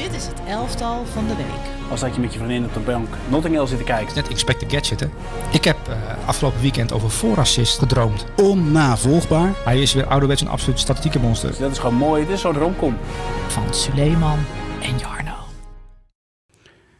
Dit 0.00 0.14
is 0.14 0.26
het 0.26 0.40
elftal 0.48 1.04
van 1.04 1.26
de 1.26 1.36
week. 1.36 1.90
Als 1.90 2.00
dat 2.00 2.14
je 2.14 2.20
met 2.20 2.32
je 2.32 2.38
vriendin 2.38 2.64
op 2.64 2.74
de 2.74 2.80
bank 2.80 3.08
Notting 3.28 3.54
Hill 3.54 3.66
zit 3.66 3.78
te 3.78 3.84
kijken. 3.84 4.14
Net 4.14 4.28
Inspector 4.28 4.70
Gadget, 4.70 5.00
hè? 5.00 5.06
Ik 5.52 5.64
heb 5.64 5.76
uh, 5.88 6.28
afgelopen 6.28 6.60
weekend 6.60 6.92
over 6.92 7.10
voorassist 7.10 7.78
gedroomd. 7.78 8.26
Onnavolgbaar. 8.36 9.52
Hij 9.64 9.80
is 9.80 9.94
weer 9.94 10.06
ouderwets 10.06 10.40
een 10.40 10.48
absoluut 10.48 10.78
statistieke 10.78 11.18
monster. 11.18 11.48
Dus 11.48 11.58
dat 11.58 11.70
is 11.70 11.78
gewoon 11.78 11.94
mooi. 11.94 12.26
Dit 12.26 12.34
is 12.34 12.40
zo'n 12.40 12.54
romcom. 12.54 12.96
Van 13.48 13.74
Suleiman 13.74 14.38
en 14.82 14.98
Jarno. 14.98 15.34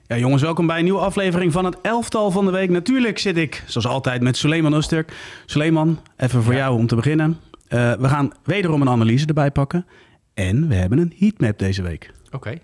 Ja, 0.06 0.16
jongens, 0.16 0.42
welkom 0.42 0.66
bij 0.66 0.78
een 0.78 0.84
nieuwe 0.84 1.00
aflevering 1.00 1.52
van 1.52 1.64
het 1.64 1.76
elftal 1.82 2.30
van 2.30 2.44
de 2.44 2.50
week. 2.50 2.70
Natuurlijk 2.70 3.18
zit 3.18 3.36
ik, 3.36 3.64
zoals 3.66 3.86
altijd, 3.86 4.22
met 4.22 4.36
Suleiman 4.36 4.74
Usturk. 4.74 5.12
Suleiman, 5.46 6.00
even 6.16 6.42
voor 6.42 6.54
jou 6.54 6.78
om 6.78 6.86
te 6.86 6.96
beginnen. 6.96 7.40
Uh, 7.68 7.92
we 7.92 8.08
gaan 8.08 8.32
wederom 8.44 8.80
een 8.80 8.88
analyse 8.88 9.26
erbij 9.26 9.50
pakken. 9.50 9.86
En 10.34 10.68
we 10.68 10.74
hebben 10.74 10.98
een 10.98 11.14
heatmap 11.18 11.58
deze 11.58 11.82
week. 11.82 12.10
Oké. 12.26 12.36
Okay. 12.36 12.60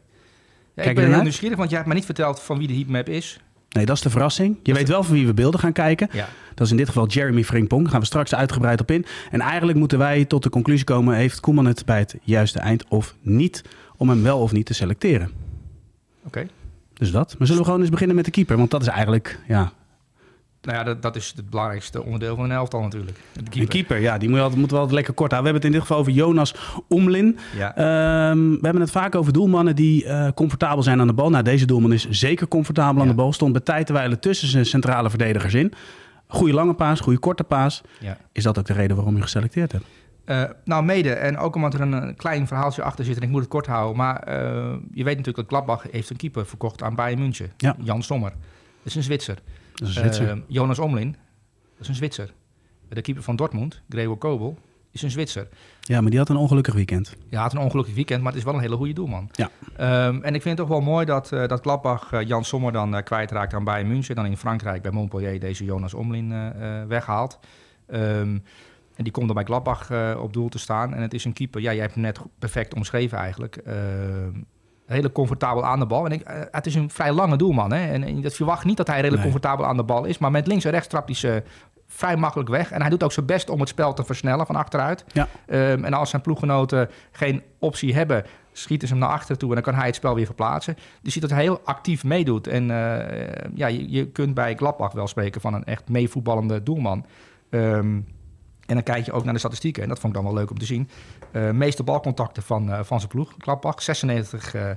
Ja, 0.76 0.82
ik 0.82 0.94
ben 0.94 1.12
heel 1.12 1.22
nieuwsgierig, 1.22 1.56
want 1.56 1.68
jij 1.68 1.78
hebt 1.78 1.90
me 1.90 1.96
niet 1.96 2.04
verteld 2.04 2.40
van 2.40 2.58
wie 2.58 2.66
de 2.66 2.74
heatmap 2.74 3.08
is. 3.08 3.40
Nee, 3.68 3.86
dat 3.86 3.96
is 3.96 4.02
de 4.02 4.10
verrassing. 4.10 4.58
Je 4.62 4.74
weet 4.74 4.88
wel 4.88 5.02
van 5.02 5.14
wie 5.14 5.26
we 5.26 5.34
beelden 5.34 5.60
gaan 5.60 5.72
kijken. 5.72 6.08
Ja. 6.12 6.28
Dat 6.54 6.66
is 6.66 6.70
in 6.70 6.76
dit 6.76 6.86
geval 6.86 7.06
Jeremy 7.06 7.44
Frimpong. 7.44 7.82
Daar 7.82 7.90
gaan 7.90 8.00
we 8.00 8.06
straks 8.06 8.34
uitgebreid 8.34 8.80
op 8.80 8.90
in. 8.90 9.04
En 9.30 9.40
eigenlijk 9.40 9.78
moeten 9.78 9.98
wij 9.98 10.24
tot 10.24 10.42
de 10.42 10.48
conclusie 10.48 10.84
komen... 10.84 11.14
heeft 11.14 11.40
Koeman 11.40 11.66
het 11.66 11.84
bij 11.84 11.98
het 11.98 12.16
juiste 12.22 12.58
eind 12.58 12.84
of 12.88 13.14
niet... 13.20 13.64
om 13.96 14.08
hem 14.08 14.22
wel 14.22 14.40
of 14.40 14.52
niet 14.52 14.66
te 14.66 14.74
selecteren. 14.74 15.30
Oké. 16.26 16.46
Dus 16.92 17.10
dat. 17.10 17.34
Maar 17.38 17.46
zullen 17.46 17.62
we 17.62 17.66
gewoon 17.66 17.80
eens 17.80 17.90
beginnen 17.90 18.16
met 18.16 18.24
de 18.24 18.30
keeper? 18.30 18.56
Want 18.56 18.70
dat 18.70 18.82
is 18.82 18.88
eigenlijk 18.88 19.38
ja, 19.48 19.72
nou 20.66 20.78
ja, 20.78 20.84
dat, 20.84 21.02
dat 21.02 21.16
is 21.16 21.32
het 21.36 21.50
belangrijkste 21.50 22.02
onderdeel 22.02 22.36
van 22.36 22.44
een 22.44 22.50
elftal 22.50 22.82
natuurlijk. 22.82 23.16
De 23.32 23.42
keeper. 23.42 23.60
De 23.60 23.66
keeper, 23.66 23.98
ja, 23.98 24.18
die 24.18 24.28
moet 24.28 24.38
altijd, 24.38 24.58
moeten 24.58 24.76
we 24.76 24.82
altijd 24.82 24.98
lekker 24.98 25.14
kort 25.14 25.30
houden. 25.32 25.52
We 25.52 25.58
hebben 25.58 25.70
het 25.70 25.86
in 25.88 25.94
dit 25.96 26.04
geval 26.08 26.22
over 26.22 26.26
Jonas 26.26 26.54
Omlin. 26.88 27.38
Ja. 27.56 27.76
Ehm, 27.76 28.50
we 28.50 28.58
hebben 28.60 28.80
het 28.80 28.90
vaak 28.90 29.14
over 29.14 29.32
doelmannen 29.32 29.76
die 29.76 30.04
uh, 30.04 30.28
comfortabel 30.34 30.82
zijn 30.82 31.00
aan 31.00 31.06
de 31.06 31.12
bal. 31.12 31.30
Nou, 31.30 31.44
deze 31.44 31.66
doelman 31.66 31.92
is 31.92 32.08
zeker 32.08 32.48
comfortabel 32.48 33.02
aan 33.02 33.08
de 33.08 33.14
bal. 33.14 33.32
Stond 33.32 33.52
bij 33.52 33.60
tijd 33.60 33.86
te 33.86 34.18
tussen 34.20 34.48
zijn 34.48 34.66
centrale 34.66 35.10
verdedigers 35.10 35.54
in. 35.54 35.72
Goede 36.26 36.52
lange 36.52 36.74
paas, 36.74 37.00
goede 37.00 37.18
korte 37.18 37.44
paas. 37.44 37.82
Ja. 38.00 38.18
Is 38.32 38.42
dat 38.42 38.58
ook 38.58 38.66
de 38.66 38.72
reden 38.72 38.96
waarom 38.96 39.16
je 39.16 39.22
geselecteerd 39.22 39.72
hebt? 39.72 39.84
Uh, 40.26 40.42
nou, 40.64 40.84
mede. 40.84 41.12
En 41.12 41.38
ook 41.38 41.54
omdat 41.54 41.74
er 41.74 41.80
een, 41.80 42.16
klein 42.16 42.46
verhaaltje 42.46 42.82
achter 42.82 43.04
zit. 43.04 43.16
En 43.16 43.22
ik 43.22 43.28
moet 43.28 43.40
het 43.40 43.48
kort 43.48 43.66
houden. 43.66 43.96
Maar 43.96 44.28
uh, 44.28 44.34
je 44.92 45.04
weet 45.04 45.16
natuurlijk 45.16 45.36
dat 45.36 45.46
Gladbach 45.46 45.86
heeft 45.90 46.10
een 46.10 46.16
keeper 46.16 46.46
verkocht 46.46 46.82
aan 46.82 46.94
Bayern 46.94 47.18
München. 47.18 47.52
Ja. 47.56 47.76
Jan 47.82 48.02
Sommer. 48.02 48.30
Dat 48.30 48.38
is 48.82 48.94
een 48.94 49.02
Zwitser. 49.02 49.38
Dat 49.76 49.88
is 49.88 49.96
een 49.96 50.02
Zwitser. 50.02 50.36
Uh, 50.36 50.42
Jonas 50.46 50.78
Omlin, 50.78 51.10
dat 51.72 51.80
is 51.80 51.88
een 51.88 51.94
Zwitser. 51.94 52.32
De 52.88 53.00
keeper 53.00 53.22
van 53.22 53.36
Dortmund, 53.36 53.82
Gregor 53.88 54.16
Kobel, 54.16 54.58
is 54.90 55.02
een 55.02 55.10
Zwitser. 55.10 55.48
Ja, 55.80 56.00
maar 56.00 56.10
die 56.10 56.18
had 56.18 56.28
een 56.28 56.36
ongelukkig 56.36 56.74
weekend. 56.74 57.16
Ja, 57.28 57.42
had 57.42 57.52
een 57.52 57.58
ongelukkig 57.58 57.94
weekend, 57.94 58.22
maar 58.22 58.32
het 58.32 58.38
is 58.38 58.46
wel 58.46 58.54
een 58.54 58.60
hele 58.60 58.76
goede 58.76 58.92
doelman. 58.92 59.30
Ja. 59.32 59.50
Um, 60.06 60.22
en 60.22 60.34
ik 60.34 60.42
vind 60.42 60.58
het 60.58 60.66
toch 60.66 60.76
wel 60.76 60.80
mooi 60.80 61.06
dat, 61.06 61.32
uh, 61.32 61.46
dat 61.46 61.60
Gladbach 61.60 62.12
uh, 62.12 62.22
Jan 62.22 62.44
Sommer 62.44 62.72
dan 62.72 62.94
uh, 62.94 63.02
kwijtraakt 63.02 63.54
aan 63.54 63.64
Bayern 63.64 63.88
München. 63.88 64.14
Dan 64.14 64.26
in 64.26 64.36
Frankrijk 64.36 64.82
bij 64.82 64.90
Montpellier 64.90 65.40
deze 65.40 65.64
Jonas 65.64 65.94
Omlin 65.94 66.52
weghaalt. 66.88 67.38
Um, 67.88 68.42
en 68.94 69.04
die 69.04 69.12
komt 69.12 69.26
dan 69.26 69.34
bij 69.34 69.44
Gladbach 69.44 69.90
op 70.16 70.32
doel 70.32 70.48
te 70.48 70.58
staan. 70.58 70.94
En 70.94 71.02
het 71.02 71.14
is 71.14 71.24
een 71.24 71.32
keeper, 71.32 71.60
ja, 71.60 71.72
jij 71.72 71.80
hebt 71.80 71.94
hem 71.94 72.02
net 72.02 72.20
perfect 72.38 72.74
omschreven 72.74 73.18
eigenlijk. 73.18 73.62
Redelijk 74.86 75.14
comfortabel 75.14 75.64
aan 75.64 75.78
de 75.78 75.86
bal. 75.86 76.04
En 76.04 76.12
ik, 76.12 76.30
uh, 76.30 76.36
het 76.50 76.66
is 76.66 76.74
een 76.74 76.90
vrij 76.90 77.12
lange 77.12 77.36
doelman. 77.36 77.72
Hè? 77.72 77.92
En, 77.92 78.04
en 78.04 78.20
dat 78.20 78.34
verwacht 78.34 78.64
niet 78.64 78.76
dat 78.76 78.86
hij 78.86 78.96
redelijk 78.96 79.22
comfortabel 79.22 79.66
aan 79.66 79.76
de 79.76 79.82
bal 79.82 80.04
is. 80.04 80.18
Maar 80.18 80.30
met 80.30 80.46
links 80.46 80.64
en 80.64 80.70
rechts 80.70 80.88
trapt 80.88 81.06
hij 81.06 81.16
ze 81.16 81.42
vrij 81.86 82.16
makkelijk 82.16 82.48
weg. 82.48 82.70
En 82.70 82.80
hij 82.80 82.90
doet 82.90 83.02
ook 83.02 83.12
zijn 83.12 83.26
best 83.26 83.50
om 83.50 83.60
het 83.60 83.68
spel 83.68 83.94
te 83.94 84.04
versnellen 84.04 84.46
van 84.46 84.56
achteruit. 84.56 85.04
Ja. 85.12 85.28
Um, 85.46 85.84
en 85.84 85.92
als 85.92 86.10
zijn 86.10 86.22
ploeggenoten 86.22 86.90
geen 87.12 87.42
optie 87.58 87.94
hebben, 87.94 88.24
schieten 88.52 88.88
ze 88.88 88.94
hem 88.94 89.02
naar 89.02 89.12
achteren 89.12 89.38
toe 89.38 89.48
en 89.48 89.54
dan 89.54 89.64
kan 89.64 89.74
hij 89.74 89.86
het 89.86 89.94
spel 89.94 90.14
weer 90.14 90.26
verplaatsen. 90.26 90.74
Dus 90.74 90.84
je 91.02 91.10
ziet 91.10 91.22
dat 91.22 91.30
hij 91.30 91.42
heel 91.42 91.60
actief 91.64 92.04
meedoet. 92.04 92.46
En 92.46 92.62
uh, 92.62 92.98
ja, 93.54 93.66
je, 93.66 93.90
je, 93.90 94.06
kunt 94.06 94.34
bij 94.34 94.54
Gladbach 94.54 94.92
wel 94.92 95.06
spreken 95.06 95.40
van 95.40 95.54
een 95.54 95.64
echt 95.64 95.88
meevoetballende 95.88 96.62
doelman. 96.62 97.06
Um, 97.50 98.06
en 98.66 98.74
dan 98.74 98.82
kijk 98.82 99.04
je 99.04 99.12
ook 99.12 99.24
naar 99.24 99.32
de 99.32 99.38
statistieken. 99.38 99.82
En 99.82 99.88
dat 99.88 99.98
vond 99.98 100.16
ik 100.16 100.22
dan 100.22 100.32
wel 100.32 100.38
leuk 100.40 100.50
om 100.50 100.58
te 100.58 100.64
zien. 100.64 100.88
Uh, 101.32 101.50
meeste 101.50 101.82
balcontacten 101.82 102.42
van, 102.42 102.68
uh, 102.68 102.82
van 102.82 102.98
zijn 102.98 103.10
ploeg. 103.10 103.34
Gladbach, 103.38 103.82
96 103.82 104.54
uh, 104.54 104.70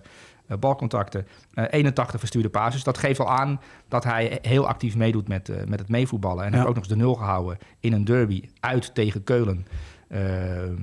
balcontacten. 0.59 1.27
81 1.53 2.19
verstuurde 2.19 2.49
passes. 2.49 2.83
Dat 2.83 2.97
geeft 2.97 3.19
al 3.19 3.29
aan 3.29 3.61
dat 3.87 4.03
hij 4.03 4.39
heel 4.41 4.67
actief 4.67 4.95
meedoet 4.95 5.27
met, 5.27 5.67
met 5.67 5.79
het 5.79 5.89
meevoetballen. 5.89 6.43
En 6.43 6.49
ja. 6.49 6.55
heeft 6.55 6.67
ook 6.67 6.75
nog 6.75 6.83
eens 6.83 6.93
de 6.93 6.99
nul 6.99 7.15
gehouden 7.15 7.57
in 7.79 7.93
een 7.93 8.05
derby 8.05 8.49
uit 8.59 8.95
tegen 8.95 9.23
Keulen. 9.23 9.67
Ehm, 10.07 10.75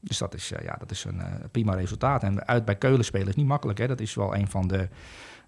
dus 0.00 0.18
dat 0.18 0.34
is, 0.34 0.52
ja, 0.62 0.76
dat 0.78 0.90
is 0.90 1.04
een 1.04 1.22
prima 1.50 1.74
resultaat. 1.74 2.22
En 2.22 2.46
uit 2.46 2.64
bij 2.64 2.76
Keulen 2.76 3.04
spelen 3.04 3.28
is 3.28 3.34
niet 3.34 3.46
makkelijk. 3.46 3.78
Hè? 3.78 3.86
Dat 3.86 4.00
is 4.00 4.14
wel 4.14 4.34
een 4.34 4.48
van 4.48 4.68
de... 4.68 4.88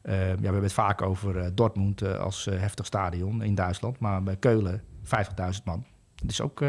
ja, 0.02 0.12
we 0.12 0.42
hebben 0.42 0.62
het 0.62 0.72
vaak 0.72 1.02
over 1.02 1.54
Dortmund 1.54 2.18
als 2.18 2.44
heftig 2.50 2.86
stadion 2.86 3.42
in 3.42 3.54
Duitsland. 3.54 3.98
Maar 3.98 4.22
bij 4.22 4.36
Keulen 4.36 4.82
50.000 5.04 5.62
man. 5.64 5.84
Dat 6.14 6.30
is 6.30 6.40
ook 6.40 6.62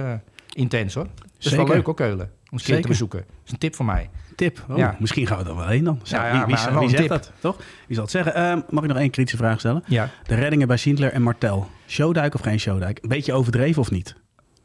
intens 0.58 0.94
hoor. 0.94 1.08
Dat 1.16 1.46
is 1.46 1.52
wel 1.52 1.68
leuk 1.68 1.86
hoor, 1.86 1.96
Keulen. 1.96 2.32
Om 2.50 2.58
een 2.66 2.82
te 2.82 2.88
bezoeken. 2.88 3.20
Dat 3.20 3.46
is 3.46 3.52
een 3.52 3.58
tip 3.58 3.76
voor 3.76 3.86
mij. 3.86 4.10
Tip? 4.36 4.66
Oh, 4.70 4.78
ja. 4.78 4.96
Misschien 5.00 5.28
gaan 5.28 5.44
we 5.44 5.50
er 5.50 5.56
wel 5.56 5.68
heen 5.68 5.84
dan. 5.84 6.00
ja, 6.04 6.28
ja, 6.28 6.46
wie, 6.46 6.56
wie, 6.56 6.80
wie 6.80 6.90
zegt 6.90 7.10
dat, 7.10 7.32
toch? 7.40 7.58
Wie 7.58 7.96
zal 7.96 8.04
het 8.04 8.12
zeggen? 8.12 8.58
Uh, 8.58 8.64
mag 8.70 8.84
ik 8.84 8.90
nog 8.90 8.98
één 8.98 9.10
kritische 9.10 9.38
vraag 9.38 9.60
stellen? 9.60 9.84
Ja. 9.86 10.10
De 10.24 10.36
reddingen 10.36 10.68
bij 10.68 10.78
Schindler 10.78 11.12
en 11.14 11.22
Martel. 11.22 11.68
Showdijk 11.88 12.34
of 12.34 12.42
geen 12.42 12.60
showdijk? 12.60 13.00
Een 13.02 13.10
beetje 13.10 13.34
overdreven 13.34 13.82
of 13.82 13.92
niet? 13.92 14.16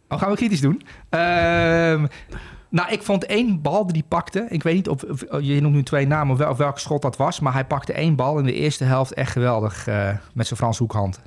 Oh, 0.08 0.19
gaan 0.19 0.31
we 0.31 0.36
kritisch 0.36 0.60
doen? 0.60 0.82
Uh, 1.10 1.20
nou, 2.69 2.91
ik 2.91 3.02
vond 3.02 3.26
één 3.26 3.62
bal 3.62 3.86
die 3.86 3.92
hij 3.92 4.04
pakte. 4.08 4.47
Ik 4.48 4.62
weet 4.62 4.75
niet 4.75 4.88
of, 4.88 5.02
of 5.02 5.25
je 5.41 5.60
noemt 5.60 5.75
nu 5.75 5.82
twee 5.82 6.06
namen 6.06 6.32
of, 6.32 6.38
wel, 6.38 6.50
of 6.50 6.56
welke 6.56 6.81
schot 6.81 7.02
dat 7.02 7.16
was. 7.16 7.41
Maar 7.41 7.52
hij 7.52 7.64
pakte 7.64 7.92
één 7.92 8.16
bal 8.16 8.38
in 8.38 8.44
de 8.44 8.54
eerste 8.54 8.84
helft 8.84 9.14
echt 9.14 9.32
geweldig 9.32 9.88
uh, 9.88 10.08
met 10.34 10.47
zijn 10.47 10.58
Frans 10.58 10.78
hoekhand. 10.78 11.20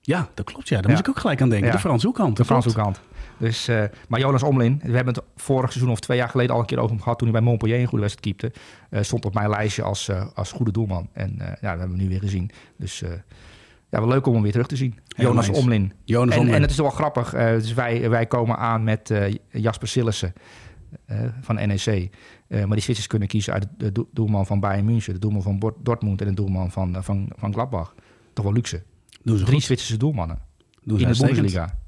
Ja, 0.00 0.28
dat 0.34 0.46
klopt. 0.46 0.68
Ja, 0.68 0.74
daar 0.74 0.84
ja. 0.84 0.90
moest 0.90 1.00
ik 1.00 1.08
ook 1.08 1.18
gelijk 1.18 1.42
aan 1.42 1.48
denken. 1.48 1.70
De 1.70 1.78
Frans 1.78 2.02
hoekhand. 2.02 2.36
De 2.36 2.44
Frans 2.44 2.64
hoekhand. 2.64 3.00
Dus, 3.40 3.68
uh, 3.68 3.84
maar 4.08 4.20
Jonas 4.20 4.42
Omlin, 4.42 4.80
we 4.82 4.94
hebben 4.96 5.14
het 5.14 5.24
vorig 5.36 5.72
seizoen 5.72 5.92
of 5.92 6.00
twee 6.00 6.16
jaar 6.16 6.28
geleden 6.28 6.54
al 6.54 6.60
een 6.60 6.66
keer 6.66 6.78
over 6.78 6.90
hem 6.90 7.02
gehad... 7.02 7.18
toen 7.18 7.28
hij 7.28 7.40
bij 7.40 7.48
Montpellier 7.48 7.80
een 7.80 7.86
goede 7.86 8.04
wedstrijd 8.04 8.36
keepte. 8.36 8.58
Uh, 8.90 9.02
stond 9.02 9.24
op 9.24 9.34
mijn 9.34 9.48
lijstje 9.48 9.82
als, 9.82 10.08
uh, 10.08 10.26
als 10.34 10.52
goede 10.52 10.72
doelman. 10.72 11.08
En 11.12 11.34
ja, 11.38 11.70
dat 11.70 11.78
hebben 11.78 11.96
we 11.96 12.02
nu 12.02 12.08
weer 12.08 12.20
gezien. 12.20 12.50
Dus 12.76 12.98
ja, 13.90 13.98
wel 13.98 14.08
leuk 14.08 14.26
om 14.26 14.32
hem 14.32 14.42
weer 14.42 14.52
terug 14.52 14.66
te 14.66 14.76
zien. 14.76 14.98
Jonas 15.06 15.48
Omlin. 15.48 15.92
Jonas 16.04 16.34
en, 16.34 16.40
Omlin. 16.40 16.54
En 16.54 16.62
het 16.62 16.70
is 16.70 16.76
wel 16.76 16.90
grappig. 16.90 17.30
dus 17.30 17.74
wij, 17.74 18.10
wij 18.10 18.26
komen 18.26 18.56
aan 18.56 18.84
met 18.84 19.12
Jasper 19.50 19.88
Sillissen 19.88 20.32
van 21.40 21.54
NEC. 21.54 22.10
maar 22.48 22.68
die 22.68 22.80
Zwitsers 22.80 23.06
kunnen 23.06 23.28
kiezen 23.28 23.52
uit 23.52 23.66
de 23.76 24.06
doelman 24.12 24.46
van 24.46 24.60
Bayern 24.60 24.84
München... 24.84 25.12
de 25.12 25.18
doelman 25.18 25.42
van 25.42 25.74
Dortmund 25.82 26.20
en 26.20 26.26
de 26.26 26.34
doelman 26.34 26.70
van, 26.70 26.96
van, 27.04 27.30
van 27.36 27.52
Gladbach. 27.52 27.94
Toch 28.32 28.44
wel 28.44 28.54
luxe. 28.54 28.82
Drie 29.22 29.44
goed. 29.44 29.62
Zwitserse 29.62 29.96
doelmannen. 29.96 30.38
Doen 30.82 30.98
in 30.98 31.12
de 31.12 31.18
Bundesliga. 31.18 31.79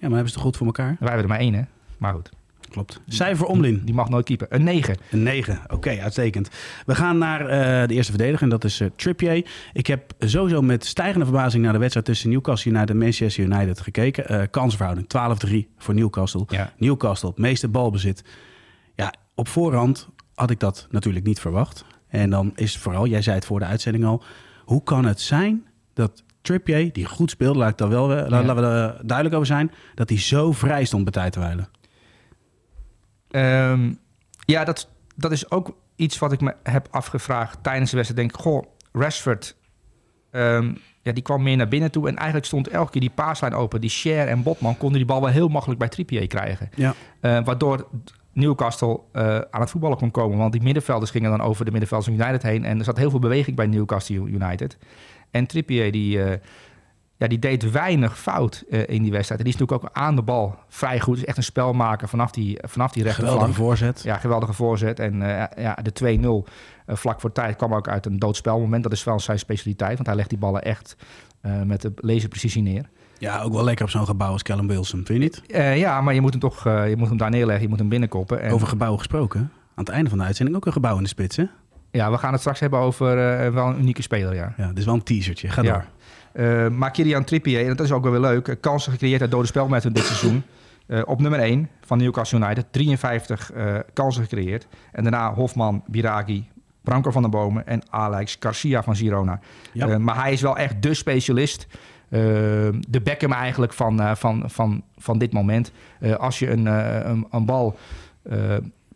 Ja, 0.00 0.06
maar 0.08 0.16
hebben 0.16 0.28
ze 0.28 0.34
het 0.34 0.46
goed 0.46 0.56
voor 0.56 0.66
elkaar? 0.66 0.96
Wij 0.98 1.08
hebben 1.08 1.22
er 1.22 1.28
maar 1.28 1.38
één, 1.38 1.54
hè? 1.54 1.62
Maar 1.98 2.14
goed. 2.14 2.30
Klopt. 2.70 3.00
Cijfer 3.06 3.46
Omlin. 3.46 3.82
Die 3.84 3.94
mag 3.94 4.08
nooit 4.08 4.24
keeper. 4.24 4.46
Een 4.50 4.64
9. 4.64 4.96
Een 5.10 5.22
9. 5.22 5.60
Oké, 5.68 6.00
uitstekend. 6.00 6.48
We 6.86 6.94
gaan 6.94 7.18
naar 7.18 7.40
uh, 7.42 7.48
de 7.88 7.94
eerste 7.94 8.12
verdediger 8.12 8.42
en 8.42 8.48
dat 8.48 8.64
is 8.64 8.80
uh, 8.80 8.88
Trippier. 8.96 9.46
Ik 9.72 9.86
heb 9.86 10.12
sowieso 10.18 10.62
met 10.62 10.84
stijgende 10.84 11.24
verbazing 11.24 11.62
naar 11.62 11.72
de 11.72 11.78
wedstrijd 11.78 12.06
tussen 12.06 12.30
Newcastle 12.30 12.70
United 12.70 12.90
en 12.90 12.98
Manchester 12.98 13.44
United 13.44 13.80
gekeken. 13.80 14.32
Uh, 14.32 14.42
kansverhouding 14.50 15.06
12-3 15.66 15.74
voor 15.78 15.94
Newcastle. 15.94 16.44
Ja. 16.48 16.72
Newcastle, 16.76 17.32
meeste 17.36 17.68
balbezit. 17.68 18.24
Ja, 18.94 19.14
op 19.34 19.48
voorhand 19.48 20.08
had 20.34 20.50
ik 20.50 20.60
dat 20.60 20.86
natuurlijk 20.90 21.26
niet 21.26 21.40
verwacht. 21.40 21.84
En 22.08 22.30
dan 22.30 22.52
is 22.54 22.78
vooral, 22.78 23.06
jij 23.06 23.22
zei 23.22 23.36
het 23.36 23.44
voor 23.44 23.58
de 23.58 23.64
uitzending 23.64 24.04
al, 24.04 24.22
hoe 24.64 24.82
kan 24.82 25.04
het 25.04 25.20
zijn 25.20 25.66
dat 25.94 26.22
Trippier, 26.42 26.92
die 26.92 27.04
goed 27.04 27.30
speelde, 27.30 27.58
laat 27.58 27.70
ik 27.70 27.76
daar 27.76 27.88
wel, 27.88 28.16
ja. 28.16 28.28
laten 28.28 28.56
we 28.56 28.62
er 28.62 29.06
duidelijk 29.06 29.34
over 29.34 29.46
zijn, 29.46 29.72
dat 29.94 30.08
hij 30.08 30.18
zo 30.18 30.52
vrij 30.52 30.84
stond 30.84 31.04
bij 31.04 31.12
tijd 31.12 31.32
te 31.32 31.40
wijlen. 31.40 31.68
Um, 33.72 33.98
ja, 34.44 34.64
dat, 34.64 34.88
dat 35.16 35.32
is 35.32 35.50
ook 35.50 35.76
iets 35.96 36.18
wat 36.18 36.32
ik 36.32 36.40
me 36.40 36.54
heb 36.62 36.88
afgevraagd 36.90 37.62
tijdens 37.62 37.90
de 37.90 37.96
wedstrijd. 37.96 38.28
Denk, 38.28 38.42
goh, 38.42 38.64
Rashford, 38.92 39.56
um, 40.30 40.78
ja, 41.02 41.12
die 41.12 41.22
kwam 41.22 41.42
meer 41.42 41.56
naar 41.56 41.68
binnen 41.68 41.90
toe. 41.90 42.08
En 42.08 42.16
eigenlijk 42.16 42.46
stond 42.46 42.68
elke 42.68 42.90
keer 42.90 43.00
die 43.00 43.10
paaslijn 43.10 43.54
open. 43.54 43.80
Die 43.80 43.90
Share 43.90 44.30
en 44.30 44.42
Botman 44.42 44.76
konden 44.76 44.98
die 44.98 45.06
bal 45.06 45.20
wel 45.20 45.30
heel 45.30 45.48
makkelijk 45.48 45.78
bij 45.78 45.88
Trippier 45.88 46.26
krijgen. 46.26 46.70
Ja. 46.74 46.94
Uh, 47.20 47.44
waardoor 47.44 47.88
Newcastle 48.32 49.00
uh, 49.12 49.38
aan 49.50 49.60
het 49.60 49.70
voetballen 49.70 49.98
kon 49.98 50.10
komen. 50.10 50.38
Want 50.38 50.52
die 50.52 50.62
middenvelders 50.62 51.10
gingen 51.10 51.30
dan 51.30 51.40
over 51.40 51.64
de 51.64 51.70
middenvelders 51.70 52.14
United 52.14 52.42
heen. 52.42 52.64
En 52.64 52.78
er 52.78 52.84
zat 52.84 52.96
heel 52.96 53.10
veel 53.10 53.18
beweging 53.18 53.56
bij 53.56 53.66
Newcastle 53.66 54.28
United. 54.28 54.78
En 55.30 55.46
Trippier 55.46 55.92
die, 55.92 56.16
uh, 56.16 56.32
ja, 57.16 57.26
die 57.26 57.38
deed 57.38 57.70
weinig 57.70 58.18
fout 58.18 58.64
uh, 58.70 58.88
in 58.88 59.02
die 59.02 59.12
wedstrijd. 59.12 59.40
En 59.40 59.46
die 59.46 59.54
is 59.54 59.60
natuurlijk 59.60 59.84
ook 59.84 59.96
aan 59.96 60.16
de 60.16 60.22
bal 60.22 60.58
vrij 60.68 61.00
goed. 61.00 61.16
is 61.16 61.24
echt 61.24 61.36
een 61.36 61.42
spelmaker 61.42 62.08
vanaf 62.08 62.30
die, 62.30 62.58
vanaf 62.62 62.92
die 62.92 63.02
rechterflank. 63.02 63.38
Geweldige 63.38 63.62
voorzet. 63.62 64.02
Ja, 64.02 64.16
geweldige 64.16 64.52
voorzet. 64.52 64.98
En 64.98 65.14
uh, 65.14 65.44
ja, 65.56 65.78
de 65.82 66.44
2-0 66.46 66.52
vlak 66.86 67.20
voor 67.20 67.32
tijd 67.32 67.56
kwam 67.56 67.74
ook 67.74 67.88
uit 67.88 68.06
een 68.06 68.18
doodspelmoment. 68.18 68.82
Dat 68.82 68.92
is 68.92 69.04
wel 69.04 69.20
zijn 69.20 69.38
specialiteit, 69.38 69.94
want 69.94 70.06
hij 70.06 70.16
legt 70.16 70.28
die 70.28 70.38
ballen 70.38 70.62
echt 70.62 70.96
met 71.64 71.82
de 71.82 71.92
laserprecisie 71.96 72.62
neer. 72.62 72.88
Ja, 73.18 73.42
ook 73.42 73.52
wel 73.52 73.64
lekker 73.64 73.84
op 73.84 73.90
zo'n 73.90 74.06
gebouw 74.06 74.32
als 74.32 74.42
Callum 74.42 74.66
Wilson, 74.66 75.04
vind 75.04 75.22
je 75.22 75.24
niet? 75.24 75.42
ja, 75.78 76.00
maar 76.00 76.14
je 76.14 76.20
moet 76.20 76.30
hem 76.30 76.40
toch 76.40 76.64
je 76.64 76.94
moet 76.96 77.08
hem 77.08 77.16
daar 77.16 77.30
neerleggen, 77.30 77.62
je 77.62 77.68
moet 77.68 77.78
hem 77.78 77.88
binnenkoppen. 77.88 78.40
En... 78.40 78.52
Over 78.52 78.66
gebouwen 78.66 78.98
gesproken, 78.98 79.40
aan 79.40 79.84
het 79.84 79.88
einde 79.88 80.10
van 80.10 80.18
de 80.18 80.24
uitzending 80.24 80.56
ook 80.56 80.66
een 80.66 80.72
gebouw 80.72 80.96
in 80.96 81.02
de 81.02 81.08
spits, 81.08 81.36
hè? 81.36 81.44
Ja, 81.90 82.10
we 82.10 82.18
gaan 82.18 82.32
het 82.32 82.40
straks 82.40 82.60
hebben 82.60 82.78
over 82.78 83.16
wel 83.52 83.66
een 83.66 83.78
unieke 83.78 84.02
speler, 84.02 84.34
ja. 84.34 84.54
Ja, 84.56 84.68
dit 84.68 84.78
is 84.78 84.84
wel 84.84 84.94
een 84.94 85.02
teasertje. 85.02 85.48
Ga 85.48 85.62
door. 85.62 85.84
Uh, 86.32 86.68
maar 86.68 86.90
Kirian 86.90 87.24
Trippier, 87.24 87.60
en 87.60 87.76
dat 87.76 87.86
is 87.86 87.92
ook 87.92 88.02
wel 88.02 88.12
weer 88.12 88.20
leuk, 88.20 88.56
kansen 88.60 88.92
gecreëerd 88.92 89.20
uit 89.20 89.30
dode 89.30 89.46
spelmetten 89.46 89.92
dit 89.92 90.04
seizoen. 90.04 90.42
Uh, 90.86 91.00
op 91.06 91.20
nummer 91.20 91.40
1 91.40 91.68
van 91.80 91.98
Newcastle 91.98 92.38
United, 92.38 92.66
53 92.70 93.54
uh, 93.54 93.78
kansen 93.92 94.22
gecreëerd. 94.22 94.66
En 94.92 95.02
daarna 95.02 95.34
Hofman, 95.34 95.82
Biragi, 95.86 96.48
Branko 96.82 97.10
van 97.10 97.22
der 97.22 97.30
Bomen 97.30 97.66
en 97.66 97.82
Alex 97.90 98.36
Garcia 98.40 98.82
van 98.82 98.96
Girona. 98.96 99.40
Ja. 99.72 99.98
Maar 99.98 100.22
hij 100.22 100.32
is 100.32 100.40
wel 100.40 100.56
echt 100.56 100.82
de 100.82 100.94
specialist. 100.94 101.66
de 102.88 103.00
Beckham 103.02 103.32
eigenlijk 103.32 103.72
van, 103.72 104.16
van, 104.16 104.42
van, 104.46 104.82
van 104.98 105.18
dit 105.18 105.32
moment. 105.32 105.72
als 106.18 106.38
je 106.38 106.50
een, 106.50 106.66
een, 106.66 107.26
een, 107.30 107.44
bal 107.44 107.78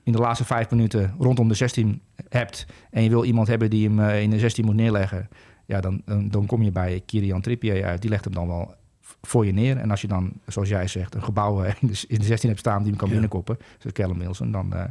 in 0.02 0.12
de 0.12 0.19
laatste 0.19 0.44
vijf 0.44 0.70
minuten 0.70 1.14
rondom 1.19 1.49
de 1.49 1.55
16 1.55 2.00
hebt... 2.34 2.66
en 2.90 3.02
je 3.02 3.08
wil 3.08 3.25
iemand 3.25 3.48
hebben 3.48 3.70
die 3.70 3.88
hem 3.88 4.00
in 4.08 4.31
de 4.31 4.38
16 4.38 4.64
moet 4.64 4.75
neerleggen 4.75 5.28
ja, 5.66 5.81
dan, 5.81 6.02
dan, 6.04 6.28
dan, 6.28 6.46
kom 6.46 6.62
je 6.62 6.72
bij 6.72 7.02
Kirian 7.06 7.40
Trippier 7.40 7.84
uit. 7.84 8.00
Die 8.00 8.10
legt 8.10 8.25
hem 8.25 8.34
dan 8.34 8.48
wel 8.48 8.75
voor 9.22 9.46
je 9.46 9.52
neer. 9.52 9.76
En 9.76 9.90
als 9.90 10.00
je 10.00 10.08
dan, 10.08 10.32
zoals 10.46 10.69
jij 10.69 10.86
zegt, 10.86 11.14
een 11.14 11.22
gebouw 11.22 11.62
eh, 11.64 11.75
in 11.81 11.88
de, 11.88 12.04
in 12.08 12.19
de 12.19 12.25
16 12.25 12.48
hebt 12.48 12.60
staan 12.60 12.78
die 12.78 12.88
hem 12.88 12.98
kan 12.98 13.08
binnenkoppen, 13.08 13.56
zoals 13.78 13.96
Callum 13.96 14.19
Wilson, 14.19 14.50
dan, 14.50 14.70
uh, 14.75 14.84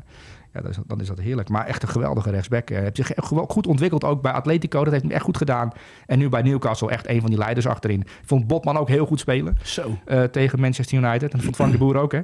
ja, 0.54 0.62
dan, 0.62 0.70
is, 0.70 0.78
dan 0.88 1.02
is 1.02 1.08
dat 1.08 1.20
heerlijk. 1.20 1.50
Maar 1.50 1.66
echt 1.66 1.84
een 1.84 1.90
geweldige 1.90 2.30
rechtsback. 2.30 2.70
Uh, 2.70 2.80
heb 2.80 2.96
zich 2.96 3.12
goed 3.48 3.68
ontwikkeld 3.68 4.04
ook 4.04 4.22
bij 4.22 4.32
Atletico. 4.32 4.84
Dat 4.84 4.92
heeft 4.92 5.04
hem 5.04 5.14
echt 5.14 5.24
goed 5.24 5.38
gedaan. 5.38 5.72
En 6.06 6.20
nu 6.20 6.30
bij 6.30 6.42
Newcastle 6.42 6.90
echt 6.90 7.08
een 7.08 7.22
van 7.22 7.30
die 7.30 7.40
leiders 7.40 7.68
achterin. 7.68 8.04
Vond 8.26 8.48
Botman 8.48 8.78
ook 8.78 8.88
heel 8.88 9.06
goed 9.06 9.20
spelen. 9.20 9.58
Zo. 9.64 9.98
Uh, 10.08 10.24
tegen 10.24 10.60
Manchester 10.60 10.98
United. 10.98 11.24
En 11.24 11.30
dat 11.30 11.44
vond 11.44 11.56
Frank 11.56 11.72
de 11.72 11.78
Boer 11.78 11.98
ook, 11.98 12.12
hè. 12.12 12.22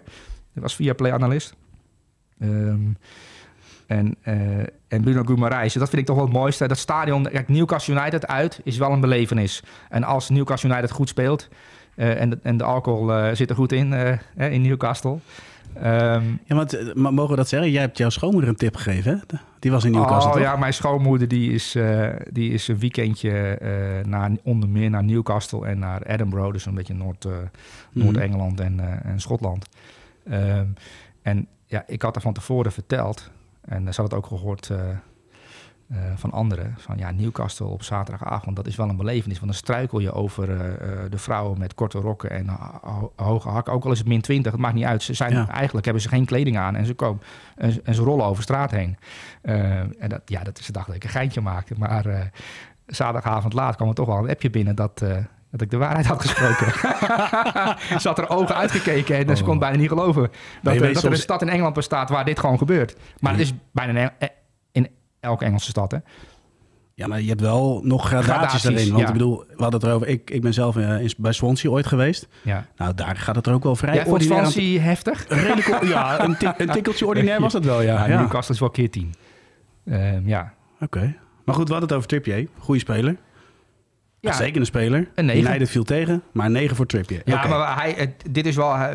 Dat 0.53 0.63
was 0.63 0.75
via 0.75 0.93
play-analyst. 0.93 1.55
Um, 2.41 2.97
en, 3.89 4.15
uh, 4.23 4.33
en 4.87 5.01
Bruno 5.01 5.23
Guimaraes. 5.23 5.73
Dat 5.73 5.89
vind 5.89 6.01
ik 6.01 6.07
toch 6.07 6.15
wel 6.15 6.25
het 6.25 6.33
mooiste. 6.33 6.67
Dat 6.67 6.77
stadion, 6.77 7.23
kijk, 7.23 7.47
Newcastle 7.47 7.93
United 7.93 8.27
uit 8.27 8.61
is 8.63 8.77
wel 8.77 8.91
een 8.91 8.99
belevenis. 8.99 9.63
En 9.89 10.03
als 10.03 10.29
Newcastle 10.29 10.69
United 10.69 10.91
goed 10.91 11.09
speelt... 11.09 11.47
Uh, 11.95 12.21
en, 12.21 12.29
de, 12.29 12.39
en 12.43 12.57
de 12.57 12.63
alcohol 12.63 13.09
uh, 13.09 13.29
zit 13.33 13.49
er 13.49 13.55
goed 13.55 13.71
in, 13.71 13.93
in 14.35 14.61
Newcastle... 14.61 15.17
Um, 15.77 16.39
ja, 16.45 16.55
want, 16.55 16.95
mogen 16.95 17.29
we 17.29 17.35
dat 17.35 17.49
zeggen? 17.49 17.71
Jij 17.71 17.81
hebt 17.81 17.97
jouw 17.97 18.09
schoonmoeder 18.09 18.49
een 18.49 18.55
tip 18.55 18.75
gegeven, 18.75 19.11
hè? 19.11 19.37
Die 19.59 19.71
was 19.71 19.83
in 19.83 19.91
Newcastle, 19.91 20.33
Oh 20.33 20.39
ja, 20.39 20.55
mijn 20.55 20.73
schoonmoeder 20.73 21.27
die 21.27 21.51
is, 21.51 21.77
die 22.29 22.51
is 22.51 22.67
een 22.67 22.79
weekendje 22.79 23.59
naar, 24.07 24.31
onder 24.43 24.69
meer 24.69 24.89
naar 24.89 25.03
Newcastle 25.03 25.65
en 25.65 25.79
naar 25.79 26.01
Edinburgh. 26.01 26.51
Dus 26.51 26.65
een 26.65 26.73
beetje 26.73 26.93
Noord, 26.93 27.25
mhm. 27.25 27.35
Noord-Engeland 27.91 28.59
en, 28.59 29.03
en 29.03 29.19
Schotland. 29.19 29.67
Um, 30.31 30.73
en 31.21 31.47
ja, 31.65 31.83
ik 31.87 32.01
had 32.01 32.15
er 32.15 32.21
van 32.21 32.33
tevoren 32.33 32.71
verteld 32.71 33.31
en 33.61 33.93
ze 33.93 34.01
had 34.01 34.11
het 34.11 34.19
ook 34.19 34.25
gehoord 34.25 34.69
uh, 34.71 34.77
uh, 35.91 35.97
van 36.15 36.31
anderen. 36.31 36.75
Van 36.77 36.97
ja, 36.97 37.11
Newcastle 37.11 37.65
op 37.65 37.83
zaterdagavond, 37.83 38.55
dat 38.55 38.67
is 38.67 38.75
wel 38.75 38.89
een 38.89 38.97
belevenis. 38.97 39.39
Want 39.39 39.51
dan 39.51 39.61
struikel 39.61 39.99
je 39.99 40.11
over 40.11 40.49
uh, 40.49 40.59
de 41.09 41.17
vrouwen 41.17 41.59
met 41.59 41.75
korte 41.75 41.99
rokken 41.99 42.29
en 42.29 42.47
ho 42.81 43.13
hoge 43.15 43.49
hakken. 43.49 43.73
Ook 43.73 43.85
al 43.85 43.91
is 43.91 43.97
het 43.97 44.07
min 44.07 44.21
20, 44.21 44.51
het 44.51 44.61
maakt 44.61 44.75
niet 44.75 44.83
uit. 44.83 45.03
Ze 45.03 45.13
zijn, 45.13 45.33
ja. 45.33 45.49
Eigenlijk 45.49 45.85
hebben 45.85 46.03
ze 46.03 46.09
geen 46.09 46.25
kleding 46.25 46.57
aan 46.57 46.75
en 46.75 46.85
ze, 46.85 46.93
komen, 46.93 47.21
en, 47.55 47.79
en 47.83 47.95
ze 47.95 48.01
rollen 48.01 48.25
over 48.25 48.43
straat 48.43 48.71
heen. 48.71 48.97
en 49.41 50.09
dat, 50.09 50.21
ja, 50.25 50.43
dat 50.43 50.59
is 50.59 50.65
de 50.65 50.71
dag 50.71 50.85
dat 50.85 50.95
ik 50.95 51.03
een 51.03 51.09
geintje 51.09 51.41
maakte. 51.41 51.73
Maar 51.77 52.31
zaterdagavond 52.85 53.53
laat 53.53 53.75
kwam 53.75 53.87
er 53.87 53.95
toch 53.95 54.07
wel 54.07 54.17
een 54.17 54.29
appje 54.29 54.49
binnen 54.49 54.75
dat 54.75 55.03
dat 55.51 55.61
ik 55.61 55.69
de 55.69 55.77
waarheid 55.77 56.05
had 56.05 56.21
gesproken. 56.21 56.71
ze 58.01 58.07
had 58.07 58.17
er 58.17 58.29
ogen 58.29 58.55
uitgekeken 58.55 59.17
en 59.17 59.29
oh. 59.29 59.35
ze 59.35 59.43
kon 59.43 59.59
bijna 59.59 59.77
niet 59.77 59.87
geloven 59.87 60.31
dat, 60.61 60.75
er, 60.75 60.93
dat 60.93 61.03
er 61.03 61.11
een 61.11 61.17
stad 61.17 61.41
in 61.41 61.49
Engeland 61.49 61.73
bestaat 61.73 62.09
waar 62.09 62.25
dit 62.25 62.39
gewoon 62.39 62.57
gebeurt. 62.57 62.95
Maar 63.19 63.31
het 63.31 63.41
is 63.41 63.53
bijna 63.71 64.13
in 64.71 64.87
elke 65.19 65.45
Engelse 65.45 65.69
stad, 65.69 65.91
hè? 65.91 65.97
Ja, 66.99 67.07
maar 67.07 67.21
je 67.21 67.27
hebt 67.27 67.41
wel 67.41 67.81
nog 67.83 68.07
gradaties, 68.07 68.63
erin. 68.63 68.91
Want 68.91 69.07
ik 69.07 69.13
bedoel, 69.13 69.37
we 69.37 69.61
hadden 69.61 69.79
het 69.79 69.89
erover. 69.89 70.07
Ik, 70.07 70.29
ik 70.29 70.41
ben 70.41 70.53
zelf 70.53 70.75
uh, 70.75 71.09
bij 71.17 71.31
Swansea 71.31 71.69
ooit 71.69 71.87
geweest. 71.87 72.27
Ja. 72.41 72.65
Nou, 72.77 72.93
daar 72.93 73.15
gaat 73.15 73.35
het 73.35 73.47
er 73.47 73.53
ook 73.53 73.63
wel 73.63 73.75
vrij 73.75 73.95
ja, 73.95 74.05
ordinair. 74.05 74.45
Swansea 74.45 74.81
heftig? 74.81 75.25
Redelijk, 75.29 75.83
ja, 75.83 76.23
een, 76.23 76.37
tik, 76.37 76.53
een 76.57 76.69
tikkeltje 76.69 77.05
ordinair 77.05 77.41
was 77.41 77.53
het 77.53 77.65
wel, 77.65 77.81
ja. 77.81 78.07
ja, 78.07 78.19
Newcastle 78.19 78.53
is 78.53 78.59
wel 78.59 78.69
keer 78.69 78.89
tien. 78.89 79.13
Uh, 79.83 80.27
ja. 80.27 80.53
Oké. 80.79 81.15
Maar 81.45 81.55
goed, 81.55 81.67
we 81.67 81.71
hadden 81.71 81.89
het 81.89 81.93
over 81.93 82.07
Trippier. 82.07 82.47
Goede 82.57 82.79
speler. 82.79 83.15
Ja, 84.21 84.33
zeker 84.33 84.59
een 84.59 84.65
speler. 84.65 85.07
Een 85.15 85.25
9. 85.25 85.49
United 85.49 85.69
viel 85.69 85.83
tegen, 85.83 86.23
maar 86.31 86.45
een 86.45 86.51
9 86.51 86.75
voor 86.75 86.85
Trippier. 86.85 87.21
Ja, 87.25 87.47
maar 87.47 87.81
hij, 87.81 88.15
dit 88.31 88.45
is 88.45 88.55
wel 88.55 88.75
uh, 88.75 88.87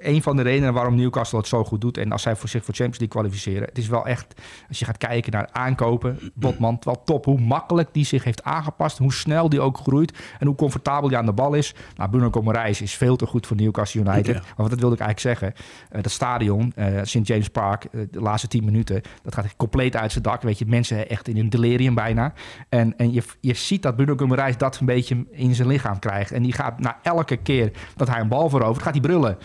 een 0.00 0.22
van 0.22 0.36
de 0.36 0.42
redenen 0.42 0.72
waarom 0.72 0.94
Newcastle 0.94 1.38
het 1.38 1.46
zo 1.46 1.64
goed 1.64 1.80
doet. 1.80 1.98
En 1.98 2.12
als 2.12 2.22
zij 2.22 2.36
voor 2.36 2.48
zich 2.48 2.64
voor 2.64 2.74
Champions 2.74 2.98
League 2.98 3.20
kwalificeren. 3.20 3.68
Het 3.68 3.78
is 3.78 3.88
wel 3.88 4.06
echt, 4.06 4.34
als 4.68 4.78
je 4.78 4.84
gaat 4.84 4.96
kijken 4.96 5.32
naar 5.32 5.48
aankopen, 5.52 6.18
Botman, 6.34 6.78
wel 6.80 7.02
top. 7.04 7.24
Hoe 7.24 7.40
makkelijk 7.40 7.88
die 7.92 8.04
zich 8.04 8.24
heeft 8.24 8.42
aangepast, 8.42 8.98
hoe 8.98 9.12
snel 9.12 9.48
die 9.48 9.60
ook 9.60 9.78
groeit 9.78 10.18
en 10.38 10.46
hoe 10.46 10.56
comfortabel 10.56 11.08
die 11.08 11.18
aan 11.18 11.26
de 11.26 11.32
bal 11.32 11.54
is. 11.54 11.74
Nou, 11.96 12.10
Bruno 12.10 12.30
Comarijs 12.30 12.80
is 12.80 12.94
veel 12.94 13.16
te 13.16 13.26
goed 13.26 13.46
voor 13.46 13.56
Newcastle 13.56 14.00
United. 14.00 14.34
Maar 14.34 14.68
wat 14.68 14.78
wilde 14.78 14.94
ik 14.94 15.00
eigenlijk 15.00 15.20
zeggen. 15.20 15.66
Uh, 15.92 16.02
dat 16.02 16.12
stadion, 16.12 16.72
uh, 16.76 16.86
St. 17.02 17.26
James 17.26 17.48
Park, 17.48 17.86
de 18.10 18.20
laatste 18.20 18.48
10 18.48 18.64
minuten, 18.64 19.00
dat 19.22 19.34
gaat 19.34 19.56
compleet 19.56 19.96
uit 19.96 20.12
zijn 20.12 20.24
dak. 20.24 20.42
Weet 20.42 20.58
je, 20.58 20.66
mensen 20.66 21.08
echt 21.08 21.28
in 21.28 21.36
een 21.36 21.50
delirium 21.50 21.94
bijna. 21.94 22.32
En, 22.68 22.96
en 22.96 23.12
je, 23.12 23.22
je 23.40 23.54
ziet 23.54 23.82
dat 23.82 23.96
Bruno 23.96 24.14
Comarijs 24.14 24.56
dat 24.64 24.80
een 24.80 24.86
beetje 24.86 25.24
in 25.30 25.54
zijn 25.54 25.68
lichaam 25.68 25.98
krijgt. 25.98 26.32
En 26.32 26.42
die 26.42 26.52
gaat 26.52 26.80
na 26.80 26.98
elke 27.02 27.36
keer 27.36 27.70
dat 27.96 28.08
hij 28.08 28.20
een 28.20 28.28
bal 28.28 28.48
verovert, 28.48 28.82
gaat 28.82 28.92
hij 28.92 29.02
brullen. 29.02 29.38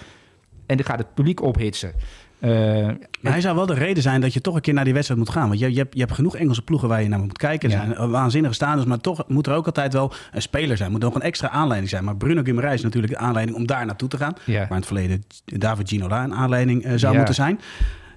En 0.66 0.78
dan 0.78 0.86
gaat 0.86 0.98
het 0.98 1.14
publiek 1.14 1.42
ophitsen. 1.42 1.94
Uh, 2.40 2.50
maar 3.22 3.32
hij 3.32 3.42
zou 3.42 3.56
wel 3.56 3.66
de 3.66 3.74
reden 3.74 4.04
zijn 4.04 4.22
dat 4.22 4.34
je 4.34 4.42
toch 4.42 4.56
een 4.56 4.62
keer 4.62 4.74
naar 4.74 4.84
die 4.84 4.94
wedstrijd 4.94 5.22
moet 5.22 5.30
gaan. 5.30 5.48
Want 5.48 5.60
je, 5.60 5.72
je, 5.72 5.78
hebt, 5.78 5.94
je 5.94 6.00
hebt 6.00 6.14
genoeg 6.14 6.36
Engelse 6.36 6.62
ploegen 6.62 6.88
waar 6.88 7.02
je 7.02 7.08
naar 7.08 7.20
moet 7.20 7.38
kijken. 7.38 7.72
Er 7.72 7.78
zijn 7.78 8.10
waanzinnige 8.10 8.54
stadions, 8.54 8.86
maar 8.86 9.00
toch 9.00 9.24
moet 9.28 9.48
er 9.48 9.54
ook 9.54 9.66
altijd 9.66 9.94
wel 9.94 10.14
een 10.32 10.42
speler 10.42 10.78
zijn. 10.78 10.92
Moet 10.92 11.02
nog 11.02 11.16
een 11.16 11.22
extra 11.22 11.50
aanleiding 11.50 11.90
zijn. 11.90 12.04
Maar 12.04 12.16
Bruno 12.16 12.44
Guimaraes 12.44 12.74
is 12.74 12.82
natuurlijk 12.82 13.14
de 13.14 13.20
aanleiding 13.20 13.58
om 13.58 13.68
daar 13.68 13.86
naartoe 13.86 14.10
te 14.10 14.18
gaan. 14.18 14.34
Ja. 14.46 14.60
Waar 14.60 14.70
in 14.70 14.76
het 14.76 14.86
verleden 14.86 15.24
David 15.46 15.90
Ginola 15.90 16.24
een 16.24 16.34
aanleiding 16.34 16.86
uh, 16.86 16.94
zou 16.96 17.12
ja. 17.12 17.18
moeten 17.18 17.36
zijn. 17.36 17.60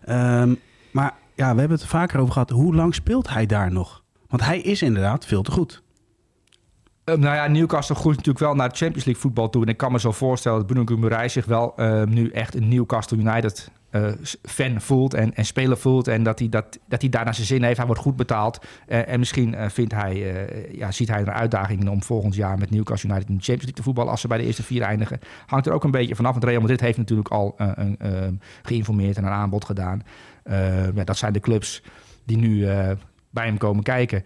Um, 0.09 0.59
maar 0.91 1.13
ja, 1.35 1.55
we 1.55 1.61
hebben 1.61 1.79
het 1.79 1.87
vaker 1.87 2.21
over 2.21 2.33
gehad. 2.33 2.51
Hoe 2.51 2.75
lang 2.75 2.95
speelt 2.95 3.29
hij 3.29 3.47
daar 3.47 3.73
nog? 3.73 4.03
Want 4.29 4.45
hij 4.45 4.61
is 4.61 4.83
inderdaad 4.83 5.27
veel 5.27 5.43
te 5.43 5.51
goed. 5.51 5.82
Uh, 7.05 7.15
nou 7.15 7.35
ja, 7.35 7.47
Newcastle 7.47 7.95
groeit 7.95 8.17
natuurlijk 8.17 8.45
wel 8.45 8.55
naar 8.55 8.71
Champions 8.73 9.05
League 9.05 9.23
voetbal 9.23 9.51
toe. 9.51 9.63
En 9.63 9.69
ik 9.69 9.77
kan 9.77 9.93
me 9.93 10.01
zo 10.01 10.13
voorstellen 10.13 10.59
dat 10.59 10.67
Bruno 10.67 10.85
Guimaraes 10.85 11.33
zich 11.33 11.45
wel 11.45 11.73
uh, 11.77 12.03
nu 12.03 12.31
echt 12.31 12.55
een 12.55 12.69
Newcastle 12.69 13.17
United 13.17 13.71
uh, 13.91 14.09
fan 14.43 14.81
voelt 14.81 15.15
en, 15.15 15.35
en 15.35 15.45
speler 15.45 15.77
voelt. 15.77 16.09
En 16.09 16.23
dat 16.23 16.39
hij, 16.39 16.49
dat, 16.49 16.79
dat 16.89 17.01
hij 17.01 17.11
daar 17.11 17.25
naar 17.25 17.35
zijn 17.35 17.47
zin 17.47 17.63
heeft. 17.63 17.77
Hij 17.77 17.87
wordt 17.87 18.01
goed 18.01 18.17
betaald. 18.17 18.59
en 18.87 19.19
misschien 19.19 19.71
vindt 19.71 19.93
hij, 19.93 20.47
ja, 20.73 20.91
ziet 20.91 21.09
hij 21.09 21.21
een 21.21 21.31
uitdaging 21.31 21.89
om 21.89 22.03
volgend 22.03 22.35
jaar 22.35 22.59
met 22.59 22.71
Newcastle 22.71 23.09
United 23.09 23.29
in 23.29 23.37
de 23.37 23.43
Champions 23.43 23.65
League 23.65 23.75
te 23.75 23.83
voetballen. 23.83 24.11
Als 24.11 24.21
ze 24.21 24.29
bij 24.29 24.39
de 24.39 24.45
eerste 24.45 24.63
vier 24.63 24.83
eindigen. 24.83 25.19
Hangt 25.47 25.67
er 25.67 25.73
ook 25.73 25.85
een 25.85 25.91
beetje 25.91 26.15
vanaf. 26.15 26.33
Want 26.33 26.45
Real 26.45 26.61
Madrid 26.61 26.81
heeft 26.81 26.99
natuurlijk 26.99 27.29
al 27.29 27.57
geïnformeerd 28.63 29.17
en 29.17 29.25
een 29.25 29.31
aanbod 29.31 29.65
gedaan. 29.65 30.03
ja, 30.95 31.05
dat 31.05 31.17
zijn 31.17 31.33
de 31.33 31.41
clubs 31.41 31.83
die 32.25 32.37
nu 32.37 32.67
bij 33.31 33.47
hem 33.47 33.59
komen 33.59 33.83
kijken. 33.83 34.25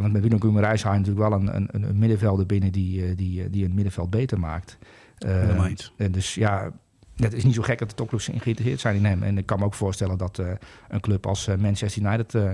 Want 0.00 0.12
met 0.12 0.20
Bruno 0.20 0.38
Guimaraes 0.38 0.82
haal 0.82 0.92
je 0.92 0.98
natuurlijk 0.98 1.28
wel 1.28 1.40
een, 1.40 1.54
een, 1.54 1.84
een 1.84 1.98
middenvelder 1.98 2.46
binnen 2.46 2.72
die, 2.72 3.04
eh, 3.04 3.16
die, 3.16 3.42
eh, 3.42 3.48
die 3.50 3.64
een 3.64 3.74
middenveld 3.74 4.10
beter 4.10 4.38
maakt. 4.40 4.78
Uh, 5.26 5.64
en 5.96 6.12
dus 6.12 6.34
ja, 6.34 6.72
het 7.16 7.32
is 7.32 7.44
niet 7.44 7.54
zo 7.54 7.62
gek 7.62 7.78
dat 7.78 7.88
de 7.88 7.94
topclubs 7.94 8.24
geïnteresseerd 8.24 8.80
zijn 8.80 8.96
in 8.96 9.04
hem. 9.04 9.22
En 9.22 9.38
ik 9.38 9.46
kan 9.46 9.58
me 9.58 9.64
ook 9.64 9.74
voorstellen 9.74 10.18
dat 10.18 10.38
uh, 10.38 10.46
een 10.88 11.00
club 11.00 11.26
als 11.26 11.46
Manchester 11.58 12.02
United 12.02 12.34
uh, 12.34 12.50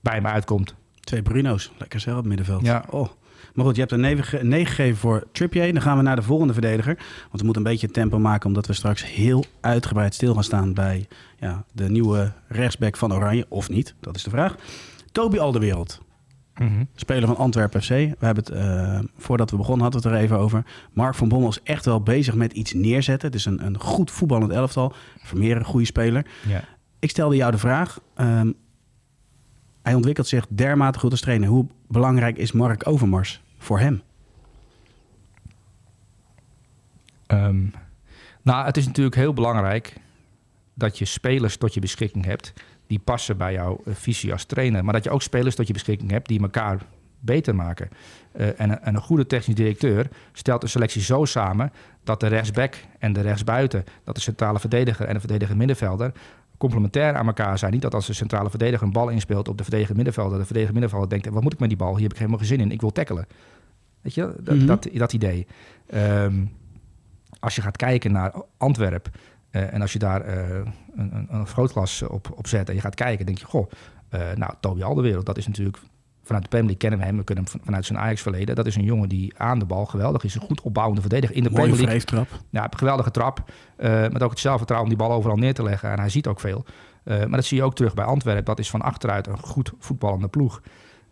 bij 0.00 0.14
hem 0.14 0.26
uitkomt. 0.26 0.74
Twee 1.00 1.22
Bruno's, 1.22 1.72
lekker 1.78 2.00
zelf 2.00 2.18
op 2.18 2.26
middenveld. 2.26 2.62
Ja. 2.62 2.84
Oh. 2.90 3.08
Maar 3.54 3.64
goed, 3.64 3.74
je 3.74 3.80
hebt 3.80 3.92
een 3.92 4.00
9, 4.00 4.48
9 4.48 4.66
gegeven 4.66 4.98
voor 4.98 5.24
Trippier. 5.32 5.72
Dan 5.72 5.82
gaan 5.82 5.96
we 5.96 6.02
naar 6.02 6.16
de 6.16 6.22
volgende 6.22 6.52
verdediger. 6.52 6.94
Want 7.28 7.38
we 7.38 7.44
moeten 7.44 7.64
een 7.64 7.70
beetje 7.70 7.90
tempo 7.90 8.18
maken... 8.18 8.48
omdat 8.48 8.66
we 8.66 8.72
straks 8.72 9.06
heel 9.06 9.44
uitgebreid 9.60 10.14
stil 10.14 10.34
gaan 10.34 10.44
staan... 10.44 10.74
bij 10.74 11.06
ja, 11.38 11.64
de 11.72 11.90
nieuwe 11.90 12.32
rechtsback 12.48 12.96
van 12.96 13.14
Oranje. 13.14 13.46
Of 13.48 13.68
niet, 13.68 13.94
dat 14.00 14.16
is 14.16 14.22
de 14.22 14.30
vraag. 14.30 14.56
Toby 15.12 15.38
Alderwereld. 15.38 16.00
Mm 16.54 16.88
Speler 16.94 17.26
van 17.26 17.36
Antwerpen 17.36 17.82
FC. 17.82 17.88
We 17.88 18.16
hebben 18.18 18.44
het, 18.44 18.50
uh, 18.50 18.98
voordat 19.16 19.50
we 19.50 19.56
begonnen, 19.56 19.82
hadden 19.82 20.02
we 20.02 20.08
het 20.08 20.16
er 20.16 20.22
even 20.24 20.38
over. 20.38 20.64
Mark 20.92 21.14
van 21.14 21.28
Bommel 21.28 21.48
is 21.48 21.62
echt 21.62 21.84
wel 21.84 22.02
bezig 22.02 22.34
met 22.34 22.52
iets 22.52 22.72
neerzetten. 22.72 23.28
Het 23.28 23.38
is 23.38 23.44
een, 23.44 23.66
een 23.66 23.80
goed 23.80 24.10
voetballend 24.10 24.52
elftal. 24.52 24.94
Vermeer 25.18 25.56
een 25.56 25.64
goede 25.64 25.86
speler. 25.86 26.26
Ja. 26.46 26.64
Ik 26.98 27.10
stelde 27.10 27.36
jou 27.36 27.50
de 27.50 27.58
vraag. 27.58 28.00
Um, 28.16 28.54
hij 29.82 29.94
ontwikkelt 29.94 30.26
zich 30.26 30.46
dermate 30.48 30.98
goed 30.98 31.10
als 31.10 31.20
trainer. 31.20 31.48
Hoe 31.48 31.66
belangrijk 31.88 32.36
is 32.36 32.52
Mark 32.52 32.88
Overmars 32.88 33.42
voor 33.58 33.78
hem? 33.78 34.02
Um, 37.26 37.72
nou, 38.42 38.66
het 38.66 38.76
is 38.76 38.86
natuurlijk 38.86 39.16
heel 39.16 39.32
belangrijk 39.32 39.96
dat 40.74 40.98
je 40.98 41.04
spelers 41.04 41.56
tot 41.56 41.74
je 41.74 41.80
beschikking 41.80 42.24
hebt 42.24 42.52
die 42.92 43.00
passen 43.04 43.36
bij 43.36 43.52
jouw 43.52 43.80
eh, 43.84 43.94
visie 43.94 44.32
als 44.32 44.44
trainer. 44.44 44.84
Maar 44.84 44.92
dat 44.92 45.04
je 45.04 45.10
ook 45.10 45.22
spelers 45.22 45.54
tot 45.54 45.66
je 45.66 45.72
beschikking 45.72 46.10
hebt 46.10 46.28
die 46.28 46.40
elkaar 46.40 46.78
beter 47.20 47.54
maken. 47.54 47.88
Uh, 48.36 48.46
en, 48.60 48.82
en, 48.82 48.94
een 48.94 49.00
goede 49.00 49.26
technisch 49.26 49.56
directeur 49.56 50.08
stelt 50.32 50.62
een 50.62 50.68
selectie 50.68 51.02
zo 51.02 51.24
samen 51.24 51.72
dat 52.04 52.20
de 52.20 52.26
rechtsback 52.26 52.74
en 52.98 53.12
de 53.12 53.20
rechtsbuiten, 53.20 53.84
dat 54.04 54.14
de 54.14 54.20
centrale 54.20 54.58
verdediger 54.58 55.06
en 55.06 55.14
de 55.14 55.20
verdediger 55.20 55.56
middenvelder, 55.56 56.12
complementair 56.58 57.14
aan 57.14 57.26
elkaar 57.26 57.58
zijn. 57.58 57.72
Niet 57.72 57.82
dat 57.82 57.94
als 57.94 58.06
de 58.06 58.12
centrale 58.12 58.50
verdediger 58.50 58.86
een 58.86 58.92
bal 58.92 59.08
inspeelt 59.08 59.48
op 59.48 59.56
de 59.58 59.62
verdediger 59.62 59.96
middenvelder, 59.96 60.38
de 60.38 60.44
verdediger 60.44 60.72
middenvelder 60.72 61.08
denkt, 61.08 61.28
wat 61.28 61.42
moet 61.42 61.52
ik 61.52 61.58
met 61.58 61.68
die 61.68 61.78
bal? 61.78 61.92
Hier 61.92 62.02
heb 62.02 62.12
ik 62.12 62.18
helemaal 62.18 62.38
geen 62.38 62.48
zin 62.48 62.60
in, 62.60 62.70
ik 62.70 62.80
wil 62.80 62.92
tackelen. 62.92 63.26
Weet 64.00 64.14
je, 64.14 64.34
dat, 64.40 64.56
Mhm. 64.56 64.66
dat, 64.66 64.88
dat 64.92 65.12
idee. 65.12 65.46
Ehm, 65.86 66.44
als 67.40 67.54
je 67.54 67.62
gaat 67.62 67.76
kijken 67.76 68.12
naar 68.12 68.34
Antwerp 68.56 69.06
eh, 69.06 69.12
en 69.60 69.80
als 69.80 69.92
je 69.92 69.98
daar 69.98 70.20
eh, 70.20 70.48
een, 70.96 71.14
een, 71.16 71.26
een 71.30 71.46
grootglas 71.46 72.02
op, 72.02 72.32
op 72.34 72.46
zet 72.46 72.68
en 72.68 72.74
je 72.74 72.80
gaat 72.80 72.94
kijken, 72.94 73.26
denk 73.26 73.38
je, 73.38 73.44
goh, 73.44 73.70
eh, 74.08 74.20
nou, 74.34 74.52
Toby 74.60 74.82
Alderwereld, 74.82 75.26
dat 75.26 75.36
is 75.38 75.46
natuurlijk 75.46 75.78
vanuit 76.24 76.42
de 76.42 76.48
Premier 76.48 76.70
League 76.70 76.88
kennen 76.88 76.98
we 76.98 77.04
hem, 77.04 77.16
we 77.16 77.24
kunnen 77.24 77.44
hem 77.44 77.52
van- 77.52 77.62
vanuit 77.64 77.84
zijn 77.86 77.98
Ajax-verleden. 77.98 78.54
Dat 78.54 78.66
is 78.66 78.76
een 78.76 78.84
jongen 78.84 79.08
die 79.08 79.32
aan 79.38 79.58
de 79.58 79.64
bal 79.64 79.86
geweldig 79.86 80.24
is, 80.24 80.34
een 80.34 80.40
goed 80.40 80.60
opbouwende 80.60 81.00
verdediger 81.00 81.36
in 81.36 81.42
de 81.42 81.50
Mooie 81.50 81.62
Premier 81.62 81.84
League. 81.86 82.00
vreeftrap. 82.00 82.40
Ja, 82.50 82.64
een 82.64 82.78
geweldige 82.78 83.10
trap. 83.10 83.50
eh, 83.76 83.90
met 84.08 84.22
ook 84.22 84.30
het 84.30 84.38
zelfvertrouwen 84.38 84.90
om 84.90 84.96
die 84.98 85.06
bal 85.06 85.16
overal 85.16 85.36
neer 85.36 85.54
te 85.54 85.62
leggen. 85.62 85.90
En 85.90 85.98
hij 85.98 86.08
ziet 86.08 86.26
ook 86.26 86.40
veel. 86.40 86.64
Eh, 87.04 87.18
maar 87.18 87.30
dat 87.30 87.44
zie 87.44 87.56
je 87.56 87.62
ook 87.62 87.74
terug 87.74 87.94
bij 87.94 88.04
Antwerpen. 88.04 88.44
Dat 88.44 88.58
is 88.58 88.70
van 88.70 88.82
achteruit 88.82 89.26
een 89.26 89.38
goed 89.38 89.72
voetballende 89.78 90.28
ploeg. 90.28 90.62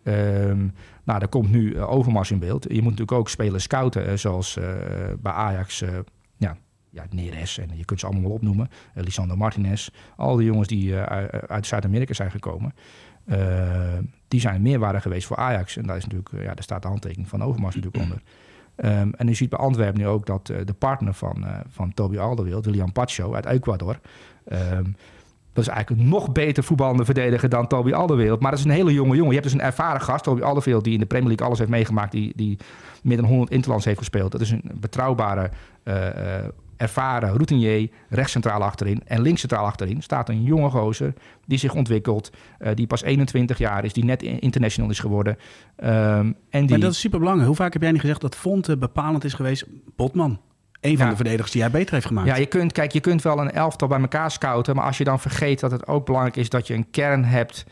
Ehm, 0.05 0.59
nou, 1.05 1.19
daar 1.19 1.29
komt 1.29 1.51
nu 1.51 1.75
eh, 1.75 1.91
Overmars 1.93 2.31
in 2.31 2.39
beeld. 2.39 2.65
Je 2.69 2.75
moet 2.83 2.83
natuurlijk 2.91 3.13
ook 3.13 3.29
spelers 3.29 3.63
scouten, 3.65 4.07
eh, 4.07 4.17
zoals 4.17 4.57
eh, 4.57 4.65
bij 5.19 5.33
Ajax. 5.33 5.85
Eh, 6.93 7.01
ja, 7.03 7.05
Neres 7.11 7.59
en 7.59 7.69
je 7.75 7.85
kunt 7.85 8.01
ze 8.01 8.07
allemaal 8.07 8.25
wel 8.25 8.33
opnoemen. 8.33 8.69
Eh, 8.95 9.03
Lisandro 9.05 9.37
Martinez. 9.37 9.89
Al 10.17 10.37
die 10.37 10.47
jongens 10.47 10.69
die 10.69 10.97
eh, 10.97 11.03
uit- 11.03 11.49
uit 11.49 11.67
Zuid-Amerika 11.67 12.13
zijn 12.15 12.31
gekomen. 12.31 12.75
eh, 13.25 13.99
die 14.29 14.41
zijn 14.41 14.63
meerwaarde 14.63 15.01
geweest 15.01 15.27
voor 15.27 15.37
Ajax. 15.37 15.77
En 15.77 15.87
daar, 15.87 15.97
is 15.97 16.03
natuurlijk, 16.03 16.33
eh, 16.33 16.41
ja, 16.43 16.55
daar 16.55 16.63
staat 16.63 16.83
de 16.83 16.89
handtekening 16.89 17.29
van 17.29 17.43
Overmars 17.43 17.75
natuurlijk 17.75 18.03
onder. 18.11 18.23
Ehm, 18.77 19.11
en 19.17 19.29
u 19.29 19.35
ziet 19.35 19.49
bij 19.51 19.59
Antwerpen 19.59 20.01
nu 20.01 20.07
ook 20.07 20.27
dat 20.27 20.49
eh, 20.49 20.59
de 20.65 20.73
partner 20.73 21.15
van, 21.15 21.45
eh 21.47 21.59
van 21.69 21.95
Toby 21.95 22.19
Alderweireld, 22.19 22.65
William 22.65 22.93
Pacho 22.93 23.35
uit 23.35 23.47
Ecuador... 23.47 24.01
ehm, 24.45 24.85
dat 25.53 25.65
is 25.65 25.71
eigenlijk 25.71 26.03
een 26.03 26.09
nog 26.09 26.33
beter 26.33 26.65
voetballende 26.65 27.05
verdediger 27.05 27.49
dan 27.49 27.67
Toby 27.67 27.93
Alderweireld. 27.93 28.41
Maar 28.41 28.51
dat 28.51 28.61
is 28.61 28.65
een 28.65 28.71
hele 28.71 28.93
jonge 28.93 29.11
jongen. 29.17 29.29
Je 29.29 29.39
hebt 29.41 29.45
dus 29.45 29.53
een 29.53 29.61
ervaren 29.67 30.01
gast, 30.01 30.25
Toby 30.25 30.41
Alderweireld... 30.43 30.85
die 30.85 30.95
in 30.95 31.01
de 31.01 31.07
Premier 31.07 31.27
League 31.29 31.47
alles 31.47 31.59
heeft 31.59 31.71
meegemaakt... 31.71 32.13
die, 32.13 32.33
die 32.37 32.59
meer 33.03 33.17
dan 33.17 33.27
100 33.27 33.51
interlands 33.51 33.85
heeft 33.85 33.99
gespeeld. 33.99 34.33
Dat 34.33 34.41
is 34.41 34.51
een 34.51 34.63
betrouwbare, 34.75 35.51
eh, 35.83 36.39
eh, 36.39 36.45
ervaren 36.81 37.29
routinier... 37.29 37.89
rechtscentraal 38.09 38.63
achterin 38.63 39.01
en 39.05 39.21
linkscentraal 39.23 39.65
achterin... 39.65 40.03
staat 40.03 40.29
een 40.29 40.43
jonge 40.43 40.71
gozer 40.71 41.13
die 41.47 41.59
zich 41.59 41.75
ontwikkelt... 41.75 42.31
eh, 42.59 42.75
die 42.75 42.87
pas 42.87 43.03
21 43.03 43.59
jaar 43.59 43.85
is, 43.85 43.93
die 43.93 44.05
net 44.05 44.23
international 44.23 44.91
is 44.91 44.99
geworden. 44.99 45.37
Ehm, 45.77 46.33
en 46.51 46.61
die... 46.61 46.71
Maar 46.71 46.81
dat 46.81 46.93
is 46.93 47.01
super 47.01 47.19
belangrijk. 47.19 47.49
Hoe 47.49 47.57
vaak 47.59 47.73
heb 47.73 47.83
jij 47.83 47.91
niet 47.93 48.01
gezegd 48.01 48.21
dat 48.21 48.37
Fonte 48.37 48.77
bepalend 48.79 49.25
is 49.25 49.35
geweest? 49.35 49.65
Botman. 49.97 50.41
Een 50.81 50.97
van 50.97 51.05
Ja. 51.05 51.11
de 51.11 51.17
verdedigers 51.17 51.51
die 51.53 51.63
hij 51.63 51.71
beter 51.71 51.95
heeft 51.95 52.07
gemaakt. 52.07 52.29
Ja, 52.29 52.37
je 52.37 52.47
kunt, 52.47 52.73
kijk, 52.73 52.93
je 52.93 53.01
kunt 53.01 53.23
wel 53.23 53.39
een 53.41 53.51
elftal 53.51 53.89
bij 53.89 54.01
elkaar 54.01 54.31
scouten, 54.31 54.77
maar 54.77 54.85
als 54.85 54.99
je 54.99 55.05
dan 55.05 55.21
vergeet 55.21 55.61
dat 55.61 55.71
het 55.71 55.87
ook 55.87 56.07
belangrijk 56.07 56.37
is 56.37 56.49
dat 56.49 56.67
je 56.67 56.75
een 56.75 56.91
kern 56.91 57.25
hebt, 57.25 57.65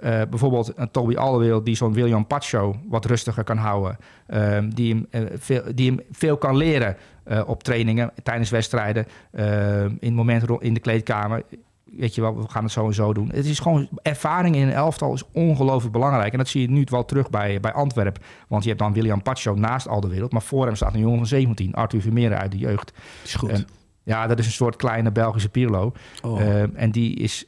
eh, 0.00 0.22
bijvoorbeeld 0.30 0.72
een 0.76 0.90
Toby 0.90 1.16
Alderweireld 1.16 1.64
die 1.64 1.76
zo'n 1.76 1.92
William 1.92 2.26
Pacho 2.26 2.76
wat 2.88 3.04
rustiger 3.04 3.44
kan 3.44 3.56
houden, 3.56 3.96
ehm, 4.26 4.68
die, 4.68 4.94
hem, 4.94 5.06
eh, 5.10 5.22
veel, 5.38 5.62
die 5.74 5.90
hem 5.90 6.00
veel 6.10 6.36
kan 6.36 6.56
leren 6.56 6.96
eh, 7.24 7.42
op 7.46 7.62
trainingen, 7.62 8.12
tijdens 8.22 8.50
wedstrijden, 8.50 9.06
ehm, 9.32 9.94
in 10.00 10.14
momenten 10.14 10.60
in 10.60 10.74
de 10.74 10.80
kleedkamer. 10.80 11.42
Weet 11.84 12.14
je 12.14 12.20
wel, 12.20 12.36
we 12.36 12.48
gaan 12.48 12.62
het 12.62 12.72
zo 12.72 12.86
en 12.86 12.94
zo 12.94 13.12
doen. 13.12 13.30
Het 13.32 13.46
is 13.46 13.58
gewoon 13.58 13.88
ervaring 14.02 14.56
in 14.56 14.62
een 14.62 14.72
elftal 14.72 15.14
is 15.14 15.24
ongelooflijk 15.32 15.92
belangrijk. 15.92 16.32
En 16.32 16.38
dat 16.38 16.48
zie 16.48 16.60
je 16.60 16.70
nu 16.70 16.86
wel 16.90 17.04
terug 17.04 17.30
bij, 17.30 17.60
bij 17.60 17.72
Antwerp. 17.72 18.18
Want 18.48 18.62
je 18.62 18.68
hebt 18.68 18.80
dan 18.80 18.92
William 18.92 19.22
Pacho 19.22 19.54
naast 19.54 19.88
Alderweireld. 19.88 20.32
Maar 20.32 20.42
voor 20.42 20.66
hem 20.66 20.74
staat 20.74 20.94
een 20.94 21.00
jongen 21.00 21.18
van 21.18 21.26
17, 21.26 21.74
Arthur 21.74 22.00
Vermeeren 22.00 22.38
uit 22.38 22.52
de 22.52 22.58
jeugd. 22.58 22.92
is 23.24 23.34
goed. 23.34 23.64
Ja, 24.02 24.26
dat 24.26 24.38
is 24.38 24.46
een 24.46 24.52
soort 24.52 24.76
kleine 24.76 25.12
Belgische 25.12 25.48
Pirlo. 25.48 25.92
Oh. 26.22 26.40
Ehm, 26.40 26.70
en 26.74 26.90
die 26.90 27.14
is 27.14 27.46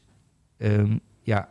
ja, 1.23 1.49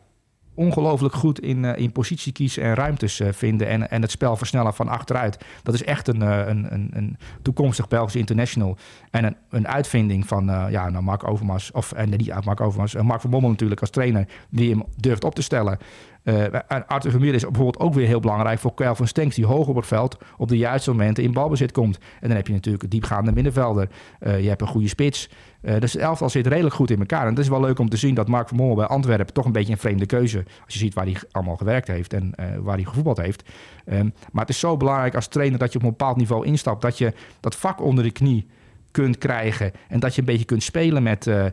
ongelooflijk 0.59 1.13
goed 1.13 1.39
in, 1.39 1.65
eh, 1.65 1.81
in 1.81 1.91
positie 1.91 2.31
kiezen 2.31 2.63
en 2.63 2.73
ruimtes 2.73 3.19
eh, 3.19 3.27
vinden. 3.31 3.67
En, 3.67 3.89
en 3.89 4.01
het 4.01 4.11
spel 4.11 4.35
versnellen 4.35 4.73
van 4.73 4.87
achteruit. 4.87 5.37
Dat 5.63 5.73
is 5.73 5.83
echt 5.83 6.07
een, 6.07 6.21
eh, 6.21 6.47
een, 6.47 6.73
een, 6.73 6.89
een 6.93 7.17
toekomstig 7.41 7.87
Belgisch 7.87 8.15
international. 8.15 8.77
En 9.11 9.23
een, 9.23 9.35
een 9.49 9.67
uitvinding 9.67 10.27
van 10.27 10.45
ja, 10.69 10.89
nou 10.89 11.03
Mark 11.03 11.27
Overmars. 11.27 11.71
Of 11.71 11.91
en 11.91 12.09
niet 12.09 12.45
Mark 12.45 12.61
Overmars. 12.61 12.93
Mark 12.93 13.21
van 13.21 13.29
Bommel 13.29 13.49
natuurlijk 13.49 13.81
als 13.81 13.89
trainer. 13.89 14.27
Die 14.49 14.69
hem 14.69 14.83
durft 14.95 15.23
op 15.23 15.35
te 15.35 15.41
stellen. 15.41 15.77
En 16.23 16.87
Arthur 16.87 17.11
Vermeer 17.11 17.33
is 17.33 17.43
bijvoorbeeld 17.43 17.79
ook 17.79 17.93
weer 17.93 18.07
heel 18.07 18.19
belangrijk 18.19 18.59
voor 18.59 18.73
Kelvin 18.73 19.07
Stenks, 19.07 19.35
die 19.35 19.45
hoog 19.45 19.67
op 19.67 19.75
het 19.75 19.85
veld 19.85 20.17
op 20.37 20.47
de 20.47 20.57
juiste 20.57 20.91
momenten 20.91 21.23
in 21.23 21.33
balbezit 21.33 21.71
komt. 21.71 21.97
En 21.97 22.27
dan 22.27 22.37
heb 22.37 22.47
je 22.47 22.53
natuurlijk 22.53 22.83
een 22.83 22.89
diepgaande 22.89 23.31
middenvelder. 23.31 23.89
Je 24.19 24.27
hebt 24.27 24.61
een 24.61 24.67
goede 24.67 24.87
spits. 24.87 25.29
Eh, 25.61 25.79
dus 25.79 25.93
het 25.93 26.01
elftal 26.01 26.29
zit 26.29 26.47
redelijk 26.47 26.75
goed 26.75 26.91
in 26.91 26.99
elkaar. 26.99 27.21
En 27.21 27.29
het 27.29 27.39
is 27.39 27.47
wel 27.47 27.61
leuk 27.61 27.79
om 27.79 27.89
te 27.89 27.97
zien 27.97 28.15
dat 28.15 28.27
Mark 28.27 28.47
van 28.47 28.57
Bommel 28.57 28.75
bij 28.75 28.85
Antwerpen 28.85 29.33
toch 29.33 29.45
een 29.45 29.51
beetje 29.51 29.71
een 29.71 29.79
vreemde 29.79 30.05
keuze. 30.05 30.37
Als 30.65 30.73
je 30.73 30.79
ziet 30.79 30.93
waar 30.93 31.05
hij 31.05 31.15
allemaal 31.31 31.57
gewerkt 31.57 31.87
heeft 31.87 32.13
en 32.13 32.35
eh, 32.35 32.45
waar 32.59 32.75
hij 32.75 32.83
gevoetbald 32.83 33.17
heeft. 33.17 33.43
Ehm, 33.85 34.09
maar 34.31 34.41
het 34.41 34.49
is 34.49 34.59
zo 34.59 34.77
belangrijk 34.77 35.15
als 35.15 35.27
trainer 35.27 35.59
dat 35.59 35.71
je 35.71 35.77
op 35.77 35.83
een 35.83 35.89
bepaald 35.89 36.17
niveau 36.17 36.45
instapt. 36.45 36.81
Dat 36.81 36.97
je 36.97 37.13
dat 37.39 37.55
vak 37.55 37.81
onder 37.81 38.03
de 38.03 38.11
knie 38.11 38.47
kunt 38.91 39.17
krijgen. 39.17 39.71
En 39.87 39.99
dat 39.99 40.15
je 40.15 40.19
een 40.19 40.27
beetje 40.27 40.45
kunt 40.45 40.63
spelen 40.63 41.03
met, 41.03 41.27
eh, 41.27 41.45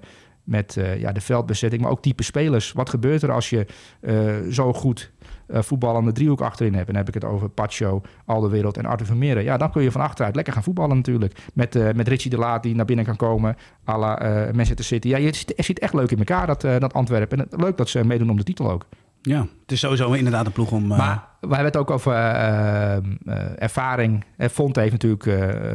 met 0.45 0.79
ja, 0.99 1.13
de 1.13 1.21
veldbezetting, 1.21 1.83
maar 1.83 1.91
ook 1.91 2.03
type 2.03 2.23
spelers. 2.23 2.73
Wat 2.73 2.91
gebeurt 2.91 3.23
er 3.23 3.33
als 3.33 3.51
je 3.51 3.67
zo 4.51 4.73
goed 4.73 5.13
eh 5.47 5.63
voetballende 5.63 6.13
driehoek 6.13 6.41
achterin 6.41 6.75
hebt? 6.75 6.87
En 6.89 6.95
dan 6.95 7.05
heb 7.05 7.15
ik 7.15 7.23
het 7.23 7.31
over 7.33 7.49
Pacho, 7.49 8.01
Alderwereld 8.25 8.77
en 8.77 8.87
Arthur 8.87 9.07
Vermeeren. 9.07 9.43
Ja, 9.45 9.57
dan 9.57 9.71
kun 9.71 9.83
je 9.83 9.91
van 9.91 10.01
achteruit 10.01 10.35
lekker 10.35 10.53
gaan 10.53 10.63
voetballen 10.63 10.97
natuurlijk. 10.97 11.39
Met, 11.55 11.77
eh, 11.77 11.93
met 11.93 12.09
Richie 12.09 12.31
de 12.31 12.39
Laat 12.39 12.63
die 12.63 12.75
naar 12.75 12.85
binnen 12.85 13.05
kan 13.05 13.17
komen, 13.17 13.57
à 13.89 13.99
la 13.99 14.19
eh, 14.19 14.53
Manchester 14.55 14.85
City. 14.85 15.09
Ja, 15.09 15.17
je 15.17 15.35
ziet, 15.35 15.53
het 15.57 15.65
zit 15.65 15.79
echt 15.79 15.95
leuk 15.95 16.11
in 16.11 16.19
elkaar, 16.19 16.47
dat, 16.47 16.61
dat 16.61 16.93
Antwerpen. 16.95 17.39
En 17.39 17.47
het- 17.51 17.61
leuk 17.61 17.77
dat 17.77 17.89
ze 17.89 18.05
meedoen 18.05 18.31
om 18.31 18.37
de 18.37 18.43
titel 18.45 18.71
ook. 18.71 18.87
ja, 19.23 19.41
het 19.63 19.73
is 19.73 19.81
sowieso 19.81 20.13
inderdaad 20.13 20.47
een 20.47 20.53
ploeg 20.53 20.71
om... 20.73 20.87
Maar 20.87 21.25
we 21.41 21.47
hebben 21.55 21.65
het 21.65 21.77
ook 21.77 21.91
over 21.91 22.13
ervaring. 23.59 24.25
Fonte 24.51 24.81
heeft 24.81 24.93
natuurlijk 24.93 25.27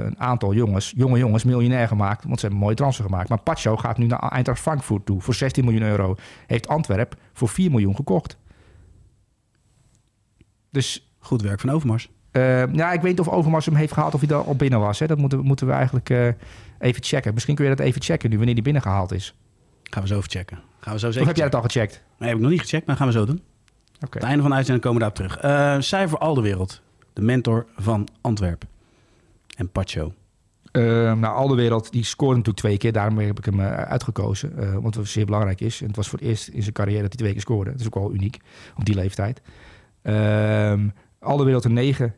een 0.06 0.20
aantal 0.20 0.54
jongens, 0.54 0.94
jonge 0.96 1.18
jongens, 1.18 1.44
miljonair 1.44 1.88
gemaakt. 1.88 2.24
Want 2.24 2.36
ze 2.36 2.42
hebben 2.42 2.58
een 2.60 2.64
mooie 2.64 2.76
transfer 2.76 3.06
gemaakt. 3.06 3.30
Maar 3.30 3.42
Pacho 3.42 3.78
gaat 3.78 3.98
nu 3.98 4.06
naar 4.06 4.20
Eintracht 4.20 4.60
Frankfurt 4.60 5.06
toe 5.06 5.22
voor 5.22 5.34
16 5.34 5.64
miljoen 5.66 5.84
euro. 5.84 6.16
Heeft 6.48 6.68
Antwerp 6.68 7.16
voor 7.34 7.48
4 7.50 7.72
miljoen 7.72 7.96
gekocht. 7.96 8.38
Dus 10.72 11.06
Goed 11.20 11.42
werk 11.42 11.60
van 11.60 11.70
Overmars. 11.70 12.10
eh, 12.32 12.74
ja, 12.74 12.92
ik 12.92 13.02
weet 13.02 13.12
niet 13.12 13.20
of 13.20 13.30
Overmars 13.30 13.66
hem 13.66 13.76
heeft 13.76 13.94
gehaald 13.94 14.14
of 14.14 14.20
hij 14.20 14.30
daar 14.30 14.44
al 14.44 14.56
binnen 14.56 14.80
was. 14.80 15.00
Hè. 15.00 15.08
Dat 15.08 15.18
moeten, 15.18 15.38
we- 15.40 15.44
moeten 15.46 15.68
we 15.68 15.74
eigenlijk 15.74 16.10
eh, 16.10 16.28
even 16.80 17.04
checken. 17.04 17.34
Misschien 17.34 17.56
kun 17.56 17.66
je 17.70 17.76
dat 17.76 17.86
even 17.86 18.02
checken 18.02 18.30
nu, 18.30 18.36
wanneer 18.38 18.54
die 18.56 18.64
binnengehaald 18.64 19.12
is. 19.14 19.36
Gaan 19.84 20.02
we 20.02 20.08
zo 20.08 20.18
even 20.18 20.30
checken. 20.30 20.60
Gaan 20.80 20.94
we 20.94 21.00
zo 21.00 21.08
Of 21.08 21.14
zeker 21.14 21.28
heb 21.28 21.38
jij 21.38 21.50
dat 21.50 21.56
al 21.56 21.62
gecheckt? 21.70 22.04
Nee, 22.18 22.28
heb 22.30 22.38
ik 22.38 22.44
nog 22.44 22.52
niet 22.52 22.62
gecheckt, 22.62 22.86
maar 22.88 22.96
gaan 22.96 23.08
we 23.08 23.14
zo 23.14 23.26
doen. 23.26 23.42
Oké. 24.06 24.18
Het 24.18 24.28
einde 24.28 24.42
van 24.42 24.50
de 24.50 24.56
uitzending 24.56 24.86
komen 24.86 25.02
we 25.08 25.12
daarop 25.12 25.38
terug. 25.40 25.52
Eh 25.76 25.82
cijfer 25.82 26.18
Alderwereld. 26.18 26.82
De 27.14 27.22
mentor 27.22 27.66
van 27.78 28.08
Antwerpen. 28.22 28.68
En 29.58 29.70
Pacho. 29.70 30.14
Uh, 30.72 30.84
nou, 31.14 31.36
Alderwereld, 31.36 31.92
die 31.92 32.04
scoorde 32.04 32.36
natuurlijk 32.36 32.60
twee 32.66 32.78
keer. 32.78 32.92
Daarom 32.92 33.18
heb 33.18 33.38
ik 33.38 33.46
hem 33.46 33.62
uitgekozen. 33.62 34.58
eh, 34.58 34.74
want 34.74 34.96
het 34.96 35.08
zeer 35.08 35.26
belangrijk 35.26 35.62
is. 35.62 35.82
En 35.82 35.88
het 35.88 35.96
was 35.96 36.08
voor 36.10 36.20
het 36.20 36.28
eerst 36.28 36.48
in 36.48 36.62
zijn 36.62 36.74
carrière 36.74 37.02
dat 37.02 37.10
hij 37.10 37.18
twee 37.20 37.32
keer 37.32 37.42
scoorde. 37.42 37.72
Dat 37.72 37.80
is 37.80 37.86
ook 37.86 37.94
wel 37.94 38.14
uniek 38.14 38.38
op 38.78 38.86
die 38.86 38.96
leeftijd. 38.96 39.42
Alderwereld 41.20 41.66
een 41.66 41.74
9. 41.74 42.16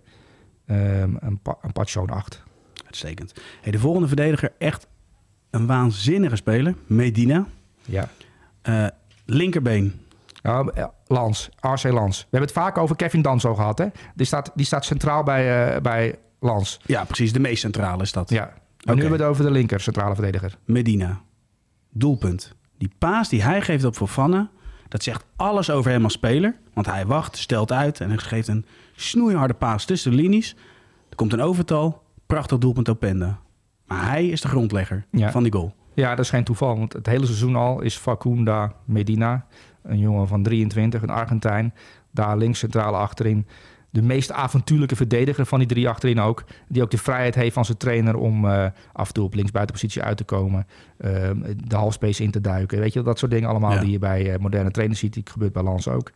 Ehm 0.65 1.15
een, 1.19 1.39
pa 1.41 1.57
een 1.61 1.71
Pacho 1.71 2.03
een 2.03 2.09
8. 2.09 2.43
Uitstekend. 2.85 3.33
Hey, 3.61 3.71
de 3.71 3.79
volgende 3.79 4.07
verdediger, 4.07 4.51
echt 4.57 4.87
een 5.49 5.65
waanzinnige 5.65 6.35
speler. 6.35 6.75
Medina. 6.87 7.45
Ja. 7.85 8.09
Eh, 8.61 8.87
linkerbeen. 9.25 10.01
Nou, 10.41 10.71
Lans, 11.07 11.49
RC 11.59 11.83
Lans. 11.83 12.17
We 12.17 12.27
hebben 12.29 12.49
het 12.49 12.51
vaak 12.51 12.77
over 12.77 12.95
Kevin 12.95 13.21
Danso 13.21 13.55
gehad. 13.55 13.77
Hè? 13.77 13.87
Die, 14.15 14.25
staat, 14.25 14.51
die 14.55 14.65
staat 14.65 14.85
centraal 14.85 15.23
bij, 15.23 15.73
eh, 15.75 15.81
bij 15.81 16.15
Lans. 16.39 16.79
Ja, 16.85 17.03
precies. 17.03 17.33
De 17.33 17.39
meest 17.39 17.61
centrale 17.61 18.01
is 18.01 18.11
dat. 18.11 18.29
Ja. 18.29 18.53
Maar 18.83 18.95
nu 18.95 19.01
hebben 19.01 19.19
we 19.19 19.25
het 19.25 19.33
over 19.33 19.45
de 19.45 19.51
linker 19.51 19.79
centrale 19.79 20.13
verdediger. 20.13 20.57
Medina. 20.65 21.21
Doelpunt. 21.89 22.55
Die 22.77 22.91
paas 22.97 23.29
die 23.29 23.43
hij 23.43 23.61
geeft 23.61 23.83
op 23.83 23.95
Fofana, 23.95 24.49
dat 24.93 25.03
zegt 25.03 25.25
alles 25.35 25.69
over 25.69 25.91
hem 25.91 26.03
als 26.03 26.13
speler. 26.13 26.55
Want 26.73 26.85
hij 26.87 27.05
wacht, 27.05 27.37
stelt 27.37 27.71
uit 27.71 27.99
en 28.01 28.07
hij 28.09 28.17
geeft 28.17 28.47
een 28.47 28.65
snoeiharde 28.95 29.53
paas 29.53 29.85
tussen 29.85 30.11
de 30.11 30.17
linies. 30.17 30.55
Er 31.09 31.15
komt 31.15 31.33
een 31.33 31.41
overtal. 31.41 32.03
Prachtig 32.25 32.57
doelpunt 32.57 32.89
Openda. 32.89 33.39
Maar 33.87 34.09
hij 34.09 34.27
is 34.27 34.41
de 34.41 34.47
grondlegger 34.47 35.05
Ja. 35.11 35.31
van 35.31 35.43
die 35.43 35.51
goal. 35.51 35.73
Ja, 35.93 36.09
dat 36.09 36.19
is 36.25 36.29
geen 36.29 36.43
toeval. 36.43 36.77
Want 36.77 36.93
het 36.93 37.05
hele 37.05 37.25
seizoen 37.25 37.55
al 37.55 37.81
is 37.81 37.95
Facunda 37.95 38.73
Medina, 38.85 39.45
een 39.83 39.99
jongen 39.99 40.27
van 40.27 40.43
23, 40.43 41.01
een 41.01 41.09
Argentijn, 41.09 41.73
daar 42.11 42.37
links 42.37 42.59
centrale 42.59 42.97
achterin. 42.97 43.47
De 43.93 44.01
meest 44.01 44.31
avontuurlijke 44.31 44.95
verdediger 44.95 45.45
van 45.45 45.59
die 45.59 45.67
drie 45.67 45.89
achterin 45.89 46.19
ook. 46.19 46.43
Die 46.67 46.81
ook 46.81 46.91
de 46.91 46.97
vrijheid 46.97 47.35
heeft 47.35 47.53
van 47.53 47.65
zijn 47.65 47.77
trainer 47.77 48.15
om 48.15 48.45
eh, 48.47 48.65
af 48.93 49.07
en 49.07 49.13
toe 49.13 49.23
op 49.23 49.33
linksbuitenpositie 49.33 50.01
uit 50.01 50.17
te 50.17 50.23
komen. 50.23 50.67
ehm, 50.97 51.37
de 51.67 51.75
halfspace 51.75 52.23
in 52.23 52.31
te 52.31 52.41
duiken. 52.41 52.79
Weet 52.79 52.93
je, 52.93 53.01
dat 53.01 53.19
soort 53.19 53.31
dingen 53.31 53.49
allemaal 53.49 53.73
Ja. 53.73 53.79
die 53.79 53.91
je 53.91 53.99
bij 53.99 54.33
eh, 54.33 54.39
moderne 54.39 54.71
trainers 54.71 54.99
ziet. 54.99 55.13
Die 55.13 55.23
gebeurt 55.25 55.53
bij 55.53 55.63
Lans 55.63 55.87
ook. 55.87 56.11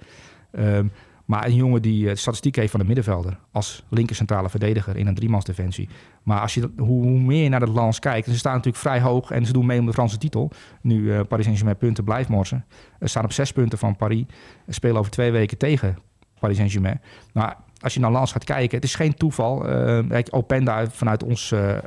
Ehm, 0.51 0.87
Maar 1.25 1.45
een 1.45 1.55
jongen 1.55 1.81
die 1.81 2.15
statistiek 2.15 2.55
heeft 2.55 2.71
van 2.71 2.79
de 2.79 2.85
middenvelder 2.85 3.37
als 3.51 3.83
linker 3.89 4.15
centrale 4.15 4.49
verdediger 4.49 4.95
in 4.97 5.07
een 5.07 5.15
driemansdefensie. 5.15 5.89
Maar 6.23 6.39
als 6.41 6.53
je, 6.53 6.71
hoe, 6.77 7.03
hoe 7.03 7.19
meer 7.19 7.43
je 7.43 7.49
naar 7.49 7.61
het 7.61 7.69
lans 7.69 7.99
kijkt, 7.99 8.27
ze 8.27 8.37
staan 8.37 8.51
natuurlijk 8.53 8.83
vrij 8.83 9.01
hoog 9.01 9.31
en 9.31 9.45
ze 9.45 9.53
doen 9.53 9.65
mee 9.65 9.79
om 9.79 9.85
de 9.85 9.93
Franse 9.93 10.17
titel. 10.17 10.51
Nu 10.81 11.01
uh, 11.01 11.19
Paris 11.27 11.43
Saint-Germain 11.43 11.77
punten 11.79 12.03
blijft 12.03 12.29
morsen. 12.29 12.65
Ze 12.99 13.07
staan 13.07 13.23
op 13.23 13.31
zes 13.31 13.51
punten 13.51 13.77
van 13.77 13.95
Paris. 13.95 14.23
Spelen 14.67 14.97
over 14.97 15.11
twee 15.11 15.31
weken 15.31 15.57
tegen 15.57 15.97
Paris 16.39 16.55
Saint-Germain. 16.57 17.01
Maar 17.33 17.57
als 17.81 17.93
je 17.93 17.99
naar 17.99 18.11
Lans 18.11 18.31
gaat 18.31 18.43
kijken, 18.43 18.75
het 18.75 18.85
is 18.85 18.95
geen 18.95 19.13
toeval. 19.13 19.69
Uh, 19.69 20.09
kijk, 20.09 20.27
Openda 20.31 20.89
vanuit 20.89 21.23
ons, 21.23 21.51
uh, 21.51 21.77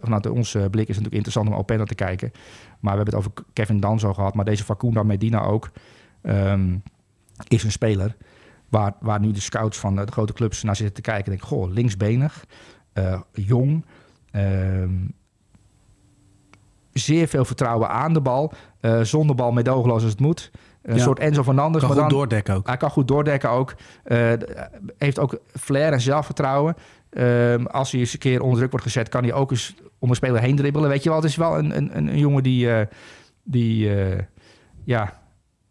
vanuit 0.00 0.26
onze 0.26 0.58
blik 0.58 0.88
is 0.88 0.96
het 0.96 1.04
natuurlijk 1.04 1.14
interessant 1.14 1.48
om 1.48 1.54
Openda 1.54 1.84
te 1.84 1.94
kijken. 1.94 2.30
Maar 2.80 2.96
we 2.96 3.02
hebben 3.02 3.14
het 3.14 3.14
over 3.14 3.44
Kevin 3.52 3.80
Danzo 3.80 4.12
gehad, 4.14 4.34
maar 4.34 4.44
deze 4.44 4.64
Facunda 4.64 5.02
Medina 5.02 5.42
ook. 5.42 5.70
Um, 6.22 6.82
is 7.48 7.64
een 7.64 7.72
speler 7.72 8.16
waar, 8.68 8.94
waar 9.00 9.20
nu 9.20 9.30
de 9.30 9.40
scouts 9.40 9.78
van 9.78 9.96
de 9.96 10.06
grote 10.06 10.32
clubs 10.32 10.62
naar 10.62 10.76
zitten 10.76 10.94
te 10.94 11.00
kijken. 11.00 11.30
Denk, 11.30 11.42
goh, 11.42 11.70
linksbenig, 11.70 12.44
jong, 13.32 13.84
uh, 14.32 14.90
zeer 16.92 17.28
veel 17.28 17.44
vertrouwen 17.44 17.88
aan 17.88 18.12
de 18.12 18.20
bal. 18.20 18.52
zonder 19.02 19.36
bal 19.36 19.52
medogeloos 19.52 20.02
als 20.02 20.10
het 20.10 20.20
moet. 20.20 20.50
Een 20.86 21.00
soort 21.00 21.18
Enzo 21.18 21.42
Fernandes. 21.42 21.82
Kan 21.82 21.90
maar 21.90 22.00
goed 22.00 22.10
doordekken 22.10 22.54
ook. 22.54 22.66
Hij 22.66 22.76
kan 22.76 22.90
goed 22.90 23.08
doordekken 23.08 23.50
ook. 23.50 23.74
Uh, 24.04 24.32
heeft 24.98 25.18
ook 25.18 25.38
flair 25.52 25.92
en 25.92 26.00
zelfvertrouwen. 26.00 26.76
Uh, 27.10 27.64
als 27.64 27.90
hij 27.90 28.00
eens 28.00 28.12
een 28.12 28.18
keer 28.18 28.40
onder 28.40 28.56
druk 28.56 28.70
wordt 28.70 28.86
gezet, 28.86 29.08
kan 29.08 29.22
hij 29.22 29.32
ook 29.32 29.50
eens 29.50 29.74
om 29.98 30.08
een 30.08 30.14
speler 30.14 30.40
heen 30.40 30.56
dribbelen. 30.56 30.88
Weet 30.88 31.02
je 31.02 31.08
wel, 31.08 31.18
het 31.18 31.28
is 31.28 31.36
wel 31.36 31.58
een, 31.58 31.76
een, 31.76 31.96
een 31.96 32.18
jongen 32.18 32.42
die, 32.42 32.66
uh, 32.66 32.80
die, 33.42 33.90
ja, 34.84 35.12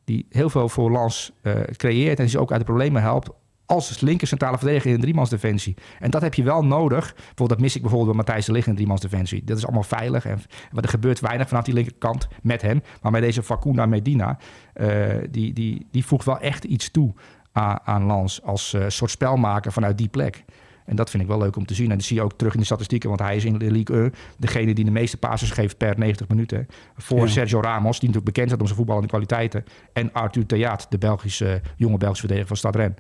die 0.03 0.25
heel 0.29 0.49
veel 0.49 0.69
voor 0.69 0.91
Lans 0.91 1.31
creëert 1.75 2.19
en 2.19 2.29
ze 2.29 2.39
ook 2.39 2.51
uit 2.51 2.59
de 2.59 2.65
problemen 2.65 3.01
helpt 3.01 3.29
als 3.65 3.99
linker 3.99 4.27
centrale 4.27 4.57
verdediger 4.57 4.89
in 4.89 4.95
een 4.95 5.01
driemansdefensie. 5.01 5.75
En 5.99 6.11
dat 6.11 6.21
heb 6.21 6.33
je 6.33 6.43
wel 6.43 6.65
nodig. 6.65 7.13
Bijvoorbeeld, 7.13 7.49
dat 7.49 7.59
mis 7.59 7.75
ik 7.75 7.81
bijvoorbeeld 7.81 8.15
bij 8.15 8.25
Matthijs 8.25 8.45
de 8.45 8.51
Ligt 8.51 8.65
in 8.65 8.71
een 8.71 8.77
driemansdefensie. 8.77 9.43
Dat 9.43 9.57
is 9.57 9.63
allemaal 9.63 9.83
veilig. 9.83 10.25
En 10.25 10.41
er 10.75 10.89
gebeurt 10.89 11.19
weinig 11.19 11.47
vanaf 11.47 11.63
die 11.63 11.73
linkerkant 11.73 12.27
met 12.41 12.61
hem. 12.61 12.81
Maar 13.01 13.11
met 13.11 13.21
deze 13.21 13.43
Facunda 13.43 13.85
Medina, 13.85 14.37
uh, 14.75 15.05
die, 15.29 15.53
die, 15.53 15.87
die 15.91 16.05
voegt 16.05 16.25
wel 16.25 16.39
echt 16.39 16.63
iets 16.63 16.91
toe 16.91 17.13
aan, 17.51 17.79
aan 17.83 18.03
Lans 18.03 18.43
als 18.43 18.73
uh, 18.73 18.85
soort 18.87 19.11
spelmaker 19.11 19.71
vanuit 19.71 19.97
die 19.97 20.07
plek. 20.07 20.45
En 20.85 20.95
dat 20.95 21.09
vind 21.09 21.23
ik 21.23 21.29
wel 21.29 21.37
leuk 21.37 21.55
om 21.55 21.65
te 21.65 21.73
zien. 21.73 21.91
En 21.91 21.97
dat 21.97 22.05
zie 22.05 22.15
je 22.15 22.23
ook 22.23 22.33
terug 22.37 22.53
in 22.53 22.59
de 22.59 22.65
statistieken. 22.65 23.09
Want 23.09 23.21
hij 23.21 23.35
is 23.35 23.45
in 23.45 23.57
de 23.57 23.71
League 23.71 24.01
1 24.01 24.13
degene 24.37 24.73
die 24.73 24.85
de 24.85 24.91
meeste 24.91 25.17
passes 25.17 25.51
geeft 25.51 25.77
per 25.77 25.99
90 25.99 26.27
minuten. 26.27 26.67
Voor 26.97 27.19
ja. 27.19 27.27
Sergio 27.27 27.61
Ramos, 27.61 27.99
die 27.99 28.09
natuurlijk 28.09 28.25
bekend 28.25 28.47
staat 28.47 28.59
om 28.59 28.65
zijn 28.65 28.77
voetballende 28.77 29.09
kwaliteiten. 29.09 29.63
En 29.93 30.13
Arthur 30.13 30.45
Theaat, 30.45 30.85
de 30.89 30.97
Belgische, 30.97 31.61
jonge 31.75 31.97
Belgische 31.97 32.27
verdediger 32.27 32.47
van 32.47 32.57
Stad 32.57 32.75
Ren. 32.75 32.95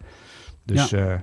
Dus 0.65 0.89
ja. 0.89 1.07
Uh, 1.07 1.19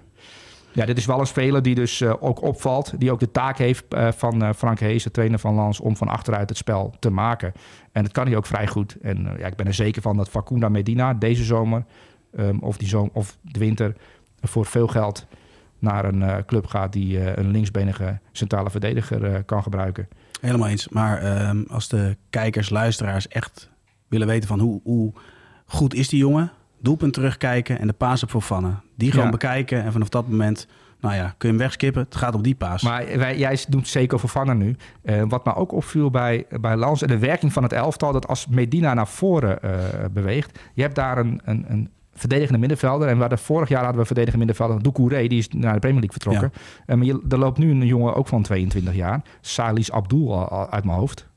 ja, 0.73 0.85
dit 0.85 0.97
is 0.97 1.07
wel 1.07 1.21
een 1.21 1.27
speler 1.27 1.63
die 1.63 1.75
dus 1.75 2.01
uh, 2.01 2.15
ook 2.21 2.43
opvalt. 2.43 2.93
Die 2.99 3.13
ook 3.13 3.21
de 3.21 3.31
taak 3.31 3.59
heeft 3.59 3.85
uh, 3.95 4.13
van 4.13 4.55
Frank 4.55 4.79
Hees, 4.79 5.03
de 5.03 5.11
trainer 5.11 5.39
van 5.39 5.55
Lans, 5.55 5.81
om 5.81 5.97
van 5.97 6.09
achteruit 6.09 6.49
het 6.49 6.59
spel 6.59 6.95
te 6.99 7.11
maken. 7.11 7.53
En 7.93 8.03
dat 8.03 8.13
kan 8.13 8.27
hij 8.27 8.37
ook 8.37 8.47
vrij 8.47 8.67
goed. 8.67 8.97
En 9.03 9.35
ja, 9.39 9.47
ik 9.47 9.57
ben 9.57 9.67
er 9.67 9.75
zeker 9.75 10.03
van 10.03 10.17
dat 10.17 10.29
Facunda 10.29 10.69
Medina 10.69 11.15
deze 11.15 11.45
zomer 11.45 11.85
um, 12.39 12.59
of, 12.59 12.77
die 12.77 12.89
zomer, 12.89 13.11
of 13.13 13.39
de 13.41 13.59
winter 13.59 13.97
voor 14.41 14.67
veel 14.67 14.87
geld 14.87 15.27
naar 15.79 16.05
een 16.05 16.45
club 16.45 16.67
gaat 16.67 16.93
die 16.93 17.39
een 17.39 17.51
linksbenige 17.51 18.19
centrale 18.33 18.71
verdediger 18.71 19.45
kan 19.45 19.63
gebruiken. 19.63 20.09
Helemaal 20.41 20.69
eens. 20.69 20.89
Maar 20.89 21.49
um, 21.49 21.65
als 21.71 21.89
de 21.89 22.17
kijkers, 22.31 22.71
luisteraars 22.71 23.29
echt 23.29 23.71
willen 24.09 24.27
weten 24.27 24.49
van 24.49 24.59
hoe, 24.59 24.81
hoe 24.83 25.13
goed 25.67 25.95
is 25.95 26.09
die 26.09 26.19
jongen, 26.19 26.53
doelpunt 26.83 27.13
terugkijken 27.13 27.79
en 27.79 27.87
de 27.87 27.93
paas 27.93 28.23
op 28.23 28.31
voor. 28.31 28.83
Die 28.97 29.11
gewoon 29.11 29.25
ja. 29.27 29.31
bekijken 29.31 29.83
en 29.83 29.93
vanaf 29.93 30.09
dat 30.09 30.29
moment, 30.29 30.67
nou 31.01 31.15
ja, 31.15 31.35
kun 31.39 31.49
je 31.49 31.55
hem 31.55 31.59
wegskippen. 31.59 32.03
Het 32.03 32.17
gaat 32.17 32.35
om 32.35 32.43
die 32.43 32.55
paas. 32.55 32.83
Maar 32.83 33.19
wij, 33.19 33.39
jij 33.39 33.59
doet 33.69 33.89
zeker 33.89 34.19
voor 34.19 34.29
Vannen 34.29 34.59
nu. 34.59 34.77
Uh, 35.03 35.23
wat 35.29 35.45
me 35.45 35.55
ook 35.55 35.73
opviel 35.73 36.11
bij, 36.11 36.47
bij 36.61 36.77
Lans 36.77 37.03
en 37.03 37.09
de 37.09 37.19
werking 37.19 37.53
van 37.53 37.63
het 37.63 37.73
elftal, 37.73 38.13
dat 38.13 38.29
als 38.29 38.47
Medina 38.47 38.95
naar 38.95 39.09
voren 39.09 39.59
uh, 39.65 39.71
beweegt, 40.13 40.59
je 40.75 40.83
hebt 40.83 40.95
daar 40.95 41.19
een, 41.19 41.41
een, 41.45 41.65
een 41.69 41.91
verdedigende 42.15 42.59
middenvelder. 42.59 43.09
En 43.09 43.19
waar 43.19 43.29
de 43.29 43.37
vorig 43.37 43.69
jaar 43.69 43.83
hadden 43.83 44.01
we 44.01 44.07
verdedigende 44.07 44.45
middenvelder 44.45 44.83
Doucouré, 44.83 45.27
die 45.27 45.39
is 45.39 45.49
naar 45.49 45.73
de 45.73 45.79
Premier 45.79 46.01
League 46.01 46.21
vertrokken. 46.21 46.51
Ja. 46.55 46.95
Uh, 46.95 46.97
maar 46.97 47.07
je, 47.07 47.25
er 47.29 47.39
loopt 47.39 47.59
nu 47.59 47.71
een 47.71 47.87
jongen 47.87 48.15
ook 48.15 48.29
van 48.29 48.43
22 48.43 48.95
jaar, 48.95 49.23
Salis 49.41 49.93
Abdul 49.93 50.51
uit 50.71 50.85
mijn 50.85 50.99
hoofd. 50.99 51.29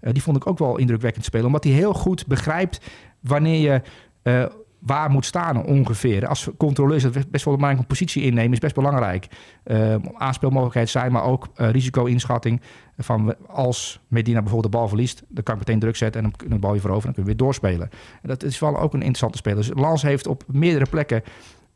die 0.00 0.22
vond 0.22 0.36
ik 0.36 0.46
ook 0.46 0.58
wel 0.58 0.78
indrukwekkend 0.78 1.24
spelen, 1.24 1.46
omdat 1.46 1.64
hij 1.64 1.72
heel 1.72 1.94
goed 1.94 2.26
begrijpt 2.26 2.80
wanneer 3.20 3.60
je 3.60 4.52
waar 4.84 5.10
moet 5.10 5.24
staan 5.24 5.64
ongeveer. 5.64 6.26
Als 6.26 6.48
controleur 6.56 6.96
is 6.96 7.02
het 7.02 7.30
best 7.30 7.44
wel 7.44 7.54
belangrijk 7.54 7.78
een 7.78 7.96
positie 7.96 8.22
innemen, 8.22 8.52
is 8.52 8.58
best 8.58 8.74
belangrijk. 8.74 9.26
Uh, 9.64 9.94
aanspeelmogelijkheid 10.14 10.88
zijn, 10.88 11.12
maar 11.12 11.24
ook 11.24 11.48
uh, 11.56 11.70
risico-inschatting. 11.70 12.60
Van 12.98 13.34
als 13.46 14.00
Medina 14.08 14.40
bijvoorbeeld 14.40 14.72
de 14.72 14.78
bal 14.78 14.88
verliest, 14.88 15.22
dan 15.28 15.42
kan 15.42 15.54
ik 15.54 15.60
meteen 15.60 15.78
druk 15.78 15.96
zetten 15.96 16.24
en 16.24 16.32
dan 16.36 16.48
de 16.48 16.58
bal 16.58 16.72
weer 16.72 16.80
veroveren 16.80 17.08
en 17.08 17.14
dan 17.14 17.24
kun 17.24 17.32
je 17.32 17.38
weer 17.38 17.46
doorspelen. 17.46 17.90
En 18.22 18.28
dat 18.28 18.42
is 18.42 18.58
wel 18.58 18.78
ook 18.78 18.92
een 18.92 19.00
interessante 19.00 19.38
speler. 19.38 19.58
Dus 19.58 19.70
Lans 19.74 20.02
heeft 20.02 20.26
op 20.26 20.44
meerdere 20.46 20.86
plekken 20.90 21.22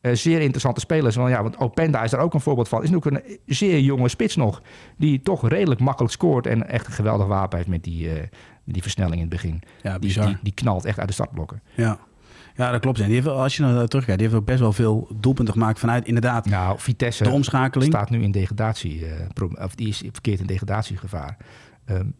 uh, 0.01 0.13
zeer 0.15 0.41
interessante 0.41 0.79
spelers. 0.79 1.15
Want, 1.15 1.29
ja, 1.29 1.41
want 1.41 1.57
Openda 1.57 2.03
is 2.03 2.11
daar 2.11 2.21
ook 2.21 2.33
een 2.33 2.41
voorbeeld 2.41 2.69
van. 2.69 2.83
Is 2.83 2.93
ook 2.93 3.05
een 3.05 3.21
zeer 3.45 3.79
jonge 3.79 4.09
spits 4.09 4.35
nog, 4.35 4.61
die 4.97 5.21
toch 5.21 5.49
redelijk 5.49 5.79
makkelijk 5.79 6.13
scoort 6.13 6.47
en 6.47 6.69
echt 6.69 6.87
een 6.87 6.93
geweldig 6.93 7.27
wapen 7.27 7.57
heeft 7.57 7.69
met 7.69 7.83
die, 7.83 8.09
die 8.63 8.81
versnelling 8.81 9.15
in 9.15 9.21
het 9.21 9.29
begin. 9.29 9.61
Ja, 9.81 9.99
bizar. 9.99 10.25
Die, 10.25 10.33
die, 10.33 10.43
die 10.43 10.53
knalt 10.53 10.85
echt 10.85 10.99
uit 10.99 11.07
de 11.07 11.13
startblokken. 11.13 11.61
Ja. 11.75 11.99
Ja, 12.59 12.71
dat 12.71 12.81
klopt. 12.81 12.99
En 12.99 13.05
die 13.05 13.15
heeft, 13.15 13.27
als 13.27 13.55
je 13.55 13.61
nou 13.61 13.87
terugkijkt, 13.87 14.19
die 14.19 14.29
heeft 14.29 14.39
ook 14.39 14.47
best 14.47 14.59
wel 14.59 14.73
veel 14.73 15.07
doelpunten 15.15 15.53
gemaakt 15.53 15.79
vanuit 15.79 16.05
inderdaad 16.05 16.45
nou, 16.45 16.79
Vitesse 16.79 17.23
de 17.23 17.29
omschakeling. 17.29 17.91
staat 17.91 18.09
nu 18.09 18.21
in 18.21 18.31
degradatie, 18.31 18.99
uh, 18.99 19.63
of 19.63 19.75
die 19.75 19.87
is 19.87 19.97
verkeerd 20.11 20.39
in 20.39 20.45
degradatiegevaar. 20.45 21.37
Um, 21.89 22.13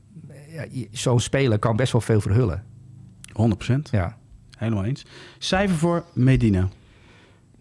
ja, 0.50 0.66
Zo'n 0.92 1.20
speler 1.20 1.60
kan 1.60 1.76
best 1.76 1.92
wel 1.92 2.02
veel 2.02 2.22
verhullen. 2.22 2.64
100% 3.32 3.90
Ja. 3.92 4.18
Helemaal 4.58 4.86
eens. 4.86 5.06
Cijfer 5.38 5.78
voor 5.78 6.04
Medina? 6.14 6.70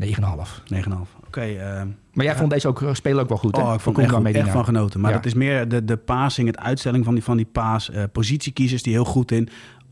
9,5. 0.05 0.07
9,5. 0.07 1.09
Oké. 1.17 1.27
Okay, 1.27 1.55
uh, 1.55 1.83
maar 2.12 2.25
jij 2.25 2.37
vond 2.37 2.51
deze 2.51 2.69
ook 2.69 2.85
spelen 2.93 3.23
ook 3.23 3.29
wel 3.29 3.38
goed, 3.38 3.57
hè? 3.57 3.62
Oh, 3.62 3.75
ik 3.75 3.81
vond 3.81 3.99
er 3.99 4.03
echt, 4.03 4.37
echt 4.37 4.49
van 4.49 4.64
genoten. 4.64 5.01
Maar 5.01 5.11
ja. 5.11 5.17
dat 5.17 5.27
is 5.27 5.35
meer 5.35 5.69
de, 5.69 5.85
de 5.85 5.97
passing, 5.97 6.47
het 6.47 6.59
uitstelling 6.59 7.05
van 7.05 7.14
die, 7.14 7.23
van 7.23 7.37
die 7.37 7.47
paas. 7.47 7.91
Uh, 7.91 8.03
positiekiezers 8.12 8.83
die 8.83 8.93
heel 8.93 9.05
goed 9.05 9.33
in 9.33 9.49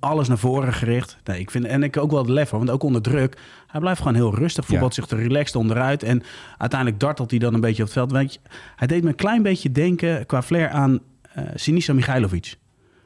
alles 0.06 0.28
naar 0.28 0.38
voren 0.38 0.72
gericht. 0.72 1.16
Nee, 1.24 1.40
ik 1.40 1.50
vind, 1.50 1.64
en 1.64 1.82
ik 1.82 1.96
ook 1.96 2.10
wel 2.10 2.20
het 2.20 2.28
lef, 2.28 2.50
want 2.50 2.70
ook 2.70 2.82
onder 2.82 3.02
druk. 3.02 3.38
Hij 3.66 3.80
blijft 3.80 3.98
gewoon 3.98 4.14
heel 4.14 4.34
rustig, 4.34 4.66
voetbalt 4.66 4.94
ja. 4.94 5.02
zich 5.02 5.10
er 5.10 5.22
relaxed 5.22 5.56
onderuit. 5.56 6.02
En 6.02 6.22
uiteindelijk 6.58 7.00
dartelt 7.00 7.30
hij 7.30 7.38
dan 7.38 7.54
een 7.54 7.60
beetje 7.60 7.82
op 7.82 7.88
het 7.88 7.98
veld. 7.98 8.12
Weet 8.12 8.32
je, 8.34 8.40
hij 8.76 8.86
deed 8.86 9.02
me 9.02 9.08
een 9.08 9.14
klein 9.14 9.42
beetje 9.42 9.72
denken 9.72 10.26
qua 10.26 10.42
flair 10.42 10.68
aan 10.68 10.98
uh, 11.38 11.44
Sinisa 11.54 11.92
Michailovic. 11.92 12.58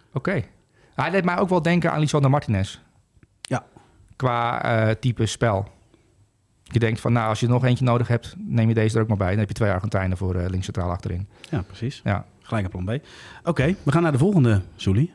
Oké. 0.09 0.19
Okay. 0.19 0.49
Hij 0.95 1.11
deed 1.11 1.25
mij 1.25 1.39
ook 1.39 1.49
wel 1.49 1.63
denken 1.63 1.93
aan 1.93 2.01
Lisandro 2.01 2.31
Martinez. 2.31 2.79
Ja. 3.41 3.65
Qua 4.17 4.65
uh, 4.89 4.95
type 4.95 5.27
spel. 5.27 5.69
Je 6.63 6.79
denkt 6.79 7.01
van, 7.01 7.13
nou, 7.13 7.29
als 7.29 7.41
je 7.41 7.49
nog 7.49 7.65
eentje 7.65 7.85
nodig 7.85 8.09
hebt, 8.09 8.35
neem 8.39 8.69
je 8.69 8.75
deze 8.75 8.97
er 8.97 9.03
ook 9.03 9.09
maar 9.09 9.17
bij. 9.17 9.31
Dan 9.31 9.39
heb 9.39 9.49
je 9.49 9.55
twee 9.55 9.71
Argentijnen 9.71 10.17
voor 10.17 10.37
uh, 10.37 10.49
links 10.49 10.65
centraal 10.65 10.91
achterin. 10.91 11.29
Ja, 11.51 11.63
precies. 11.63 12.01
Ja. 12.05 12.25
Gelijk 12.43 12.71
plan 12.71 12.85
B. 12.85 12.89
Oké, 12.89 13.01
okay, 13.45 13.77
we 13.83 13.93
gaan 13.93 14.03
naar 14.03 14.13
de 14.13 14.19
volgende, 14.19 14.61
Soelie. 14.77 15.13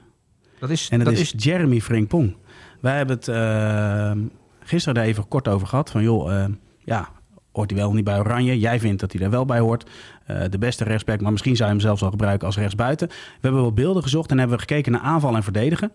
Dat 0.67 0.78
is, 0.78 0.89
en 0.89 0.97
dat, 0.97 1.08
dat 1.08 1.17
is, 1.17 1.34
is, 1.34 1.43
Jeremy 1.43 1.82
Frimpong. 1.82 2.36
Wij 2.80 2.97
hebben 2.97 3.15
het 3.15 3.28
uh, 3.28 4.12
gisteren 4.60 4.95
daar 4.95 5.04
even 5.04 5.28
kort 5.28 5.47
over 5.47 5.67
gehad. 5.67 5.91
Van 5.91 6.04
joh, 6.04 6.32
uh, 6.32 6.45
ja, 6.80 7.10
hoort 7.51 7.69
hij 7.69 7.80
wel 7.80 7.93
niet 7.93 8.04
bij 8.04 8.19
Oranje? 8.19 8.60
Jij 8.60 8.80
vindt 8.80 9.01
dat 9.01 9.12
hij 9.12 9.21
er 9.21 9.30
wel 9.30 9.45
bij 9.45 9.60
hoort. 9.60 9.89
Uh, 10.28 10.41
de 10.49 10.58
beste 10.58 10.84
rechtsback, 10.84 11.21
maar 11.21 11.32
misschien 11.32 11.56
zou 11.56 11.69
je 11.69 11.75
hem 11.75 11.84
zelfs 11.84 12.04
al 12.04 12.10
gebruiken 12.10 12.47
als 12.47 12.58
rechtsbuiten. 12.58 13.08
We 13.08 13.15
hebben 13.41 13.62
wat 13.62 13.75
beelden 13.75 14.04
gezocht 14.04 14.32
en 14.32 14.38
hebben 14.38 14.56
we 14.56 14.62
gekeken 14.62 14.91
naar 14.91 15.01
aanvallen 15.01 15.38
en 15.38 15.43
verdedigen. 15.43 15.91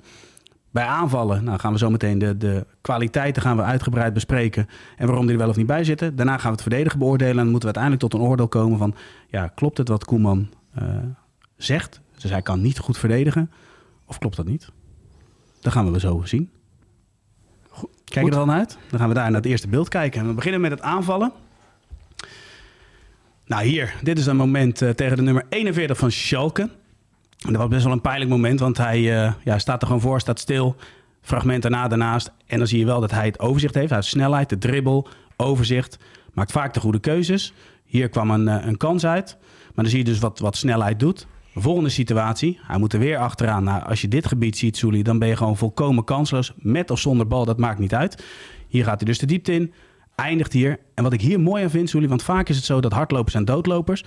Bij 0.71 0.85
aanvallen 0.85 1.45
nou 1.45 1.59
gaan 1.59 1.73
we 1.73 1.79
zo 1.79 1.91
meteen 1.91 2.19
de, 2.19 2.37
de 2.37 2.67
kwaliteiten 2.81 3.43
gaan 3.43 3.57
we 3.57 3.63
uitgebreid 3.63 4.13
bespreken. 4.13 4.69
En 4.97 5.07
waarom 5.07 5.25
die 5.25 5.35
er 5.35 5.41
wel 5.41 5.49
of 5.49 5.57
niet 5.57 5.67
bij 5.67 5.85
zitten. 5.85 6.17
Daarna 6.17 6.33
gaan 6.33 6.45
we 6.45 6.53
het 6.53 6.63
verdedigen 6.63 6.99
beoordelen. 6.99 7.37
En 7.37 7.43
dan 7.43 7.51
moeten 7.51 7.69
we 7.69 7.75
uiteindelijk 7.75 8.03
tot 8.03 8.21
een 8.21 8.29
oordeel 8.29 8.49
komen 8.49 8.79
van... 8.79 8.95
ja, 9.29 9.47
klopt 9.47 9.79
het 9.79 9.89
wat 9.89 10.05
Koeman 10.05 10.49
zegt? 11.57 12.01
Dus 12.19 12.31
hij 12.31 12.43
kan 12.43 12.61
niet 12.61 12.79
goed 12.79 12.99
verdedigen. 12.99 13.51
Of 14.11 14.19
klopt 14.19 14.37
dat 14.37 14.47
niet? 14.47 14.69
Dat 15.61 15.73
gaan 15.73 15.93
we 15.93 16.01
zo 16.01 16.23
zien. 16.25 16.51
Kijk 18.05 18.27
er 18.27 18.33
dan 18.33 18.51
uit? 18.51 18.79
Dan 18.89 18.99
gaan 18.99 19.09
we 19.09 19.15
daar 19.15 19.31
naar 19.31 19.41
het 19.41 19.51
eerste 19.51 19.69
beeld 19.69 19.89
kijken. 19.89 20.21
En 20.21 20.27
we 20.27 20.33
beginnen 20.33 20.61
met 20.61 20.71
het 20.71 20.81
aanvallen. 20.81 21.33
Nou 23.45 23.65
hier, 23.65 23.95
dit 24.03 24.19
is 24.19 24.27
een 24.27 24.37
moment 24.37 24.83
uh, 24.83 24.91
tegen 24.91 25.17
de 25.17 25.23
nummer 25.23 25.47
41 25.49 25.97
van 25.97 26.11
Schalke. 26.11 26.63
En 26.63 27.53
dat 27.53 27.57
was 27.57 27.69
best 27.69 27.85
wel 27.85 27.93
een 27.93 28.01
pijnlijk 28.01 28.31
moment, 28.31 28.61
want 28.61 28.77
hij 28.77 29.01
uh, 29.01 29.33
ja, 29.45 29.59
staat 29.59 29.81
er 29.81 29.87
gewoon 29.87 30.03
voor, 30.03 30.21
staat 30.21 30.39
stil. 30.41 30.77
Fragment 31.21 31.63
daarna 31.63 31.89
daarnaast. 31.89 32.33
En 32.47 32.59
dan 32.59 32.67
zie 32.67 32.79
je 32.79 32.85
wel 32.85 33.01
dat 33.01 33.11
hij 33.11 33.27
het 33.27 33.39
overzicht 33.39 33.75
heeft. 33.75 33.89
Hij 33.89 33.97
heeft 33.97 34.11
snelheid, 34.11 34.49
de 34.49 34.59
dribbel, 34.59 35.09
overzicht. 35.37 35.99
Maakt 36.33 36.53
vaak 36.53 36.75
de 36.75 36.81
goede 36.81 37.01
keuzes. 37.01 37.53
Hier 37.85 38.09
kwam 38.09 38.31
een, 38.31 38.47
uh, 38.47 38.67
een 38.67 38.77
kans 38.77 39.07
uit. 39.07 39.37
Maar 39.41 39.85
dan 39.85 39.87
zie 39.87 39.99
je 39.99 40.05
dus 40.05 40.19
wat, 40.19 40.39
wat 40.39 40.57
snelheid 40.57 41.01
doet. 41.01 41.27
Volgende 41.61 41.89
situatie. 41.89 42.59
Hij 42.63 42.79
moet 42.79 42.93
er 42.93 42.99
weer 42.99 43.17
achteraan. 43.17 43.65
Nou, 43.65 43.83
als 43.83 44.01
je 44.01 44.09
dit 44.09 44.27
gebied 44.27 44.57
ziet, 44.57 44.77
Soelie, 44.77 45.03
dan 45.03 45.19
ben 45.19 45.29
je 45.29 45.37
gewoon 45.37 45.57
volkomen 45.57 46.05
kansloos. 46.05 46.53
Met 46.57 46.91
of 46.91 46.99
zonder 46.99 47.27
bal, 47.27 47.45
dat 47.45 47.59
maakt 47.59 47.79
niet 47.79 47.95
uit. 47.95 48.25
Hier 48.69 48.85
gaat 48.85 48.97
hij 48.97 49.07
dus 49.07 49.19
de 49.19 49.27
diepte 49.27 49.53
in. 49.53 49.73
eindigt 50.15 50.53
hier. 50.53 50.79
En 50.95 51.03
wat 51.03 51.13
ik 51.13 51.21
hier 51.21 51.41
mooi 51.41 51.63
aan 51.63 51.71
vind, 51.71 51.89
Sully, 51.89 52.09
want 52.09 52.23
vaak 52.23 52.49
is 52.49 52.57
het 52.57 52.65
zo 52.65 52.81
dat 52.81 52.93
hardlopers 52.93 53.33
zijn 53.33 53.45
doodlopers. 53.45 54.05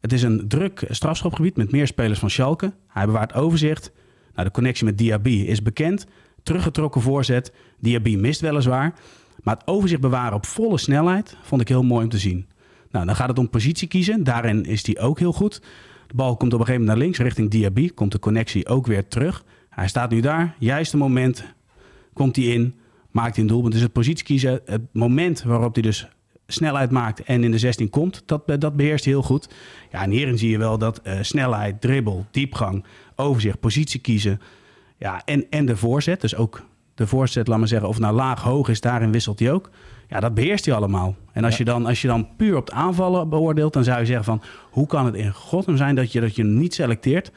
Het 0.00 0.12
is 0.12 0.22
een 0.22 0.48
druk 0.48 0.84
strafschopgebied 0.88 1.56
met 1.56 1.72
meer 1.72 1.86
spelers 1.86 2.18
van 2.18 2.30
Schalke. 2.30 2.72
Hij 2.88 3.06
bewaart 3.06 3.34
overzicht. 3.34 3.92
Nou, 4.34 4.46
de 4.46 4.52
connectie 4.52 4.84
met 4.84 4.98
Diaby 4.98 5.30
is 5.30 5.62
bekend. 5.62 6.06
Teruggetrokken 6.42 7.00
voorzet. 7.00 7.52
Diaby 7.80 8.16
mist 8.16 8.40
weliswaar. 8.40 8.94
Maar 9.42 9.54
het 9.54 9.66
overzicht 9.66 10.00
bewaren 10.00 10.34
op 10.34 10.46
volle 10.46 10.78
snelheid 10.78 11.36
vond 11.42 11.60
ik 11.60 11.68
heel 11.68 11.82
mooi 11.82 12.04
om 12.04 12.10
te 12.10 12.18
zien. 12.18 12.46
Nou, 12.90 13.06
dan 13.06 13.16
gaat 13.16 13.28
het 13.28 13.38
om 13.38 13.50
positie 13.50 13.88
kiezen. 13.88 14.24
Daarin 14.24 14.64
is 14.64 14.86
hij 14.86 15.00
ook 15.00 15.18
heel 15.18 15.32
goed. 15.32 15.62
De 16.12 16.18
bal 16.18 16.36
komt 16.36 16.52
op 16.52 16.60
een 16.60 16.66
gegeven 16.66 16.80
moment 16.86 16.98
naar 16.98 17.06
links 17.06 17.18
richting 17.18 17.50
Diaby. 17.50 17.90
Komt 17.94 18.12
de 18.12 18.18
connectie 18.18 18.68
ook 18.68 18.86
weer 18.86 19.08
terug. 19.08 19.44
Hij 19.68 19.88
staat 19.88 20.10
nu 20.10 20.20
daar. 20.20 20.54
Juiste 20.58 20.96
moment 20.96 21.44
komt 22.12 22.36
hij 22.36 22.44
in. 22.44 22.74
Maakt 23.10 23.34
hij 23.34 23.44
een 23.44 23.50
doelpunt. 23.50 23.72
Dus 23.72 23.82
het 23.82 23.92
positie 23.92 24.24
kiezen. 24.24 24.60
Het 24.64 24.82
moment 24.92 25.42
waarop 25.42 25.74
hij 25.74 25.82
dus 25.82 26.08
snelheid 26.46 26.90
maakt 26.90 27.22
en 27.22 27.44
in 27.44 27.50
de 27.50 27.58
16 27.58 27.90
komt, 27.90 28.22
dat, 28.26 28.42
dat 28.58 28.76
beheerst 28.76 29.04
hij 29.04 29.12
heel 29.12 29.22
goed. 29.22 29.48
Ja, 29.90 30.02
en 30.02 30.10
hierin 30.10 30.38
zie 30.38 30.50
je 30.50 30.58
wel 30.58 30.78
dat 30.78 31.00
uh, 31.04 31.18
snelheid, 31.20 31.80
dribbel, 31.80 32.26
diepgang, 32.30 32.84
overzicht, 33.16 33.60
positie 33.60 34.00
kiezen. 34.00 34.40
Ja, 34.96 35.22
en, 35.24 35.46
en 35.50 35.66
de 35.66 35.76
voorzet. 35.76 36.20
Dus 36.20 36.36
ook 36.36 36.62
de 36.94 37.06
voorzet, 37.06 37.46
laat 37.46 37.58
maar 37.58 37.68
zeggen, 37.68 37.88
of 37.88 37.98
nou 37.98 38.14
laag, 38.14 38.42
hoog 38.42 38.68
is, 38.68 38.80
daarin 38.80 39.12
wisselt 39.12 39.38
hij 39.38 39.52
ook. 39.52 39.70
Ja, 40.12 40.20
dat 40.20 40.34
beheerst 40.34 40.64
hij 40.64 40.74
allemaal. 40.74 41.16
En 41.32 41.44
als, 41.44 41.56
je, 41.56 41.64
dan, 41.64 41.86
als 41.86 42.02
je 42.02 42.08
dan 42.08 42.28
puur 42.36 42.56
op 42.56 42.66
het 42.66 42.74
aanvallen 42.74 43.28
beoordeelt, 43.28 43.72
dan 43.72 43.84
zou 43.84 43.98
je 43.98 44.06
zeggen 44.06 44.24
van... 44.24 44.42
hoe 44.70 44.86
kan 44.86 45.06
het 45.06 45.14
in 45.14 45.32
godsnaam 45.32 45.76
zijn 45.76 45.94
dat 45.94 46.12
je, 46.12 46.20
dat 46.20 46.36
je 46.36 46.44
niet 46.44 46.74
selecteert? 46.74 47.32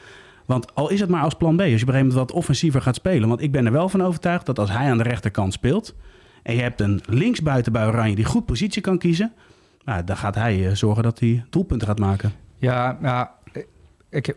Want 0.46 0.76
al 0.76 0.90
is 0.90 1.00
het 1.00 1.10
maar 1.10 1.24
als 1.24 1.34
plan 1.34 1.56
B, 1.56 1.60
als 1.60 1.70
je 1.70 1.74
op 1.74 1.82
een 1.82 1.94
gegeven 1.94 2.08
moment 2.08 2.30
wat 2.30 2.38
offensiever 2.38 2.82
gaat 2.82 2.96
spelen. 2.96 3.28
Want 3.28 3.42
ik 3.42 3.52
ben 3.52 3.66
er 3.66 3.72
wel 3.72 3.90
van 3.90 4.04
overtuigd 4.04 4.46
dat 4.46 4.60
als 4.60 4.72
hij 4.72 4.90
aan 4.90 4.98
de 4.98 5.04
rechterkant 5.04 5.54
speelt... 5.54 5.96
en 6.44 6.56
je 6.56 6.62
hebt 6.62 6.82
een 6.82 7.02
linksbuiten 7.06 7.72
bij 7.72 7.88
Oranje 7.88 8.16
die 8.16 8.26
goed 8.26 8.46
positie 8.46 8.82
kan 8.82 8.98
kiezen... 8.98 9.34
Nou, 9.86 10.04
dan 10.04 10.18
gaat 10.18 10.36
hij 10.36 10.68
eh, 10.68 10.76
zorgen 10.76 11.04
dat 11.04 11.20
hij 11.20 11.46
doelpunten 11.50 11.88
gaat 11.88 12.00
maken. 12.00 12.32
Ja, 12.58 12.98
nou, 13.02 13.28
ik, 14.10 14.36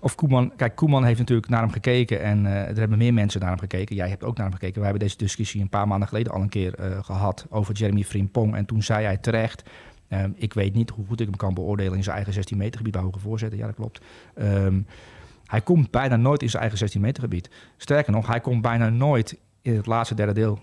of 0.00 0.14
Koeman, 0.14 0.52
kijk, 0.56 0.76
Koeman 0.76 1.04
heeft 1.04 1.18
natuurlijk 1.18 1.48
naar 1.48 1.60
hem 1.60 1.70
gekeken 1.70 2.22
en 2.22 2.44
uh, 2.44 2.68
er 2.68 2.78
hebben 2.78 2.98
meer 2.98 3.14
mensen 3.14 3.40
naar 3.40 3.48
hem 3.48 3.58
gekeken. 3.58 3.96
Jij 3.96 4.08
hebt 4.08 4.24
ook 4.24 4.36
naar 4.36 4.46
hem 4.46 4.54
gekeken. 4.54 4.78
We 4.78 4.86
hebben 4.86 5.02
deze 5.02 5.16
discussie 5.16 5.60
een 5.60 5.68
paar 5.68 5.88
maanden 5.88 6.08
geleden 6.08 6.32
al 6.32 6.40
een 6.40 6.48
keer 6.48 6.80
uh, 6.80 7.04
gehad 7.04 7.46
over 7.50 7.74
Jeremy 7.74 8.04
Frimpong. 8.04 8.54
En 8.54 8.64
toen 8.64 8.82
zei 8.82 9.04
hij 9.04 9.16
terecht, 9.16 9.62
um, 10.08 10.34
ik 10.36 10.54
weet 10.54 10.74
niet 10.74 10.90
hoe 10.90 11.06
goed 11.06 11.20
ik 11.20 11.26
hem 11.26 11.36
kan 11.36 11.54
beoordelen 11.54 11.96
in 11.96 12.02
zijn 12.02 12.16
eigen 12.16 12.32
16 12.32 12.56
meter 12.56 12.76
gebied 12.76 12.92
bij 12.92 13.02
hoge 13.02 13.18
voorzetten. 13.18 13.58
Ja, 13.58 13.66
dat 13.66 13.74
klopt. 13.74 14.00
Um, 14.38 14.86
hij 15.46 15.60
komt 15.60 15.90
bijna 15.90 16.16
nooit 16.16 16.42
in 16.42 16.48
zijn 16.48 16.62
eigen 16.62 16.78
16 16.78 17.00
meter 17.00 17.22
gebied. 17.22 17.50
Sterker 17.76 18.12
nog, 18.12 18.26
hij 18.26 18.40
komt 18.40 18.62
bijna 18.62 18.88
nooit 18.88 19.38
in 19.62 19.76
het 19.76 19.86
laatste 19.86 20.14
derde 20.14 20.32
deel 20.32 20.58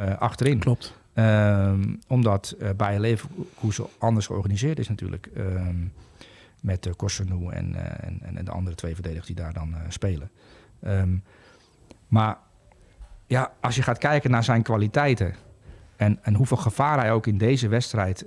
uh, 0.00 0.18
achterin. 0.18 0.58
Klopt. 0.58 0.94
Um, 1.14 1.98
omdat 2.08 2.56
bij 2.76 3.00
Leverkusen 3.00 3.86
anders 3.98 4.26
georganiseerd 4.26 4.78
is 4.78 4.88
natuurlijk 4.88 5.30
met 6.66 6.86
uh, 6.86 6.92
en, 7.50 7.72
uh, 7.74 7.80
en, 8.00 8.20
en, 8.36 8.44
de 8.44 8.50
andere 8.50 8.76
twee 8.76 8.94
verdedigers 8.94 9.26
die 9.26 9.36
daar 9.36 9.52
dan 9.52 9.68
uh, 9.70 9.80
spelen. 9.88 10.30
Um, 10.86 11.22
maar 12.08 12.38
ja, 13.26 13.52
als 13.60 13.76
je 13.76 13.82
gaat 13.82 13.98
kijken 13.98 14.30
naar 14.30 14.44
zijn 14.44 14.62
kwaliteiten 14.62 15.34
en, 15.96 16.18
en 16.22 16.34
hoeveel 16.34 16.56
gevaar 16.56 16.98
hij 16.98 17.12
ook 17.12 17.26
in 17.26 17.38
deze 17.38 17.68
wedstrijd 17.68 18.26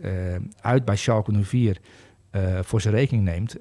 uit 0.62 0.86
bij 0.86 0.95
Schalke 0.95 1.43
04 1.43 1.80
voor 2.62 2.82
zijn 2.82 2.93
rekening 2.93 3.23
neemt. 3.23 3.56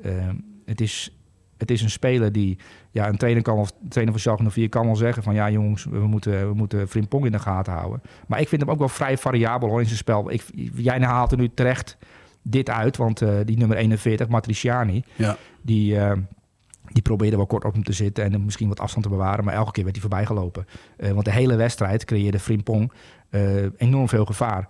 het, 0.64 0.80
is, 0.80 1.18
het 1.56 1.70
is 1.70 1.82
een 1.82 1.90
speler 1.90 2.32
die, 2.32 2.58
ja, 2.90 3.08
een 3.08 3.16
trainer, 3.16 3.42
kan, 3.42 3.58
of, 3.58 3.72
trainer 3.88 4.12
van 4.12 4.22
Schalke 4.22 4.50
04 4.50 4.68
kan 4.68 4.86
wel 4.86 4.96
zeggen 4.96 5.22
van 5.22 5.34
ja 5.34 5.50
jongens, 5.50 5.84
we 5.84 6.06
moeten, 6.06 6.48
we 6.48 6.54
moeten 6.54 6.88
Frimpong 6.88 7.24
in 7.24 7.32
de 7.32 7.38
gaten 7.38 7.72
houden. 7.72 8.02
Maar 8.26 8.40
ik 8.40 8.48
vind 8.48 8.60
hem 8.60 8.70
ook 8.70 8.78
wel 8.78 8.88
vrij 8.88 9.18
variabel 9.18 9.68
hoor 9.68 9.80
in 9.80 9.86
zijn 9.86 9.98
spel. 9.98 10.30
Ik, 10.30 10.44
jij 10.74 11.00
haalt 11.00 11.32
er 11.32 11.38
nu 11.38 11.50
terecht 11.54 11.98
dit 12.50 12.70
uit. 12.70 12.96
Want 12.96 13.22
uh, 13.22 13.38
die 13.44 13.56
nummer 13.56 13.76
41, 13.76 14.28
Matriciani, 14.28 15.04
ja. 15.16 15.36
die, 15.62 15.94
uh, 15.94 16.12
die 16.92 17.02
probeerde 17.02 17.36
wel 17.36 17.46
kort 17.46 17.64
op 17.64 17.72
hem 17.72 17.84
te 17.84 17.92
zitten 17.92 18.24
en 18.24 18.44
misschien 18.44 18.68
wat 18.68 18.80
afstand 18.80 19.04
te 19.04 19.10
bewaren. 19.10 19.44
Maar 19.44 19.54
elke 19.54 19.72
keer 19.72 19.84
werd 19.84 19.96
hij 19.96 20.08
voorbij 20.08 20.26
gelopen. 20.26 20.66
Uh, 20.98 21.10
want 21.10 21.24
de 21.24 21.32
hele 21.32 21.56
wedstrijd 21.56 22.04
creëerde 22.04 22.38
Frimpong 22.38 22.92
enorm 23.76 24.08
veel 24.08 24.24
gevaar. 24.24 24.68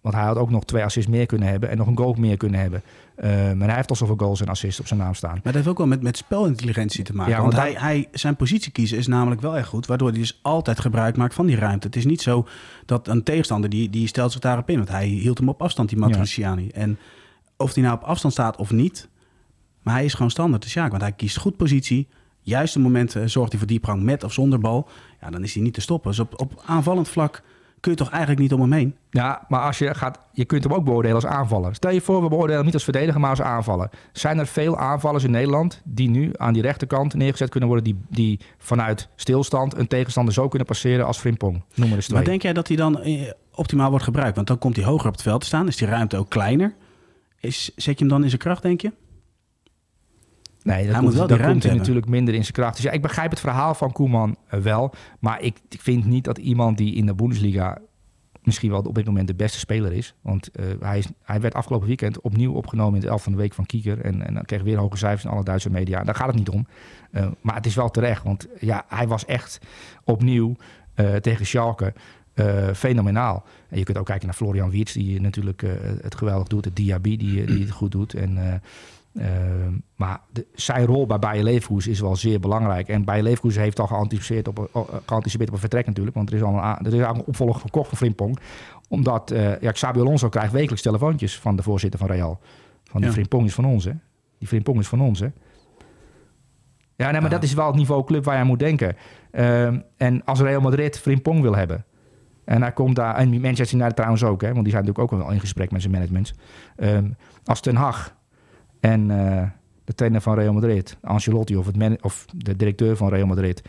want 0.00 0.14
hij 0.14 0.24
had 0.24 0.36
ook 0.36 0.50
nog 0.50 0.64
twee 0.64 0.84
assists 0.84 1.10
meer 1.10 1.26
kunnen 1.26 1.48
hebben 1.48 1.70
en 1.70 1.76
nog 1.76 1.86
een 1.86 1.96
goal 1.96 2.14
meer 2.18 2.36
kunnen 2.36 2.60
hebben. 2.60 2.82
En 3.14 3.60
hij 3.60 3.74
heeft 3.74 3.90
al 3.90 3.96
zoveel 3.96 4.16
goals 4.16 4.40
en 4.40 4.46
assists 4.46 4.80
op 4.80 4.86
zijn 4.86 5.00
naam 5.00 5.14
staan. 5.14 5.30
Maar 5.32 5.42
dat 5.42 5.54
heeft 5.54 5.68
ook 5.68 5.78
wel 5.78 5.86
met, 5.86 6.02
met 6.02 6.16
spelintelligentie 6.16 7.04
te 7.04 7.14
maken. 7.14 7.32
Ja, 7.32 7.40
want, 7.40 7.56
hij, 7.56 7.74
hij, 7.78 8.08
zijn 8.12 8.36
positie 8.36 8.72
kiezen 8.72 8.98
is 8.98 9.06
namelijk 9.06 9.40
wel 9.40 9.56
erg 9.56 9.66
goed. 9.66 9.86
Waardoor 9.86 10.08
hij 10.08 10.18
dus 10.18 10.38
altijd 10.42 10.80
gebruik 10.80 11.16
maakt 11.16 11.34
van 11.34 11.46
die 11.46 11.56
ruimte. 11.56 11.86
Het 11.86 11.96
is 11.96 12.04
niet 12.04 12.22
zo 12.22 12.46
dat 12.86 13.08
een 13.08 13.22
tegenstander 13.22 13.70
die, 13.70 13.90
die 13.90 14.06
stelt 14.06 14.32
zich 14.32 14.40
daarop 14.40 14.70
in. 14.70 14.76
Want 14.76 14.88
hij 14.88 15.06
hield 15.06 15.38
hem 15.38 15.48
op 15.48 15.62
afstand, 15.62 15.88
die 15.88 15.98
Matriciani. 15.98 16.64
Ja. 16.64 16.72
En 16.72 16.98
of 17.56 17.74
hij 17.74 17.82
nou 17.82 17.96
op 17.96 18.02
afstand 18.02 18.32
staat 18.32 18.56
of 18.56 18.70
niet. 18.70 19.08
Maar 19.84 19.94
hij 19.94 20.04
is 20.04 20.14
gewoon 20.14 20.30
standaard. 20.30 20.62
Dus 20.62 20.72
ja, 20.72 20.88
want 20.88 21.02
hij 21.02 21.12
kiest 21.12 21.36
goed 21.36 21.56
positie. 21.56 22.08
Juiste 22.40 22.80
momenten 22.80 23.30
zorgt 23.30 23.50
hij 23.50 23.58
voor 23.58 23.68
diepgang 23.68 24.02
met 24.02 24.24
of 24.24 24.32
zonder 24.32 24.58
bal. 24.58 24.88
Ja, 25.20 25.30
dan 25.30 25.42
is 25.42 25.54
hij 25.54 25.62
niet 25.62 25.74
te 25.74 25.80
stoppen. 25.80 26.10
Dus 26.10 26.20
op, 26.20 26.40
op 26.40 26.62
aanvallend 26.66 27.08
vlak 27.08 27.42
kun 27.84 27.92
je 27.92 27.98
toch 27.98 28.10
eigenlijk 28.10 28.40
niet 28.40 28.52
om 28.52 28.60
hem 28.60 28.72
heen? 28.72 28.96
Ja, 29.10 29.44
maar 29.48 29.60
als 29.60 29.78
je 29.78 29.94
gaat, 29.94 30.18
je 30.32 30.44
kunt 30.44 30.64
hem 30.64 30.72
ook 30.72 30.84
beoordelen 30.84 31.14
als 31.14 31.26
aanvaller. 31.26 31.74
Stel 31.74 31.90
je 31.90 32.00
voor, 32.00 32.22
we 32.22 32.28
beoordelen 32.28 32.56
hem 32.56 32.64
niet 32.64 32.74
als 32.74 32.84
verdediger, 32.84 33.20
maar 33.20 33.30
als 33.30 33.42
aanvaller. 33.42 33.90
Zijn 34.12 34.38
er 34.38 34.46
veel 34.46 34.78
aanvallers 34.78 35.24
in 35.24 35.30
Nederland 35.30 35.80
die 35.84 36.08
nu 36.08 36.30
aan 36.36 36.52
die 36.52 36.62
rechterkant 36.62 37.14
neergezet 37.14 37.48
kunnen 37.48 37.68
worden, 37.68 37.86
die, 37.86 38.00
die 38.08 38.40
vanuit 38.58 39.08
stilstand 39.16 39.76
een 39.76 39.86
tegenstander 39.86 40.34
zo 40.34 40.48
kunnen 40.48 40.66
passeren 40.66 41.06
als 41.06 41.18
Frimpong? 41.18 41.62
Noem 41.74 41.88
maar 41.88 41.96
eens 41.96 42.06
twee. 42.06 42.18
Maar 42.18 42.28
denk 42.28 42.42
jij 42.42 42.52
dat 42.52 42.68
hij 42.68 42.76
dan 42.76 43.00
eh, 43.00 43.30
optimaal 43.54 43.90
wordt 43.90 44.04
gebruikt? 44.04 44.36
Want 44.36 44.46
dan 44.46 44.58
komt 44.58 44.76
hij 44.76 44.84
hoger 44.84 45.06
op 45.06 45.12
het 45.12 45.22
veld 45.22 45.40
te 45.40 45.46
staan, 45.46 45.66
is 45.68 45.76
die 45.76 45.88
ruimte 45.88 46.16
ook 46.16 46.30
kleiner. 46.30 46.74
Is, 47.40 47.70
zet 47.76 47.98
je 47.98 48.04
hem 48.04 48.08
dan 48.08 48.22
in 48.22 48.28
zijn 48.28 48.40
kracht, 48.40 48.62
denk 48.62 48.80
je? 48.80 48.92
Nee, 50.64 50.86
dat, 50.86 50.98
komt, 50.98 51.14
wel 51.14 51.26
komt 51.26 51.62
hij 51.62 51.74
natuurlijk 51.74 52.08
minder 52.08 52.34
in 52.34 52.42
zijn 52.42 52.52
kracht. 52.52 52.74
Dus 52.74 52.84
ja, 52.84 52.90
ik 52.90 53.02
begrijp 53.02 53.30
het 53.30 53.40
verhaal 53.40 53.74
van 53.74 53.92
Koeman 53.92 54.36
uh, 54.54 54.60
wel. 54.60 54.94
Maar 55.18 55.40
ik, 55.40 55.58
ik, 55.68 55.80
vind 55.80 56.04
niet 56.04 56.24
dat 56.24 56.38
iemand 56.38 56.78
die 56.78 56.94
in 56.94 57.06
de 57.06 57.14
Bundesliga 57.14 57.78
misschien 58.42 58.70
wel 58.70 58.80
op 58.80 58.94
dit 58.94 59.06
moment 59.06 59.26
de 59.26 59.34
beste 59.34 59.58
speler 59.58 59.92
is. 59.92 60.14
Want 60.20 60.50
uh, 60.60 60.66
hij, 60.80 60.98
is, 60.98 61.06
hij 61.22 61.40
werd 61.40 61.54
afgelopen 61.54 61.86
weekend 61.86 62.20
opnieuw 62.20 62.52
opgenomen 62.52 62.94
in 62.94 63.00
de 63.00 63.08
elf 63.08 63.22
van 63.22 63.32
de 63.32 63.38
week 63.38 63.54
van 63.54 63.66
Kieker. 63.66 64.00
En, 64.00 64.26
en 64.26 64.34
dan 64.34 64.44
kreeg 64.44 64.62
weer 64.62 64.78
hoge 64.78 64.96
cijfers 64.96 65.24
in 65.24 65.30
alle 65.30 65.44
Duitse 65.44 65.70
media. 65.70 66.04
Daar 66.04 66.14
gaat 66.14 66.26
het 66.26 66.36
niet 66.36 66.48
om. 66.48 66.66
Uh, 67.12 67.26
maar 67.40 67.54
het 67.54 67.66
is 67.66 67.74
wel 67.74 67.90
terecht. 67.90 68.22
Want 68.22 68.48
ja, 68.60 68.84
hij 68.88 69.08
was 69.08 69.24
echt 69.24 69.60
opnieuw 70.04 70.56
tegen 71.20 71.46
Schalke 71.46 71.92
fenomenaal. 72.74 73.44
En 73.68 73.78
je 73.78 73.84
kunt 73.84 73.98
ook 73.98 74.06
kijken 74.06 74.26
naar 74.26 74.34
Florian 74.34 74.70
Wirtz, 74.70 74.92
die 74.92 75.20
natuurlijk 75.20 75.62
het 76.02 76.14
geweldig 76.14 76.48
doet. 76.48 76.64
Het 76.64 76.76
Diaby, 76.76 77.16
die, 77.16 77.44
die 77.44 77.60
het 77.60 77.70
goed 77.70 77.92
doet. 77.92 78.14
En 78.14 78.62
uh, 79.14 79.26
maar 79.96 80.20
de, 80.32 80.46
zijn 80.54 80.86
rol 80.86 81.06
bij 81.06 81.18
Bayer 81.18 81.44
Leverkusen 81.44 81.90
is 81.90 82.00
wel 82.00 82.16
zeer 82.16 82.40
belangrijk. 82.40 82.88
En 82.88 83.04
Bayer 83.04 83.22
Leverkusen 83.22 83.62
heeft 83.62 83.80
al 83.80 83.86
geanticipeerd 83.86 84.48
op, 84.48 84.68
uh, 84.76 84.82
geanticipeerd 85.06 85.48
op 85.48 85.54
een 85.54 85.60
vertrek 85.60 85.86
natuurlijk. 85.86 86.16
Want 86.16 86.30
er 86.30 86.36
is 86.36 86.42
al 86.42 86.54
een, 86.54 86.86
er 86.86 86.94
is 86.94 87.02
al 87.02 87.14
een 87.14 87.24
opvolger 87.24 87.60
gekocht 87.60 87.88
van 87.88 87.98
Frimpong. 87.98 88.38
Omdat 88.88 89.32
uh, 89.32 89.60
ja, 89.60 89.72
Xabi 89.72 90.00
Alonso 90.00 90.28
krijgt 90.28 90.52
wekelijks 90.52 90.82
telefoontjes 90.82 91.38
van 91.38 91.56
de 91.56 91.62
voorzitter 91.62 92.00
van 92.00 92.08
Real. 92.08 92.40
Van 92.84 93.00
die 93.00 93.08
ja. 93.08 93.14
Frimpong 93.14 93.46
is 93.46 93.54
van 93.54 93.64
ons, 93.64 93.84
hè. 93.84 93.92
Die 94.38 94.48
Frimpong 94.48 94.78
is 94.78 94.88
van 94.88 95.00
ons, 95.00 95.20
hè. 95.20 95.28
Ja, 96.96 97.10
nee, 97.10 97.20
maar 97.20 97.30
ja. 97.30 97.36
dat 97.36 97.42
is 97.42 97.54
wel 97.54 97.66
het 97.66 97.76
niveau 97.76 98.04
club 98.04 98.24
waar 98.24 98.34
je 98.34 98.40
aan 98.40 98.46
moet 98.46 98.58
denken. 98.58 98.96
Ehm, 99.30 99.80
en 99.96 100.24
als 100.24 100.40
Real 100.40 100.60
Madrid 100.60 100.98
Frimpong 100.98 101.40
wil 101.40 101.56
hebben... 101.56 101.84
En 102.44 102.62
hij 102.62 102.72
komt 102.72 102.96
daar, 102.96 103.14
en 103.14 103.40
Manchester 103.40 103.76
United 103.78 103.96
trouwens 103.96 104.24
ook, 104.24 104.40
hè, 104.40 104.52
want 104.52 104.62
die 104.62 104.72
zijn 104.72 104.84
natuurlijk 104.84 105.12
ook 105.12 105.20
wel 105.20 105.30
in 105.30 105.40
gesprek 105.40 105.70
met 105.70 105.80
zijn 105.80 105.92
management. 105.92 106.34
Um, 106.76 107.16
als 107.44 107.60
Ten 107.60 107.76
Hag 107.76 108.16
en 108.84 109.10
uh, 109.10 109.42
de 109.84 109.94
trainer 109.94 110.20
van 110.20 110.34
Real 110.34 110.52
Madrid, 110.52 110.96
Ancelotti 111.02 111.56
of, 111.56 111.66
het 111.66 112.02
of 112.02 112.26
de 112.34 112.56
directeur 112.56 112.96
van 112.96 113.08
Real 113.08 113.26
Madrid, 113.26 113.62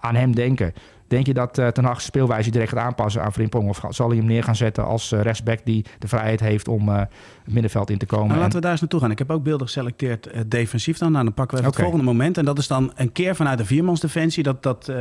aan 0.00 0.14
hem 0.14 0.34
denken. 0.34 0.72
Denk 1.08 1.26
je 1.26 1.34
dat 1.34 1.58
uh, 1.58 1.68
Ten 1.68 1.84
Hag 1.84 2.00
speelwijze 2.00 2.50
direct 2.50 2.70
gaat 2.70 2.80
aanpassen 2.80 3.22
aan 3.22 3.32
Frimpong? 3.32 3.68
Of 3.68 3.82
zal 3.88 4.08
hij 4.08 4.16
hem 4.16 4.26
neer 4.26 4.42
gaan 4.42 4.56
zetten 4.56 4.84
als 4.84 5.12
uh, 5.12 5.20
rechtsback 5.20 5.60
die 5.64 5.84
de 5.98 6.08
vrijheid 6.08 6.40
heeft 6.40 6.68
om 6.68 6.88
uh, 6.88 6.98
het 6.98 7.08
middenveld 7.44 7.90
in 7.90 7.98
te 7.98 8.06
komen? 8.06 8.28
Nou, 8.28 8.38
laten 8.38 8.54
we 8.54 8.60
daar 8.60 8.70
eens 8.70 8.80
naartoe 8.80 9.00
gaan. 9.00 9.10
Ik 9.10 9.18
heb 9.18 9.30
ook 9.30 9.42
beelden 9.42 9.66
geselecteerd 9.66 10.30
defensief 10.46 10.98
dan. 10.98 11.12
Nou, 11.12 11.24
dan 11.24 11.34
pakken 11.34 11.56
we 11.56 11.62
even 11.62 11.74
okay. 11.74 11.84
het 11.84 11.92
volgende 11.92 12.18
moment. 12.18 12.38
En 12.38 12.44
dat 12.44 12.58
is 12.58 12.66
dan 12.66 12.92
een 12.94 13.12
keer 13.12 13.36
vanuit 13.36 13.58
de 13.58 13.64
viermansdefensie. 13.64 14.42
Dat, 14.42 14.62
dat, 14.62 14.92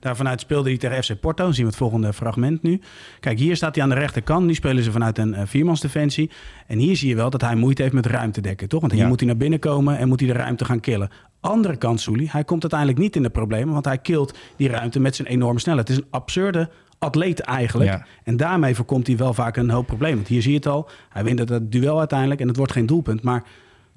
daar 0.00 0.16
vanuit 0.16 0.40
speelde 0.40 0.68
hij 0.68 0.78
tegen 0.78 1.04
FC 1.04 1.20
Porto. 1.20 1.44
Dan 1.44 1.54
zien 1.54 1.64
we 1.64 1.70
het 1.70 1.78
volgende 1.78 2.12
fragment 2.12 2.62
nu. 2.62 2.80
Kijk, 3.20 3.38
hier 3.38 3.56
staat 3.56 3.74
hij 3.74 3.84
aan 3.84 3.90
de 3.90 3.94
rechterkant. 3.94 4.46
Nu 4.46 4.54
spelen 4.54 4.82
ze 4.82 4.92
vanuit 4.92 5.18
een 5.18 5.46
viermansdefensie. 5.46 6.30
En 6.66 6.78
hier 6.78 6.96
zie 6.96 7.08
je 7.08 7.14
wel 7.14 7.30
dat 7.30 7.40
hij 7.40 7.54
moeite 7.54 7.82
heeft 7.82 7.94
met 7.94 8.06
ruimte 8.06 8.40
dekken, 8.40 8.68
toch? 8.68 8.80
Want 8.80 8.92
hier 8.92 9.02
ja. 9.02 9.08
moet 9.08 9.20
hij 9.20 9.28
naar 9.28 9.38
binnen 9.38 9.58
komen 9.58 9.98
en 9.98 10.08
moet 10.08 10.20
hij 10.20 10.28
de 10.28 10.34
ruimte 10.34 10.64
gaan 10.64 10.80
killen. 10.80 11.10
Andere 11.40 11.76
kant, 11.76 12.00
Soelie, 12.00 12.30
hij 12.30 12.44
komt 12.44 12.62
uiteindelijk 12.62 13.00
niet 13.00 13.16
in 13.16 13.22
de 13.22 13.30
problemen, 13.30 13.72
want 13.72 13.84
hij 13.84 13.98
kilt 13.98 14.38
die 14.56 14.68
ruimte 14.68 15.00
met 15.00 15.16
zijn 15.16 15.28
enorme 15.28 15.58
snelheid. 15.58 15.88
Het 15.88 15.96
is 15.96 16.04
een 16.04 16.10
absurde 16.10 16.70
atleet 16.98 17.40
eigenlijk. 17.40 17.90
Ja. 17.90 18.06
En 18.24 18.36
daarmee 18.36 18.74
voorkomt 18.74 19.06
hij 19.06 19.16
wel 19.16 19.34
vaak 19.34 19.56
een 19.56 19.70
hoop 19.70 19.86
problemen. 19.86 20.16
Want 20.16 20.28
hier 20.28 20.42
zie 20.42 20.50
je 20.50 20.56
het 20.56 20.66
al, 20.66 20.88
hij 21.08 21.24
wint 21.24 21.38
het 21.38 21.72
duel 21.72 21.98
uiteindelijk 21.98 22.40
en 22.40 22.48
het 22.48 22.56
wordt 22.56 22.72
geen 22.72 22.86
doelpunt. 22.86 23.22
Maar 23.22 23.44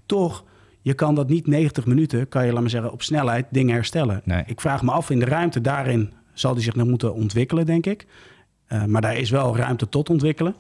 toch, 0.06 0.44
je 0.82 0.94
kan 0.94 1.16
dat 1.16 1.30
niet 1.30 1.48
90 1.48 1.86
minuten, 1.86 2.28
kan 2.28 2.46
je, 2.46 2.52
laat 2.52 2.62
maar 2.62 2.70
zeggen, 2.70 2.92
op 2.92 3.02
snelheid 3.02 3.46
dingen 3.50 3.74
herstellen. 3.74 4.22
Nee. 4.24 4.44
Ik 4.46 4.62
vraag 4.62 4.82
me 4.82 4.92
af, 4.92 5.10
in 5.10 5.20
de 5.20 5.26
ruimte 5.26 5.62
daarin 5.62 6.14
zal 6.34 6.54
hij 6.54 6.62
zich 6.62 6.76
nog 6.76 6.88
moeten 6.88 7.14
ontwikkelen, 7.14 7.66
denk 7.66 7.86
ik. 7.86 8.06
maar 8.88 9.02
daar 9.02 9.16
is 9.16 9.30
wel 9.30 9.58
ruimte 9.58 9.90
tot 9.90 10.10
ontwikkelen. 10.10 10.56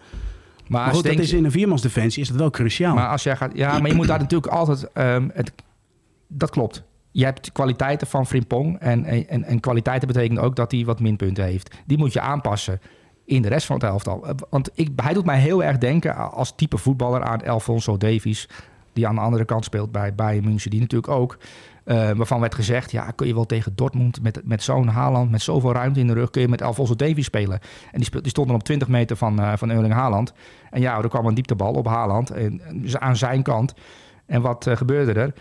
Maar, 0.67 0.85
maar 0.85 0.93
goed, 0.93 1.03
dat 1.03 1.19
is 1.19 1.33
in 1.33 1.45
een 1.45 1.51
viermansdefensie 1.51 2.21
is 2.21 2.27
dat 2.27 2.37
wel 2.37 2.49
cruciaal. 2.49 2.95
Maar 2.95 3.09
als 3.09 3.23
jij 3.23 3.35
gaat, 3.35 3.51
ja, 3.53 3.79
maar 3.79 3.89
je 3.89 3.95
moet 3.95 4.07
daar 4.07 4.19
natuurlijk 4.19 4.51
altijd. 4.53 4.87
Um, 4.93 5.31
het, 5.33 5.51
dat 6.33 6.49
klopt. 6.49 6.83
Je 7.11 7.23
hebt 7.23 7.51
kwaliteiten 7.51 8.07
van 8.07 8.27
Frimpong. 8.27 8.79
En, 8.79 9.05
en, 9.05 9.43
en 9.43 9.59
kwaliteiten 9.59 10.07
betekent 10.07 10.39
ook 10.39 10.55
dat 10.55 10.71
hij 10.71 10.85
wat 10.85 10.99
minpunten 10.99 11.43
heeft. 11.43 11.75
Die 11.85 11.97
moet 11.97 12.13
je 12.13 12.21
aanpassen 12.21 12.79
in 13.25 13.41
de 13.41 13.47
rest 13.47 13.65
van 13.65 13.75
het 13.75 13.85
elftal. 13.85 14.25
Want 14.49 14.69
ik, 14.73 14.89
hij 14.95 15.13
doet 15.13 15.25
mij 15.25 15.39
heel 15.39 15.63
erg 15.63 15.77
denken 15.77 16.31
als 16.31 16.55
type 16.55 16.77
voetballer 16.77 17.23
aan 17.23 17.45
Alfonso 17.45 17.97
Davies. 17.97 18.49
Die 18.93 19.07
aan 19.07 19.15
de 19.15 19.21
andere 19.21 19.45
kant 19.45 19.65
speelt 19.65 19.91
bij 19.91 20.15
Bayern 20.15 20.45
München. 20.45 20.71
Die 20.71 20.79
natuurlijk 20.79 21.13
ook. 21.13 21.37
Uh, 21.85 22.11
waarvan 22.11 22.39
werd 22.39 22.55
gezegd, 22.55 22.91
ja, 22.91 23.11
kun 23.11 23.27
je 23.27 23.33
wel 23.33 23.45
tegen 23.45 23.75
Dortmund 23.75 24.21
met, 24.21 24.41
met 24.43 24.63
zo'n 24.63 24.87
Haaland, 24.87 25.31
met 25.31 25.41
zoveel 25.41 25.73
ruimte 25.73 25.99
in 25.99 26.07
de 26.07 26.13
rug, 26.13 26.29
kun 26.29 26.41
je 26.41 26.47
met 26.47 26.61
Alfonso 26.61 26.95
Davies 26.95 27.25
spelen. 27.25 27.59
En 27.91 27.99
die, 27.99 28.21
die 28.21 28.29
stond 28.29 28.47
dan 28.47 28.55
op 28.55 28.63
20 28.63 28.87
meter 28.87 29.15
van, 29.15 29.39
uh, 29.39 29.53
van 29.55 29.69
Erling 29.69 29.93
Haaland. 29.93 30.33
En 30.69 30.81
ja, 30.81 30.97
er 31.01 31.09
kwam 31.09 31.25
een 31.25 31.33
dieptebal 31.33 31.73
op 31.73 31.87
Haaland, 31.87 32.29
en, 32.29 32.61
aan 32.99 33.15
zijn 33.15 33.43
kant. 33.43 33.73
En 34.25 34.41
wat 34.41 34.67
gebeurde 34.69 35.13
er? 35.19 35.33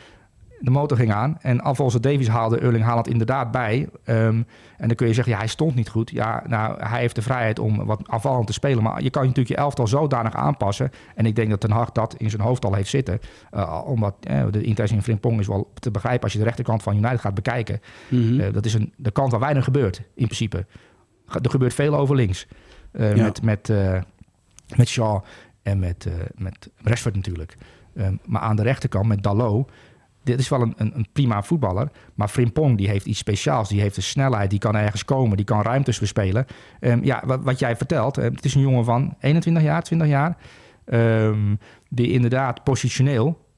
De 0.61 0.71
motor 0.71 0.97
ging 0.97 1.13
aan. 1.13 1.39
En 1.41 1.61
Alfonso 1.61 2.01
Davies 2.01 2.29
haalde 2.29 2.59
Erling 2.59 2.85
Haaland 2.85 3.09
inderdaad 3.09 3.51
bij. 3.51 3.89
Um, 4.05 4.47
en 4.77 4.87
dan 4.87 4.97
kun 4.97 5.07
je 5.07 5.15
zeggen, 5.15 5.33
ja, 5.33 5.39
hij 5.39 5.49
stond 5.49 5.75
niet 5.75 5.89
goed. 5.89 6.11
Ja, 6.11 6.43
nou, 6.47 6.85
hij 6.85 7.01
heeft 7.01 7.15
de 7.15 7.23
vrijheid 7.23 7.59
om 7.59 7.85
wat 7.85 8.01
afvallend 8.07 8.47
te 8.47 8.53
spelen. 8.53 8.83
Maar 8.83 9.03
je 9.03 9.11
kan 9.11 9.23
natuurlijk 9.23 9.49
je 9.49 9.57
elftal 9.57 9.87
zodanig 9.87 10.35
aanpassen. 10.35 10.91
En 11.15 11.27
ik 11.27 11.37
denk 11.37 11.51
dat 11.51 11.61
Ten 11.61 11.71
Hag 11.71 11.93
dat 11.93 12.15
in 12.15 12.31
zijn 12.31 12.43
hoofd 12.43 12.65
al 12.65 12.75
heeft 12.75 12.91
zitten. 12.91 13.19
Uh, 13.55 13.83
omdat 13.85 14.15
uh, 14.31 14.45
de 14.51 14.63
intentie 14.63 14.97
in 14.97 15.03
Frimpong 15.03 15.41
is 15.41 15.47
wel 15.47 15.71
te 15.75 15.91
begrijpen... 15.91 16.23
als 16.23 16.33
je 16.33 16.39
de 16.39 16.45
rechterkant 16.45 16.83
van 16.83 16.97
United 16.97 17.21
gaat 17.21 17.35
bekijken. 17.35 17.81
Mm 18.09 18.23
-hmm. 18.23 18.41
uh, 18.41 18.53
dat 18.53 18.65
is 18.65 18.75
een, 18.75 18.93
de 18.97 19.11
kant 19.11 19.31
waar 19.31 19.41
weinig 19.41 19.65
gebeurt, 19.65 20.03
in 20.15 20.25
principe. 20.25 20.67
Er 21.43 21.51
gebeurt 21.51 21.75
veel 21.75 21.95
over 21.97 22.17
links. 22.17 22.47
Ja. 22.93 23.15
Met, 23.15 23.43
met, 23.43 23.73
met 24.77 24.89
Shaw 24.89 25.23
en 25.63 25.79
met, 25.79 26.09
met 26.35 26.71
Rashford 26.83 27.15
natuurlijk. 27.15 27.57
Um, 27.95 28.21
maar 28.25 28.43
aan 28.43 28.57
de 28.57 28.63
rechterkant 28.63 29.07
met 29.07 29.23
Dalot 29.23 29.71
dit 30.23 30.39
is 30.39 30.49
wel 30.49 30.61
een, 30.61 30.75
een, 30.77 30.93
een, 30.95 31.07
prima 31.13 31.43
voetballer. 31.43 31.91
Maar 32.15 32.29
Frimpong 32.29 32.77
die 32.77 32.89
heeft 32.89 33.07
iets 33.07 33.19
speciaals. 33.19 33.69
Die 33.69 33.81
heeft 33.81 33.95
de 33.95 34.01
snelheid, 34.01 34.51
die 34.51 34.59
kan 34.59 34.77
ergens 34.77 35.05
komen, 35.05 35.37
die 35.37 35.47
kan 35.47 35.63
ruimtes 35.63 35.99
bespelen. 35.99 36.47
Um, 36.81 37.05
ja, 37.05 37.23
wat, 37.27 37.43
wat, 37.43 37.59
jij 37.59 37.77
vertelt, 37.77 38.19
uh, 38.19 38.25
het 38.25 38.45
is 38.45 38.55
een 38.55 38.61
jongen 38.61 38.85
van 38.85 39.15
21 39.21 39.63
jaar, 39.63 39.83
20 39.83 40.09
jaar. 40.09 40.37
Um, 40.85 41.59
die 41.89 42.11
inderdaad 42.11 42.65
positioneel 42.65 43.49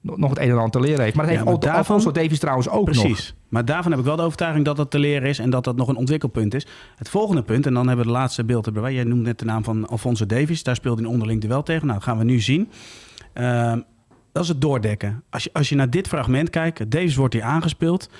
nog 0.00 0.30
het 0.30 0.38
een 0.38 0.50
en 0.50 0.56
ander 0.56 0.70
te 0.70 0.80
leren 0.80 1.00
heeft. 1.00 1.16
Maar 1.16 1.26
dat 1.26 1.34
heeft 1.34 1.46
daarvan, 1.46 1.76
Alfonso 1.78 2.10
Davies 2.10 2.38
trouwens 2.38 2.68
ook 2.68 2.84
precies. 2.84 3.02
nog. 3.02 3.12
Precies. 3.12 3.34
Maar 3.48 3.64
daarvan 3.64 3.90
heb 3.90 4.00
ik 4.00 4.06
wel 4.06 4.16
de 4.16 4.22
overtuiging 4.22 4.64
dat 4.64 4.76
dat 4.76 4.90
te 4.90 4.98
leren 4.98 5.28
is... 5.28 5.38
en 5.38 5.50
dat 5.50 5.64
dat 5.64 5.76
nog 5.76 5.88
een 5.88 5.96
ontwikkelpunt 5.96 6.54
is. 6.54 6.66
Het 6.96 7.08
volgende 7.08 7.42
punt, 7.42 7.66
en 7.66 7.74
dan 7.74 7.86
hebben 7.86 8.06
we 8.06 8.12
de 8.12 8.18
laatste 8.18 8.44
beeld 8.44 8.66
erbij. 8.66 8.94
Jij 8.94 9.04
noemt 9.04 9.22
net 9.22 9.38
de 9.38 9.44
naam 9.44 9.64
van 9.64 9.88
Alfonso 9.88 10.26
Davies. 10.26 10.62
Daar 10.62 10.74
speelde 10.74 11.02
hij 11.02 11.10
onderling 11.10 11.40
duel 11.40 11.62
tegen. 11.62 11.86
Nou, 11.86 11.98
dat 11.98 12.08
gaan 12.08 12.18
we 12.18 12.24
nu 12.24 12.40
zien. 12.40 12.70
Dat 14.34 14.42
is 14.42 14.48
het 14.48 14.60
doordekken. 14.60 15.22
Als 15.30 15.44
je, 15.44 15.50
als 15.52 15.68
je 15.68 15.74
naar 15.74 15.90
dit 15.90 16.08
fragment 16.08 16.50
kijkt, 16.50 16.90
Davis 16.90 17.14
wordt 17.14 17.34
hier 17.34 17.42
aangespeeld. 17.42 18.10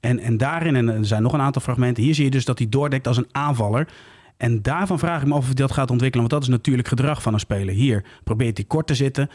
En, 0.00 0.18
en 0.18 0.36
daarin, 0.36 0.76
en 0.76 0.88
er 0.88 1.06
zijn 1.06 1.22
nog 1.22 1.32
een 1.32 1.40
aantal 1.40 1.62
fragmenten, 1.62 2.02
hier 2.02 2.14
zie 2.14 2.24
je 2.24 2.30
dus 2.30 2.44
dat 2.44 2.58
hij 2.58 2.68
doordekt 2.68 3.06
als 3.06 3.16
een 3.16 3.28
aanvaller. 3.30 3.88
En 4.36 4.62
daarvan 4.62 4.98
vraag 4.98 5.22
ik 5.22 5.28
me 5.28 5.34
af 5.34 5.38
of 5.38 5.46
hij 5.46 5.54
dat 5.54 5.72
gaat 5.72 5.90
ontwikkelen. 5.90 6.28
Want 6.28 6.40
dat 6.40 6.50
is 6.50 6.56
natuurlijk 6.56 6.88
gedrag 6.88 7.22
van 7.22 7.32
een 7.32 7.40
speler. 7.40 7.74
Hier 7.74 8.04
probeert 8.24 8.56
hij 8.56 8.66
kort 8.66 8.86
te 8.86 8.94
zitten. 8.94 9.30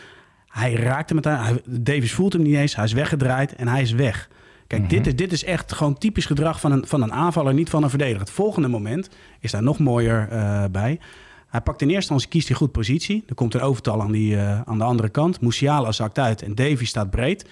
Hij 0.47 0.73
raakt 0.73 1.10
hem 1.10 1.19
meteen. 1.23 1.62
Davis 1.84 2.13
voelt 2.13 2.34
hem 2.34 2.41
niet 2.41 2.56
eens. 2.56 2.76
Hij 2.76 2.86
is 2.86 2.93
weggedraaid 2.93 3.56
en 3.56 3.67
hij 3.67 3.82
is 3.82 3.91
weg. 3.91 4.30
Kijk, 4.67 4.82
mm 4.82 4.88
-hmm. 4.88 4.97
dit, 4.97 5.08
is, 5.08 5.15
dit 5.15 5.32
is 5.32 5.43
echt 5.43 5.73
gewoon 5.73 5.97
typisch 5.97 6.26
gedrag 6.26 6.60
van 6.60 6.71
een, 6.71 6.88
van 6.88 7.02
een 7.02 7.13
aanvaller, 7.13 7.54
niet 7.54 7.69
van 7.69 7.84
een 7.84 7.89
verdediger. 7.89 8.19
Het 8.19 8.30
volgende 8.30 8.67
moment 8.67 9.10
is 9.39 9.52
daar 9.52 9.63
nog 9.63 9.80
mooier 9.80 10.28
uh, 10.32 10.63
bij. 10.71 11.00
Hij 11.47 11.62
pakt 11.62 11.81
in 11.81 11.88
eerste 11.88 12.13
instantie, 12.13 12.29
kiest 12.29 12.47
hij 12.47 12.57
goed 12.57 12.71
positie. 12.71 13.23
Er 13.27 13.36
komt 13.36 13.53
een 13.53 13.62
overtal 13.62 14.01
aan, 14.01 14.12
die, 14.12 14.36
uh, 14.36 14.62
aan 14.62 14.77
de 14.77 14.83
andere 14.83 15.10
kant. 15.10 15.41
Musiala 15.41 15.91
zakt 15.91 16.19
uit 16.19 16.41
en 16.41 16.55
Davy 16.55 16.86
staat 16.86 17.10
breed. 17.10 17.49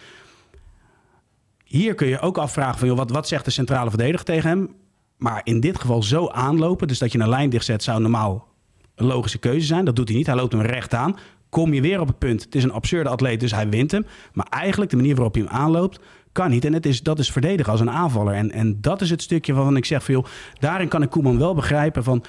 Hier 1.64 1.96
kun 1.96 2.08
je 2.08 2.20
ook 2.20 2.38
afvragen 2.38 2.80
van, 2.80 2.96
wat, 2.96 3.12
wat 3.12 3.28
zegt 3.28 3.46
de 3.46 3.52
centrale 3.52 3.90
verdediger 3.90 4.26
tegen 4.26 4.50
hem? 4.50 4.74
Maar 5.18 5.42
in 5.44 5.60
dit 5.60 5.80
geval 5.80 6.04
zo 6.04 6.28
aanlopen, 6.28 6.88
dus 6.88 7.00
dat 7.00 7.12
je 7.12 7.20
een 7.20 7.30
lijn 7.30 7.50
dichtzet, 7.50 7.84
zou 7.84 8.02
normaal 8.02 8.48
een 8.96 9.06
logische 9.06 9.38
keuze 9.38 9.66
zijn. 9.66 9.86
Dat 9.86 9.96
doet 9.96 10.08
hij 10.08 10.18
niet. 10.18 10.26
Hij 10.26 10.36
loopt 10.36 10.54
hem 10.54 10.62
recht 10.62 10.94
aan. 10.94 11.16
Kom 11.50 11.74
je 11.74 11.82
weer 11.82 12.00
op 12.00 12.08
het 12.08 12.18
punt. 12.18 12.44
Het 12.44 12.56
is 12.56 12.64
een 12.64 12.72
absurde 12.72 13.10
atleet, 13.10 13.40
dus 13.40 13.52
hij 13.52 13.70
wint 13.70 13.92
hem. 13.92 14.06
Maar 14.34 14.48
eigenlijk 14.50 14.92
de 14.92 14.98
manier 14.98 15.16
waarop 15.16 15.34
hij 15.34 15.44
hem 15.44 15.52
aanloopt, 15.52 16.00
kan 16.32 16.50
niet. 16.50 16.66
En 16.66 16.74
het 16.74 16.86
is, 16.86 17.04
dat 17.04 17.20
is 17.20 17.32
verdedigen 17.32 17.72
als 17.72 17.82
een 17.82 17.92
aanvaller. 17.92 18.34
En, 18.34 18.52
en 18.52 18.82
dat 18.82 19.02
is 19.02 19.10
het 19.10 19.22
stukje 19.22 19.54
waarvan 19.54 19.78
ik 19.78 19.86
zeg, 19.86 20.04
veel. 20.04 20.26
daarin 20.60 20.88
kan 20.88 21.02
ik 21.02 21.10
Koeman 21.10 21.38
wel 21.38 21.54
begrijpen 21.54 22.04
van... 22.04 22.24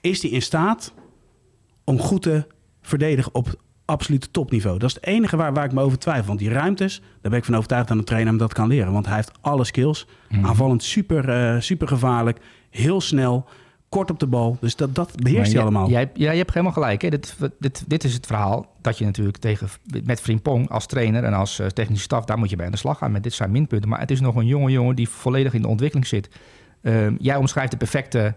is 0.00 0.22
hij 0.22 0.30
in 0.30 0.42
staat 0.42 0.92
om 1.84 1.98
goed 1.98 2.22
te 2.22 2.46
verdedigen 2.80 3.34
op 3.34 3.54
absolute 3.84 4.30
topniveau. 4.30 4.78
Dat 4.78 4.88
is 4.88 4.94
het 4.94 5.04
enige 5.04 5.36
waar, 5.36 5.52
waar 5.52 5.64
ik 5.64 5.72
me 5.72 5.80
over 5.80 5.98
twijfel. 5.98 6.26
Want 6.26 6.38
die 6.38 6.50
ruimtes, 6.50 7.00
daar 7.20 7.30
ben 7.30 7.38
ik 7.38 7.44
van 7.44 7.56
overtuigd 7.56 7.88
dat 7.88 7.96
een 7.96 8.04
trainer 8.04 8.30
hem 8.30 8.38
dat 8.38 8.52
kan 8.52 8.68
leren. 8.68 8.92
Want 8.92 9.06
hij 9.06 9.16
heeft 9.16 9.32
alle 9.40 9.64
skills. 9.64 10.06
Mm. 10.28 10.46
Aanvallend 10.46 10.82
super, 10.82 11.54
uh, 11.54 11.60
super 11.60 11.88
gevaarlijk. 11.88 12.38
Heel 12.70 13.00
snel. 13.00 13.48
Kort 13.88 14.10
op 14.10 14.18
de 14.18 14.26
bal. 14.26 14.56
Dus 14.60 14.76
dat, 14.76 14.94
dat 14.94 15.22
beheerst 15.22 15.52
hij 15.52 15.60
allemaal. 15.60 15.88
Jij, 15.88 16.10
ja, 16.14 16.30
je 16.30 16.38
hebt 16.38 16.50
helemaal 16.50 16.72
gelijk. 16.72 17.02
Hè? 17.02 17.08
Dit, 17.08 17.36
dit, 17.58 17.84
dit 17.86 18.04
is 18.04 18.14
het 18.14 18.26
verhaal 18.26 18.74
dat 18.80 18.98
je 18.98 19.04
natuurlijk 19.04 19.38
tegen, 19.38 19.68
met 20.04 20.20
Frimpong 20.20 20.70
als 20.70 20.86
trainer 20.86 21.24
en 21.24 21.32
als 21.32 21.60
uh, 21.60 21.66
technische 21.66 22.04
staf... 22.04 22.24
daar 22.24 22.38
moet 22.38 22.50
je 22.50 22.56
bij 22.56 22.66
aan 22.66 22.72
de 22.72 22.78
slag 22.78 22.98
gaan 22.98 23.12
met 23.12 23.22
dit 23.22 23.32
zijn 23.32 23.50
minpunten. 23.50 23.88
Maar 23.88 24.00
het 24.00 24.10
is 24.10 24.20
nog 24.20 24.34
een 24.34 24.46
jonge 24.46 24.70
jongen 24.70 24.96
die 24.96 25.08
volledig 25.08 25.54
in 25.54 25.62
de 25.62 25.68
ontwikkeling 25.68 26.06
zit. 26.06 26.28
Uh, 26.82 27.18
jij 27.18 27.36
omschrijft 27.36 27.70
de 27.70 27.76
perfecte 27.76 28.34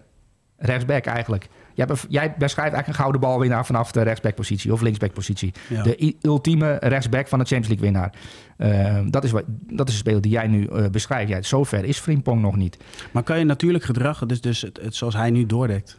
rechtsback 0.56 1.04
eigenlijk. 1.04 1.48
Jij, 1.76 1.86
jij 2.08 2.34
beschrijft 2.38 2.56
eigenlijk 2.56 2.86
een 2.86 2.94
gouden 2.94 3.20
balwinnaar 3.20 3.66
vanaf 3.66 3.92
de 3.92 4.02
rechtsbackpositie 4.02 4.72
of 4.72 4.80
linksbackpositie. 4.80 5.52
Ja. 5.68 5.82
De 5.82 6.16
ultieme 6.20 6.76
rechtsback 6.80 7.28
van 7.28 7.38
de 7.38 7.44
Champions 7.44 7.80
League 7.80 7.90
winnaar. 7.90 8.12
Uh, 8.58 9.10
dat, 9.10 9.24
is 9.24 9.30
wat, 9.30 9.44
dat 9.48 9.88
is 9.88 9.94
de 9.94 10.00
speler 10.00 10.20
die 10.20 10.30
jij 10.30 10.46
nu 10.46 10.68
uh, 10.72 10.86
beschrijft. 10.86 11.28
Ja, 11.28 11.42
zover 11.42 11.84
is 11.84 11.98
Frimpong 11.98 12.40
nog 12.40 12.56
niet. 12.56 12.78
Maar 13.12 13.22
kan 13.22 13.38
je 13.38 13.44
natuurlijk 13.44 13.84
gedrag, 13.84 14.26
dus, 14.26 14.40
dus 14.40 14.62
het, 14.62 14.78
het, 14.82 14.94
zoals 14.94 15.14
hij 15.14 15.30
nu 15.30 15.46
doordekt... 15.46 15.98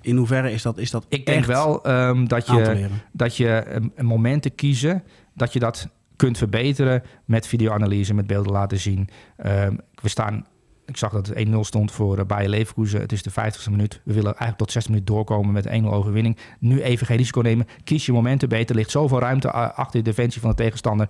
In 0.00 0.16
hoeverre 0.16 0.52
is 0.52 0.62
dat, 0.62 0.78
is 0.78 0.90
dat 0.90 1.06
Ik 1.08 1.26
denk 1.26 1.44
wel 1.44 1.90
um, 1.90 2.28
dat 2.28 2.46
je, 2.46 2.88
dat 3.12 3.36
je 3.36 3.64
um, 3.74 4.06
momenten 4.06 4.54
kiezen... 4.54 5.02
dat 5.34 5.52
je 5.52 5.58
dat 5.58 5.88
kunt 6.16 6.38
verbeteren 6.38 7.02
met 7.24 7.46
videoanalyse, 7.46 8.14
met 8.14 8.26
beelden 8.26 8.52
laten 8.52 8.78
zien. 8.78 9.08
Um, 9.46 9.80
we 10.02 10.08
staan 10.08 10.46
ik 10.86 10.96
zag 10.96 11.12
dat 11.12 11.26
het 11.26 11.48
1-0 11.48 11.50
stond 11.60 11.92
voor 11.92 12.18
uh, 12.18 12.24
Bayer 12.24 12.48
Leverkusen. 12.48 13.00
Het 13.00 13.12
is 13.12 13.22
de 13.22 13.30
50ste 13.30 13.70
minuut. 13.70 14.00
We 14.04 14.12
willen 14.12 14.30
eigenlijk 14.30 14.58
tot 14.58 14.72
60 14.72 14.92
minuten 14.92 15.14
doorkomen 15.14 15.52
met 15.52 15.66
1-0 15.66 15.84
overwinning. 15.84 16.36
Nu 16.58 16.82
even 16.82 17.06
geen 17.06 17.16
risico 17.16 17.40
nemen. 17.40 17.66
Kies 17.84 18.06
je 18.06 18.12
momenten 18.12 18.48
beter. 18.48 18.70
Er 18.70 18.76
ligt 18.76 18.90
zoveel 18.90 19.18
ruimte 19.18 19.50
achter 19.50 20.02
de 20.02 20.10
defensie 20.10 20.40
van 20.40 20.50
de 20.50 20.56
tegenstander. 20.56 21.08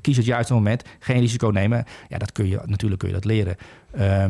Kies 0.00 0.16
het 0.16 0.26
juiste 0.26 0.52
moment. 0.52 0.82
Geen 0.98 1.20
risico 1.20 1.48
nemen. 1.48 1.84
Ja, 2.08 2.18
dat 2.18 2.32
kun 2.32 2.48
je, 2.48 2.60
natuurlijk 2.64 3.00
kun 3.00 3.08
je 3.08 3.14
dat 3.14 3.24
leren. 3.24 3.56
Uh, 3.98 4.24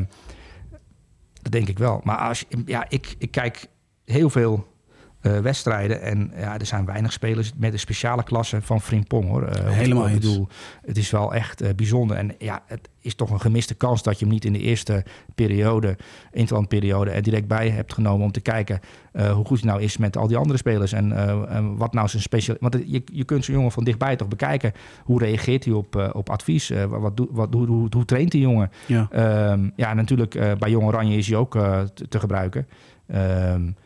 dat 1.42 1.52
denk 1.52 1.68
ik 1.68 1.78
wel. 1.78 2.00
Maar 2.04 2.16
als, 2.16 2.44
ja, 2.64 2.86
ik, 2.88 3.14
ik 3.18 3.30
kijk 3.30 3.66
heel 4.04 4.30
veel 4.30 4.66
uh, 5.26 5.38
wedstrijden. 5.38 6.02
En 6.02 6.32
ja, 6.36 6.58
er 6.58 6.66
zijn 6.66 6.84
weinig 6.84 7.12
spelers 7.12 7.52
met 7.56 7.72
een 7.72 7.78
speciale 7.78 8.22
klasse 8.22 8.62
van 8.62 8.80
Frimpong 8.80 9.28
hoor. 9.28 9.42
Uh, 9.42 9.70
Helemaal 9.70 10.08
ik 10.08 10.14
bedoel, 10.14 10.48
Het 10.84 10.96
is 10.96 11.10
wel 11.10 11.34
echt 11.34 11.62
uh, 11.62 11.68
bijzonder. 11.76 12.16
En 12.16 12.34
ja, 12.38 12.62
het 12.66 12.88
is 13.00 13.14
toch 13.14 13.30
een 13.30 13.40
gemiste 13.40 13.74
kans 13.74 14.02
dat 14.02 14.18
je 14.18 14.24
hem 14.24 14.34
niet 14.34 14.44
in 14.44 14.52
de 14.52 14.58
eerste 14.58 15.04
periode, 15.34 15.96
interlandperiode, 16.32 17.10
er 17.10 17.22
direct 17.22 17.46
bij 17.46 17.68
hebt 17.68 17.92
genomen 17.92 18.24
om 18.26 18.32
te 18.32 18.40
kijken 18.40 18.80
hoe 19.12 19.44
goed 19.44 19.60
hij 19.60 19.70
nou 19.70 19.82
is 19.82 19.96
met 19.96 20.16
al 20.16 20.26
die 20.26 20.36
andere 20.36 20.58
spelers. 20.58 20.92
En, 20.92 21.12
en 21.48 21.76
wat 21.76 21.92
nou 21.92 22.08
zijn 22.08 22.22
speciaal. 22.22 22.56
Want 22.60 22.78
je, 22.86 23.02
je 23.12 23.24
kunt 23.24 23.44
zo'n 23.44 23.54
jongen 23.54 23.72
van 23.72 23.84
dichtbij 23.84 24.16
toch 24.16 24.28
bekijken. 24.28 24.72
Hoe 25.04 25.18
reageert 25.18 25.64
hij 25.64 25.74
op, 25.74 26.10
op 26.12 26.30
advies? 26.30 26.72
wat, 26.88 27.16
doet, 27.16 27.28
wat, 27.32 27.48
hoe, 27.52 27.66
hoe, 27.66 27.88
hoe, 27.90 28.04
traint 28.04 28.30
die 28.30 28.40
jongen? 28.40 28.70
Ja, 28.86 29.08
um, 29.52 29.72
ja 29.76 29.94
natuurlijk 29.94 30.58
bij 30.58 30.70
Jong 30.70 30.86
Oranje 30.86 31.16
is 31.16 31.28
hij 31.28 31.36
ook 31.36 31.52
te, 31.52 32.08
te, 32.08 32.20
gebruiken. 32.20 32.66
Um, 33.14 33.76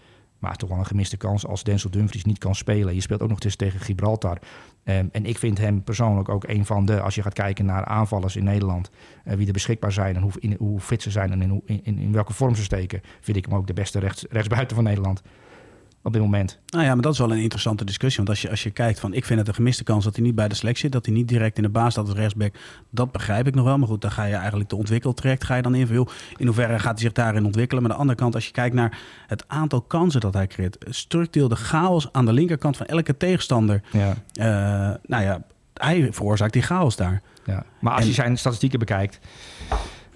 maar 0.41 0.57
toch 0.57 0.69
wel 0.69 0.79
een 0.79 0.87
gemiste 0.87 1.17
kans 1.17 1.47
als 1.47 1.63
Denzel 1.63 1.91
Dumfries 1.91 2.25
niet 2.25 2.39
kan 2.39 2.55
spelen. 2.55 2.95
Je 2.95 3.01
speelt 3.01 3.23
ook 3.23 3.29
nog 3.29 3.41
eens 3.41 3.57
tegen 3.57 3.81
Gibraltar. 3.81 4.39
Um, 4.85 5.09
en 5.13 5.27
ik 5.27 5.39
vind 5.39 5.59
hem 5.59 5.83
persoonlijk 5.83 6.29
ook 6.29 6.49
een 6.49 6.67
van 6.67 6.85
de, 6.85 7.01
als 7.01 7.15
je 7.15 7.23
gaat 7.23 7.33
kijken 7.33 7.65
naar 7.65 7.85
aanvallers 7.85 8.37
in 8.37 8.45
Nederland, 8.45 8.91
uh, 9.25 9.35
wie 9.35 9.47
er 9.47 9.53
beschikbaar 9.53 9.93
zijn 9.93 10.17
en 10.17 10.23
hoe, 10.23 10.33
hoe 10.59 10.81
fit 10.81 11.03
ze 11.03 11.11
zijn 11.11 11.33
en 11.33 11.43
in, 11.43 11.63
in, 11.65 11.99
in, 11.99 12.13
welke 12.13 12.33
vorm 12.33 12.55
ze 12.55 12.63
steken, 12.63 13.01
vind 13.21 13.37
ik 13.37 13.45
hem 13.45 13.55
ook 13.55 13.67
de 13.67 13.73
beste 13.73 13.99
rechts, 13.99 14.25
rechtsbuiten 14.31 14.77
van 14.77 14.85
Nederland 14.85 15.23
op 16.03 16.13
dit 16.13 16.23
moment. 16.23 16.59
Nou 16.67 16.85
ja, 16.85 16.95
maar 16.95 17.03
dat 17.03 17.13
is 17.13 17.19
wel 17.19 17.33
een 17.33 17.39
interessante 17.39 17.85
discussie. 17.85 18.17
Want 18.17 18.29
als 18.29 18.43
je, 18.43 18.51
als 18.51 18.63
je 18.63 18.71
kijkt 18.71 19.01
van, 19.01 19.15
ik 19.15 19.25
vind 19.25 19.39
het 19.39 19.49
een 19.49 19.55
gemiste 19.55 19.85
kans 19.85 20.05
dat 20.05 20.17
hij 20.17 20.25
niet 20.25 20.35
bij 20.35 20.49
de 20.49 20.55
selectie 20.55 20.83
zit. 20.83 20.93
Dat 20.93 21.07
hij 21.07 21.15
niet 21.15 21.29
direct 21.29 21.57
in 21.57 21.63
de 21.63 21.69
baas 21.69 21.93
staat 21.93 22.09
als 22.09 22.17
rechtsback. 22.17 22.55
Dat 22.91 23.13
begrijp 23.13 23.47
ik 23.47 23.55
nog 23.55 23.65
wel. 23.65 23.79
Maar 23.79 23.89
goed, 23.89 24.01
dan 24.01 24.11
ga 24.11 24.25
je 24.25 24.35
eigenlijk 24.35 24.71
de 24.71 24.77
ontwikkeltraject 24.77 25.45
ga 25.45 25.55
je 25.55 25.63
dan 25.63 25.75
in. 25.75 26.09
In 26.37 26.47
hoeverre 26.47 26.79
gaat 26.79 26.93
hij 26.93 27.03
zich 27.03 27.13
daarin 27.13 27.45
ontwikkelen? 27.45 27.83
Maar 27.83 27.93
aan 27.93 27.97
de 27.97 28.03
andere 28.03 28.21
kant, 28.21 28.35
als 28.35 28.47
je 28.47 28.53
kijkt 28.53 28.75
naar 28.75 28.99
het 29.27 29.45
aantal 29.47 29.81
kansen 29.83 30.21
dat 30.21 30.35
hij 30.35 30.47
creëert. 30.47 30.77
Structureel 30.89 31.49
de 31.49 31.57
chaos 31.57 32.09
aan 32.13 32.25
de 32.25 32.33
linkerkant 32.33 32.77
van 32.77 32.87
elke 32.87 33.17
tegenstander. 33.17 33.83
Ja. 33.93 34.15
Uh, 34.35 34.97
nou 35.07 35.23
ja, 35.23 35.43
hij 35.75 36.09
veroorzaakt 36.13 36.53
die 36.53 36.63
chaos 36.63 36.97
daar. 36.97 37.23
Ja. 37.45 37.65
Maar 37.81 37.93
als 37.93 38.03
en, 38.03 38.09
je 38.09 38.15
zijn 38.15 38.39
statistieken 38.39 38.79
bekijkt... 38.79 39.19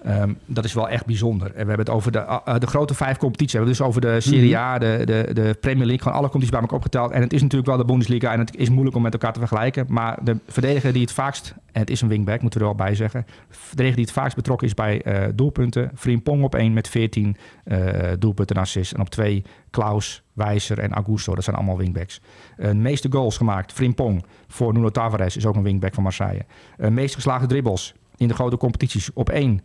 Ehm, 0.05 0.33
dat 0.45 0.65
is 0.65 0.73
wel 0.73 0.89
echt 0.89 1.05
bijzonder. 1.05 1.47
En 1.47 1.51
we 1.51 1.57
hebben 1.57 1.85
het 1.85 1.89
over 1.89 2.11
de, 2.11 2.19
uh, 2.19 2.55
de 2.59 2.67
grote 2.67 2.93
vijf 2.93 3.17
competities. 3.17 3.51
We 3.51 3.57
hebben 3.57 3.77
dus 3.77 3.87
over 3.87 4.01
de 4.01 4.21
Serie 4.21 4.57
A, 4.57 4.77
de, 4.77 5.01
de, 5.05 5.33
de 5.33 5.57
Premier 5.59 5.85
League, 5.85 6.01
gewoon 6.01 6.13
alle 6.13 6.29
competities 6.29 6.51
bij 6.51 6.59
elkaar 6.59 6.77
opgeteld. 6.77 7.11
En 7.11 7.21
het 7.21 7.33
is 7.33 7.41
natuurlijk 7.41 7.69
wel 7.69 7.77
de 7.77 7.85
Bundesliga 7.85 8.33
en 8.33 8.39
het 8.39 8.55
is 8.55 8.69
moeilijk 8.69 8.95
om 8.95 9.01
met 9.01 9.13
elkaar 9.13 9.33
te 9.33 9.39
vergelijken. 9.39 9.85
Maar 9.89 10.17
de 10.23 10.37
verdediger 10.47 10.93
die 10.93 11.01
het 11.01 11.11
vaakst, 11.11 11.53
en 11.71 11.79
het 11.79 11.89
is 11.89 12.01
een 12.01 12.07
wingback, 12.07 12.41
moeten 12.41 12.59
we 12.59 12.65
er 12.65 12.75
wel 12.75 12.85
bij 12.85 12.95
zeggen. 12.95 13.25
De 13.27 13.33
verdediger 13.49 13.95
die 13.95 14.05
het 14.05 14.13
vaakst 14.13 14.35
betrokken 14.35 14.67
is 14.67 14.73
bij 14.73 15.05
uh, 15.05 15.27
doelpunten. 15.35 15.91
Pong 16.23 16.43
op 16.43 16.55
1 16.55 16.73
met 16.73 16.89
14 16.89 17.37
uh, 17.65 17.77
doelpunten 18.19 18.55
en 18.55 18.61
assists. 18.61 18.93
En 18.93 19.01
op 19.01 19.09
2 19.09 19.43
Klaus, 19.69 20.23
Wijzer 20.33 20.79
en 20.79 20.93
Augusto. 20.93 21.35
Dat 21.35 21.43
zijn 21.43 21.55
allemaal 21.55 21.77
wingbacks. 21.77 22.21
de 22.57 22.73
meeste 22.73 23.11
goals 23.11 23.37
gemaakt, 23.37 23.73
Frimpong 23.73 24.25
voor 24.47 24.73
Nuno 24.73 24.89
Tavares 24.89 25.37
is 25.37 25.45
ook 25.45 25.55
een 25.55 25.63
wingback 25.63 25.93
van 25.93 26.03
Marseille. 26.03 26.45
De 26.77 26.89
meest 26.89 27.15
geslaagde 27.15 27.47
dribbles 27.47 27.93
in 28.17 28.27
de 28.27 28.33
grote 28.33 28.57
competities 28.57 29.13
op 29.13 29.29
1 29.29 29.51
uh, 29.53 29.59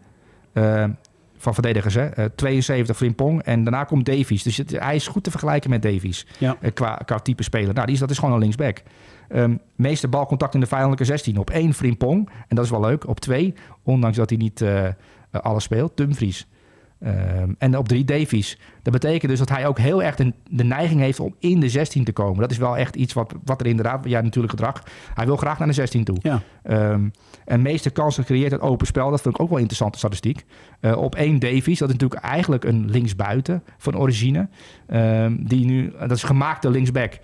van 1.40 1.54
verdedigers. 1.54 1.94
Hè? 1.94 2.18
Uh, 2.18 2.24
72 2.34 2.96
Frimpong 2.96 3.42
en 3.42 3.62
daarna 3.64 3.84
komt 3.84 4.06
Davies. 4.06 4.42
Dus 4.42 4.56
het, 4.56 4.70
hij 4.70 4.94
is 4.94 5.06
goed 5.06 5.24
te 5.24 5.30
vergelijken 5.30 5.70
met 5.70 5.82
Davies 5.82 6.26
ja. 6.38 6.56
uh, 6.60 6.70
qua, 6.74 6.94
qua 7.04 7.18
type 7.18 7.42
speler. 7.42 7.74
Nou, 7.74 7.86
die 7.86 7.94
is, 7.94 8.00
dat 8.00 8.10
is 8.10 8.18
gewoon 8.18 8.34
een 8.34 8.40
linksback. 8.40 8.82
Um, 9.34 9.60
meeste 9.76 10.08
balcontact 10.08 10.54
in 10.54 10.60
de 10.60 10.66
vijandelijke 10.66 11.04
16 11.04 11.38
op 11.38 11.50
1 11.50 11.74
Frimpong. 11.74 12.30
En 12.48 12.56
dat 12.56 12.64
is 12.64 12.70
wel 12.70 12.80
leuk. 12.80 13.08
Op 13.08 13.20
2, 13.20 13.54
ondanks 13.82 14.16
dat 14.16 14.30
hij 14.30 14.38
niet 14.38 14.60
uh, 14.60 14.88
alles 15.30 15.64
speelt, 15.64 15.96
Dumfries. 15.96 16.46
Um, 17.06 17.54
en 17.58 17.76
op 17.76 17.88
drie 17.88 18.04
Davies. 18.04 18.58
Dat 18.82 18.92
betekent 18.92 19.30
dus 19.30 19.38
dat 19.38 19.48
hij 19.48 19.66
ook 19.66 19.78
heel 19.78 20.02
erg 20.02 20.16
de, 20.16 20.32
de, 20.50 20.64
neiging 20.64 21.00
heeft 21.00 21.20
om 21.20 21.34
in 21.38 21.60
de 21.60 21.68
16 21.68 22.04
te 22.04 22.12
komen. 22.12 22.40
Dat 22.40 22.50
is 22.50 22.58
wel 22.58 22.76
echt 22.76 22.96
iets 22.96 23.12
wat, 23.12 23.34
wat 23.44 23.60
er 23.60 23.66
inderdaad, 23.66 24.04
ja, 24.08 24.20
natuurlijk 24.20 24.52
gedrag. 24.52 24.82
Hij 25.14 25.26
wil 25.26 25.36
graag 25.36 25.58
naar 25.58 25.66
de 25.66 25.72
16 25.72 26.04
toe. 26.04 26.16
Ja. 26.22 26.42
Um, 26.92 27.10
en 27.44 27.62
meeste 27.62 27.90
kansen 27.90 28.24
creëert 28.24 28.52
het 28.52 28.60
open 28.60 28.86
spel. 28.86 29.10
Dat 29.10 29.20
vind 29.20 29.34
ik 29.34 29.40
ook 29.40 29.48
wel 29.48 29.56
een 29.56 29.62
interessante 29.62 29.98
statistiek. 29.98 30.44
Uh, 30.80 30.96
op 30.96 31.14
één 31.14 31.38
Davies, 31.38 31.78
dat 31.78 31.88
is 31.88 31.94
natuurlijk 31.94 32.22
eigenlijk 32.22 32.64
een 32.64 32.90
linksbuiten 32.90 33.62
van 33.78 33.96
origine. 33.96 34.48
Um, 34.88 35.48
die 35.48 35.64
nu, 35.64 35.92
dat 35.98 36.10
is 36.10 36.22
gemaakte 36.22 36.70
linksback. 36.70 37.18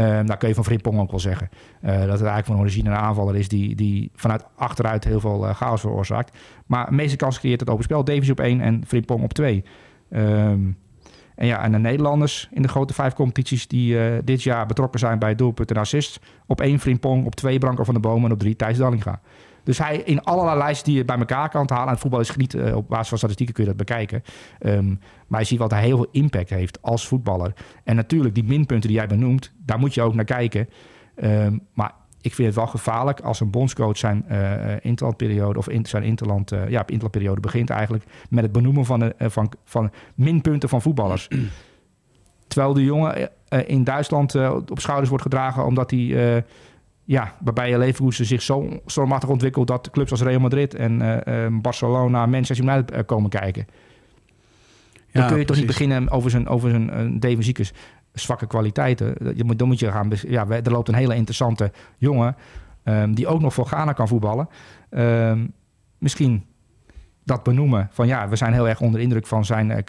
Nou 0.00 0.36
kun 0.36 0.48
je 0.48 0.54
van 0.54 0.64
Frimpong 0.64 1.00
ook 1.00 1.10
wel 1.10 1.20
zeggen. 1.20 1.48
Uh, 1.52 1.90
dat 1.90 1.98
het 1.98 2.08
eigenlijk 2.08 2.46
van 2.46 2.58
origine 2.58 2.90
een 2.90 2.96
aanvaller 2.96 3.36
is 3.36 3.48
die, 3.48 3.74
die 3.74 4.10
vanuit 4.14 4.44
achteruit 4.56 5.04
heel 5.04 5.20
veel 5.20 5.48
uh, 5.48 5.54
chaos 5.54 5.80
veroorzaakt. 5.80 6.38
Maar 6.66 6.86
de 6.86 6.92
meeste 6.92 7.16
kansen 7.16 7.40
creëert 7.40 7.60
het 7.60 7.70
open 7.70 7.84
spel. 7.84 8.04
Davies 8.04 8.30
op 8.30 8.40
één 8.40 8.60
en 8.60 8.82
Frimpong 8.86 9.22
op 9.22 9.32
twee. 9.32 9.64
Um, 10.10 10.76
en 11.34 11.46
ja, 11.46 11.62
en 11.62 11.72
de 11.72 11.78
Nederlanders 11.78 12.48
in 12.52 12.62
de 12.62 12.68
grote 12.68 12.94
vijf 12.94 13.14
competities 13.14 13.68
die 13.68 14.22
dit 14.24 14.42
jaar 14.42 14.66
betrokken 14.66 15.00
zijn 15.00 15.18
bij 15.18 15.34
doelpunt 15.34 15.70
en 15.70 15.76
assist. 15.76 16.20
Op 16.46 16.60
één 16.60 16.78
Frimpong, 16.78 17.26
op 17.26 17.34
twee 17.34 17.58
Branko 17.58 17.84
van 17.84 17.94
de 17.94 18.00
Bomen 18.00 18.24
en 18.24 18.32
op 18.32 18.38
drie 18.38 18.56
Thijs 18.56 18.78
Dallinga. 18.78 19.20
Dus 19.64 19.78
hij 19.78 19.96
in 19.96 20.22
allerlei 20.22 20.58
lijsten 20.58 20.84
die 20.84 20.96
je 20.96 21.04
bij 21.04 21.18
elkaar 21.18 21.48
kan 21.48 21.66
halen. 21.66 21.86
En 21.86 21.92
het 21.92 22.00
voetbal 22.00 22.20
is 22.20 22.36
niet 22.36 22.54
uh, 22.54 22.76
op 22.76 22.88
basis 22.88 23.08
van 23.08 23.18
statistieken 23.18 23.54
kun 23.54 23.64
je 23.64 23.70
dat 23.70 23.86
bekijken. 23.86 24.22
Um, 24.60 25.00
maar 25.26 25.40
je 25.40 25.46
ziet 25.46 25.58
wat 25.58 25.70
hij 25.70 25.82
heel 25.82 25.96
veel 25.96 26.08
impact 26.10 26.50
heeft 26.50 26.82
als 26.82 27.06
voetballer. 27.06 27.52
En 27.84 27.96
natuurlijk, 27.96 28.34
die 28.34 28.44
minpunten 28.44 28.88
die 28.88 28.98
jij 28.98 29.06
benoemt, 29.06 29.52
daar 29.64 29.78
moet 29.78 29.94
je 29.94 30.02
ook 30.02 30.14
naar 30.14 30.24
kijken. 30.24 30.68
Um, 31.24 31.60
maar 31.72 31.92
ik 32.20 32.34
vind 32.34 32.48
het 32.48 32.56
wel 32.56 32.66
gevaarlijk 32.66 33.20
als 33.20 33.40
een 33.40 33.50
bondscoach 33.50 33.96
zijn 33.96 34.24
uh, 34.30 34.74
interlandperiode 34.80 35.58
of 35.58 35.68
in, 35.68 35.86
zijn 35.86 36.02
interland, 36.02 36.52
uh, 36.52 36.68
ja, 36.68 36.80
interlandperiode 36.80 37.40
begint 37.40 37.70
eigenlijk 37.70 38.04
met 38.30 38.42
het 38.42 38.52
benoemen 38.52 38.84
van, 38.84 38.98
de, 38.98 39.14
van, 39.18 39.52
van 39.64 39.90
minpunten 40.14 40.68
van 40.68 40.82
voetballers. 40.82 41.28
Terwijl 42.48 42.72
de 42.72 42.84
jongen 42.84 43.30
in 43.66 43.84
Duitsland 43.84 44.34
op 44.70 44.80
schouders 44.80 45.08
wordt 45.08 45.24
gedragen 45.24 45.64
omdat 45.64 45.90
hij 45.90 46.44
ja, 47.04 47.34
waarbij 47.40 47.78
Leverkusen 47.78 48.26
zich 48.26 48.42
zo 48.42 48.80
stormachtig 48.86 49.28
ontwikkelt 49.28 49.66
dat 49.66 49.90
clubs 49.90 50.10
als 50.10 50.22
Real 50.22 50.40
Madrid 50.40 50.74
en 50.74 51.02
uh, 51.02 51.46
Barcelona, 51.60 52.26
Manchester 52.26 52.66
United 52.66 52.92
uh, 52.92 52.98
komen 53.06 53.30
kijken. 53.30 53.66
Dan 55.12 55.26
kun 55.26 55.38
je 55.38 55.44
toch 55.44 55.56
niet 55.56 55.66
beginnen 55.66 56.10
over 56.10 56.30
zijn, 56.30 56.48
over 56.48 56.70
zijn 56.70 57.20
uh, 57.24 57.66
zwakke 58.12 58.46
kwaliteiten. 58.46 59.14
Je 59.36 59.44
moet, 59.44 59.58
dan 59.58 59.68
moet 59.68 59.78
je 59.78 59.90
gaan. 59.90 60.10
Ja, 60.28 60.46
er 60.48 60.70
loopt 60.70 60.88
een 60.88 60.94
hele 60.94 61.14
interessante 61.14 61.72
jongen 61.98 62.36
um, 62.84 63.14
die 63.14 63.26
ook 63.26 63.40
nog 63.40 63.54
voor 63.54 63.66
Ghana 63.66 63.92
kan 63.92 64.08
voetballen. 64.08 64.48
Um, 64.90 65.52
misschien 65.98 66.44
dat 67.24 67.42
benoemen 67.42 67.88
van 67.90 68.06
ja, 68.06 68.28
we 68.28 68.36
zijn 68.36 68.52
heel 68.52 68.68
erg 68.68 68.80
onder 68.80 69.00
indruk 69.00 69.26
van 69.26 69.44
zijn 69.44 69.84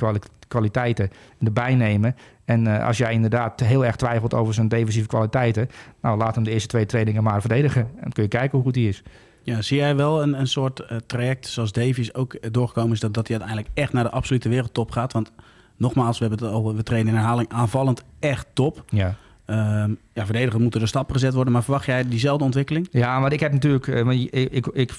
kwaliteiten 0.54 1.10
erbij 1.40 1.76
nemen. 1.76 2.16
En 2.46 2.66
uh, 2.66 2.86
als 2.86 2.98
jij 2.98 3.14
inderdaad 3.14 3.60
heel 3.60 3.86
erg 3.86 3.96
twijfelt 3.96 4.34
over 4.34 4.54
zijn 4.54 4.68
defensieve 4.68 5.08
kwaliteiten, 5.08 5.70
nou 6.02 6.18
laat 6.18 6.36
hem 6.36 6.44
de 6.44 6.52
eerste 6.52 6.68
twee 6.68 6.86
trainingen 6.86 7.24
maar 7.24 7.42
verdedigen. 7.42 7.82
En 7.82 8.02
dan 8.02 8.12
kun 8.12 8.24
je 8.24 8.30
kijken 8.30 8.52
hoe 8.52 8.64
goed 8.64 8.76
hij 8.76 8.84
is. 8.84 9.04
Ja, 9.44 9.62
zie 9.62 9.78
jij 9.78 9.96
wel 9.96 10.22
een, 10.22 10.40
een 10.40 10.48
soort 10.48 10.80
uh, 10.80 10.98
traject 11.06 11.48
zoals 11.48 11.72
Davies 11.72 12.14
ook 12.14 12.54
doorgekomen 12.54 12.92
is, 12.92 13.00
dat, 13.00 13.14
dat 13.14 13.28
hij 13.28 13.38
uiteindelijk 13.38 13.78
echt 13.78 13.94
naar 13.94 14.04
de 14.04 14.10
absolute 14.10 14.50
wereldtop 14.50 14.92
gaat? 14.92 15.14
Want 15.14 15.32
nogmaals, 15.78 16.20
we 16.20 16.26
hebben 16.28 16.48
het 16.48 16.56
over, 16.56 16.76
we 16.76 16.84
trainen 16.84 17.12
in 17.14 17.20
herhaling 17.20 17.50
aanvallend 17.50 18.04
echt 18.20 18.48
top. 18.54 18.84
Ja. 18.90 19.16
Um, 19.46 19.98
ja, 20.14 20.26
verdediger 20.26 20.62
moeten 20.62 20.82
er 20.82 20.88
stappen 20.88 21.16
gezet 21.16 21.34
worden, 21.34 21.54
maar 21.54 21.64
verwacht 21.64 21.86
jij 21.86 22.08
diezelfde 22.08 22.44
ontwikkeling? 22.44 22.88
Ja, 22.92 23.20
maar 23.20 23.34
ik 23.34 23.40
heb 23.40 23.52
natuurlijk, 23.52 23.88
uh, 23.88 24.10
ik, 24.10 24.52
ik, 24.52 24.68
ik, 24.68 24.94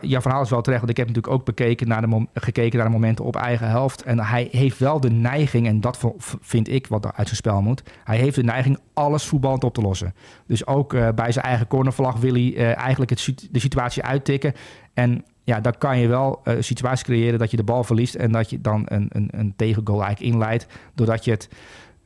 jouw 0.00 0.20
verhaal 0.20 0.42
is 0.42 0.50
wel 0.50 0.60
terecht, 0.60 0.80
want 0.80 0.90
ik 0.90 0.96
heb 0.96 1.06
natuurlijk 1.06 1.34
ook 1.34 1.44
bekeken 1.44 1.88
naar 1.88 2.00
de 2.00 2.26
gekeken 2.34 2.78
naar 2.78 2.86
de 2.86 2.92
momenten 2.92 3.24
op 3.24 3.36
eigen 3.36 3.68
helft. 3.68 4.02
En 4.02 4.20
hij 4.20 4.48
heeft 4.50 4.78
wel 4.78 5.00
de 5.00 5.10
neiging, 5.10 5.66
en 5.66 5.80
dat 5.80 5.98
vind 6.40 6.68
ik 6.68 6.86
wat 6.86 7.04
uit 7.04 7.26
zijn 7.26 7.36
spel 7.36 7.62
moet, 7.62 7.82
hij 8.04 8.16
heeft 8.16 8.34
de 8.34 8.42
neiging 8.42 8.78
alles 8.94 9.24
voetballend 9.24 9.64
op 9.64 9.74
te 9.74 9.80
lossen. 9.80 10.14
Dus 10.46 10.66
ook 10.66 10.92
uh, 10.92 11.08
bij 11.14 11.32
zijn 11.32 11.44
eigen 11.44 11.66
cornervlag 11.66 12.16
wil 12.16 12.32
hij 12.32 12.52
uh, 12.52 12.76
eigenlijk 12.76 13.16
de 13.50 13.58
situatie 13.58 14.02
uittikken. 14.02 14.52
En 14.94 15.24
ja, 15.44 15.60
dan 15.60 15.74
kan 15.78 15.98
je 15.98 16.08
wel 16.08 16.40
een 16.44 16.64
situatie 16.64 17.04
creëren 17.04 17.38
dat 17.38 17.50
je 17.50 17.56
de 17.56 17.64
bal 17.64 17.84
verliest 17.84 18.14
en 18.14 18.32
dat 18.32 18.50
je 18.50 18.60
dan 18.60 18.82
een, 18.84 19.08
een, 19.12 19.28
een 19.30 19.52
tegengoal 19.56 20.04
eigenlijk 20.04 20.34
inleidt, 20.34 20.66
doordat 20.94 21.24
je 21.24 21.30
het 21.30 21.48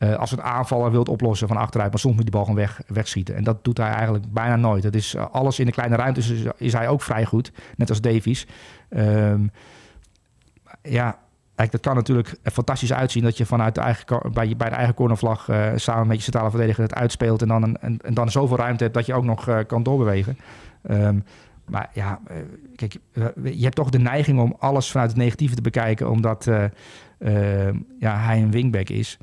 uh, 0.00 0.14
als 0.14 0.32
een 0.32 0.42
aanvaller 0.42 0.90
wilt 0.90 1.08
oplossen 1.08 1.48
van 1.48 1.56
achteruit. 1.56 1.90
Maar 1.90 2.00
soms 2.00 2.14
moet 2.14 2.22
die 2.22 2.32
bal 2.32 2.44
gewoon 2.44 2.56
weg, 2.56 2.80
wegschieten. 2.86 3.34
En 3.34 3.44
dat 3.44 3.64
doet 3.64 3.78
hij 3.78 3.90
eigenlijk 3.90 4.32
bijna 4.32 4.56
nooit. 4.56 4.82
Het 4.82 4.94
is 4.94 5.14
uh, 5.14 5.26
alles 5.30 5.58
in 5.58 5.66
de 5.66 5.72
kleine 5.72 5.96
ruimtes 5.96 6.32
is, 6.56 6.72
hij 6.72 6.88
ook 6.88 7.02
vrij 7.02 7.24
goed. 7.24 7.52
Net 7.76 7.88
als 7.88 8.00
Davies. 8.00 8.46
Um, 8.90 9.50
ja, 10.82 11.18
dat 11.54 11.80
kan 11.80 11.94
natuurlijk 11.94 12.36
fantastisch 12.42 12.92
uitzien 12.92 13.22
dat 13.22 13.36
je 13.36 13.46
vanuit 13.46 13.74
de 13.74 13.80
eigen, 13.80 14.32
bij, 14.32 14.56
bij 14.56 14.68
de 14.68 14.74
eigen 14.74 14.94
cornervlag 14.94 15.48
uh, 15.48 15.66
samen 15.76 16.06
met 16.06 16.16
je 16.16 16.22
centrale 16.22 16.50
verdediger 16.50 16.82
het 16.82 16.94
uitspeelt. 16.94 17.42
En 17.42 17.48
dan, 17.48 17.62
een, 17.62 18.00
en, 18.00 18.14
dan 18.14 18.30
zoveel 18.30 18.56
ruimte 18.56 18.82
hebt 18.82 18.94
dat 18.94 19.06
je 19.06 19.14
ook 19.14 19.24
nog 19.24 19.64
kan 19.66 19.82
doorbewegen. 19.82 20.38
Um, 20.90 21.24
maar 21.66 21.90
ja, 21.92 22.20
kijk, 22.76 22.96
je 23.42 23.62
hebt 23.62 23.74
toch 23.74 23.90
de 23.90 23.98
neiging 23.98 24.40
om 24.40 24.56
alles 24.58 24.90
vanuit 24.90 25.10
het 25.10 25.18
negatieve 25.18 25.54
te 25.54 25.62
bekijken, 25.62 26.10
omdat 26.10 26.44
ja, 27.98 28.18
hij 28.18 28.42
een 28.42 28.50
wingback 28.50 28.88
is. 28.88 29.18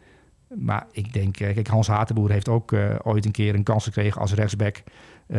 Maar 0.55 0.85
ik 0.91 1.13
denk, 1.13 1.39
eh, 1.39 1.53
kijk, 1.53 1.67
Hans 1.67 1.87
Hatenboer 1.87 2.31
heeft 2.31 2.49
ook 2.49 2.71
uh, 2.71 2.95
ooit 3.03 3.25
een 3.25 3.31
keer 3.31 3.55
een 3.55 3.63
kans 3.63 3.83
gekregen 3.83 4.21
als 4.21 4.33
rechtsback. 4.33 4.83
Uh, 5.27 5.37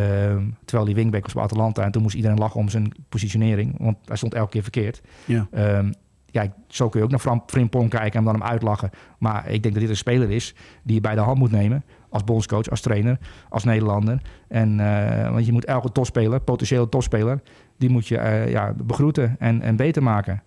terwijl 0.64 0.86
hij 0.86 0.94
wingback 0.94 1.22
was 1.22 1.32
bij 1.32 1.42
Atalanta. 1.42 1.82
En 1.82 1.90
toen 1.90 2.02
moest 2.02 2.14
iedereen 2.14 2.38
lachen 2.38 2.60
om 2.60 2.68
zijn 2.68 2.92
positionering. 3.08 3.74
Want 3.78 3.96
hij 4.04 4.16
stond 4.16 4.34
elke 4.34 4.50
keer 4.50 4.62
verkeerd. 4.62 5.00
Ja. 5.24 5.48
Um, 5.54 5.92
ja, 6.30 6.52
zo 6.66 6.88
kun 6.88 7.00
je 7.00 7.06
ook 7.06 7.24
naar 7.24 7.40
Frimpong 7.46 7.90
kijken 7.90 8.18
en 8.18 8.24
dan 8.24 8.34
hem 8.34 8.42
uitlachen. 8.42 8.90
Maar 9.18 9.48
ik 9.48 9.62
denk 9.62 9.74
dat 9.74 9.82
dit 9.82 9.90
een 9.90 9.96
speler 9.96 10.30
is 10.30 10.54
die 10.82 10.94
je 10.94 11.00
bij 11.00 11.14
de 11.14 11.20
hand 11.20 11.38
moet 11.38 11.50
nemen. 11.50 11.84
Als 12.10 12.24
bondscoach, 12.24 12.70
als 12.70 12.80
trainer, 12.80 13.18
als 13.48 13.64
Nederlander. 13.64 14.22
En, 14.48 14.78
uh, 14.78 15.30
want 15.30 15.46
je 15.46 15.52
moet 15.52 15.64
elke 15.64 15.92
topspeler, 15.92 16.40
potentiële 16.40 16.88
topspeler... 16.88 17.42
die 17.76 17.90
moet 17.90 18.08
je 18.08 18.46
ja, 18.48 18.74
begroeten 18.84 19.36
en, 19.38 19.62
en 19.62 19.76
beter 19.76 20.02
maken. 20.02 20.42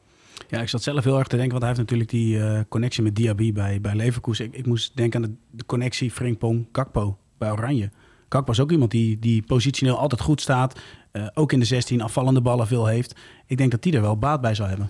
Ja, 0.47 0.61
ik 0.61 0.69
zat 0.69 0.83
zelf 0.83 1.03
heel 1.03 1.17
erg 1.17 1.27
te 1.27 1.35
denken, 1.35 1.59
want 1.59 1.63
hij 1.63 1.73
heeft 1.73 1.89
natuurlijk 1.89 2.09
die 2.09 2.37
uh, 2.37 2.59
connectie 2.69 3.03
met 3.03 3.15
Diaby 3.15 3.53
bij, 3.53 3.81
bij 3.81 3.95
Leverkusen. 3.95 4.45
Ik, 4.45 4.55
ik 4.55 4.65
moest 4.65 4.95
denken 4.95 5.23
aan 5.23 5.29
de, 5.29 5.57
de 5.57 5.65
connectie 5.65 6.11
Frimpong 6.11 6.67
Kakpo 6.71 7.17
bij 7.37 7.51
Oranje. 7.51 7.89
Kakpo 8.27 8.51
is 8.51 8.59
ook 8.59 8.71
iemand 8.71 8.91
die, 8.91 9.19
die 9.19 9.43
positioneel 9.43 9.97
altijd 9.97 10.21
goed 10.21 10.41
staat. 10.41 10.79
Uh, 11.11 11.27
ook 11.33 11.51
in 11.51 11.59
de 11.59 11.65
16 11.65 12.01
afvallende 12.01 12.41
ballen 12.41 12.67
veel 12.67 12.85
heeft. 12.85 13.15
Ik 13.45 13.57
denk 13.57 13.71
dat 13.71 13.81
die 13.81 13.95
er 13.95 14.01
wel 14.01 14.17
baat 14.17 14.41
bij 14.41 14.55
zou 14.55 14.69
hebben. 14.69 14.89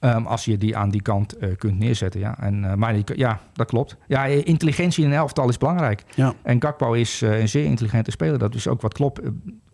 Um, 0.00 0.26
als 0.26 0.44
je 0.44 0.58
die 0.58 0.76
aan 0.76 0.90
die 0.90 1.02
kant 1.02 1.42
uh, 1.42 1.56
kunt 1.56 1.78
neerzetten. 1.78 2.20
Ja. 2.20 2.38
En, 2.38 2.78
maar 2.78 2.92
die, 2.92 3.04
ja, 3.16 3.40
dat 3.52 3.66
klopt. 3.66 3.96
Ja, 4.06 4.24
intelligentie 4.24 5.04
in 5.04 5.10
een 5.10 5.16
elftal 5.16 5.48
is 5.48 5.58
belangrijk. 5.58 6.04
Ja. 6.14 6.34
En 6.42 6.58
Kakpo 6.58 6.92
is 6.92 7.20
een 7.20 7.48
zeer 7.48 7.64
intelligente 7.64 8.10
speler. 8.10 8.38
Dat 8.38 8.54
is 8.54 8.68
ook 8.68 8.80
wat 8.80 8.94
klopt. 8.94 9.20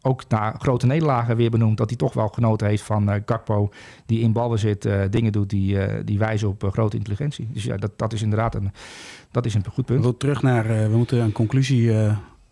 Ook 0.07 0.29
na 0.29 0.55
grote 0.59 0.87
nederlagen 0.87 1.37
weer 1.37 1.51
benoemd. 1.51 1.77
Dat 1.77 1.88
hij 1.88 1.99
toch 1.99 2.12
wel 2.12 2.29
genoten 2.29 2.67
heeft 2.67 2.83
van 2.83 3.25
Kakpo. 3.25 3.71
Die 4.07 4.21
in 4.21 4.33
balbezit 4.33 4.88
dingen 5.11 5.33
doet 5.33 5.51
die, 5.51 6.05
die 6.05 6.18
wijzen 6.18 6.49
op 6.49 6.68
grote 6.72 6.97
intelligentie. 6.97 7.49
Dus 7.53 7.64
ja, 7.64 7.76
dat, 7.76 7.91
dat 7.97 8.12
is 8.12 8.22
inderdaad 8.22 8.55
een, 8.55 8.70
dat 9.31 9.47
is 9.47 9.55
een 9.55 9.64
goed 9.72 9.85
punt. 9.85 10.05
We, 10.05 10.16
terug 10.16 10.43
naar, 10.43 10.66
we 10.66 10.97
moeten 10.97 11.18
een 11.18 11.33
conclusie 11.33 11.93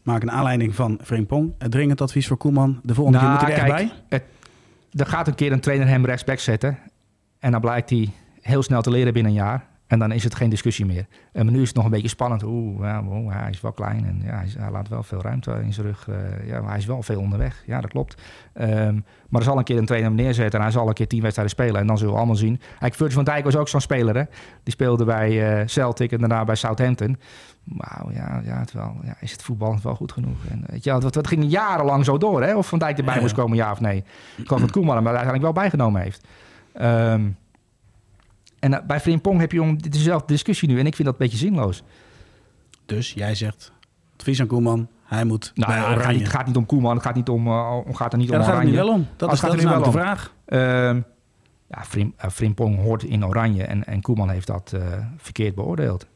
maken. 0.02 0.26
Naar 0.26 0.36
aanleiding 0.36 0.74
van 0.74 0.98
Frimpong. 1.02 1.52
Het 1.58 1.70
dringend 1.70 2.00
advies 2.00 2.26
voor 2.26 2.36
Koeman. 2.36 2.80
De 2.82 2.94
volgende 2.94 3.18
nou, 3.18 3.38
keer 3.38 3.46
moet 3.46 3.56
er 3.56 3.64
echt 3.64 3.74
bij. 3.76 3.92
Het, 4.08 4.22
er 4.92 5.06
gaat 5.06 5.26
een 5.28 5.34
keer 5.34 5.52
een 5.52 5.60
trainer 5.60 5.88
hem 5.88 6.04
rechtsback 6.04 6.38
zetten. 6.38 6.78
En 7.38 7.50
dan 7.50 7.60
blijkt 7.60 7.90
hij 7.90 8.10
heel 8.40 8.62
snel 8.62 8.82
te 8.82 8.90
leren 8.90 9.12
binnen 9.12 9.32
een 9.32 9.38
jaar. 9.38 9.66
En 9.92 9.98
dan 9.98 10.12
is 10.12 10.24
het 10.24 10.34
geen 10.34 10.50
discussie 10.50 10.86
meer. 10.86 11.06
En 11.32 11.50
nu 11.50 11.60
is 11.60 11.66
het 11.66 11.76
nog 11.76 11.84
een 11.84 11.90
beetje 11.90 12.08
spannend. 12.08 12.42
Oeh, 12.42 12.80
ja, 12.80 13.02
hij 13.28 13.50
is 13.50 13.60
wel 13.60 13.72
klein 13.72 14.04
en 14.06 14.20
ja, 14.24 14.44
hij, 14.58 14.70
laat 14.70 14.88
wel 14.88 15.02
veel 15.02 15.20
ruimte 15.20 15.60
in 15.62 15.72
zijn 15.72 15.86
rug. 15.86 16.06
Uh, 16.08 16.46
ja, 16.46 16.60
maar 16.60 16.68
hij 16.68 16.78
is 16.78 16.86
wel 16.86 17.02
veel 17.02 17.20
onderweg. 17.20 17.62
Ja, 17.66 17.80
dat 17.80 17.90
klopt. 17.90 18.22
Ehm, 18.52 18.94
maar 19.28 19.40
er 19.40 19.42
zal 19.42 19.58
een 19.58 19.64
keer 19.64 19.78
een 19.78 19.86
trainer 19.86 20.10
neerzetten 20.10 20.58
en 20.58 20.64
hij 20.64 20.74
zal 20.74 20.88
een 20.88 20.94
keer 20.94 21.06
tien 21.06 21.22
wedstrijden 21.22 21.54
spelen. 21.54 21.80
En 21.80 21.86
dan 21.86 21.98
zullen 21.98 22.12
we 22.12 22.18
allemaal 22.18 22.36
zien. 22.36 22.58
Eigenlijk 22.58 22.94
Virgil 22.94 23.14
van 23.14 23.24
Dijk 23.24 23.44
was 23.44 23.56
ook 23.56 23.68
zo'n 23.68 23.80
speler. 23.80 24.16
Hè? 24.16 24.22
Die 24.62 24.72
speelde 24.72 25.04
bij 25.04 25.60
uh, 25.60 25.66
Celtic 25.66 26.12
en 26.12 26.18
daarna 26.18 26.44
bij 26.44 26.54
Southampton. 26.54 27.18
Wauw, 27.64 28.10
ja, 28.12 28.40
ja, 28.44 28.58
het 28.58 28.72
wel, 28.72 28.96
ja, 29.02 29.14
is 29.20 29.32
het 29.32 29.42
voetbal 29.42 29.78
wel 29.82 29.94
goed 29.94 30.12
genoeg? 30.12 30.46
En, 30.50 30.64
weet 30.66 30.84
je, 30.84 30.90
dat, 30.98 31.12
dat 31.12 31.26
ging 31.26 31.44
jarenlang 31.50 32.04
zo 32.04 32.18
door, 32.18 32.42
hè? 32.42 32.56
Of 32.56 32.68
Van 32.68 32.78
Dijk 32.78 32.98
erbij 32.98 33.20
moest 33.20 33.34
komen, 33.34 33.56
ja 33.56 33.70
of 33.70 33.80
nee. 33.80 34.04
Ik 34.36 34.46
geloof 34.46 34.60
dat 34.60 34.70
Koeman 34.70 34.96
hem 34.96 35.06
uiteindelijk 35.06 35.42
wel 35.42 35.52
bijgenomen 35.52 36.00
heeft. 36.00 36.26
Um, 36.80 37.36
en 38.62 38.72
uh, 38.72 38.78
bij 38.86 39.00
Frimpong 39.00 39.40
heb 39.40 39.52
je 39.52 39.62
om 39.62 39.82
dezelfde 39.82 40.26
discussie 40.26 40.68
nu. 40.68 40.78
En 40.78 40.86
ik 40.86 40.94
vind 40.94 41.08
dat 41.08 41.20
een 41.20 41.26
beetje 41.26 41.46
zinloos. 41.46 41.82
Dus 42.86 43.12
jij 43.12 43.34
zegt, 43.34 43.72
advies 44.16 44.40
aan 44.40 44.46
Koeman, 44.46 44.88
hij 45.04 45.24
moet 45.24 45.52
nou, 45.54 45.72
ja, 45.72 45.92
het, 45.92 46.02
gaat 46.02 46.12
niet, 46.12 46.28
gaat 46.28 46.46
niet 46.46 46.56
om 46.56 46.66
Koeman, 46.66 46.94
het 46.94 47.02
gaat, 47.02 47.14
niet 47.14 47.28
om, 47.28 47.46
uh, 47.46 47.76
gaat 47.92 48.12
er 48.12 48.18
niet 48.18 48.28
ja, 48.28 48.34
om 48.34 48.40
Oranje. 48.40 48.54
gaat 48.54 48.62
er 48.62 48.70
niet 48.70 48.74
wel 48.74 48.88
om. 48.88 49.06
Dat, 49.16 49.28
oh, 49.28 49.34
is, 49.34 49.40
gaat 49.40 49.52
er 49.52 49.56
nu 49.56 49.64
wel 49.64 49.82
de 49.82 49.90
vraag. 49.90 50.34
Uh, 50.46 50.58
ja, 51.68 51.84
Frim, 51.84 52.14
uh, 52.24 52.30
Frimpong 52.30 52.76
hoort 52.78 53.02
in 53.02 53.26
Oranje 53.26 53.64
en, 53.64 53.84
en 53.84 54.00
Koeman 54.00 54.30
heeft 54.30 54.46
dat 54.46 54.74
verkeerd 55.16 55.54
beoordeeld. 55.54 56.06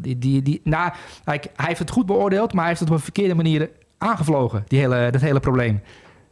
die, 0.00 0.18
die, 0.18 0.42
die, 0.42 0.60
nou, 0.64 0.92
hij, 1.24 1.42
hij 1.56 1.66
heeft 1.66 1.78
het 1.78 1.90
goed 1.90 2.06
beoordeeld, 2.06 2.52
maar 2.52 2.60
hij 2.60 2.68
heeft 2.68 2.80
het 2.80 2.90
op 2.90 2.94
een 2.94 3.02
verkeerde 3.02 3.34
manier 3.34 3.70
aangevlogen, 3.98 4.64
die 4.66 4.78
hele, 4.78 5.10
dat 5.10 5.20
hele 5.20 5.40
probleem. 5.40 5.80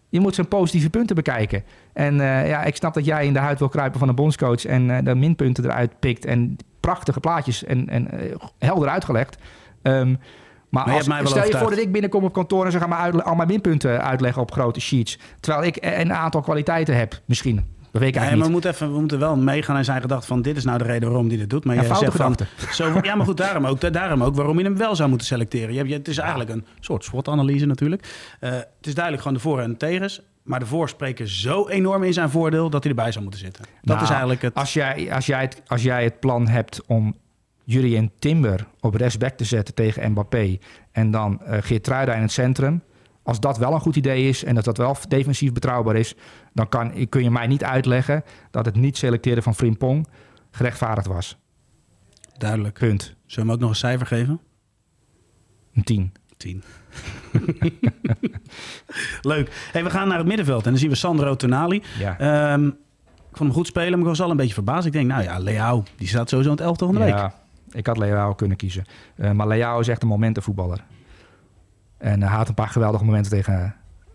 Je 0.08 0.20
moet 0.20 0.34
zijn 0.34 0.48
positieve 0.48 0.90
punten 0.90 1.16
bekijken. 1.16 1.64
En 1.92 2.14
uh, 2.14 2.48
ja, 2.48 2.64
ik 2.64 2.76
snap 2.76 2.94
dat 2.94 3.04
jij 3.04 3.26
in 3.26 3.32
de 3.32 3.38
huid 3.38 3.58
wil 3.58 3.68
kruipen 3.68 3.98
van 3.98 4.08
een 4.08 4.14
bondscoach 4.14 4.64
en 4.64 4.88
uh, 4.88 4.98
de 5.02 5.14
minpunten 5.14 5.64
eruit 5.64 6.00
pikt 6.00 6.24
en 6.24 6.56
prachtige 6.80 7.20
plaatjes 7.20 7.64
en, 7.64 7.88
en 7.88 8.08
uh, 8.14 8.34
helder 8.58 8.88
uitgelegd. 8.88 9.38
Um, 9.82 10.18
maar, 10.68 10.90
als, 10.90 11.04
stel 11.04 11.46
je 11.46 11.56
voor 11.56 11.70
dat 11.70 11.78
ik 11.78 11.92
binnenkom 11.92 12.24
op 12.24 12.32
kantoor 12.32 12.64
en 12.64 12.72
ze 12.72 12.78
gaan 12.78 12.88
me 12.88 12.94
uit, 12.94 13.24
al 13.24 13.34
mijn 13.34 13.48
minpunten 13.48 14.02
uitleggen 14.02 14.42
op 14.42 14.52
grote 14.52 14.80
sheets. 14.80 15.18
Terwijl 15.40 15.64
ik 15.64 15.76
een 15.80 16.12
aantal 16.12 16.40
kwaliteiten 16.40 16.96
heb, 16.96 17.20
misschien. 17.24 17.75
Dat 17.98 18.04
weet 18.04 18.16
ik 18.16 18.28
nee, 18.28 18.36
maar 18.36 18.46
we 18.46 18.52
moeten, 18.52 18.70
even, 18.70 18.92
we 18.92 18.98
moeten 18.98 19.18
wel 19.18 19.36
meegaan 19.36 19.76
in 19.76 19.84
zijn 19.84 20.00
gedachte 20.00 20.26
van 20.26 20.42
dit 20.42 20.56
is 20.56 20.64
nou 20.64 20.78
de 20.78 20.84
reden 20.84 21.08
waarom 21.08 21.28
hij 21.28 21.36
dit 21.36 21.50
doet. 21.50 21.64
Maar 21.64 21.74
ja, 21.74 21.82
je 21.82 21.94
zegt 21.94 22.16
van, 22.16 22.36
zo, 22.70 22.98
ja, 23.02 23.14
maar 23.14 23.26
goed, 23.26 23.36
daarom 23.36 23.66
ook, 23.66 23.92
daarom 23.92 24.22
ook 24.22 24.34
waarom 24.34 24.58
je 24.58 24.64
hem 24.64 24.76
wel 24.76 24.96
zou 24.96 25.08
moeten 25.08 25.26
selecteren. 25.26 25.72
Je 25.72 25.78
hebt, 25.78 25.90
het 25.90 26.08
is 26.08 26.18
eigenlijk 26.18 26.50
een 26.50 26.66
soort 26.80 27.04
SWOT-analyse 27.04 27.66
natuurlijk. 27.66 28.02
Uh, 28.40 28.50
het 28.50 28.86
is 28.86 28.94
duidelijk 28.94 29.22
gewoon 29.22 29.38
de 29.38 29.42
voor- 29.42 29.60
en 29.60 29.70
de 29.70 29.76
tegens. 29.76 30.20
Maar 30.42 30.60
de 30.60 30.66
voorspreken 30.66 31.28
zo 31.28 31.68
enorm 31.68 32.02
in 32.02 32.12
zijn 32.12 32.30
voordeel 32.30 32.70
dat 32.70 32.82
hij 32.82 32.92
erbij 32.92 33.12
zou 33.12 33.22
moeten 33.22 33.40
zitten. 33.40 33.64
Dat 33.64 33.94
nou, 33.94 34.02
is 34.02 34.10
eigenlijk 34.10 34.42
het. 34.42 34.54
Als 34.54 34.72
jij, 34.72 35.12
als, 35.12 35.26
jij 35.26 35.40
het, 35.40 35.62
als 35.66 35.82
jij 35.82 36.04
het 36.04 36.20
plan 36.20 36.48
hebt 36.48 36.82
om 36.86 37.16
Jurien 37.64 38.10
Timber 38.18 38.66
op 38.80 38.94
rechtsback 38.94 39.36
te 39.36 39.44
zetten 39.44 39.74
tegen 39.74 40.10
Mbappé. 40.10 40.58
en 40.92 41.10
dan 41.10 41.40
uh, 41.42 41.56
Geertruida 41.60 42.14
in 42.14 42.22
het 42.22 42.32
centrum. 42.32 42.82
Als 43.26 43.40
dat 43.40 43.58
wel 43.58 43.72
een 43.72 43.80
goed 43.80 43.96
idee 43.96 44.28
is 44.28 44.44
en 44.44 44.54
dat 44.54 44.64
dat 44.64 44.76
wel 44.76 44.96
defensief 45.08 45.52
betrouwbaar 45.52 45.96
is, 45.96 46.14
dan 46.52 46.68
kan, 46.68 47.08
kun 47.08 47.22
je 47.22 47.30
mij 47.30 47.46
niet 47.46 47.64
uitleggen 47.64 48.24
dat 48.50 48.64
het 48.64 48.74
niet 48.74 48.96
selecteren 48.96 49.42
van 49.42 49.54
Frimpong 49.54 50.06
gerechtvaardigd 50.50 51.06
was. 51.06 51.38
Duidelijk. 52.38 52.78
Punt. 52.78 53.02
Zullen 53.02 53.16
we 53.26 53.40
hem 53.40 53.50
ook 53.50 53.60
nog 53.60 53.70
een 53.70 53.76
cijfer 53.76 54.06
geven? 54.06 54.40
Een 55.74 55.84
10. 55.84 56.12
10. 56.36 56.62
Leuk. 59.22 59.68
Hey, 59.72 59.84
we 59.84 59.90
gaan 59.90 60.08
naar 60.08 60.18
het 60.18 60.26
middenveld 60.26 60.64
en 60.64 60.70
dan 60.70 60.80
zien 60.80 60.90
we 60.90 60.96
Sandro 60.96 61.36
Tonali. 61.36 61.82
Ja. 61.98 62.52
Um, 62.52 62.66
ik 63.30 63.36
vond 63.36 63.48
hem 63.48 63.52
goed 63.52 63.66
spelen, 63.66 63.90
maar 63.90 64.00
ik 64.00 64.06
was 64.06 64.20
al 64.20 64.30
een 64.30 64.36
beetje 64.36 64.54
verbaasd. 64.54 64.86
Ik 64.86 64.92
denk, 64.92 65.08
nou 65.08 65.22
ja, 65.22 65.38
Leao, 65.38 65.82
die 65.96 66.08
staat 66.08 66.28
sowieso 66.28 66.50
in 66.50 66.56
het 66.56 66.66
elftal 66.66 66.86
van 66.86 66.96
de 66.96 67.06
ja, 67.06 67.22
week. 67.22 67.32
ik 67.72 67.86
had 67.86 67.96
Leao 67.96 68.34
kunnen 68.34 68.56
kiezen. 68.56 68.84
Uh, 69.16 69.30
maar 69.30 69.46
Leao 69.46 69.80
is 69.80 69.88
echt 69.88 70.02
een 70.02 70.08
momentenvoetballer. 70.08 70.84
En 71.98 72.22
hij 72.22 72.36
had 72.36 72.48
een 72.48 72.54
paar 72.54 72.68
geweldige 72.68 73.04
momenten 73.04 73.30
tegen, 73.30 73.74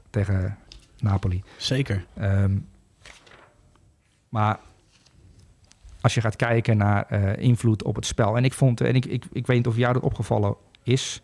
tegen 0.10 0.58
Napoli. 1.00 1.44
Zeker. 1.58 2.06
Um, 2.22 2.68
maar 4.30 4.60
als 6.02 6.14
je 6.14 6.22
gaat 6.22 6.36
kijken 6.36 6.78
naar 6.78 7.08
uh, 7.12 7.38
invloed 7.38 7.84
op 7.84 7.96
het 7.96 8.06
spel. 8.06 8.38
En 8.38 8.44
ik 8.44 8.54
vond, 8.54 8.82
en 8.82 8.96
ik, 8.96 9.06
ik, 9.06 9.26
ik 9.32 9.48
weet 9.48 9.58
niet 9.58 9.68
of 9.68 9.78
jou 9.78 9.94
dat 9.94 10.04
opgevallen 10.04 10.56
is. 10.84 11.22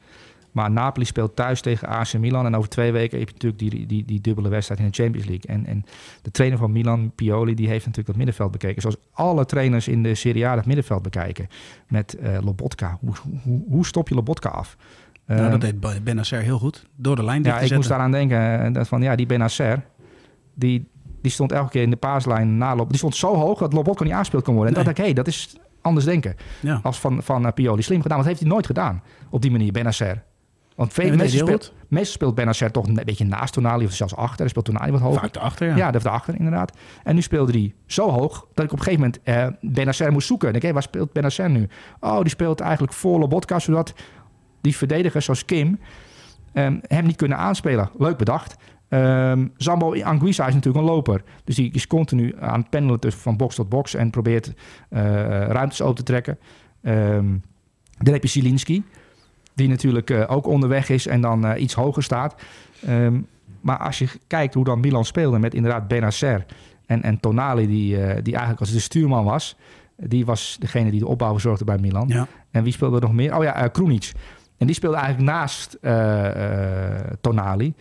Maar 0.51 0.71
Napoli 0.71 1.05
speelt 1.05 1.35
thuis 1.35 1.61
tegen 1.61 1.87
AC 1.87 2.13
Milan. 2.13 2.45
En 2.45 2.55
over 2.55 2.69
twee 2.69 2.91
weken 2.91 3.19
heb 3.19 3.27
je 3.27 3.33
natuurlijk 3.33 3.61
die, 3.61 3.85
die, 3.85 4.05
die 4.05 4.21
dubbele 4.21 4.49
wedstrijd 4.49 4.79
in 4.79 4.87
de 4.87 4.93
Champions 4.93 5.27
League. 5.27 5.55
En, 5.55 5.65
en 5.65 5.85
de 6.21 6.31
trainer 6.31 6.59
van 6.59 6.71
Milan, 6.71 7.11
Pioli, 7.15 7.53
die 7.53 7.67
heeft 7.67 7.85
natuurlijk 7.85 8.07
dat 8.07 8.15
middenveld 8.15 8.51
bekeken. 8.51 8.81
Zoals 8.81 8.97
alle 9.11 9.45
trainers 9.45 9.87
in 9.87 10.03
de 10.03 10.15
Serie 10.15 10.47
A 10.47 10.55
het 10.55 10.65
middenveld 10.65 11.01
bekijken. 11.01 11.47
Met 11.87 12.17
uh, 12.19 12.37
Lobotka. 12.41 12.97
Hoe, 13.01 13.13
hoe, 13.43 13.63
hoe 13.69 13.85
stop 13.85 14.09
je 14.09 14.15
Lobotka 14.15 14.49
af? 14.49 14.77
Nou, 15.27 15.41
dat 15.51 15.63
ehm, 15.63 15.79
deed 15.79 16.03
Benacer 16.03 16.41
heel 16.41 16.59
goed. 16.59 16.85
Door 16.95 17.15
de 17.15 17.23
lijn 17.23 17.43
Ja, 17.43 17.59
ik 17.59 17.75
moest 17.75 17.89
daaraan 17.89 18.11
denken. 18.11 18.63
eh, 18.65 18.73
Dat 18.73 18.87
van, 18.87 19.01
ja, 19.01 19.15
die 19.15 19.25
Benacer, 19.25 19.85
die, 20.53 20.87
die 21.21 21.31
stond 21.31 21.51
elke 21.51 21.69
keer 21.69 21.81
in 21.81 21.89
de 21.89 21.95
paaslijn 21.95 22.57
naloop. 22.57 22.89
Die 22.89 22.97
stond 22.97 23.15
zo 23.15 23.35
hoog 23.35 23.59
dat 23.59 23.73
Lobotka 23.73 24.03
niet 24.03 24.13
aanspeeld 24.13 24.43
kon 24.43 24.55
worden. 24.55 24.71
En 24.73 24.77
Nee. 24.77 24.85
dat 24.87 24.95
dacht 24.95 25.09
ik, 25.09 25.15
hé, 25.15 25.23
dat 25.23 25.33
is 25.33 25.57
anders 25.81 26.05
denken. 26.05 26.35
Ja. 26.59 26.79
Als 26.83 26.99
van, 26.99 27.23
van 27.23 27.45
uh, 27.45 27.51
Pioli. 27.51 27.81
Slim 27.81 28.01
gedaan, 28.01 28.17
want 28.17 28.29
dat 28.29 28.37
heeft 28.37 28.39
hij 28.39 28.49
nooit 28.49 28.65
gedaan. 28.65 29.03
Op 29.29 29.41
die 29.41 29.51
manier, 29.51 29.71
Benacer. 29.71 30.23
Want 30.75 30.93
veel, 30.93 31.09
meestal, 31.15 31.27
hij 31.27 31.37
speelt, 31.57 31.73
meestal 31.87 32.13
speelt 32.13 32.35
Benacer 32.35 32.71
toch 32.71 32.87
een 32.87 32.99
beetje 33.05 33.25
naast 33.25 33.53
Tonali 33.53 33.85
of 33.85 33.91
zelfs 33.93 34.15
achter. 34.15 34.37
Dan 34.37 34.49
speelt 34.49 34.65
Tonali 34.65 34.91
wat 34.91 35.01
hoger. 35.01 35.19
Vaak 35.19 35.35
erachter, 35.35 35.67
ja. 35.67 35.75
Ja, 35.75 35.91
dat 35.91 36.01
daarachter 36.01 36.35
inderdaad. 36.35 36.77
En 37.03 37.15
nu 37.15 37.21
speelde 37.21 37.51
hij 37.51 37.73
zo 37.85 38.09
hoog 38.09 38.47
dat 38.53 38.65
ik 38.65 38.71
op 38.71 38.77
een 38.77 38.83
gegeven 38.83 38.99
moment 38.99 39.19
eh 39.23 39.71
Benacer 39.71 40.11
moest 40.11 40.27
zoeken. 40.27 40.47
En 40.49 40.53
ik 40.55 40.61
denk, 40.61 40.73
hé, 40.73 40.79
waar 40.79 40.89
speelt 40.89 41.13
Benacer 41.13 41.49
nu? 41.49 41.67
Oh, 41.99 42.19
die 42.19 42.29
speelt 42.29 42.59
eigenlijk 42.59 42.93
voor 42.93 43.19
Lobotka, 43.19 43.59
zodat 43.59 43.93
die 44.67 44.77
verdedigers 44.77 45.25
zoals 45.25 45.45
Kim 45.45 45.79
ehm, 46.53 46.77
hem 46.87 47.05
niet 47.05 47.15
kunnen 47.15 47.37
aanspelen. 47.37 47.89
Leuk 47.97 48.17
bedacht. 48.17 48.55
Ehm 48.89 49.47
Zambo 49.57 50.01
Anguissa 50.01 50.47
is 50.47 50.53
natuurlijk 50.53 50.85
een 50.85 50.91
loper. 50.91 51.23
Dus 51.43 51.55
die 51.55 51.71
is 51.71 51.87
continu 51.87 52.35
aan 52.39 52.59
het 52.59 52.69
pendelen 52.69 52.99
tussen 52.99 53.21
van 53.21 53.37
box 53.37 53.55
tot 53.55 53.69
box 53.69 53.93
en 53.93 54.09
probeert 54.09 54.53
eh, 54.89 55.01
ruimtes 55.47 55.81
open 55.81 55.95
te 55.95 56.03
trekken. 56.03 56.37
Ehm 56.81 57.25
dan 57.97 58.13
heb 58.13 58.23
je 58.23 58.29
Zielinski, 58.29 58.83
die 59.53 59.67
natuurlijk 59.67 60.09
eh, 60.09 60.23
ook 60.27 60.47
onderweg 60.47 60.89
is 60.89 61.07
en 61.07 61.21
dan 61.21 61.45
eh, 61.45 61.61
iets 61.61 61.73
hoger 61.73 62.03
staat. 62.03 62.41
Maar 63.61 63.77
als 63.77 63.99
je 63.99 64.07
kijkt 64.27 64.53
hoe 64.53 64.63
dan 64.63 64.79
Milan 64.79 65.05
speelde 65.05 65.39
met 65.39 65.53
inderdaad 65.53 65.87
Benacer 65.87 66.45
en, 66.85 67.03
en 67.03 67.19
Tonali, 67.19 67.67
die, 67.67 67.97
die 68.21 68.33
eigenlijk 68.33 68.59
als 68.59 68.71
de 68.71 68.79
stuurman 68.79 69.23
was. 69.23 69.55
Die 69.95 70.25
was 70.25 70.57
degene 70.59 70.91
die 70.91 70.99
de 70.99 71.07
opbouw 71.07 71.31
verzorgde 71.31 71.65
bij 71.65 71.77
Milan. 71.77 72.07
Ja. 72.07 72.27
En 72.51 72.63
wie 72.63 72.73
speelde 72.73 72.95
er 72.95 73.01
nog 73.01 73.13
meer? 73.13 73.37
Oh 73.37 73.43
ja, 73.43 73.67
Krunic. 73.67 74.11
En 74.57 74.65
die 74.65 74.75
speelde 74.75 74.97
eigenlijk 74.97 75.31
naast 75.31 75.77
eh, 75.81 76.95
eh, 76.95 77.11
Tonali 77.21 77.73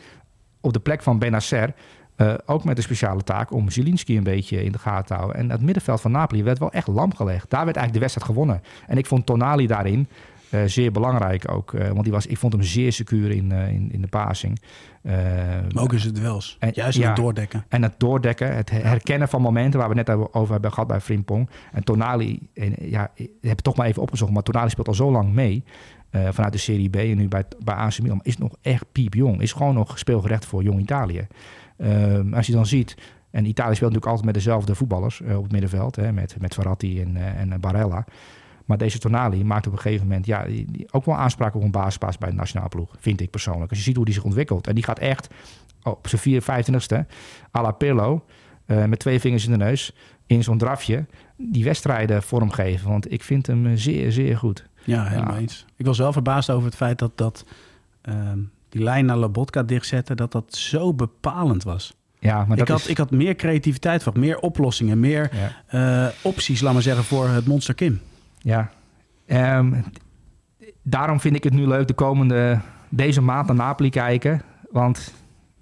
op 0.60 0.72
de 0.72 0.80
plek 0.80 1.02
van 1.02 1.18
Benacer. 1.18 1.74
eh, 2.16 2.34
ook 2.46 2.64
met 2.64 2.76
een 2.76 2.82
speciale 2.82 3.22
taak 3.22 3.52
om 3.52 3.70
Zielinski 3.70 4.16
een 4.16 4.22
beetje 4.22 4.64
in 4.64 4.72
de 4.72 4.78
gaten 4.78 5.06
te 5.06 5.14
houden. 5.14 5.36
En 5.36 5.50
het 5.50 5.60
middenveld 5.60 6.00
van 6.00 6.10
Napoli 6.10 6.42
werd 6.42 6.58
wel 6.58 6.72
echt 6.72 6.86
lam 6.86 7.14
gelegd. 7.14 7.50
Daar 7.50 7.64
werd 7.64 7.76
eigenlijk 7.76 7.92
de 7.92 7.98
wedstrijd 7.98 8.26
gewonnen. 8.26 8.62
En 8.86 8.98
ik 8.98 9.06
vond 9.06 9.26
Tonali 9.26 9.66
daarin 9.66 10.08
zeer 10.66 10.92
belangrijk 10.92 11.52
ook. 11.52 11.70
want 11.70 12.02
die 12.02 12.12
was, 12.12 12.26
ik 12.26 12.38
vond 12.38 12.52
hem 12.52 12.62
zeer 12.62 12.92
secuur 12.92 13.30
in, 13.30 13.52
in, 13.52 13.92
in 13.92 14.00
de 14.00 14.06
passing. 14.06 14.60
Eh, 15.06 15.14
Maar 15.74 15.82
ook 15.82 15.92
is 15.92 16.04
het. 16.04 16.20
En- 16.58 16.70
Juist 16.74 16.98
ja. 16.98 17.06
het 17.06 17.16
doordekken. 17.16 17.64
en 17.68 17.82
het 17.82 17.94
doordekken, 17.96 18.56
het 18.56 18.70
herkennen 18.70 19.28
van 19.28 19.42
momenten 19.42 19.80
waar 19.80 19.88
we 19.88 19.94
net 19.94 20.10
over 20.10 20.52
hebben 20.52 20.72
gehad 20.72 20.88
bij 20.88 21.00
Frimpong. 21.00 21.48
En 21.72 21.84
Tonali, 21.84 22.48
en 22.54 22.74
ja, 22.80 23.10
ik 23.14 23.30
heb 23.40 23.50
het 23.56 23.62
toch 23.64 23.76
maar 23.76 23.86
even 23.86 24.02
opgezocht, 24.02 24.32
maar 24.32 24.42
Tonali 24.42 24.70
speelt 24.70 24.88
al 24.88 24.94
zo 24.94 25.10
lang 25.10 25.32
mee. 25.32 25.64
eh, 26.10 26.28
vanuit 26.30 26.52
de 26.52 26.58
Serie 26.58 26.88
B 26.88 26.96
en 26.96 27.16
nu 27.16 27.28
bij, 27.28 27.44
bij 27.64 27.74
AC 27.74 28.00
Milan. 28.02 28.20
Is 28.22 28.38
nog 28.38 28.54
echt 28.62 28.84
piepjong. 28.92 29.40
Is 29.40 29.52
gewoon 29.52 29.74
nog 29.74 29.98
speelgerecht 29.98 30.44
voor 30.44 30.62
jong 30.62 30.80
Italië. 30.80 31.26
Ehm, 31.78 32.34
als 32.34 32.46
je 32.46 32.52
dan 32.52 32.66
ziet, 32.66 32.96
en 33.30 33.44
Italië 33.44 33.74
speelt 33.74 33.92
natuurlijk 33.92 34.06
altijd 34.06 34.24
met 34.24 34.34
dezelfde 34.34 34.74
voetballers 34.74 35.20
eh, 35.22 35.36
op 35.36 35.42
het 35.42 35.52
middenveld. 35.52 35.96
Hè, 35.96 36.12
met, 36.12 36.36
met 36.40 36.54
Verratti 36.54 37.00
en, 37.00 37.16
en 37.16 37.60
Barella. 37.60 38.04
Maar 38.66 38.78
deze 38.78 38.98
Tonali 38.98 39.44
maakt 39.44 39.66
op 39.66 39.72
een 39.72 39.78
gegeven 39.78 40.06
moment 40.06 40.26
ja, 40.26 40.46
ook 40.90 41.04
wel 41.04 41.16
aanspraak 41.16 41.54
op 41.54 41.62
een 41.62 41.70
basisplaats 41.70 42.18
bij 42.18 42.28
de 42.30 42.34
nationale 42.34 42.68
ploeg. 42.68 42.94
Vind 42.98 43.20
ik 43.20 43.30
persoonlijk. 43.30 43.70
Als 43.70 43.78
je 43.78 43.84
ziet 43.84 43.96
hoe 43.96 44.04
die 44.04 44.14
zich 44.14 44.24
ontwikkelt. 44.24 44.66
En 44.66 44.74
die 44.74 44.84
gaat 44.84 44.98
echt 44.98 45.28
op 45.82 46.08
zijn 46.08 46.20
4, 46.20 46.42
25ste, 46.42 47.06
à 47.56 47.62
la 47.62 47.70
Pirlo, 47.70 48.24
eh, 48.66 48.84
met 48.84 48.98
twee 48.98 49.20
vingers 49.20 49.44
in 49.44 49.50
de 49.50 49.56
neus, 49.56 49.92
in 50.26 50.42
zo'n 50.42 50.58
drafje, 50.58 51.06
die 51.36 51.64
wedstrijden 51.64 52.22
vormgeven. 52.22 52.88
Want 52.90 53.12
ik 53.12 53.22
vind 53.22 53.46
hem 53.46 53.66
eh, 53.66 53.72
zeer, 53.74 54.12
zeer 54.12 54.36
goed. 54.36 54.66
Ja, 54.84 55.04
helemaal 55.04 55.34
Ja. 55.34 55.40
eens. 55.40 55.64
Ik 55.76 55.86
was 55.86 55.98
wel 55.98 56.12
verbaasd 56.12 56.50
over 56.50 56.64
het 56.66 56.76
feit 56.76 56.98
dat, 56.98 57.18
dat 57.18 57.44
ehm, 58.02 58.38
die 58.68 58.82
lijn 58.82 59.04
naar 59.06 59.16
Lobotka 59.16 59.62
dichtzetten, 59.62 60.16
dat 60.16 60.32
dat 60.32 60.54
zo 60.54 60.94
bepalend 60.94 61.62
was. 61.62 61.94
Ja, 62.18 62.44
maar 62.44 62.58
ik, 62.58 62.68
had, 62.68 62.78
is... 62.78 62.86
ik 62.86 62.96
had 62.98 63.10
meer 63.10 63.34
creativiteit 63.36 64.02
verwacht, 64.02 64.24
meer 64.24 64.38
oplossingen, 64.38 65.00
meer 65.00 65.30
ja. 65.66 66.06
eh, 66.06 66.12
opties, 66.22 66.60
laat 66.60 66.72
maar 66.72 66.82
zeggen, 66.82 67.04
voor 67.04 67.28
het 67.28 67.46
monster 67.46 67.74
Kim. 67.74 68.00
Ja. 68.46 68.70
Ehm, 69.26 69.72
daarom 70.82 71.20
vind 71.20 71.36
ik 71.36 71.44
het 71.44 71.52
nu 71.52 71.66
leuk 71.66 71.86
de 71.86 71.94
komende, 71.94 72.60
deze 72.88 73.20
maand 73.20 73.46
naar 73.46 73.56
Napoli 73.56 73.90
kijken. 73.90 74.42
Want 74.70 75.12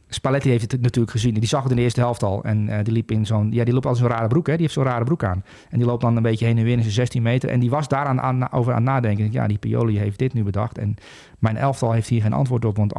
Spalletti 0.09 0.49
heeft 0.49 0.72
het 0.72 0.80
natuurlijk 0.80 1.12
gezien. 1.12 1.35
Die 1.35 1.47
zag 1.47 1.62
het 1.62 1.70
in 1.70 1.76
de 1.76 1.82
eerste 1.82 2.01
helft 2.01 2.22
al. 2.22 2.43
En 2.43 2.68
uh, 2.68 2.78
die 2.82 2.93
liep 2.93 3.11
in 3.11 3.26
zo'n. 3.26 3.53
Ja, 3.53 3.64
die 3.64 3.72
loopt 3.72 3.87
al 3.87 3.95
zo'n 3.95 4.09
rare 4.09 4.28
broek. 4.28 4.47
Hè? 4.47 4.53
Die 4.53 4.62
heeft 4.62 4.72
zo'n 4.72 4.85
rare 4.85 5.05
broek 5.05 5.24
aan. 5.24 5.45
En 5.70 5.78
die 5.78 5.87
loopt 5.87 6.01
dan 6.01 6.16
een 6.16 6.22
beetje 6.22 6.47
heen 6.47 6.59
en 6.59 6.64
weer 6.64 6.76
in 6.76 6.82
zijn 6.82 6.93
16 6.93 7.22
meter. 7.22 7.49
En 7.49 7.61
die 7.61 7.70
was 7.70 7.89
daaraan 7.89 8.20
aan, 8.20 8.53
over 8.53 8.72
aan 8.72 8.82
nadenken. 8.82 9.32
Ja, 9.32 9.47
die 9.47 9.59
Pioli 9.59 9.99
heeft 9.99 10.18
dit 10.18 10.32
nu 10.32 10.43
bedacht. 10.43 10.78
En 10.78 10.95
mijn 11.39 11.57
elftal 11.57 11.93
heeft 11.93 12.09
hier 12.09 12.22
geen 12.22 12.32
antwoord 12.32 12.64
op. 12.64 12.76
Want 12.76 12.95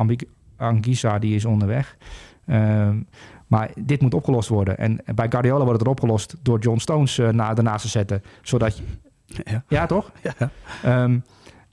Anguissa 0.58 1.20
die 1.20 1.36
is 1.36 1.46
onderweg. 1.46 1.98
Ehm, 2.46 3.02
maar 3.48 3.72
dit 3.80 4.02
moet 4.02 4.14
opgelost 4.14 4.50
worden. 4.50 4.78
En 4.78 5.02
bij 5.16 5.30
Guardiola 5.30 5.64
wordt 5.64 5.80
het 5.80 5.88
er 5.88 5.94
opgelost 5.94 6.36
door 6.42 6.60
John 6.60 6.78
Stones 6.78 7.18
uh, 7.18 7.30
na, 7.30 7.56
ernaast 7.56 7.82
te 7.82 7.90
zetten. 7.90 8.22
Zodat. 8.42 8.82
Ja, 9.26 9.64
ja 9.68 9.86
toch? 9.86 10.12
Ja. 10.22 11.04
Um, 11.04 11.24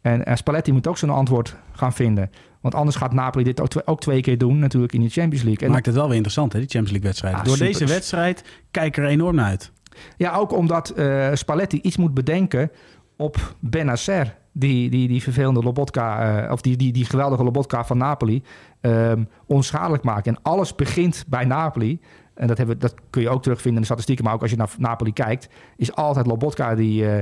en 0.01 0.37
Spalletti 0.37 0.73
moet 0.73 0.87
ook 0.87 0.99
zo'n 0.99 1.11
antwoord 1.11 1.57
gaan 1.73 1.93
vinden. 1.93 2.31
Want 2.61 2.75
anders 2.75 2.97
gaat 2.97 3.13
Napoli 3.13 3.45
dit 3.45 3.85
ook, 3.87 4.01
twee 4.01 4.21
keer 4.21 4.39
doen, 4.39 4.59
natuurlijk 4.59 4.93
in 4.93 5.01
de 5.01 5.09
Champions 5.09 5.45
League. 5.45 5.67
En 5.67 5.73
Maakt 5.73 5.87
het 5.87 5.95
wel 5.95 6.05
weer 6.07 6.15
interessant, 6.15 6.53
hè, 6.53 6.59
die 6.59 6.69
Champions 6.69 6.91
League 6.91 7.09
wedstrijd. 7.09 7.35
Ah, 7.35 7.45
Door 7.45 7.59
deze 7.59 7.87
wedstrijd 7.87 8.45
kijk 8.71 8.97
er 8.97 9.05
enorm 9.05 9.35
naar 9.35 9.47
uit. 9.47 9.73
Ja, 10.17 10.35
ook 10.35 10.53
omdat 10.53 10.93
uh, 10.97 11.29
Spalletti 11.33 11.81
iets 11.81 11.97
moet 11.97 12.15
bedenken 12.15 12.71
op 13.17 13.55
Benacer. 13.61 14.41
Die, 14.55 14.91
die, 14.91 15.09
die 15.09 15.23
vervelende 15.23 15.63
Lobotka, 15.63 16.43
uh, 16.45 16.53
of 16.53 16.61
die, 16.61 16.77
die, 16.77 16.93
die 16.93 17.05
geweldige 17.05 17.45
Lobotka 17.45 17.85
van 17.85 17.99
Napoli, 17.99 18.43
um, 18.81 19.29
onschadelijk 19.47 20.03
maken. 20.03 20.35
En 20.35 20.43
alles 20.43 20.75
begint 20.75 21.25
bij 21.29 21.45
Napoli. 21.45 22.01
En 22.35 22.47
dat, 22.47 22.59
hebben, 22.59 22.78
dat 22.78 22.95
kun 23.11 23.22
je 23.22 23.28
ook 23.28 23.43
terugvinden 23.43 23.74
in 23.74 23.80
de 23.80 23.87
statistieken. 23.87 24.24
Maar 24.24 24.35
ook 24.35 24.43
als 24.43 24.51
je 24.51 24.57
naar 24.57 24.70
Napoli 24.78 25.12
kijkt, 25.12 25.49
is 25.76 25.95
altijd 25.95 26.26
Lobotka 26.26 26.74
die, 26.74 27.05
uh, 27.05 27.18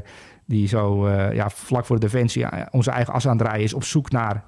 die 0.47 0.69
zo 0.69 1.11
ja, 1.11 1.51
vlak 1.51 1.85
voor 1.85 2.01
de 2.01 2.07
defensie 2.07 2.47
onze 2.71 2.91
eigen 2.91 3.13
as 3.13 3.27
aan 3.27 3.37
het 3.37 3.47
draaien 3.47 3.65
is. 3.65 3.75
Op 3.75 3.85
zoek 3.85 4.11
naar 4.11 4.45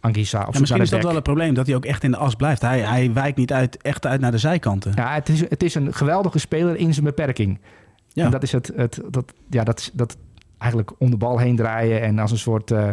Anguissa. 0.00 0.44
Of 0.48 0.60
misschien 0.60 0.82
is 0.82 0.90
dat 0.90 1.02
wel 1.02 1.14
het 1.14 1.22
probleem, 1.22 1.54
dat 1.54 1.66
hij 1.66 1.76
ook 1.76 1.84
echt 1.84 2.04
in 2.04 2.10
de 2.10 2.16
as 2.16 2.34
blijft. 2.34 2.62
Hij, 2.62 2.80
hij 2.80 3.12
wijkt 3.12 3.36
niet 3.36 3.52
uit, 3.52 3.82
echt 3.82 4.06
uit 4.06 4.20
naar 4.20 4.30
de 4.30 4.38
zijkanten. 4.38 4.92
Ja, 4.94 5.14
het 5.14 5.28
is, 5.28 5.40
het 5.40 5.62
is 5.62 5.74
een 5.74 5.94
geweldige 5.94 6.38
speler 6.38 6.76
in 6.76 6.92
zijn 6.92 7.04
beperking. 7.04 7.60
Ja. 8.08 8.24
En 8.24 8.30
dat 8.30 8.42
is 8.42 8.52
het, 8.52 8.72
het 8.76 9.00
dat, 9.10 9.34
ja, 9.50 9.64
dat, 9.64 9.90
dat 9.92 10.16
eigenlijk 10.58 10.92
om 10.98 11.10
de 11.10 11.16
bal 11.16 11.38
heen 11.38 11.56
draaien 11.56 12.02
en 12.02 12.18
als 12.18 12.30
een 12.30 12.38
soort 12.38 12.70
uh, 12.70 12.88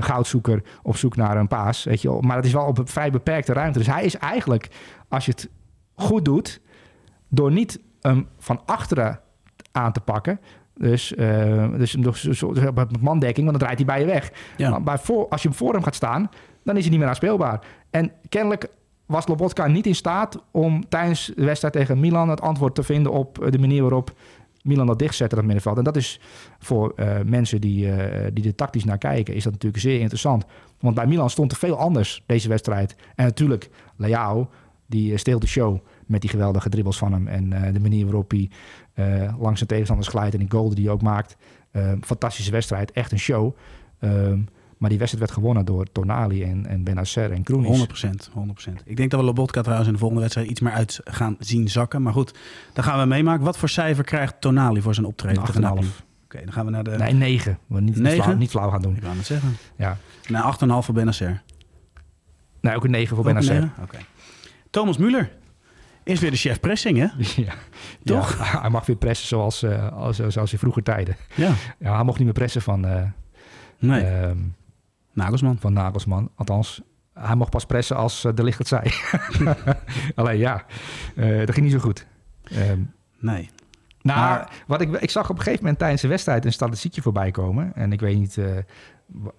goudzoeker 0.00 0.62
op 0.82 0.96
zoek 0.96 1.16
naar 1.16 1.36
een 1.36 1.48
paas. 1.48 1.84
Weet 1.84 2.02
je, 2.02 2.18
maar 2.20 2.36
het 2.36 2.44
is 2.44 2.52
wel 2.52 2.66
op 2.66 2.78
een 2.78 2.86
vrij 2.86 3.10
beperkte 3.10 3.52
ruimte. 3.52 3.78
Dus 3.78 3.88
hij 3.88 4.04
is 4.04 4.16
eigenlijk, 4.16 4.68
als 5.08 5.24
je 5.24 5.30
het 5.30 5.48
goed 5.98 6.24
doet, 6.24 6.60
door 7.28 7.52
niet 7.52 7.80
hem 8.00 8.26
van 8.38 8.60
achteren 8.66 9.20
aan 9.72 9.92
te 9.92 10.00
pakken, 10.00 10.40
dus, 10.74 11.12
uh, 11.12 11.78
dus, 11.78 11.92
dus, 11.92 12.20
dus, 12.20 12.42
met 12.74 13.00
mandekking, 13.00 13.46
want 13.46 13.58
dan 13.58 13.68
draait 13.68 13.78
hij 13.78 13.86
bij 13.86 14.00
je 14.00 14.06
weg. 14.06 14.32
Ja. 14.56 14.70
Maar 14.70 14.82
bij 14.82 14.98
voor, 14.98 15.28
als 15.28 15.42
je 15.42 15.52
voor 15.52 15.72
hem 15.72 15.82
gaat 15.82 15.94
staan, 15.94 16.30
dan 16.64 16.76
is 16.76 16.82
hij 16.82 16.90
niet 16.90 17.00
meer 17.00 17.08
aanspeelbaar. 17.08 17.60
En 17.90 18.12
kennelijk 18.28 18.68
was 19.06 19.26
Lobotka 19.26 19.66
niet 19.66 19.86
in 19.86 19.94
staat 19.94 20.42
om 20.50 20.88
tijdens 20.88 21.32
de 21.36 21.44
wedstrijd 21.44 21.74
tegen 21.74 22.00
Milan 22.00 22.28
het 22.28 22.40
antwoord 22.40 22.74
te 22.74 22.82
vinden 22.82 23.12
op 23.12 23.46
de 23.50 23.58
manier 23.58 23.80
waarop 23.80 24.12
Milan 24.62 24.86
dat 24.86 24.98
dichtzette, 24.98 25.34
dat 25.34 25.44
middenveld. 25.44 25.78
En 25.78 25.84
dat 25.84 25.96
is 25.96 26.20
voor 26.58 26.92
uh, 26.96 27.16
mensen 27.24 27.60
die, 27.60 27.86
uh, 27.86 27.96
die 28.32 28.46
er 28.46 28.54
tactisch 28.54 28.84
naar 28.84 28.98
kijken, 28.98 29.34
is 29.34 29.44
dat 29.44 29.52
natuurlijk 29.52 29.82
zeer 29.82 30.00
interessant. 30.00 30.44
Want 30.80 30.94
bij 30.94 31.06
Milan 31.06 31.30
stond 31.30 31.52
er 31.52 31.58
veel 31.58 31.78
anders 31.78 32.22
deze 32.26 32.48
wedstrijd. 32.48 32.96
En 33.14 33.24
natuurlijk, 33.24 33.70
Leao, 33.96 34.48
die 34.88 35.16
steelt 35.16 35.40
de 35.40 35.46
show 35.46 35.78
met 36.06 36.20
die 36.20 36.30
geweldige 36.30 36.68
dribbles 36.68 36.98
van 36.98 37.12
hem. 37.12 37.26
En 37.26 37.52
uh, 37.52 37.72
de 37.72 37.80
manier 37.80 38.04
waarop 38.04 38.30
hij 38.30 38.50
uh, 38.94 39.34
langs 39.40 39.56
zijn 39.56 39.68
tegenstanders 39.68 40.08
glijdt 40.08 40.34
en 40.34 40.40
die 40.40 40.50
goal 40.50 40.74
die 40.74 40.84
hij 40.84 40.92
ook 40.92 41.02
maakt. 41.02 41.36
Uh, 41.72 41.92
fantastische 42.00 42.50
wedstrijd, 42.50 42.92
echt 42.92 43.12
een 43.12 43.18
show. 43.18 43.56
Ehm, 43.98 44.40
maar 44.78 44.90
die 44.90 44.98
wedstrijd 44.98 45.24
werd 45.24 45.38
gewonnen 45.38 45.64
door 45.64 45.86
Tonali 45.92 46.42
en, 46.42 46.66
en 46.66 46.84
Benacer 46.84 47.32
en 47.32 47.42
Kroenis. 47.42 47.86
100%, 48.06 48.10
100%. 48.70 48.72
Ik 48.84 48.96
denk 48.96 49.10
dat 49.10 49.20
we 49.20 49.26
Lobotka 49.26 49.60
trouwens 49.60 49.88
in 49.88 49.92
de 49.92 49.98
volgende 49.98 50.22
wedstrijd 50.22 50.50
iets 50.50 50.60
meer 50.60 50.72
uit 50.72 51.00
gaan 51.04 51.36
zien 51.38 51.68
zakken. 51.68 52.02
Maar 52.02 52.12
goed, 52.12 52.34
dan 52.72 52.84
gaan 52.84 52.98
we 52.98 53.06
meemaken. 53.06 53.44
Wat 53.44 53.58
voor 53.58 53.68
cijfer 53.68 54.04
krijgt 54.04 54.40
Tonali 54.40 54.82
voor 54.82 54.94
zijn 54.94 55.06
optreden 55.06 55.44
tegen 55.44 55.60
Napoli? 55.60 55.88
Oké, 56.24 56.44
dan 56.44 56.52
gaan 56.52 56.64
we 56.64 56.70
naar 56.70 56.84
de... 56.84 56.90
Nee, 56.90 57.12
9. 57.12 57.58
We 57.66 57.80
niet, 57.80 57.96
9? 57.96 58.02
Niet, 58.02 58.22
flauw, 58.22 58.36
niet 58.36 58.50
flauw 58.50 58.70
gaan 58.70 58.82
doen. 58.82 58.96
Ik 58.96 59.02
wou 59.02 59.16
het 59.16 59.26
zeggen. 59.26 59.56
Ja. 59.76 59.96
Naar 60.28 60.58
8,5 60.60 60.68
voor 60.68 60.94
Benacer. 60.94 61.42
Nee, 62.60 62.76
ook 62.76 62.84
een 62.84 62.90
9 62.90 63.16
voor 63.16 63.24
Benacer. 63.24 63.70
Oké. 63.82 63.98
Thomas 64.78 64.98
Müller 64.98 65.28
is 66.04 66.20
weer 66.20 66.30
de 66.30 66.36
chef 66.36 66.60
pressing, 66.60 66.98
hè? 66.98 67.06
Ja. 67.44 67.54
Toch? 68.04 68.38
hij 68.62 68.70
mag 68.70 68.86
weer 68.86 68.96
pressen 68.96 69.26
zoals, 69.26 69.62
uh, 69.62 69.92
als, 69.92 70.16
zoals 70.16 70.52
in 70.52 70.58
vroeger 70.58 70.82
tijden. 70.82 71.16
Ja. 71.34 71.52
ja. 71.78 71.94
Hij 71.94 72.04
mocht 72.04 72.16
niet 72.16 72.26
meer 72.26 72.36
pressen 72.36 72.62
van... 72.62 72.86
Uh, 72.86 73.02
nee. 73.78 74.04
Uh, 74.04 74.30
Nagelsman. 75.12 75.56
Van 75.60 75.72
Nagelsman. 75.72 76.30
Althans, 76.34 76.82
hij 77.14 77.34
mocht 77.34 77.50
pas 77.50 77.64
pressen 77.64 77.96
als 77.96 78.26
de 78.34 78.42
licht 78.42 78.58
het 78.58 78.68
zei. 78.68 78.90
Alleen 80.14 80.38
ja, 80.38 80.64
dat 81.14 81.52
ging 81.52 81.60
niet 81.60 81.72
zo 81.72 81.78
goed. 81.78 82.06
Um, 82.52 82.92
nee. 83.18 83.50
Nou, 84.02 84.18
maar, 84.18 84.50
wat 84.66 84.80
ik, 84.80 84.92
ik 84.92 85.10
zag 85.10 85.30
op 85.30 85.36
een 85.36 85.42
gegeven 85.42 85.62
moment 85.62 85.78
tijdens 85.78 86.02
de 86.02 86.08
wedstrijd 86.08 86.44
een 86.44 86.52
statistiekje 86.52 87.02
voorbij 87.02 87.30
komen. 87.30 87.72
En 87.74 87.92
ik 87.92 88.00
weet 88.00 88.18
niet, 88.18 88.38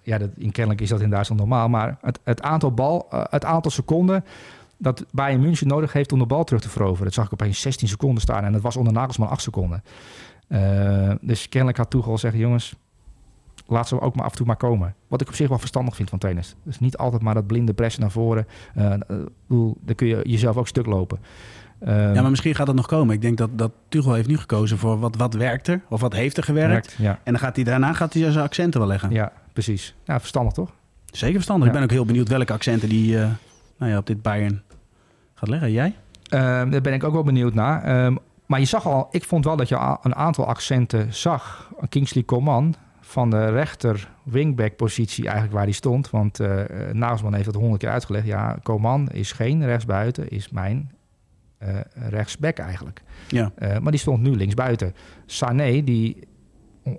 ja, 0.02 0.18
dat, 0.18 0.30
in 0.38 0.52
kennelijk 0.52 0.82
is 0.82 0.90
dat 0.90 1.02
in 1.02 1.10
Duitsland 1.10 1.42
normaal. 1.42 1.70
Maar 1.70 1.98
het, 2.02 2.20
het 2.24 2.42
aantal 2.42 2.74
bal, 2.74 3.08
het 3.30 3.46
aantal 3.46 3.72
seconden 3.72 4.24
dat 4.80 5.06
Bayern 5.12 5.42
München 5.42 5.68
nodig 5.68 5.94
heeft 5.94 6.12
om 6.12 6.20
de 6.20 6.26
bal 6.26 6.44
terug 6.44 6.62
te 6.62 6.70
veroveren. 6.70 7.04
Dat 7.04 7.14
zag 7.14 7.26
ik 7.26 7.34
opeens 7.34 7.62
16 7.62 7.88
seconden 7.88 8.22
staan 8.22 8.44
en 8.44 8.52
dat 8.52 8.62
was 8.62 8.78
onder 8.78 8.94
Nagelsman 8.94 9.30
8 9.30 9.42
seconden. 9.42 9.84
Uh, 10.48 11.12
dus 11.22 11.50
kennelijk 11.50 11.78
had 11.78 11.90
Tuchel 11.90 12.18
zeggen, 12.18 12.40
jongens, 12.40 12.76
laat 13.68 13.88
ze 13.88 14.02
ook 14.02 14.16
maar 14.16 14.26
af 14.26 14.32
en 14.32 14.38
toe 14.38 14.46
maar 14.46 14.56
komen. 14.56 14.96
Wat 15.08 15.22
ik 15.22 15.28
op 15.28 15.36
zich 15.36 15.50
wel 15.50 15.60
verstandig 15.60 15.96
vind 15.96 16.10
van 16.10 16.20
trainers. 16.20 16.56
Dus 16.64 16.80
niet 16.80 16.98
altijd 16.98 17.22
maar 17.22 17.34
dat 17.34 17.48
blinde 17.48 17.74
pressen 17.74 18.02
naar 18.02 18.12
voren. 18.12 18.48
Uh, 18.78 18.94
dan 19.48 19.96
kun 19.96 20.08
je 20.08 20.20
jezelf 20.24 20.58
ook 20.58 20.68
stuk 20.68 20.86
lopen. 20.86 21.20
Uh, 21.84 21.90
ja, 22.14 22.22
maar 22.22 22.30
misschien 22.30 22.56
gaat 22.56 22.66
dat 22.66 22.76
nog 22.76 22.88
komen. 22.88 23.16
Ik 23.16 23.22
denk 23.22 23.38
dat, 23.38 23.50
dat 23.58 23.72
Tuchel 23.90 24.14
heeft 24.14 24.28
nu 24.28 24.38
gekozen 24.38 24.78
voor 24.78 25.00
wat, 25.00 25.16
wat 25.16 25.34
werkt 25.34 25.68
er, 25.68 25.82
of 25.90 26.02
wat 26.02 26.14
heeft 26.14 26.38
er 26.38 26.44
gewerkt. 26.44 26.96
ja. 26.98 27.20
En 27.24 27.32
dan 27.32 27.40
gaat 27.40 27.56
hij 27.56 27.66
daarna 27.66 27.94
gaat 27.94 28.14
hij 28.14 28.32
zijn 28.32 28.46
accenten 28.46 28.80
wel 28.80 28.90
leggen. 28.90 29.12
Ja, 29.12 29.32
precies. 29.54 29.96
Ja, 30.04 30.20
verstandig 30.20 30.54
toch? 30.54 30.72
Zeker 31.06 31.36
verstandig. 31.36 31.68
Ik 31.68 31.74
ben 31.74 31.84
ook 31.84 31.92
heel 31.92 32.06
benieuwd 32.06 32.28
welke 32.28 32.54
accenten 32.54 32.90
die 32.90 33.18
nou 33.78 33.92
ja, 33.92 33.98
op 33.98 34.08
dit 34.08 34.22
Bayern 34.22 34.62
gaat 35.40 35.50
leggen. 35.50 35.72
Jij? 35.72 35.96
Uh, 36.34 36.40
daar 36.72 36.82
ben 36.82 36.94
ik 36.94 37.04
ook 37.04 37.14
wel 37.14 37.24
benieuwd 37.24 37.54
naar. 37.54 38.06
Um, 38.06 38.18
maar 38.46 38.60
je 38.60 38.66
zag 38.66 38.86
al, 38.86 39.08
ik 39.12 39.24
vond 39.24 39.46
wel 39.46 39.56
dat 39.56 39.70
je 39.70 39.98
een 40.02 40.16
aantal 40.16 40.46
accenten 40.46 41.14
zag. 41.14 41.72
Kingsley 41.90 42.24
Coman 42.24 42.76
van 43.02 43.30
de 43.30 43.50
rechter 43.50 44.10
wingback 44.24 44.76
positie 44.76 45.24
eigenlijk 45.24 45.54
waar 45.54 45.64
hij 45.64 45.72
stond. 45.72 46.10
Want 46.10 46.40
uh, 46.40 46.62
Nagelsman 46.92 47.34
heeft 47.34 47.46
dat 47.46 47.56
honderd 47.56 47.82
keer 47.82 47.90
uitgelegd. 47.90 48.26
Ja, 48.26 48.58
Coman 48.64 49.10
is 49.10 49.32
geen 49.32 49.66
rechtsbuiten, 49.66 50.30
is 50.30 50.50
mijn 50.50 50.92
uh, 51.64 51.70
rechtsback 51.94 52.58
eigenlijk. 52.58 53.02
Ja. 53.28 53.52
Uh, 53.60 53.78
maar 53.78 53.92
die 53.92 54.02
stond 54.02 54.22
nu 54.22 54.36
linksbuiten. 54.36 54.94
Sané, 55.26 55.84
die 55.84 56.28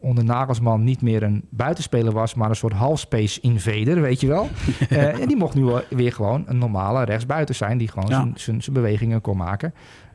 onder 0.00 0.24
Nagelsman 0.24 0.84
niet 0.84 1.02
meer 1.02 1.22
een 1.22 1.44
buitenspeler 1.50 2.12
was, 2.12 2.34
maar 2.34 2.48
een 2.48 2.56
soort 2.56 2.72
halfspace 2.72 3.40
invader, 3.40 4.00
weet 4.00 4.20
je 4.20 4.26
wel. 4.26 4.48
uh, 4.90 5.20
en 5.22 5.28
die 5.28 5.36
mocht 5.36 5.54
nu 5.54 5.70
weer 5.90 6.12
gewoon 6.12 6.44
een 6.46 6.58
normale 6.58 7.04
rechtsbuiten 7.04 7.54
zijn, 7.54 7.78
die 7.78 7.88
gewoon 7.88 8.32
zijn 8.36 8.62
bewegingen 8.72 9.20
kon 9.20 9.36
maken. 9.36 9.74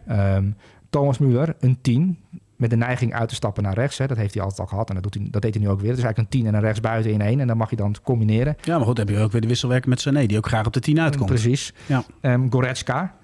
Um, 0.09 0.55
Thomas 0.89 1.19
Müller, 1.19 1.57
een 1.59 1.81
10, 1.81 2.17
met 2.55 2.69
de 2.69 2.75
neiging 2.75 3.13
uit 3.13 3.29
te 3.29 3.35
stappen 3.35 3.63
naar 3.63 3.73
rechts. 3.73 3.97
Hè. 3.97 4.07
Dat 4.07 4.17
heeft 4.17 4.33
hij 4.33 4.43
altijd 4.43 4.61
al 4.61 4.67
gehad 4.67 4.89
en 4.89 4.93
dat, 4.95 5.03
doet 5.03 5.13
hij, 5.13 5.27
dat 5.31 5.41
deed 5.41 5.53
hij 5.53 5.63
nu 5.63 5.69
ook 5.69 5.79
weer. 5.79 5.95
Dus 5.95 6.03
eigenlijk 6.03 6.33
een 6.33 6.39
10 6.39 6.47
en 6.47 6.53
een 6.53 6.61
rechtsbuiten 6.61 7.11
in 7.11 7.21
één. 7.21 7.39
En 7.39 7.47
dan 7.47 7.57
mag 7.57 7.69
je 7.69 7.75
dan 7.75 7.95
combineren. 8.03 8.55
Ja, 8.61 8.77
maar 8.77 8.85
goed, 8.85 8.97
heb 8.97 9.09
je 9.09 9.19
ook 9.19 9.31
weer 9.31 9.41
de 9.41 9.47
wisselwerking 9.47 9.89
met 9.89 10.01
Sané, 10.01 10.25
die 10.25 10.37
ook 10.37 10.47
graag 10.47 10.65
op 10.65 10.73
de 10.73 10.79
10 10.79 10.99
uitkomt. 10.99 11.29
Precies. 11.29 11.73
Ja. 11.85 12.03
Um, 12.21 12.51
Goretzka, 12.51 13.15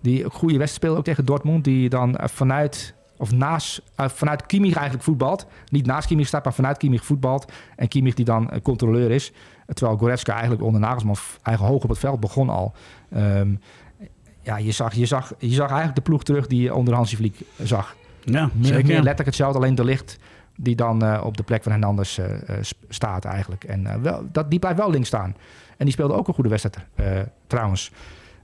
die 0.00 0.24
goede 0.24 0.58
wedstrijd 0.58 0.70
speelde 0.70 0.98
ook 0.98 1.04
tegen 1.04 1.24
Dortmund. 1.24 1.64
Die 1.64 1.88
dan 1.88 2.18
vanuit 2.22 2.94
of 3.16 3.32
naast, 3.32 3.82
uh, 4.00 4.08
vanuit 4.08 4.46
Kimmich 4.46 4.74
eigenlijk 4.74 5.04
voetbalt. 5.04 5.46
Niet 5.68 5.86
naast 5.86 6.06
Kimmich 6.06 6.26
staat, 6.26 6.44
maar 6.44 6.54
vanuit 6.54 6.76
Kimmich 6.76 7.04
voetbalt. 7.04 7.52
En 7.76 7.88
Kimmich 7.88 8.14
die 8.14 8.24
dan 8.24 8.50
uh, 8.52 8.60
controleur 8.62 9.10
is. 9.10 9.32
Terwijl 9.66 9.98
Goretzka 9.98 10.32
eigenlijk 10.32 10.62
onder 10.62 10.80
Nagelsman 10.80 11.16
eigen 11.42 11.66
hoog 11.66 11.82
op 11.82 11.88
het 11.88 11.98
veld 11.98 12.20
begon 12.20 12.48
al. 12.48 12.74
Um, 13.16 13.60
ja, 14.40 14.56
je 14.56 14.72
zag, 14.72 14.94
je, 14.94 15.06
zag, 15.06 15.32
je 15.38 15.54
zag 15.54 15.66
eigenlijk 15.66 15.94
de 15.94 16.02
ploeg 16.02 16.22
terug 16.22 16.46
die 16.46 16.62
je 16.62 16.74
onder 16.74 16.94
Hansi 16.94 17.16
Vliek 17.16 17.40
zag. 17.62 17.96
Ja, 18.24 18.50
meer, 18.52 18.66
zeker. 18.66 18.86
Meer 18.86 18.94
letterlijk 18.94 19.26
hetzelfde, 19.26 19.58
alleen 19.58 19.74
de 19.74 19.84
licht 19.84 20.18
die 20.56 20.76
dan 20.76 21.04
uh, 21.04 21.22
op 21.24 21.36
de 21.36 21.42
plek 21.42 21.62
van 21.62 21.72
Hernandez 21.72 22.20
staat 22.88 23.24
eigenlijk. 23.24 23.64
En 23.64 24.02
wel, 24.02 24.22
dat, 24.32 24.50
die 24.50 24.58
blijft 24.58 24.78
wel 24.78 24.90
links 24.90 25.08
staan. 25.08 25.36
En 25.76 25.84
die 25.84 25.92
speelde 25.92 26.14
ook 26.14 26.28
een 26.28 26.34
goede 26.34 26.50
wedstrijd 26.50 26.88
trouwens. 27.46 27.92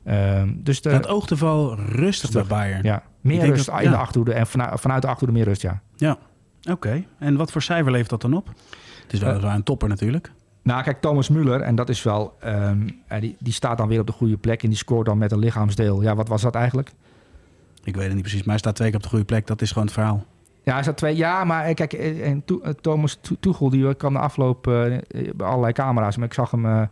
Um, 0.08 0.60
dus 0.62 0.82
de, 0.82 1.06
oogde 1.06 1.36
wel 1.36 1.74
rustig 1.74 2.30
bij 2.30 2.44
Bayern. 2.44 2.82
Ja, 2.82 3.02
meer 3.20 3.44
rust 3.46 3.68
in 3.68 3.90
de 3.90 3.96
achterhoede 3.96 4.32
en 4.32 4.46
vanuit, 4.46 4.80
vanuit 4.80 5.02
de 5.02 5.08
achterhoede 5.08 5.38
meer 5.38 5.48
rust, 5.48 5.62
ja. 5.62 5.80
Ja, 5.96 6.18
oké. 6.70 7.04
En 7.18 7.36
wat 7.36 7.52
voor 7.52 7.62
cijfer 7.62 7.92
levert 7.92 8.10
dat 8.10 8.20
dan 8.20 8.34
op? 8.34 8.48
Het 9.02 9.12
is 9.12 9.20
wel 9.20 9.44
uh, 9.44 9.52
een 9.54 9.62
topper 9.62 9.88
natuurlijk. 9.88 10.32
Nou, 10.62 10.82
kijk, 10.82 11.00
Thomas 11.00 11.30
Müller, 11.30 11.62
en 11.62 11.74
dat 11.74 11.88
is 11.88 12.02
wel... 12.02 12.36
Um, 12.44 13.02
die, 13.20 13.36
die 13.38 13.52
staat 13.52 13.78
dan 13.78 13.88
weer 13.88 14.00
op 14.00 14.06
de 14.06 14.12
goede 14.12 14.36
plek 14.36 14.62
en 14.62 14.68
die 14.68 14.78
scoort 14.78 15.06
dan 15.06 15.18
met 15.18 15.32
een 15.32 15.38
lichaamsdeel. 15.38 16.02
Ja, 16.02 16.14
wat 16.14 16.28
was 16.28 16.42
dat 16.42 16.54
eigenlijk? 16.54 16.90
Ik 17.84 17.94
weet 17.94 18.04
het 18.04 18.14
niet 18.14 18.22
precies, 18.22 18.40
maar 18.40 18.48
hij 18.48 18.58
staat 18.58 18.74
twee 18.74 18.88
keer 18.88 18.96
op 18.96 19.02
de 19.02 19.08
goede 19.08 19.24
plek. 19.24 19.46
Dat 19.46 19.62
is 19.62 19.68
gewoon 19.68 19.84
het 19.84 19.94
verhaal. 19.94 20.24
Ja, 20.64 20.74
hij 20.74 20.82
zat 20.82 20.96
twee 20.96 21.14
jaar, 21.14 21.46
maar 21.46 21.74
kijk, 21.74 21.92
en 21.92 22.44
Thomas 22.80 23.18
Tuchel 23.40 23.70
die 23.70 23.94
kwam 23.94 24.12
de 24.12 24.18
afloop 24.18 24.66
uh, 24.66 24.98
bij 25.34 25.46
allerlei 25.46 25.72
camera's, 25.72 26.16
maar 26.16 26.26
ik 26.26 26.34
zag 26.34 26.50
hem 26.50 26.88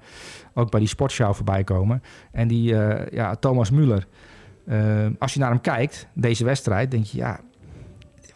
ook 0.61 0.71
bij 0.71 0.81
die 0.81 0.89
sportshow 0.89 1.35
voorbij 1.35 1.65
komen. 1.65 2.03
En 2.33 2.49
die, 2.49 2.75
ja, 3.11 3.35
Thomas 3.35 3.71
Müller, 3.73 4.03
als 5.19 5.35
je 5.35 5.41
naar 5.41 5.51
hem 5.51 5.61
kijkt, 5.61 6.07
deze 6.15 6.45
wedstrijd, 6.45 6.91
denk 6.91 7.05
je, 7.05 7.19
ja, 7.19 7.41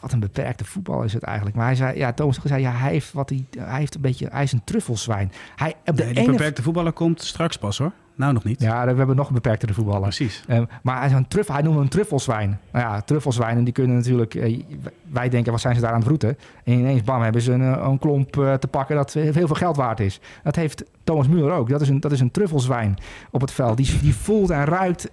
wat 0.00 0.12
een 0.12 0.20
beperkte 0.20 0.64
voetbal 0.64 1.02
is 1.02 1.12
het 1.12 1.22
eigenlijk. 1.22 1.56
Maar 1.56 1.66
hij 1.66 1.74
zei, 1.74 1.98
ja, 1.98 2.12
Thomas 2.12 2.38
zei, 2.44 2.62
ja, 2.62 2.72
hij 2.72 2.90
heeft 2.90 3.12
wat 3.12 3.28
hij, 3.28 3.46
hij 3.58 3.78
heeft 3.78 3.94
een 3.94 4.00
beetje, 4.00 4.28
hij 4.30 4.42
is 4.42 4.52
een 4.52 4.64
truffelswijn. 4.64 5.32
Hij 5.56 5.74
op 5.84 5.96
de 5.96 6.12
die 6.12 6.26
beperkte 6.30 6.62
voetballer 6.62 6.92
komt 6.92 7.22
straks 7.22 7.56
pas 7.56 7.78
hoor. 7.78 7.92
Nou, 8.16 8.32
nog 8.32 8.44
niet. 8.44 8.60
Ja, 8.60 8.86
we 8.86 8.96
hebben 8.96 9.16
nog 9.16 9.28
een 9.28 9.34
beperktere 9.34 9.74
voetballer. 9.74 10.02
Precies. 10.02 10.44
Um, 10.48 10.68
maar 10.82 10.96
hij, 10.96 11.06
is 11.06 11.12
een 11.12 11.28
truffel, 11.28 11.54
hij 11.54 11.62
noemt 11.62 11.78
een 11.78 11.88
truffelswijn. 11.88 12.60
Nou 12.72 12.84
ja, 12.84 13.00
truffelswijnen 13.00 13.64
die 13.64 13.72
kunnen 13.72 13.96
natuurlijk... 13.96 14.34
Uh, 14.34 14.62
wij 15.10 15.28
denken, 15.28 15.52
wat 15.52 15.60
zijn 15.60 15.74
ze 15.74 15.80
daar 15.80 15.92
aan 15.92 15.98
het 15.98 16.08
roeten? 16.08 16.38
En 16.64 16.72
ineens, 16.72 17.02
bam, 17.02 17.22
hebben 17.22 17.42
ze 17.42 17.52
een, 17.52 17.74
eh, 17.74 17.86
een 17.88 17.98
klomp 17.98 18.36
uh, 18.36 18.54
te 18.54 18.66
pakken 18.66 18.96
dat 18.96 19.12
heel 19.12 19.32
veel 19.32 19.48
geld 19.48 19.76
waard 19.76 20.00
is. 20.00 20.20
Dat 20.42 20.56
heeft 20.56 20.84
Thomas 21.04 21.28
Muller 21.28 21.52
ook. 21.52 21.68
Dat 21.68 21.80
is 21.80 21.88
een, 21.88 22.00
dat 22.00 22.12
is 22.12 22.20
een 22.20 22.30
truffelswijn 22.30 22.96
op 23.30 23.40
het 23.40 23.52
veld. 23.52 23.76
Die, 23.76 23.98
die 24.00 24.14
voelt 24.14 24.50
en 24.50 24.64
ruikt 24.64 25.10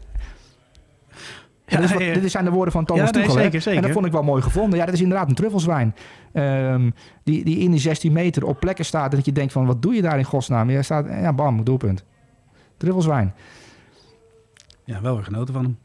ja, 1.72 1.80
dit, 1.80 2.00
is 2.00 2.22
dit, 2.22 2.32
zijn 2.32 2.46
de 2.46 2.52
woorden 2.52 2.72
van 2.74 2.86
Thomas 2.86 3.06
ja, 3.06 3.12
Tuchel. 3.12 3.32
zeker, 3.32 3.62
zeker. 3.62 3.80
En 3.80 3.86
dat 3.86 3.92
vond 3.92 4.06
ik 4.06 4.12
wel 4.12 4.24
mooi 4.24 4.42
gevonden. 4.42 4.80
Ja, 4.80 4.86
dat 4.86 4.94
is 4.94 5.02
inderdaad 5.02 5.30
een 5.30 5.36
truffelswijn. 5.36 5.96
Um, 6.34 6.94
die, 7.24 7.44
die 7.46 7.58
in 7.58 7.72
die 7.72 7.80
16 7.80 8.12
meter 8.12 8.46
op 8.46 8.60
plekken 8.60 8.86
staat... 8.86 9.12
dat 9.12 9.26
je 9.26 9.32
denkt 9.32 9.54
van, 9.54 9.66
wat 9.66 9.82
doe 9.82 9.94
je 9.94 10.02
daar 10.02 10.18
in 10.18 10.24
godsnaam? 10.24 10.84
Staat, 10.84 11.06
ja, 11.08 11.34
bam, 11.34 11.64
doelpunt. 11.64 12.04
Truffelswijn. 12.82 13.34
Ja, 14.84 15.02
wel 15.02 15.16
weer 15.16 15.24
genoten 15.24 15.54
van 15.54 15.64
hem. 15.64 15.78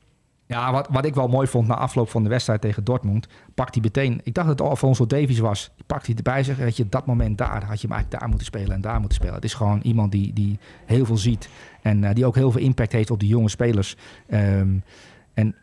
Ja, 0.47 0.73
wat, 0.73 0.89
wat 0.91 1.05
ik 1.05 1.15
wel 1.15 1.29
mooi 1.29 1.47
vond 1.47 1.69
na 1.69 1.75
afloop 1.75 2.11
van 2.11 2.23
de 2.23 2.29
wedstrijd 2.29 2.61
tegen 2.61 2.85
Dortmund, 2.85 3.27
pakt 3.55 3.75
hij 3.75 3.83
meteen. 3.83 4.21
Ik 4.23 4.35
dacht 4.35 4.49
dat 4.49 4.59
het 4.59 4.69
Alfonso 4.69 5.07
Davies 5.07 5.39
was. 5.39 5.71
Die 5.77 5.85
pakt 5.87 6.07
hij 6.07 6.15
erbij 6.15 6.43
zeggen, 6.45 6.65
weet 6.65 6.77
je, 6.77 6.89
dat 6.89 7.07
moment 7.07 7.39
daar 7.39 7.65
had 7.65 7.81
je 7.81 7.87
hem 7.87 7.97
eigenlijk 7.97 8.21
daar 8.21 8.29
moeten 8.29 8.47
spelen 8.47 8.73
en 8.73 8.81
daar 8.81 8.99
moeten 8.99 9.15
spelen. 9.15 9.35
Het 9.35 9.45
is 9.45 9.55
gewoon 9.55 9.81
iemand 9.83 10.13
die, 10.13 10.33
die 10.33 10.59
heel 10.87 11.05
veel 11.05 11.17
ziet 11.17 11.49
en 11.83 12.03
uh, 12.03 12.11
die 12.13 12.27
ook 12.27 12.35
heel 12.35 12.51
veel 12.51 12.61
impact 12.61 12.93
heeft 12.93 13.11
op 13.11 13.21
die 13.21 13.29
jonge 13.29 13.49
spelers. 13.49 13.97
Um, 14.31 14.83
en 15.35 15.55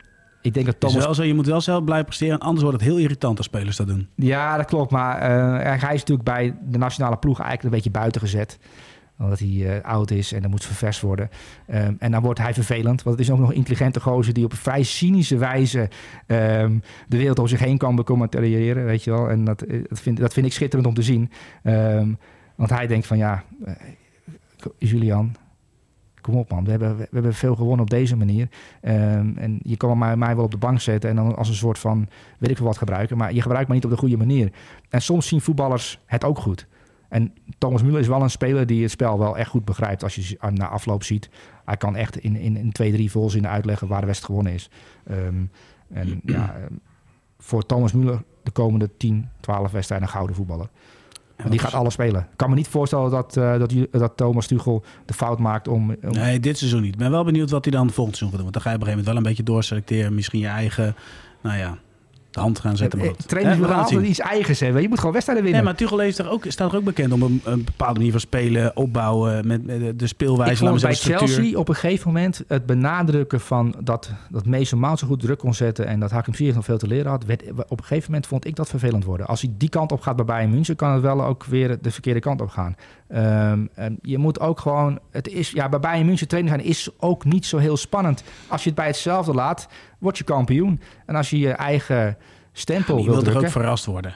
ik 0.42 0.54
denk 0.54 0.66
dat 0.66 0.80
Thomas... 0.80 1.04
wel 1.04 1.14
zo, 1.14 1.22
je 1.22 1.34
moet 1.34 1.46
wel 1.46 1.60
zelf 1.60 1.84
blijven 1.84 2.06
presteren, 2.06 2.38
anders 2.38 2.62
wordt 2.62 2.80
het 2.80 2.88
heel 2.88 2.98
irritant 2.98 3.36
als 3.36 3.46
spelers 3.46 3.76
dat 3.76 3.86
doen. 3.86 4.08
Ja, 4.14 4.56
dat 4.56 4.66
klopt. 4.66 4.90
Maar 4.90 5.16
uh, 5.16 5.80
hij 5.82 5.94
is 5.94 6.00
natuurlijk 6.00 6.28
bij 6.28 6.56
de 6.62 6.78
nationale 6.78 7.16
ploeg 7.16 7.40
eigenlijk 7.40 7.64
een 7.64 7.82
beetje 7.82 7.98
buiten 7.98 8.20
gezet 8.20 8.58
omdat 9.18 9.38
hij 9.38 9.48
uh, 9.48 9.80
oud 9.82 10.10
is 10.10 10.32
en 10.32 10.42
dan 10.42 10.50
moet 10.50 10.64
ververs 10.64 11.00
worden. 11.00 11.30
Um, 11.74 11.96
en 11.98 12.10
dan 12.10 12.22
wordt 12.22 12.40
hij 12.40 12.54
vervelend. 12.54 13.02
Want 13.02 13.16
het 13.18 13.26
is 13.26 13.32
ook 13.32 13.38
nog 13.38 13.48
een 13.48 13.54
intelligente 13.54 14.00
gozer 14.00 14.34
die 14.34 14.44
op 14.44 14.50
een 14.50 14.56
vrij 14.56 14.82
cynische 14.82 15.36
wijze 15.36 15.88
um, 16.26 16.82
de 17.08 17.16
wereld 17.16 17.38
om 17.38 17.46
zich 17.46 17.60
heen 17.60 17.78
kan 17.78 17.96
becommentariëren. 17.96 18.84
Weet 18.84 19.04
je 19.04 19.10
wel. 19.10 19.30
En 19.30 19.44
dat, 19.44 19.62
eh, 19.62 19.82
dat, 19.88 20.00
vind, 20.00 20.16
dat 20.16 20.32
vind 20.32 20.46
ik 20.46 20.52
schitterend 20.52 20.88
om 20.88 20.94
te 20.94 21.02
zien. 21.02 21.30
Um, 21.62 22.18
want 22.54 22.70
hij 22.70 22.86
denkt 22.86 23.06
van 23.06 23.16
ja, 23.16 23.44
uh, 23.66 23.72
Julian, 24.78 25.34
kom 26.20 26.34
op 26.36 26.50
man, 26.50 26.64
we 26.64 26.70
hebben, 26.70 26.96
we 26.96 27.08
hebben 27.12 27.34
veel 27.34 27.54
gewonnen 27.54 27.80
op 27.80 27.90
deze 27.90 28.16
manier. 28.16 28.48
En 28.80 29.60
je 29.62 29.76
kan 29.76 29.98
mij, 29.98 30.16
mij 30.16 30.36
wel 30.36 30.44
op 30.44 30.50
de 30.50 30.56
bank 30.56 30.80
zetten 30.80 31.10
en 31.10 31.16
dan 31.16 31.36
als 31.36 31.48
een 31.48 31.54
soort 31.54 31.78
van, 31.78 32.08
weet 32.38 32.50
ik 32.50 32.56
veel 32.56 32.66
wat 32.66 32.78
gebruiken. 32.78 33.16
Maar 33.16 33.32
je 33.32 33.42
gebruikt 33.42 33.68
me 33.68 33.74
niet 33.74 33.84
op 33.84 33.90
de 33.90 33.96
goede 33.96 34.16
manier. 34.16 34.52
En 34.88 35.02
soms 35.02 35.28
zien 35.28 35.40
voetballers 35.40 36.00
het 36.06 36.24
ook 36.24 36.38
goed. 36.38 36.66
En 37.14 37.32
Thomas 37.58 37.82
Müller 37.82 37.98
is 37.98 38.06
wel 38.06 38.22
een 38.22 38.30
speler 38.30 38.66
die 38.66 38.82
het 38.82 38.90
spel 38.90 39.18
wel 39.18 39.38
echt 39.38 39.50
goed 39.50 39.64
begrijpt. 39.64 40.02
Als 40.02 40.14
je 40.14 40.38
na 40.50 40.68
afloop 40.68 41.02
ziet, 41.02 41.30
hij 41.64 41.76
kan 41.76 41.96
echt 41.96 42.16
in, 42.16 42.36
in, 42.36 42.56
in 42.56 42.72
twee, 42.72 42.92
drie 42.92 43.10
volzinnen 43.10 43.50
uitleggen 43.50 43.88
waar 43.88 44.00
de 44.00 44.06
wedstrijd 44.06 44.32
gewonnen 44.32 44.52
is. 44.52 44.70
Um, 45.10 45.50
en 45.92 46.20
ja, 46.34 46.54
ehm, 46.54 46.72
voor 47.38 47.66
Thomas 47.66 47.92
Müller 47.92 48.18
de 48.42 48.50
komende 48.52 48.90
10, 48.96 49.28
12 49.40 49.70
wedstrijden 49.70 50.06
een 50.06 50.14
gouden 50.14 50.36
voetballer. 50.36 50.68
Ja, 51.36 51.48
die 51.48 51.58
gaat 51.58 51.74
alles 51.74 51.92
spelen. 51.92 52.20
Ik 52.20 52.36
kan 52.36 52.50
me 52.50 52.56
niet 52.56 52.68
voorstellen 52.68 53.10
dat, 53.10 53.36
uh, 53.36 53.58
dat, 53.58 53.74
dat 53.90 54.16
Thomas 54.16 54.46
Tuchel 54.46 54.84
de 55.04 55.14
fout 55.14 55.38
maakt 55.38 55.68
om, 55.68 55.90
om, 55.90 56.10
Nee, 56.10 56.40
dit 56.40 56.58
seizoen 56.58 56.82
niet. 56.82 56.92
Ik 56.92 56.98
ben 56.98 57.10
wel 57.10 57.24
benieuwd 57.24 57.50
wat 57.50 57.64
hij 57.64 57.72
dan 57.72 57.90
volgend 57.90 58.16
seizoen 58.16 58.38
gaat 58.38 58.44
doen. 58.44 58.52
Want 58.52 58.52
dan 58.52 58.62
ga 58.62 58.70
je 58.70 58.76
op 58.76 58.80
een 58.80 58.86
gegeven 58.86 59.04
moment 59.04 59.06
wel 59.06 59.16
een 59.16 59.22
beetje 59.22 59.52
doorselecteren. 59.52 60.14
Misschien 60.14 60.40
je 60.40 60.46
eigen, 60.46 60.96
nou 61.42 61.58
ja, 61.58 61.78
de 62.34 62.40
hand 62.40 62.58
gaan 62.58 62.76
zetten. 62.76 62.98
Maar 62.98 63.16
Trainers 63.26 63.58
willen 63.58 63.76
altijd 63.76 64.06
iets 64.06 64.18
eigens 64.18 64.60
hebben. 64.60 64.82
Je 64.82 64.88
moet 64.88 64.98
gewoon 64.98 65.12
wedstrijden 65.12 65.44
winnen. 65.44 65.64
Nee, 65.64 65.72
maar 65.72 65.80
Tuchel 65.80 66.02
is 66.02 66.18
er 66.18 66.30
ook, 66.30 66.44
staat 66.48 66.72
er 66.72 66.78
ook 66.78 66.84
bekend 66.84 67.12
om 67.12 67.22
een, 67.22 67.40
een 67.44 67.64
bepaalde 67.64 67.94
manier 67.94 68.10
van 68.10 68.20
spelen, 68.20 68.76
opbouwen, 68.76 69.46
met, 69.46 69.66
met 69.66 69.98
de 69.98 70.06
speelwijze. 70.06 70.66
Ik 70.66 70.80
bij 70.80 70.94
Chelsea 70.94 71.58
op 71.58 71.68
een 71.68 71.74
gegeven 71.74 72.06
moment 72.06 72.44
het 72.48 72.66
benadrukken 72.66 73.40
van 73.40 73.74
dat, 73.82 74.10
dat 74.30 74.46
Mason 74.46 74.78
Mount 74.78 74.98
zo 74.98 75.06
goed 75.06 75.20
druk 75.20 75.38
kon 75.38 75.54
zetten 75.54 75.86
en 75.86 76.00
dat 76.00 76.10
Hakim 76.10 76.34
Ziyech 76.34 76.54
nog 76.54 76.64
veel 76.64 76.78
te 76.78 76.86
leren 76.86 77.10
had. 77.10 77.24
Werd, 77.24 77.42
op 77.50 77.78
een 77.78 77.84
gegeven 77.84 78.10
moment 78.10 78.26
vond 78.26 78.46
ik 78.46 78.56
dat 78.56 78.68
vervelend 78.68 79.04
worden. 79.04 79.26
Als 79.26 79.40
hij 79.40 79.52
die 79.56 79.68
kant 79.68 79.92
op 79.92 80.00
gaat 80.00 80.16
bij 80.16 80.24
Bayern 80.24 80.50
München, 80.50 80.76
kan 80.76 80.92
het 80.92 81.02
wel 81.02 81.24
ook 81.24 81.44
weer 81.44 81.78
de 81.80 81.90
verkeerde 81.90 82.20
kant 82.20 82.40
op 82.40 82.48
gaan. 82.48 82.76
Um, 83.08 83.68
je 84.02 84.18
moet 84.18 84.40
ook 84.40 84.60
gewoon, 84.60 84.98
het 85.10 85.28
is, 85.28 85.50
ja, 85.50 85.68
bij 85.68 85.80
Bayern 85.80 86.06
München 86.06 86.28
trainen 86.28 86.52
gaan 86.52 86.60
is 86.60 86.90
ook 86.98 87.24
niet 87.24 87.46
zo 87.46 87.58
heel 87.58 87.76
spannend. 87.76 88.24
Als 88.48 88.62
je 88.62 88.68
het 88.68 88.78
bij 88.78 88.86
hetzelfde 88.86 89.34
laat, 89.34 89.68
word 89.98 90.18
je 90.18 90.24
kampioen. 90.24 90.80
En 91.06 91.14
als 91.14 91.30
je 91.30 91.38
je 91.38 91.50
eigen 91.50 92.16
stempel 92.52 92.98
ja, 92.98 93.04
wil 93.04 93.22
drukken... 93.22 93.44
ook 93.44 93.50
verrast 93.50 93.84
worden. 93.84 94.14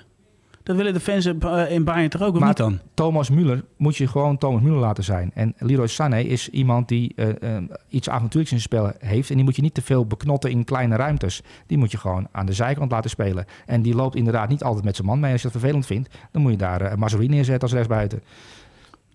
Dat 0.62 0.76
willen 0.76 0.92
de 0.92 1.00
fans 1.00 1.26
in 1.68 1.84
Bayern 1.84 2.08
toch 2.08 2.22
ook, 2.22 2.34
of 2.34 2.44
niet 2.44 2.56
dan? 2.56 2.80
Thomas 2.94 3.30
Müller 3.30 3.64
moet 3.76 3.96
je 3.96 4.08
gewoon 4.08 4.38
Thomas 4.38 4.62
Müller 4.62 4.80
laten 4.80 5.04
zijn. 5.04 5.30
En 5.34 5.54
Leroy 5.58 5.86
Sané 5.86 6.20
is 6.20 6.48
iemand 6.48 6.88
die 6.88 7.12
uh, 7.16 7.28
uh, 7.40 7.56
iets 7.88 8.08
avontuurlijks 8.08 8.52
in 8.52 8.60
zijn 8.60 8.80
spel 8.80 9.08
heeft. 9.08 9.30
En 9.30 9.36
die 9.36 9.44
moet 9.44 9.56
je 9.56 9.62
niet 9.62 9.74
te 9.74 9.82
veel 9.82 10.06
beknotten 10.06 10.50
in 10.50 10.64
kleine 10.64 10.96
ruimtes. 10.96 11.42
Die 11.66 11.78
moet 11.78 11.90
je 11.90 11.98
gewoon 11.98 12.28
aan 12.32 12.46
de 12.46 12.52
zijkant 12.52 12.90
laten 12.90 13.10
spelen. 13.10 13.44
En 13.66 13.82
die 13.82 13.94
loopt 13.94 14.16
inderdaad 14.16 14.48
niet 14.48 14.62
altijd 14.62 14.84
met 14.84 14.96
zijn 14.96 15.08
man 15.08 15.20
mee. 15.20 15.32
Als 15.32 15.42
je 15.42 15.48
dat 15.48 15.60
vervelend 15.60 15.86
vindt, 15.86 16.16
dan 16.32 16.42
moet 16.42 16.50
je 16.50 16.58
daar 16.58 16.98
uh, 16.98 17.28
neerzetten 17.28 17.62
als 17.62 17.72
rechtsbuiten. 17.72 18.22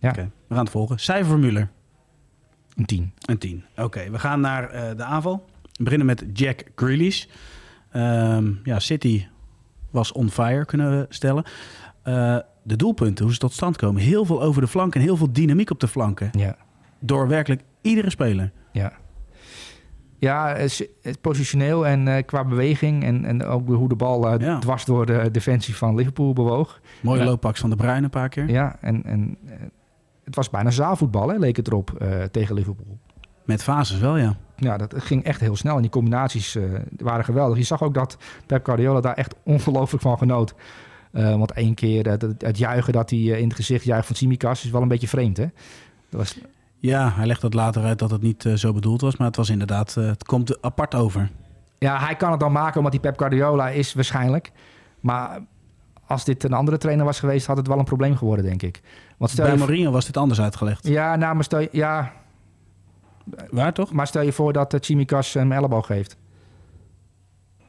Ja. 0.03 0.09
Okay, 0.09 0.29
we 0.47 0.55
gaan 0.55 0.63
het 0.63 0.73
volgen. 0.73 0.99
Cijfer 0.99 1.25
voor 1.25 1.39
Müller? 1.39 1.67
Een 2.75 2.85
10. 2.85 3.13
Een 3.25 3.37
10. 3.37 3.63
Oké, 3.77 4.09
we 4.09 4.19
gaan 4.19 4.39
naar 4.39 4.95
de 4.97 5.03
aanval. 5.03 5.45
We 5.61 5.83
beginnen 5.83 6.07
met 6.07 6.25
Jack 6.33 6.63
Grealish. 6.75 7.25
Um, 7.95 8.59
ja, 8.63 8.79
City 8.79 9.25
was 9.93 10.11
on 10.11 10.29
fire, 10.29 10.65
kunnen 10.65 10.99
we 10.99 11.05
stellen. 11.09 11.43
Uh, 12.07 12.37
de 12.63 12.75
doelpunten, 12.75 13.23
hoe 13.23 13.33
ze 13.33 13.39
tot 13.39 13.53
stand 13.53 13.77
komen. 13.77 14.01
Heel 14.01 14.25
veel 14.25 14.41
over 14.41 14.61
de 14.61 14.67
flanken 14.67 14.99
en 14.99 15.05
heel 15.05 15.17
veel 15.17 15.31
dynamiek 15.31 15.69
op 15.69 15.79
de 15.79 15.87
flanken. 15.87 16.29
Ja. 16.31 16.55
Door 16.99 17.27
werkelijk 17.27 17.61
iedere 17.81 18.09
speler. 18.09 18.51
Ja. 18.71 18.93
Ja, 20.19 20.55
het 21.01 21.21
positioneel 21.21 21.87
en 21.87 22.07
uh, 22.07 22.15
qua 22.25 22.45
beweging 22.45 23.03
en, 23.03 23.25
en 23.25 23.45
ook 23.45 23.67
hoe 23.67 23.89
de 23.89 23.95
bal 23.95 24.33
uh, 24.33 24.39
ja. 24.39 24.59
dwars 24.59 24.85
door 24.85 25.05
de 25.05 25.31
defensie 25.31 25.75
van 25.75 25.95
Liverpool 25.95 26.33
bewoog. 26.33 26.79
Mooie 27.01 27.19
ja. 27.19 27.25
looppaks 27.25 27.59
van 27.59 27.69
de 27.69 27.75
Bruin 27.75 28.03
een 28.03 28.09
paar 28.09 28.29
keer. 28.29 28.49
Ja, 28.49 28.77
en, 28.81 29.03
en 29.03 29.37
het 30.23 30.35
was 30.35 30.49
bijna 30.49 30.69
zaalvoetbal, 30.69 31.29
hè, 31.29 31.37
leek 31.37 31.55
het 31.55 31.67
erop, 31.67 32.03
tegen 32.31 32.55
Liverpool. 32.55 32.97
Met 33.45 33.63
fases 33.63 33.99
wel, 33.99 34.17
ja. 34.17 34.35
Ja, 34.55 34.77
dat 34.77 34.93
ging 34.97 35.23
echt 35.23 35.39
heel 35.39 35.55
snel. 35.55 35.75
En 35.75 35.81
die 35.81 35.91
combinaties 35.91 36.55
uh, 36.55 36.79
waren 36.97 37.25
geweldig. 37.25 37.57
Je 37.57 37.63
zag 37.63 37.83
ook 37.83 37.93
dat 37.93 38.17
Pep 38.45 38.65
Guardiola 38.65 39.01
daar 39.01 39.13
echt 39.13 39.35
ongelooflijk 39.43 40.03
van 40.03 40.17
genoot. 40.17 40.53
Uh, 41.11 41.35
want 41.35 41.51
één 41.51 41.73
keer 41.73 42.09
het, 42.09 42.21
het, 42.37 42.57
juichen 42.57 42.93
dat 42.93 43.09
hij 43.09 43.19
in 43.19 43.47
het 43.47 43.55
gezicht 43.55 43.83
juicht 43.83 44.07
van 44.07 44.15
Simikas 44.15 44.65
is 44.65 44.71
wel 44.71 44.81
een 44.81 44.87
beetje 44.87 45.07
vreemd, 45.07 45.37
hè? 45.37 45.47
Dat 46.09 46.19
was... 46.19 46.39
Ja, 46.77 47.11
hij 47.15 47.25
legt 47.25 47.41
dat 47.41 47.53
later 47.53 47.83
uit 47.83 47.99
dat 47.99 48.11
het 48.11 48.21
niet 48.21 48.49
zo 48.55 48.73
bedoeld 48.73 49.01
was. 49.01 49.17
Maar 49.17 49.27
het 49.27 49.35
was 49.35 49.49
inderdaad, 49.49 49.93
het 49.93 50.23
komt 50.23 50.61
apart 50.61 50.95
over. 50.95 51.29
Ja, 51.77 51.99
hij 51.99 52.15
kan 52.15 52.31
het 52.31 52.39
dan 52.39 52.51
maken 52.51 52.77
omdat 52.77 52.93
hij 52.93 53.01
Pep 53.01 53.17
Guardiola 53.17 53.69
is 53.69 53.93
waarschijnlijk. 53.93 54.51
Maar 54.99 55.41
als 56.07 56.25
dit 56.25 56.43
een 56.43 56.53
andere 56.53 56.77
trainer 56.77 57.05
was 57.05 57.19
geweest, 57.19 57.45
had 57.45 57.57
het 57.57 57.67
wel 57.67 57.79
een 57.79 57.85
probleem 57.85 58.15
geworden, 58.15 58.45
denk 58.45 58.61
ik. 58.61 58.81
Want 59.23 59.35
stel 59.35 59.45
Bij 59.45 59.57
Mourinho 59.57 59.91
was 59.91 60.05
dit 60.05 60.17
anders 60.17 60.41
uitgelegd. 60.41 60.87
Ja, 60.87 61.15
nou, 61.15 61.35
maar 61.35 61.43
stel, 61.43 61.67
ja, 61.71 62.13
Waar 63.49 63.73
toch? 63.73 63.91
Maar 63.91 64.07
stel 64.07 64.21
je 64.21 64.31
voor 64.31 64.53
dat 64.53 64.73
uh, 64.73 64.79
Chimikas 64.79 65.33
hem 65.33 65.51
elleboog 65.51 65.85
geeft. 65.85 66.17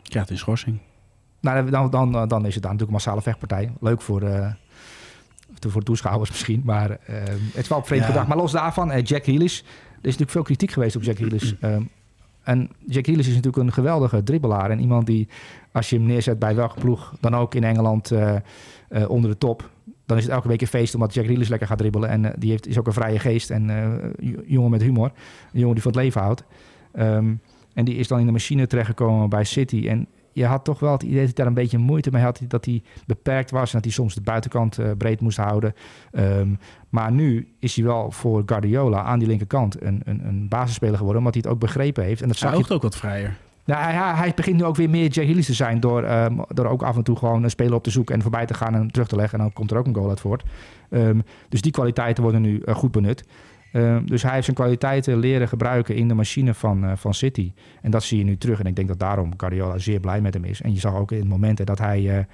Ja, 0.03 0.21
het 0.21 0.31
is 0.31 0.39
schorsing. 0.39 0.79
Nou, 1.41 1.71
dan, 1.71 1.91
dan, 1.91 2.13
dan 2.13 2.47
is 2.47 2.55
het 2.55 2.63
dan 2.63 2.73
natuurlijk 2.73 2.81
een 2.81 2.91
massale 2.91 3.23
vechtpartij. 3.23 3.73
Leuk 3.81 4.01
voor, 4.01 4.23
uh, 4.23 4.53
voor 5.69 5.83
toeschouwers 5.83 6.31
misschien. 6.31 6.63
Maar 6.65 6.91
uh, 6.91 6.97
het 7.27 7.63
is 7.63 7.69
wel 7.69 7.79
op 7.79 7.87
vreemd 7.87 8.03
ja. 8.03 8.09
gedacht. 8.09 8.29
Maar 8.29 8.37
los 8.37 8.53
daarvan, 8.53 8.93
uh, 8.93 9.03
Jack 9.03 9.25
Heelis. 9.25 9.59
Er 9.59 9.67
is 10.01 10.03
natuurlijk 10.03 10.31
veel 10.31 10.43
kritiek 10.43 10.71
geweest 10.71 10.97
op 10.97 11.03
Jack 11.03 11.19
Heelis. 11.19 11.55
Um, 11.63 11.91
en 12.43 12.71
Jack 12.87 13.07
Heelis 13.07 13.27
is 13.27 13.35
natuurlijk 13.35 13.65
een 13.65 13.73
geweldige 13.73 14.23
dribbelaar. 14.23 14.71
En 14.71 14.81
iemand 14.81 15.07
die, 15.07 15.29
als 15.73 15.91
je 15.91 15.97
hem 15.97 16.07
neerzet 16.07 16.39
bij 16.39 16.55
welke 16.55 16.81
ploeg, 16.81 17.15
dan 17.21 17.37
ook 17.37 17.55
in 17.55 17.65
Engeland 17.65 18.13
onder 19.09 19.31
de 19.31 19.39
top 19.39 19.73
dan 20.07 20.17
is 20.17 20.23
het 20.23 20.33
elke 20.33 20.49
week 20.49 20.61
een 20.61 20.67
feest 20.67 20.95
omdat 20.95 21.15
Jack 21.15 21.25
Grealish 21.25 21.49
lekker 21.49 21.69
gaat 21.69 21.79
dribbelen. 21.79 22.09
En 22.09 22.25
uh, 22.25 22.31
die 22.39 22.51
heeft, 22.51 22.67
is 22.67 22.79
ook 22.79 22.87
een 22.87 22.93
vrije 22.93 23.19
geest 23.19 23.51
en 23.51 23.69
uh, 23.69 24.37
jongen 24.47 24.71
met 24.71 24.83
humor. 24.83 25.13
Een 25.53 25.61
jongen 25.61 25.75
die 25.75 25.83
van 25.83 25.93
het 25.93 26.01
leven 26.01 26.21
houdt. 26.21 26.45
Um, 26.99 27.41
en 27.75 27.85
die 27.85 27.95
is 27.95 28.09
dan 28.09 28.21
in 28.21 28.27
de 28.27 28.33
machine 28.33 28.67
terechtgekomen 28.67 29.29
bij 29.29 29.45
City. 29.45 29.89
En 29.89 30.07
je 30.33 30.45
had 30.45 30.65
toch 30.65 30.81
wel 30.81 30.93
het 30.93 31.03
idee 31.03 31.15
dat 31.17 31.25
hij 31.25 31.35
daar 31.35 31.47
een 31.47 31.55
beetje 31.55 31.79
moeite 31.79 32.11
mee 32.11 32.23
had. 32.23 32.41
Dat 32.49 32.65
hij 32.65 32.83
beperkt 33.07 33.51
was 33.51 33.69
en 33.69 33.75
dat 33.75 33.85
hij 33.85 33.93
soms 33.93 34.15
de 34.15 34.21
buitenkant 34.21 34.79
uh, 34.79 34.91
breed 34.99 35.21
moest 35.21 35.37
houden. 35.37 35.75
Um, 36.13 36.59
maar 36.89 37.13
nu 37.13 37.49
is 37.59 37.77
hij 37.77 37.85
wel 37.85 38.11
voor 38.11 38.43
Guardiola 38.47 39.03
aan 39.03 39.19
die 39.19 39.29
linkerkant 39.29 39.83
een, 39.83 40.01
een, 40.05 40.27
een 40.27 40.49
basisspeler 40.49 40.97
geworden. 40.97 41.19
Omdat 41.19 41.35
hij 41.35 41.43
het 41.45 41.53
ook 41.53 41.61
begrepen 41.61 42.05
heeft. 42.05 42.23
En 42.23 42.29
dat 42.29 42.41
hij 42.41 42.59
je... 42.59 42.71
ook 42.71 42.83
wat 42.83 42.97
vrijer. 42.97 43.37
Nou, 43.65 43.83
hij, 43.83 44.15
hij, 44.15 44.33
begint 44.35 44.57
nu 44.57 44.65
ook 44.65 44.77
weer 44.77 44.91
meer 44.91 45.09
Jay 45.09 45.25
Hillis 45.25 45.47
te 45.47 45.55
zijn 45.55 45.81
door, 45.81 46.11
um, 46.11 46.45
door 46.49 46.67
ook 46.67 46.83
af 46.83 46.97
en 46.97 47.03
toe 47.03 47.17
gewoon 47.17 47.43
een 47.43 47.51
speler 47.51 47.75
op 47.75 47.83
te 47.83 47.91
zoeken 47.91 48.15
en 48.15 48.23
voorbij 48.23 48.47
te 48.47 48.55
gaan 48.55 48.75
en 48.75 48.91
terug 48.91 49.09
te 49.09 49.17
leggen. 49.17 49.39
En 49.39 49.45
dan 49.45 49.53
komt 49.53 49.71
er 49.71 49.77
ook 49.77 49.87
een 49.87 49.95
goal 49.95 50.09
uit 50.09 50.21
voort. 50.21 50.43
Um, 50.91 51.23
dus 51.49 51.61
die 51.61 51.73
kwaliteiten 51.73 52.23
worden 52.23 52.41
nu 52.41 52.63
uh, 52.65 52.75
goed 52.75 52.91
benut. 52.93 53.25
Um, 53.73 54.07
dus 54.07 54.23
hij 54.23 54.33
heeft 54.33 54.45
zijn 54.45 54.57
kwaliteiten 54.57 55.19
leren 55.19 55.49
gebruiken 55.49 55.95
in 55.95 56.09
de 56.09 56.15
machine 56.15 56.55
van, 56.55 56.85
uh, 56.85 56.93
van 56.97 57.15
City. 57.15 57.53
En 57.83 57.91
dat 57.91 58.03
zie 58.03 58.19
je 58.19 58.25
nu 58.25 58.37
terug. 58.37 58.61
En 58.61 58.67
ik 58.67 58.77
denk 58.77 58.89
dat 58.89 58.99
daarom 58.99 59.33
Guardiola 59.37 59.79
zeer 59.79 60.01
blij 60.01 60.21
met 60.21 60.35
hem 60.35 60.45
is. 60.45 60.63
En 60.63 60.73
je 60.73 60.81
zag 60.81 60.95
ook 60.95 61.13
in 61.13 61.27
momenten 61.27 61.67
dat 61.67 61.79
hij 61.79 62.27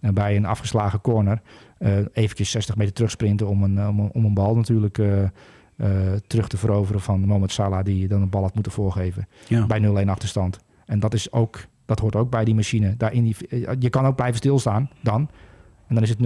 uh, 0.00 0.12
bij 0.12 0.36
een 0.36 0.46
afgeslagen 0.46 1.00
corner 1.00 1.40
eventjes 2.12 2.50
60 2.50 2.76
meter 2.76 2.92
terugsprinten 2.92 3.48
om 3.48 3.62
een, 3.62 3.88
om, 3.88 4.00
om 4.00 4.24
een 4.24 4.34
bal 4.34 4.56
natuurlijk 4.56 4.98
terug 6.26 6.48
te 6.48 6.56
veroveren 6.56 7.00
van 7.00 7.20
Mohamed 7.20 7.52
Salah 7.52 7.84
die 7.84 8.08
dan 8.08 8.22
een 8.22 8.30
bal 8.30 8.42
had 8.42 8.54
moeten 8.54 8.72
voorgeven 8.72 9.26
ja. 9.48 9.66
bij 9.66 10.04
0-1 10.04 10.08
achterstand. 10.08 10.58
En 10.86 11.00
dat 11.00 11.14
is 11.14 11.32
ook, 11.32 11.60
dat 11.84 11.98
hoort 11.98 12.16
ook 12.16 12.30
bij 12.30 12.44
die 12.44 12.54
machine. 12.54 12.94
Daar 12.96 13.12
in 13.12 13.24
die, 13.24 13.36
je 13.78 13.90
kan 13.90 14.06
ook 14.06 14.16
blijven 14.16 14.36
stilstaan 14.36 14.90
dan. 15.02 15.30
En 15.86 15.94
dan 15.94 16.02
is 16.02 16.08
het 16.08 16.18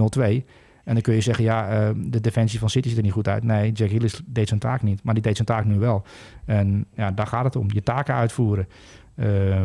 0-2. 0.43 0.45
En 0.85 0.95
dan 0.95 1.03
kun 1.03 1.15
je 1.15 1.21
zeggen, 1.21 1.45
ja, 1.45 1.89
uh, 1.89 1.95
de 1.97 2.21
defensie 2.21 2.59
van 2.59 2.71
City 2.71 2.89
ziet 2.89 2.97
er 2.97 3.03
niet 3.03 3.13
goed 3.13 3.29
uit. 3.29 3.45
Nee, 3.45 3.73
Jack 3.73 3.89
Hillis 3.89 4.21
deed 4.27 4.49
zijn 4.49 4.61
taak 4.61 4.83
niet, 4.83 5.03
maar 5.03 5.15
die 5.15 5.23
deed 5.23 5.35
zijn 5.37 5.49
taak 5.49 5.65
nu 5.65 5.79
wel. 5.79 6.03
En 6.45 6.87
ja, 6.95 7.11
daar 7.11 7.27
gaat 7.27 7.45
het 7.45 7.57
om, 7.57 7.67
je 7.73 7.83
taken 7.83 8.15
uitvoeren. 8.15 8.69
Uh, 9.15 9.63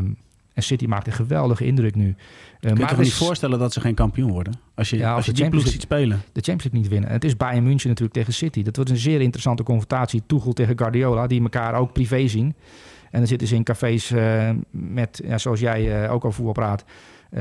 en 0.54 0.64
City 0.64 0.86
maakt 0.86 1.08
een 1.08 1.14
geweldige 1.14 1.66
indruk 1.66 1.96
nu. 1.96 2.08
Uh, 2.08 2.16
Kun 2.60 2.80
je 2.80 2.86
toch 2.86 2.98
niet 2.98 3.14
voorstellen 3.14 3.60
dat 3.60 3.74
ze 3.74 3.82
geen 3.82 3.94
kampioen 3.94 4.32
worden? 4.32 4.54
Als 4.76 4.90
je, 4.90 4.98
ja, 4.98 5.14
als, 5.14 5.26
je 5.26 5.32
die 5.32 5.50
ploeg 5.50 5.68
ziet 5.68 5.82
spelen. 5.82 6.22
De 6.32 6.42
Champions 6.42 6.64
League 6.64 6.80
niet 6.80 6.90
winnen. 6.90 7.10
En 7.10 7.16
het 7.16 7.24
is 7.24 7.38
Bayern 7.38 7.64
München 7.64 7.90
natuurlijk 7.90 8.18
tegen 8.18 8.34
City. 8.34 8.64
Dat 8.64 8.76
wordt 8.76 8.92
een 8.92 8.98
zeer 8.98 9.22
interessante 9.22 9.64
confrontatie. 9.64 10.24
Tuchel 10.28 10.54
tegen 10.54 10.78
Guardiola, 10.78 11.28
die 11.28 11.42
elkaar 11.42 11.74
ook 11.74 11.94
privé 11.94 12.28
zien. 12.28 12.56
En 13.12 13.20
dan 13.20 13.28
zitten 13.28 13.48
ze 13.48 13.56
in 13.56 13.64
cafés 13.64 14.12
uh, 14.12 14.50
met, 14.72 15.22
ja, 15.26 15.38
zoals 15.38 15.60
jij 15.60 16.04
uh, 16.04 16.12
ook 16.12 16.26
over 16.26 16.36
voetbal 16.36 16.54
praat... 16.54 16.86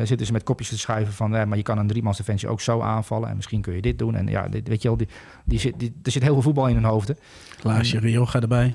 Zitten 0.02 0.26
ze 0.26 0.32
met 0.32 0.42
kopjes 0.42 0.68
te 0.68 0.78
schuiven 0.78 1.12
van, 1.12 1.30
maar 1.30 1.56
je 1.56 1.62
kan 1.62 1.78
een 1.78 1.86
driemans 1.86 2.16
defensie 2.16 2.48
ook 2.48 2.60
zo 2.60 2.80
aanvallen 2.80 3.28
en 3.28 3.36
misschien 3.36 3.60
kun 3.60 3.74
je 3.74 3.82
dit 3.82 3.98
doen. 3.98 4.14
En 4.14 4.26
ja, 4.26 4.48
dit, 4.48 4.68
weet 4.68 4.82
je 4.82 4.88
wel, 4.88 4.96
die, 4.96 5.08
die 5.44 5.58
zit, 5.58 5.74
die, 5.76 5.92
er 6.02 6.10
zit 6.10 6.22
heel 6.22 6.32
veel 6.32 6.42
voetbal 6.42 6.68
in 6.68 6.74
hun 6.74 6.84
hoofden. 6.84 7.16
Glaasje 7.58 7.98
Rioja 7.98 8.40
erbij, 8.40 8.74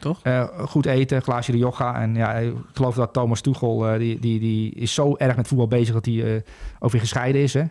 toch? 0.00 0.20
Uh, 0.24 0.44
goed 0.58 0.86
eten, 0.86 1.22
glaasje 1.22 1.52
Rioja. 1.52 2.00
En 2.00 2.14
ja, 2.14 2.32
ik 2.32 2.54
geloof 2.72 2.94
dat 2.94 3.12
Thomas 3.12 3.40
Tuchel, 3.40 3.98
die, 3.98 4.18
die, 4.18 4.40
die 4.40 4.74
is 4.74 4.94
zo 4.94 5.16
erg 5.16 5.36
met 5.36 5.48
voetbal 5.48 5.68
bezig 5.68 5.94
dat 5.94 6.04
hij 6.04 6.44
over 6.78 6.98
gescheiden 6.98 7.42
is. 7.42 7.54
Hè? 7.54 7.64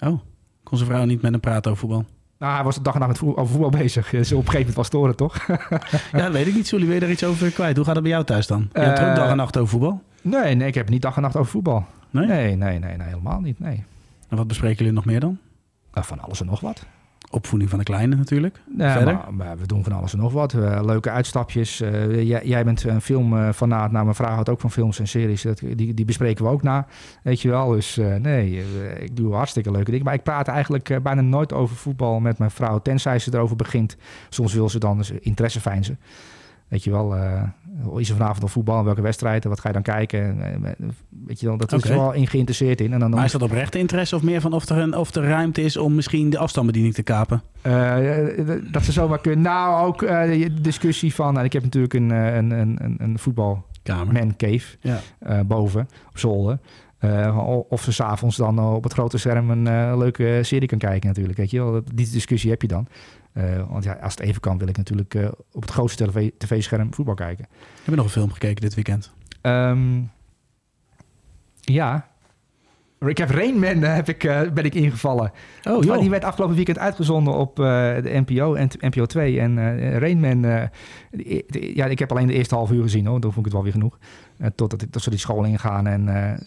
Oh, 0.00 0.20
kon 0.62 0.78
zijn 0.78 0.90
vrouw 0.90 1.04
niet 1.04 1.22
met 1.22 1.30
hem 1.30 1.40
praten 1.40 1.70
over 1.70 1.86
voetbal? 1.86 2.04
Nou, 2.38 2.54
hij 2.54 2.64
was 2.64 2.74
de 2.74 2.82
dag 2.82 2.94
en 2.94 2.98
nacht 2.98 3.10
met 3.10 3.20
voetbal, 3.20 3.42
over 3.42 3.52
voetbal 3.52 3.80
bezig. 3.80 4.10
Dus 4.10 4.32
op 4.32 4.38
een 4.38 4.50
gegeven 4.50 4.58
moment 4.58 4.76
was 4.76 4.86
storen, 4.86 5.16
toch? 5.16 5.46
ja, 6.20 6.30
weet 6.30 6.46
ik 6.46 6.54
niet. 6.54 6.68
Zullen 6.68 6.88
we 6.88 6.98
daar 6.98 7.10
iets 7.10 7.24
over 7.24 7.50
kwijt? 7.50 7.76
Hoe 7.76 7.84
gaat 7.84 7.94
het 7.94 8.02
bij 8.02 8.12
jou 8.12 8.24
thuis 8.24 8.46
dan? 8.46 8.68
Je 8.72 8.80
hebt 8.80 9.00
ook 9.00 9.14
dag 9.14 9.30
en 9.30 9.36
nacht 9.36 9.56
over 9.56 9.68
voetbal? 9.68 10.02
Nee, 10.22 10.54
nee, 10.54 10.68
ik 10.68 10.74
heb 10.74 10.88
niet 10.88 11.02
dag 11.02 11.16
en 11.16 11.22
nacht 11.22 11.36
over 11.36 11.50
voetbal. 11.50 11.84
Nee? 12.10 12.26
Nee, 12.26 12.56
nee, 12.56 12.78
nee, 12.78 12.96
nee 12.96 13.06
helemaal 13.06 13.40
niet. 13.40 13.60
Nee. 13.60 13.84
En 14.28 14.36
wat 14.36 14.46
bespreken 14.46 14.76
jullie 14.76 14.92
nog 14.92 15.04
meer 15.04 15.20
dan? 15.20 15.38
Uh, 15.94 16.02
van 16.02 16.20
alles 16.20 16.40
en 16.40 16.46
nog 16.46 16.60
wat. 16.60 16.86
Opvoeding 17.32 17.70
van 17.70 17.78
de 17.78 17.84
kleine 17.84 18.16
natuurlijk. 18.16 18.60
Verder? 18.78 19.14
Maar, 19.14 19.34
maar 19.34 19.58
we 19.58 19.66
doen 19.66 19.84
van 19.84 19.92
alles 19.92 20.12
en 20.12 20.18
nog 20.18 20.32
wat. 20.32 20.52
Uh, 20.52 20.80
leuke 20.84 21.10
uitstapjes. 21.10 21.80
Uh, 21.80 22.22
jij, 22.22 22.40
jij, 22.44 22.64
bent 22.64 22.84
een 22.84 23.00
filmfanaat. 23.00 23.90
nou, 23.90 24.04
mijn 24.04 24.16
vrouw 24.16 24.32
houdt 24.32 24.48
ook 24.48 24.60
van 24.60 24.70
films 24.70 24.98
en 24.98 25.08
series. 25.08 25.42
Dat, 25.42 25.58
die, 25.58 25.94
die 25.94 26.04
bespreken 26.04 26.44
we 26.44 26.50
ook 26.50 26.62
na. 26.62 26.86
Weet 27.22 27.40
je 27.40 27.48
wel. 27.48 27.68
Dus 27.68 27.98
uh, 27.98 28.14
nee, 28.14 28.64
ik 28.98 29.16
doe 29.16 29.34
hartstikke 29.34 29.70
leuke 29.70 29.90
dingen. 29.90 30.04
Maar 30.04 30.14
ik 30.14 30.22
praat 30.22 30.48
eigenlijk 30.48 31.02
bijna 31.02 31.20
nooit 31.20 31.52
over 31.52 31.76
voetbal 31.76 32.20
met 32.20 32.38
mijn 32.38 32.50
vrouw. 32.50 32.78
Tenzij 32.78 33.18
ze 33.18 33.34
erover 33.34 33.56
begint. 33.56 33.96
Soms 34.28 34.54
wil 34.54 34.68
ze 34.68 34.78
dan 34.78 34.96
dus 34.96 35.10
interesse 35.10 35.60
fijnzen. 35.60 35.98
Weet 36.70 36.84
je 36.84 36.90
wel, 36.90 37.16
uh, 37.16 37.42
is 37.96 38.08
er 38.08 38.16
vanavond 38.16 38.40
nog 38.40 38.50
voetbal? 38.50 38.84
Welke 38.84 39.00
wedstrijden? 39.00 39.50
Wat 39.50 39.60
ga 39.60 39.68
je 39.68 39.74
dan 39.74 39.82
kijken? 39.82 40.38
Weet 41.26 41.40
je 41.40 41.46
wel, 41.46 41.56
dat 41.56 41.72
is 41.72 41.84
okay. 41.84 41.96
wel 41.96 42.12
in 42.12 42.26
geïnteresseerd 42.26 42.80
in. 42.80 42.92
En 42.92 42.98
dan 42.98 43.10
maar 43.10 43.24
is 43.24 43.32
dat 43.32 43.42
oprechte 43.42 43.78
interesse 43.78 44.16
of 44.16 44.22
meer 44.22 44.40
van 44.40 44.52
of 44.52 44.68
er, 44.68 44.78
een, 44.78 44.96
of 44.96 45.14
er 45.14 45.22
ruimte 45.22 45.62
is 45.62 45.76
om 45.76 45.94
misschien 45.94 46.30
de 46.30 46.38
afstandsbediening 46.38 46.94
te 46.94 47.02
kapen? 47.02 47.42
Uh, 47.66 47.96
dat 48.72 48.84
ze 48.84 48.92
zomaar 48.92 49.20
kunnen. 49.20 49.40
Nou, 49.40 49.86
ook 49.86 50.02
uh, 50.02 50.22
de 50.22 50.60
discussie 50.60 51.14
van... 51.14 51.32
Nou, 51.32 51.44
ik 51.44 51.52
heb 51.52 51.62
natuurlijk 51.62 51.94
een, 51.94 52.10
een, 52.10 52.50
een, 52.50 52.96
een 52.98 53.18
voetbalkamer, 53.18 54.12
man 54.12 54.36
cave, 54.36 54.76
ja. 54.80 55.00
boven 55.44 55.88
op 56.08 56.18
zolder. 56.18 56.58
Uh, 57.00 57.62
of 57.68 57.82
ze 57.82 57.92
s'avonds 57.92 58.36
dan 58.36 58.58
op 58.58 58.82
het 58.82 58.92
grote 58.92 59.18
scherm 59.18 59.50
een 59.50 59.66
uh, 59.66 59.94
leuke 59.96 60.38
serie 60.42 60.68
kan 60.68 60.78
kijken 60.78 61.08
natuurlijk. 61.08 61.38
Weet 61.38 61.50
je 61.50 61.62
wel. 61.62 61.82
Die 61.94 62.10
discussie 62.10 62.50
heb 62.50 62.62
je 62.62 62.68
dan. 62.68 62.86
Uh, 63.40 63.70
want 63.70 63.84
ja, 63.84 63.92
als 63.92 64.14
het 64.14 64.20
even 64.20 64.40
kan, 64.40 64.58
wil 64.58 64.68
ik 64.68 64.76
natuurlijk 64.76 65.14
uh, 65.14 65.28
op 65.52 65.62
het 65.62 65.70
grootste 65.70 66.32
tv-scherm 66.38 66.94
voetbal 66.94 67.14
kijken. 67.14 67.46
Heb 67.50 67.84
je 67.84 67.94
nog 67.94 68.04
een 68.04 68.10
film 68.10 68.32
gekeken 68.32 68.60
dit 68.60 68.74
weekend? 68.74 69.12
Um, 69.42 70.10
ja. 71.60 72.08
Ik 73.06 73.18
heb 73.18 73.30
Rain 73.30 73.58
Man 73.58 73.82
heb 73.82 74.08
ik, 74.08 74.24
uh, 74.24 74.40
ben 74.54 74.64
ik 74.64 74.74
ingevallen. 74.74 75.32
Oh, 75.68 75.84
joh. 75.84 75.98
Die 76.00 76.10
werd 76.10 76.24
afgelopen 76.24 76.56
weekend 76.56 76.78
uitgezonden 76.78 77.34
op 77.34 77.56
de 77.56 78.22
NPO 78.26 78.54
en 78.54 78.68
NPO 78.78 79.06
2. 79.06 79.40
En 79.40 79.58
Rain 79.98 80.20
Man, 80.20 80.68
ja, 81.50 81.86
ik 81.86 81.98
heb 81.98 82.10
alleen 82.10 82.26
de 82.26 82.32
eerste 82.32 82.54
half 82.54 82.70
uur 82.70 82.82
gezien 82.82 83.06
hoor. 83.06 83.20
Dan 83.20 83.32
vond 83.32 83.46
ik 83.46 83.52
het 83.52 83.52
wel 83.52 83.62
weer 83.62 83.72
genoeg. 83.72 83.98
totdat 84.54 84.86
dat 84.90 85.02
ze 85.02 85.10
die 85.10 85.18
school 85.18 85.44
ingaan 85.44 85.86
en 85.86 86.06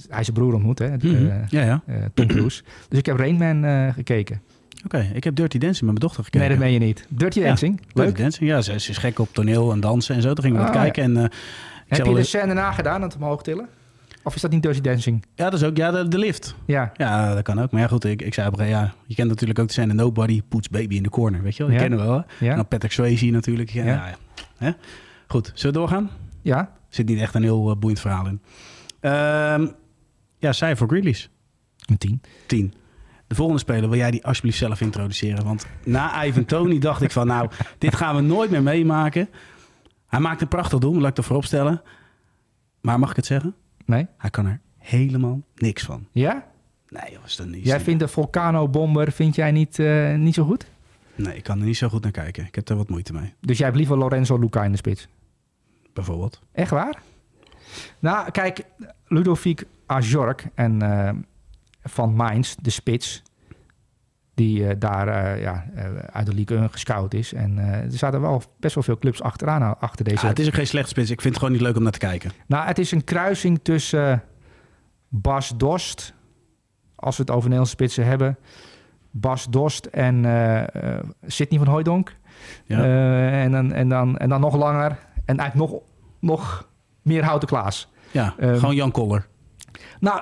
hij 0.10 0.24
zijn 0.24 0.34
broer 0.34 0.54
ontmoet, 0.54 0.80
hè. 0.80 0.96
-hmm. 0.98 1.32
ja, 1.48 1.64
ja. 1.64 1.82
Tom 2.14 2.28
Cruise. 2.28 2.64
Dus 2.90 3.00
ik 3.00 3.06
heb 3.06 3.18
Rain 3.18 3.38
Man 3.38 3.94
gekeken. 3.94 4.42
Oké, 4.86 4.96
okay, 4.96 5.12
ik 5.14 5.24
heb 5.24 5.36
Dirty 5.36 5.58
Dancing 5.58 5.82
met 5.82 5.90
mijn 5.90 6.00
dochter 6.00 6.24
gekeken. 6.24 6.48
Nee, 6.48 6.58
dat 6.58 6.66
meen 6.66 6.74
je 6.74 6.80
niet. 6.80 7.06
Dirty 7.10 7.42
Dancing? 7.42 7.80
Ja, 7.80 7.88
Leuk. 7.94 8.06
Dirty 8.06 8.22
Dancing, 8.22 8.50
ja. 8.50 8.62
Ze, 8.62 8.80
ze, 8.80 8.90
is 8.90 8.98
gek 8.98 9.20
op 9.20 9.30
toneel 9.34 9.72
en 9.72 9.80
dansen 9.80 10.16
en 10.16 10.22
zo. 10.22 10.34
Toen 10.34 10.44
gingen 10.44 10.60
we 10.60 10.66
ah, 10.66 10.74
dat 10.74 10.82
kijken. 10.82 11.04
En, 11.04 11.16
uh, 11.16 11.24
heb 11.88 12.06
je 12.06 12.14
de 12.14 12.24
scène 12.24 12.54
nagedaan, 12.54 13.02
het 13.02 13.16
omhoog 13.16 13.42
tillen? 13.42 13.68
Of 14.24 14.36
is 14.36 14.42
dat 14.42 14.52
niet 14.52 14.64
Dirty 14.64 14.82
Dancing? 14.82 15.26
Ja, 15.36 15.50
dat 15.50 15.62
is 15.62 15.68
ook 15.68 15.78
ja, 15.78 15.92
de, 15.92 16.08
de 16.08 16.18
lift. 16.18 16.56
Ja. 16.66 16.92
ja, 16.98 17.34
dat 17.34 17.44
kan 17.44 17.62
ook. 17.62 17.72
Maar 17.72 17.82
ja, 17.82 17.88
goed, 17.88 18.04
ik, 18.04 18.22
ik 18.22 18.34
zei 18.34 18.48
op 18.48 18.62
ja, 18.62 18.94
je 19.06 19.16
kent 19.16 19.30
natuurlijk 19.30 19.60
ook 19.60 19.68
de 19.68 19.74
scène 19.74 19.94
Nobody 19.94 20.42
puts 20.50 20.70
baby 20.70 20.96
in 20.96 21.04
the 21.04 21.10
corner, 21.10 21.42
weet 21.42 21.56
je 21.56 21.64
wel? 21.64 21.68
Die 21.68 21.82
ja. 21.82 21.88
kennen 21.88 22.06
we 22.06 22.12
wel. 22.12 22.26
Ja. 22.40 22.50
En 22.50 22.56
dan 22.56 22.68
Patrick 22.68 22.92
Swayze 22.92 23.26
natuurlijk. 23.26 23.70
Ja, 23.70 23.86
ja. 23.86 24.16
Hè? 24.58 24.72
Goed, 25.28 25.52
zullen 25.54 25.74
we 25.74 25.80
doorgaan? 25.80 26.10
Ja. 26.42 26.72
Zit 26.90 27.08
niet 27.08 27.20
echt 27.20 27.36
een 27.36 27.44
heel 27.44 27.70
uh, 27.70 27.76
boeiend 27.76 28.00
verhaal 28.00 28.26
in. 28.28 28.42
Uh, 29.02 29.68
ja, 30.38 30.54
zij 30.54 30.76
voor 30.76 30.88
Grealish. 30.88 31.26
Een 31.86 31.98
tien. 31.98 32.22
Tien. 32.48 32.74
De 33.34 33.40
volgende 33.40 33.64
speler 33.64 33.90
wil 33.90 33.98
jij 33.98 34.12
die 34.12 34.26
alsjeblieft 34.26 34.58
zelf 34.58 34.82
introduceren. 34.82 35.44
Want 35.44 35.66
na 35.84 36.26
Ivan 36.26 36.46
Tony 36.46 36.80
dacht 36.80 37.02
ik 37.02 37.12
van 37.12 37.28
nou, 37.28 37.50
dit 37.78 37.96
gaan 37.96 38.16
we 38.16 38.22
nooit 38.22 38.50
meer 38.50 38.64
meemaken. 38.64 39.30
Hij 40.08 40.20
maakt 40.20 40.42
een 40.42 40.48
prachtig 40.48 40.80
doel, 40.80 41.00
laat 41.00 41.12
ik 41.12 41.18
ervoor 41.18 41.36
opstellen. 41.36 41.82
Maar 42.82 43.00
mag 43.00 43.10
ik 43.10 43.16
het 43.16 43.26
zeggen? 43.26 43.56
Nee. 43.86 44.08
Hij 44.18 44.30
kan 44.30 44.46
er 44.46 44.60
helemaal 44.78 45.42
niks 45.56 45.84
van. 45.84 46.08
Ja? 46.12 46.46
Nee, 46.90 47.18
was 47.22 47.36
dat 47.36 47.48
niet. 47.48 47.66
Jij 47.66 47.80
vindt 47.80 48.00
de 48.00 48.08
Volcano-bomber, 48.08 49.12
vind 49.12 49.36
jij 49.36 49.52
niet, 49.52 49.80
uh, 49.80 50.16
niet 50.16 50.34
zo 50.34 50.46
goed? 50.46 50.66
Nee, 51.16 51.36
ik 51.36 51.44
kan 51.44 51.60
er 51.60 51.66
niet 51.66 51.78
zo 51.78 51.90
goed 51.90 52.04
naar 52.04 52.12
kijken. 52.12 52.46
Ik 52.46 52.56
heb 52.56 52.70
er 52.70 52.76
wat 52.76 52.90
moeite 52.90 53.14
mee. 53.14 53.34
Dus 53.40 53.58
jij 53.58 53.66
hebt 53.66 53.78
liever 53.78 53.98
Lorenzo 53.98 54.38
Luca 54.38 54.64
in 54.64 54.72
de 54.72 54.78
spits? 54.78 55.08
Bijvoorbeeld. 55.94 56.42
Echt 56.52 56.72
waar? 56.72 57.02
Nou, 58.00 58.32
kijk, 58.32 58.66
Ludovic 59.08 59.64
Ajork 59.86 60.46
en... 60.56 60.84
Uh, 60.84 61.10
van 61.84 62.16
Mainz, 62.16 62.56
de 62.62 62.70
spits. 62.70 63.24
Die 64.34 64.60
uh, 64.60 64.70
daar 64.78 65.08
uh, 65.08 65.42
ja, 65.42 65.66
uh, 65.76 65.84
uit 65.96 66.26
de 66.26 66.34
Ligue 66.34 66.58
1 66.58 66.72
gescout 66.72 67.14
is. 67.14 67.34
En 67.34 67.58
er 67.58 67.92
zaten 67.92 68.22
wel 68.22 68.42
best 68.60 68.76
wel 68.76 68.84
veel 68.84 68.98
clubs 68.98 69.22
achteraan 69.22 69.80
achter 69.80 70.06
deze. 70.06 70.22
Ja, 70.22 70.28
het 70.28 70.40
is 70.40 70.48
ook 70.48 70.54
geen 70.54 70.68
slechte 70.68 70.90
spits. 70.90 71.10
Ik 71.10 71.22
vind 71.22 71.34
het 71.34 71.44
gewoon 71.44 71.58
niet 71.58 71.68
leuk 71.68 71.76
om 71.76 71.84
naar 71.84 71.92
te 71.92 72.00
kijken. 72.00 72.32
Nou, 72.48 72.68
het 72.68 72.80
is 72.80 72.92
een 72.92 73.04
kruising 73.04 73.60
tussen 73.64 74.24
Bas 75.08 75.54
Dost, 75.58 76.14
als 76.96 77.18
we 77.18 77.22
het 77.22 77.32
over 77.32 77.44
Nederlandse 77.44 77.76
spitsen 77.76 78.06
hebben. 78.06 78.38
Bas 79.12 79.50
Dost 79.50 79.86
en 79.86 80.16
Sidney 81.26 81.60
van 81.60 81.68
Hooijdonk. 81.68 82.16
Ja. 82.66 82.84
en, 83.32 83.52
dan, 83.52 83.74
en, 83.74 83.90
dan, 83.90 84.18
en 84.18 84.30
dan 84.30 84.42
nog 84.42 84.56
langer. 84.56 84.98
En 85.26 85.38
eigenlijk 85.38 85.72
nog, 85.72 85.82
nog 86.20 86.68
meer 87.02 87.24
Houten 87.24 87.48
Klaas. 87.48 87.92
Ja, 88.12 88.36
um, 88.40 88.60
gewoon 88.60 88.76
Jan 88.76 88.92
Koller. 88.92 89.28
Nou, 90.00 90.22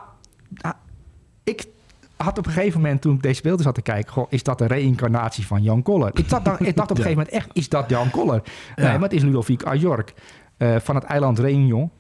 ik 1.44 1.68
had 2.16 2.38
op 2.38 2.46
een 2.46 2.52
gegeven 2.52 2.82
moment, 2.82 3.02
toen 3.02 3.16
ik 3.16 3.22
deze 3.22 3.42
beelden 3.42 3.64
zat 3.64 3.76
te 3.76 3.82
kijken... 3.82 4.12
Goh, 4.12 4.26
is 4.30 4.44
dat 4.44 4.62
een 4.62 4.68
reïncarnatie 4.68 5.46
van 5.46 5.64
Jan 5.64 5.82
Koller? 5.82 6.12
Ik 6.14 6.30
dacht, 6.30 6.60
ik 6.60 6.76
dacht 6.76 6.92
op 6.92 6.98
een 6.98 7.04
gegeven 7.04 7.18
moment 7.18 7.30
echt, 7.30 7.50
is 7.54 7.70
dat 7.70 7.90
Jan 7.90 8.10
Koller? 8.10 8.42
Ja. 8.76 8.84
Nee, 8.84 8.92
maar 8.94 9.02
het 9.02 9.14
is 9.14 9.24
Ludovic 9.24 9.64
Ajork 9.64 10.14
uh, 10.58 10.76
van 10.80 10.96
het 10.96 11.04
eiland 11.04 11.40
Réunion. 11.40 11.92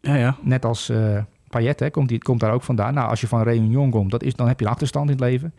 Ja, 0.00 0.14
ja. 0.14 0.36
Net 0.42 0.64
als 0.64 0.90
uh, 0.90 1.18
Payet, 1.48 1.80
hè, 1.80 1.90
komt, 1.90 2.08
die, 2.08 2.18
komt 2.18 2.40
daar 2.40 2.52
ook 2.52 2.62
vandaan. 2.62 2.94
Nou, 2.94 3.08
als 3.08 3.20
je 3.20 3.26
van 3.26 3.42
Réunion 3.42 3.90
komt, 3.90 4.10
dat 4.10 4.22
is, 4.22 4.34
dan 4.34 4.48
heb 4.48 4.58
je 4.58 4.64
een 4.64 4.70
achterstand 4.70 5.06
in 5.06 5.12
het 5.12 5.20
leven. 5.20 5.54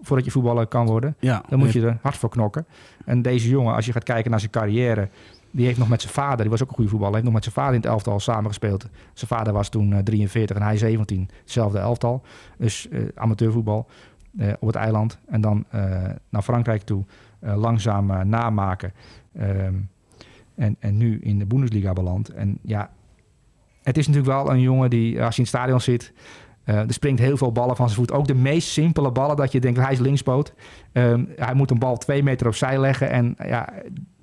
Voordat 0.00 0.24
je 0.24 0.30
voetballer 0.30 0.66
kan 0.66 0.86
worden. 0.86 1.16
Ja, 1.18 1.42
dan 1.48 1.58
moet 1.58 1.72
je 1.72 1.86
er 1.86 1.98
hard 2.02 2.16
voor 2.16 2.28
knokken. 2.28 2.66
En 3.04 3.22
deze 3.22 3.48
jongen, 3.48 3.74
als 3.74 3.86
je 3.86 3.92
gaat 3.92 4.04
kijken 4.04 4.30
naar 4.30 4.40
zijn 4.40 4.52
carrière... 4.52 5.08
Die 5.50 5.66
heeft 5.66 5.78
nog 5.78 5.88
met 5.88 6.00
zijn 6.00 6.12
vader, 6.12 6.38
die 6.38 6.50
was 6.50 6.62
ook 6.62 6.68
een 6.68 6.74
goede 6.74 6.90
voetballer, 6.90 7.14
heeft 7.14 7.26
nog 7.26 7.34
met 7.34 7.42
zijn 7.42 7.54
vader 7.54 7.74
in 7.74 7.80
het 7.80 7.90
elftal 7.90 8.20
samengespeeld. 8.20 8.88
Zijn 9.12 9.30
vader 9.30 9.52
was 9.52 9.68
toen 9.68 9.90
uh, 9.90 9.98
43 9.98 10.56
en 10.56 10.62
hij 10.62 10.76
17, 10.76 11.28
hetzelfde 11.40 11.78
elftal. 11.78 12.22
Dus 12.58 12.86
uh, 12.90 13.08
amateurvoetbal 13.14 13.86
uh, 14.38 14.52
op 14.60 14.66
het 14.66 14.76
eiland. 14.76 15.18
En 15.26 15.40
dan 15.40 15.64
naar 16.28 16.42
Frankrijk 16.42 16.82
toe, 16.82 17.04
langzaam 17.40 18.28
namaken. 18.28 18.92
Um, 19.40 19.88
en, 20.54 20.76
en 20.78 20.96
nu 20.96 21.18
in 21.20 21.38
de 21.38 21.46
Bundesliga 21.46 21.92
beland. 21.92 22.28
En 22.28 22.58
ja, 22.62 22.90
het 23.82 23.98
is 23.98 24.06
natuurlijk 24.06 24.34
wel 24.34 24.50
een 24.50 24.60
jongen 24.60 24.90
die, 24.90 25.22
als 25.22 25.36
je 25.36 25.42
in 25.42 25.48
het 25.48 25.56
stadion 25.56 25.80
zit... 25.80 26.12
Er 26.64 26.92
springt 26.92 27.20
heel 27.20 27.36
veel 27.36 27.52
ballen 27.52 27.76
van 27.76 27.88
zijn 27.88 28.00
voet. 28.00 28.16
Ook 28.16 28.26
de 28.26 28.34
meest 28.34 28.68
simpele 28.68 29.12
ballen 29.12 29.36
dat 29.36 29.52
je 29.52 29.60
denkt, 29.60 29.78
hij 29.78 29.92
is 29.92 29.98
linkspoot. 29.98 30.54
Um, 30.92 31.28
hij 31.36 31.54
moet 31.54 31.70
een 31.70 31.78
bal 31.78 31.96
twee 31.96 32.22
meter 32.22 32.46
opzij 32.46 32.78
leggen. 32.78 33.10
En 33.10 33.34
ja, 33.46 33.72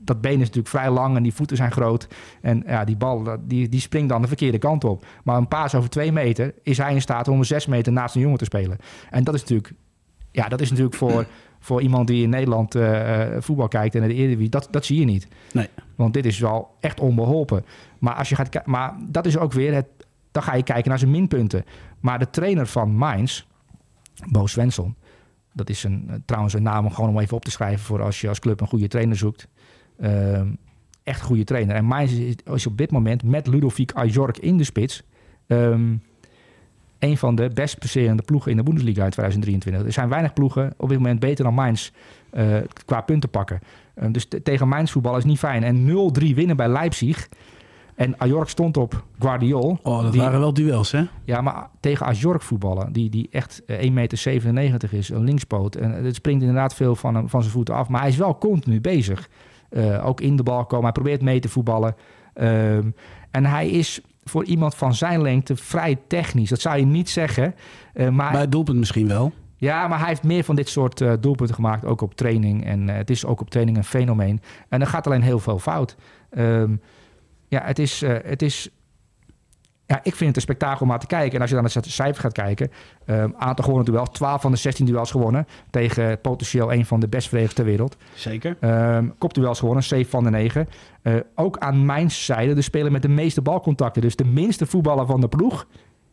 dat 0.06 0.22
been 0.22 0.34
is 0.34 0.40
natuurlijk 0.40 0.68
vrij 0.68 0.90
lang 0.90 1.16
en 1.16 1.24
die 1.24 1.34
voeten 1.34 1.58
zijn 1.58 1.72
groot. 1.72 2.08
En 2.42 2.64
ja, 2.68 2.84
die 2.84 2.96
bal 2.96 3.38
die, 3.42 3.70
die 3.70 3.80
springt 3.80 4.10
dan 4.10 4.22
de 4.22 4.28
verkeerde 4.28 4.58
kant 4.58 4.84
op. 4.84 5.06
Maar 5.24 5.38
een 5.38 5.48
paas 5.48 5.76
over 5.76 5.90
twee 5.90 6.12
meter 6.12 6.54
is 6.64 6.78
hij 6.78 6.94
in 6.94 7.02
staat 7.02 7.28
om 7.28 7.38
een 7.40 7.46
zes 7.46 7.66
meter 7.66 7.94
naast 7.94 8.16
een 8.16 8.22
jongen 8.22 8.38
te 8.38 8.46
spelen. 8.46 8.78
En 9.10 9.24
dat 9.24 9.34
is 9.34 9.42
natuurlijk, 9.42 9.74
ja, 10.32 10.48
dat 10.48 10.62
is 10.62 10.70
natuurlijk 10.70 10.96
voor, 10.96 11.26
voor 11.60 11.82
iemand 11.82 12.08
die 12.08 12.24
in 12.24 12.30
Nederland 12.30 12.76
uh, 12.76 13.26
voetbal 13.40 13.68
kijkt 13.68 13.96
en 13.96 14.08
de 14.08 14.14
Eredivisie, 14.14 14.50
dat, 14.50 14.68
dat 14.72 14.86
zie 14.86 15.00
je 15.00 15.06
niet. 15.06 15.28
Nee. 15.54 15.70
Want 15.96 16.14
dit 16.14 16.26
is 16.26 16.40
wel 16.40 16.76
echt 16.80 17.00
onbeholpen. 17.00 17.66
Maar, 18.00 18.14
als 18.14 18.30
je 18.30 18.36
gaat, 18.36 18.66
maar 18.66 18.94
dat 19.10 19.26
is 19.26 19.38
ook 19.38 19.54
weer 19.54 19.74
het, 19.74 19.88
dan 20.32 20.44
ga 20.44 20.56
je 20.56 20.64
kijken 20.64 20.90
naar 20.90 21.00
zijn 21.00 21.12
minpunten. 21.12 21.64
Maar 22.00 22.20
de 22.20 22.30
trainer 22.30 22.68
van 22.68 22.96
Mainz, 22.96 23.44
Bo 24.32 24.48
Svensson, 24.48 24.96
dat 25.54 25.70
is 25.70 25.84
een, 25.84 26.24
trouwens 26.26 26.54
een 26.54 26.64
naam 26.64 26.92
gewoon 26.92 27.10
om 27.10 27.20
even 27.20 27.38
op 27.38 27.46
te 27.46 27.52
schrijven 27.52 27.86
voor 27.86 28.02
als 28.02 28.22
je 28.22 28.28
als 28.28 28.40
club 28.40 28.62
een 28.62 28.68
goede 28.68 28.88
trainer 28.88 29.18
zoekt. 29.18 29.48
Uh, 30.00 30.42
echt 31.04 31.22
goede 31.22 31.44
trainer. 31.44 31.76
En 31.76 31.86
Mainz 31.86 32.12
is 32.54 32.68
op 32.68 32.78
dit 32.78 32.92
moment 32.92 33.24
met 33.24 33.48
Ludovic 33.48 33.92
Ajork 33.94 34.38
in 34.38 34.58
de 34.58 34.64
spits... 34.64 35.04
Um, 35.48 36.02
een 37.00 37.18
van 37.18 37.36
de 37.36 37.50
best 37.54 37.80
presterende 37.80 38.24
ploegen 38.24 38.52
in 38.52 38.58
de 38.58 38.64
Bundesliga 38.64 39.04
in 39.04 39.10
2023. 39.10 39.86
Er 39.86 39.94
zijn 39.94 40.10
weinig 40.10 40.34
ploegen 40.34 40.74
op 40.78 40.90
dit 40.90 40.98
moment 40.98 41.20
beter 41.20 41.44
dan 41.44 41.54
Mainz 41.54 41.92
uh, 42.34 42.58
qua 42.86 43.02
punten 43.02 43.30
pakken. 43.30 43.60
Uh, 43.96 44.08
dus 44.12 44.28
tegen 44.44 44.68
Mainz 44.68 44.92
voetbal 44.92 45.18
is 45.18 45.24
niet 45.24 45.40
fijn. 45.40 45.64
En 45.64 45.88
0-3 45.88 46.36
winnen 46.36 46.58
bij 46.58 46.68
Leipzig... 46.68 47.30
En 47.96 48.20
Ajork 48.20 48.50
stond 48.50 48.78
op 48.78 49.04
Guardiol. 49.20 49.80
Oh, 49.84 50.04
dat 50.04 50.16
waren 50.16 50.40
wel 50.40 50.54
duels, 50.54 50.92
hè? 50.92 51.04
Ja, 51.24 51.42
maar 51.42 51.70
tegen 51.80 52.06
Ajork 52.06 52.42
voetballen, 52.42 52.94
die, 52.94 53.10
die 53.10 53.28
echt 53.32 53.62
1,97 53.62 53.68
meter 54.52 54.94
is, 54.94 55.10
een 55.10 55.24
linkspoot. 55.24 55.76
En 55.76 56.04
het 56.04 56.16
springt 56.16 56.42
inderdaad 56.42 56.76
veel 56.76 56.96
van, 56.96 57.16
hem, 57.16 57.30
van 57.30 57.42
zijn 57.42 57.54
voeten 57.54 57.76
af. 57.76 57.88
Maar 57.88 58.02
hij 58.02 58.10
is 58.10 58.18
wel 58.18 58.38
continu 58.38 58.82
bezig. 58.82 59.30
Uh, 59.70 60.06
ook 60.06 60.22
in 60.22 60.36
de 60.36 60.44
bal 60.44 60.66
komen. 60.66 60.84
Hij 60.84 60.94
probeert 60.94 61.22
mee 61.22 61.40
te 61.40 61.50
voetballen. 61.50 61.96
Um, 62.36 62.96
en 63.32 63.46
hij 63.46 63.70
is 63.70 64.02
voor 64.24 64.44
iemand 64.44 64.76
van 64.76 64.94
zijn 64.94 65.22
lengte 65.22 65.56
vrij 65.56 65.98
technisch. 66.08 66.50
Dat 66.50 66.62
zou 66.62 66.78
je 66.78 66.86
niet 66.86 67.10
zeggen. 67.10 67.56
Uh, 67.94 68.10
maar 68.10 68.32
bij 68.32 68.42
het 68.42 68.52
doelpunt 68.52 68.78
misschien 68.78 69.08
wel. 69.08 69.32
Ja, 69.58 69.88
maar 69.88 70.00
hij 70.00 70.08
heeft 70.08 70.24
meer 70.24 70.44
van 70.44 70.56
dit 70.56 70.70
soort 70.70 71.02
uh, 71.02 71.14
doelpunten 71.20 71.56
gemaakt, 71.56 71.86
ook 71.86 72.02
op 72.02 72.16
training. 72.16 72.66
En 72.66 72.88
het 72.90 73.10
is 73.10 73.26
ook 73.26 73.42
op 73.42 73.50
training 73.50 73.78
een 73.78 73.84
fenomeen. 73.84 74.42
En 74.70 74.82
er 74.82 74.88
gaat 74.88 75.08
alleen 75.08 75.22
heel 75.22 75.40
veel 75.40 75.60
fout. 75.60 75.96
Um, 76.38 76.82
ja, 77.48 77.62
het 77.64 77.80
is, 77.80 78.02
het 78.06 78.42
is 78.42 78.70
ja, 79.88 80.00
ik 80.04 80.16
vind 80.16 80.28
het 80.28 80.36
een 80.36 80.42
spektakel 80.42 80.86
om 80.86 80.92
aan 80.92 81.00
te 81.00 81.08
kijken. 81.08 81.34
En 81.34 81.42
als 81.42 81.50
je 81.50 81.56
dan 81.56 81.64
naar 81.64 81.74
het 81.74 81.92
cijfer 81.92 82.22
gaat 82.22 82.32
kijken, 82.32 82.72
um, 83.06 83.34
aantal 83.38 83.64
gewonnen 83.64 83.92
duels, 83.92 84.10
12 84.10 84.42
van 84.42 84.52
de 84.52 84.58
16 84.58 84.86
duels 84.86 85.12
gewonnen 85.12 85.48
tegen 85.70 86.22
potentieel 86.22 86.74
een 86.74 86.86
van 86.86 87.00
de 87.00 87.08
best 87.08 87.28
verdedigers 87.28 87.60
ter 87.60 87.66
wereld. 87.66 87.98
Zeker. 88.14 88.58
Um, 88.96 89.14
kopduels 89.18 89.60
gewonnen, 89.60 89.84
7 89.84 90.10
van 90.10 90.24
de 90.24 90.30
9. 90.30 90.68
Uh, 91.04 91.16
ook 91.36 91.58
aan 91.58 91.86
mijn 91.86 92.12
zijde 92.12 92.54
de 92.54 92.62
speler 92.62 92.92
met 92.92 93.02
de 93.02 93.08
meeste 93.08 93.42
balcontacten. 93.42 94.02
Dus 94.02 94.16
de 94.16 94.26
minste 94.26 94.66
voetballer 94.66 95.06
van 95.06 95.22
de 95.22 95.28
ploeg. 95.28 95.68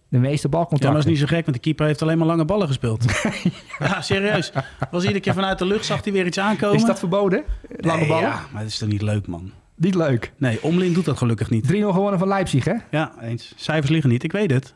De 0.08 0.18
meeste 0.18 0.48
balcontacten. 0.48 0.88
Ja, 0.88 0.94
dat 0.94 1.04
is 1.04 1.10
niet 1.10 1.20
zo 1.20 1.26
gek, 1.26 1.44
want 1.44 1.56
de 1.56 1.62
keeper 1.62 1.86
heeft 1.86 2.02
alleen 2.02 2.18
maar 2.18 2.26
lange 2.26 2.44
ballen 2.44 2.66
gespeeld. 2.66 3.04
ja, 3.78 4.00
serieus. 4.00 4.52
Was 4.90 5.02
iedere 5.02 5.20
keer 5.20 5.34
vanuit 5.34 5.58
de 5.58 5.64
lucht 5.64 5.84
zag 5.84 6.04
hij 6.04 6.12
weer 6.12 6.26
iets 6.26 6.38
aankomen. 6.38 6.76
Is 6.76 6.84
dat 6.84 6.98
verboden? 6.98 7.44
Lange 7.76 7.98
nee, 7.98 8.08
ballen? 8.08 8.22
Ja, 8.22 8.40
maar 8.52 8.62
dat 8.62 8.70
is 8.70 8.78
toch 8.78 8.88
niet 8.88 9.02
leuk, 9.02 9.26
man? 9.26 9.52
Niet 9.82 9.94
leuk. 9.94 10.32
Nee, 10.36 10.62
Omlin 10.62 10.92
doet 10.92 11.04
dat 11.04 11.18
gelukkig 11.18 11.50
niet. 11.50 11.72
3-0 11.72 11.76
gewonnen 11.76 12.18
van 12.18 12.28
Leipzig, 12.28 12.64
hè? 12.64 12.74
Ja, 12.90 13.12
eens. 13.20 13.52
Cijfers 13.56 13.90
liggen 13.90 14.10
niet, 14.10 14.22
ik 14.22 14.32
weet 14.32 14.50
het. 14.50 14.74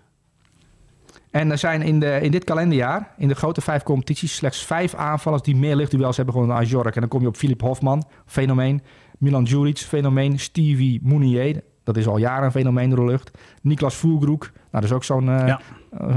En 1.31 1.51
er 1.51 1.59
zijn 1.59 1.83
in, 1.83 2.01
de, 2.01 2.19
in 2.23 2.31
dit 2.31 2.45
kalenderjaar, 2.45 3.15
in 3.19 3.29
de 3.29 3.35
grote 3.35 3.61
vijf 3.61 3.83
competities, 3.83 4.35
slechts 4.35 4.65
vijf 4.65 4.95
aanvallers 4.95 5.43
die 5.43 5.57
meer 5.57 5.77
luchtduels 5.77 6.17
hebben 6.17 6.35
gewonnen 6.35 6.57
dan 6.57 6.67
Ajork. 6.67 6.95
En 6.95 7.01
dan 7.01 7.11
kom 7.11 7.21
je 7.21 7.27
op 7.27 7.37
Filip 7.37 7.61
Hofman, 7.61 8.05
fenomeen. 8.27 8.83
Milan 9.19 9.45
Djuric, 9.45 9.79
fenomeen. 9.79 10.39
Stevie 10.39 11.01
Mounier, 11.03 11.63
dat 11.85 11.97
is 11.97 12.07
al 12.07 12.17
jaren 12.17 12.45
een 12.45 12.51
fenomeen 12.51 12.91
door 12.91 13.05
de 13.05 13.11
lucht. 13.11 13.31
Niklas 13.63 13.95
Fulgroek, 13.95 14.43
nou, 14.43 14.63
dat 14.71 14.85
is 14.85 14.93
ook 14.93 15.05
zo'n 15.05 15.29
uh, 15.29 15.47
ja. 15.47 15.61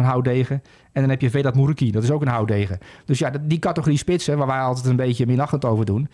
houtdegen. 0.02 0.62
En 0.92 1.02
dan 1.02 1.10
heb 1.10 1.22
je 1.22 1.30
Vedat 1.30 1.56
Mourouki, 1.56 1.92
dat 1.92 2.04
is 2.04 2.12
ook 2.12 2.22
een 2.22 2.28
houtdegen. 2.28 2.78
Dus 3.06 3.20
ja, 3.20 3.32
die 3.42 3.60
categorie 3.60 3.98
spitsen, 3.98 4.38
waar 4.38 4.48
wij 4.48 4.60
altijd 4.60 4.86
een 4.86 4.96
beetje 4.96 5.26
minachtend 5.26 5.66
over 5.66 5.86
doen. 5.86 6.10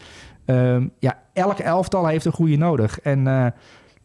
Um, 0.45 0.91
ja, 0.99 1.19
elk 1.33 1.59
elftal 1.59 2.07
heeft 2.07 2.25
een 2.25 2.31
goede 2.31 2.55
nodig. 2.55 2.99
En 2.99 3.19
uh, 3.19 3.47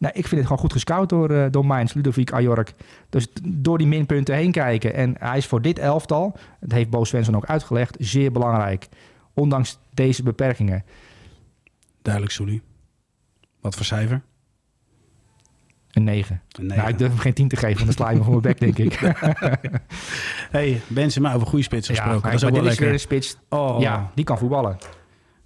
nou, 0.01 0.13
ik 0.13 0.27
vind 0.27 0.31
het 0.31 0.43
gewoon 0.43 0.57
goed 0.57 0.73
gescout 0.73 1.09
door, 1.09 1.31
uh, 1.31 1.45
door 1.51 1.65
Mainz, 1.65 1.93
Ludovic 1.93 2.31
Ajork. 2.31 2.73
Dus 3.09 3.27
door 3.43 3.77
die 3.77 3.87
minpunten 3.87 4.35
heen 4.35 4.51
kijken. 4.51 4.93
En 4.93 5.15
hij 5.19 5.37
is 5.37 5.45
voor 5.45 5.61
dit 5.61 5.79
elftal, 5.79 6.35
dat 6.59 6.71
heeft 6.71 6.89
Bo 6.89 7.03
Svensson 7.03 7.35
ook 7.35 7.45
uitgelegd, 7.45 7.95
zeer 7.99 8.31
belangrijk. 8.31 8.87
Ondanks 9.33 9.79
deze 9.93 10.23
beperkingen. 10.23 10.83
Duidelijk, 12.01 12.33
Soelie. 12.33 12.61
Wat 13.59 13.75
voor 13.75 13.85
cijfer? 13.85 14.21
Een 15.91 16.03
9. 16.03 16.41
Een 16.51 16.65
9. 16.65 16.77
Nou, 16.77 16.89
ik 16.89 16.97
durf 16.97 17.11
hem 17.11 17.19
geen 17.19 17.33
10 17.33 17.47
te 17.47 17.55
geven, 17.55 17.85
want 17.85 17.85
dan 17.85 17.95
sla 17.95 18.09
je 18.09 18.17
me 18.17 18.23
voor 18.23 18.41
mijn 18.41 18.55
bek, 18.57 18.59
denk 18.59 18.77
ik. 18.77 18.99
hey, 20.57 20.81
Benzema 20.87 21.33
over 21.33 21.47
goede 21.47 21.63
spits 21.63 21.87
gesproken. 21.87 22.15
Ja, 22.15 22.21
dat 22.21 22.33
is 22.33 22.43
ook 22.43 22.53
wel 22.53 22.63
lekker. 22.63 22.87
Is 22.87 22.93
een 22.93 22.99
spits, 22.99 23.37
oh. 23.49 23.79
ja, 23.79 24.11
die 24.15 24.25
kan 24.25 24.37
voetballen. 24.37 24.77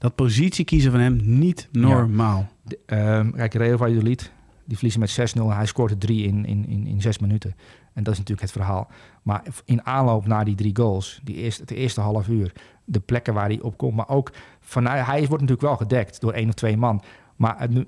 Dat 0.05 0.15
positie 0.15 0.65
kiezen 0.65 0.91
van 0.91 0.99
hem 0.99 1.19
niet 1.23 1.67
normaal. 1.71 2.37
Ja. 2.37 2.75
De, 2.85 3.17
um, 3.17 3.31
kijk, 3.31 3.53
Real 3.53 3.77
Valladolid, 3.77 4.31
die 4.65 4.77
verliezen 4.77 4.99
met 4.99 5.35
6-0. 5.53 5.55
Hij 5.55 5.65
scoorde 5.65 5.97
3 5.97 6.23
in, 6.23 6.45
in, 6.45 6.67
in, 6.67 6.87
in 6.87 7.01
6 7.01 7.19
minuten. 7.19 7.55
En 7.93 8.03
dat 8.03 8.13
is 8.13 8.19
natuurlijk 8.19 8.47
het 8.47 8.51
verhaal. 8.51 8.87
Maar 9.23 9.43
in 9.65 9.85
aanloop 9.85 10.25
naar 10.27 10.45
die 10.45 10.55
drie 10.55 10.75
goals, 10.75 11.19
die 11.23 11.35
eerste, 11.35 11.61
het 11.61 11.71
eerste 11.71 12.01
half 12.01 12.27
uur, 12.27 12.51
de 12.83 12.99
plekken 12.99 13.33
waar 13.33 13.47
hij 13.47 13.59
op 13.61 13.77
komt. 13.77 13.95
Maar 13.95 14.09
ook 14.09 14.31
vanuit, 14.59 15.05
hij 15.05 15.19
wordt 15.19 15.31
natuurlijk 15.31 15.61
wel 15.61 15.75
gedekt 15.75 16.21
door 16.21 16.33
één 16.33 16.47
of 16.47 16.53
twee 16.53 16.77
man. 16.77 17.03
Maar 17.35 17.59
het, 17.59 17.85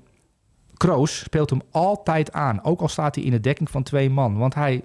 Kroos 0.76 1.18
speelt 1.18 1.50
hem 1.50 1.62
altijd 1.70 2.32
aan. 2.32 2.64
Ook 2.64 2.80
al 2.80 2.88
staat 2.88 3.14
hij 3.14 3.24
in 3.24 3.30
de 3.30 3.40
dekking 3.40 3.70
van 3.70 3.82
twee 3.82 4.10
man. 4.10 4.36
Want 4.36 4.54
hij, 4.54 4.82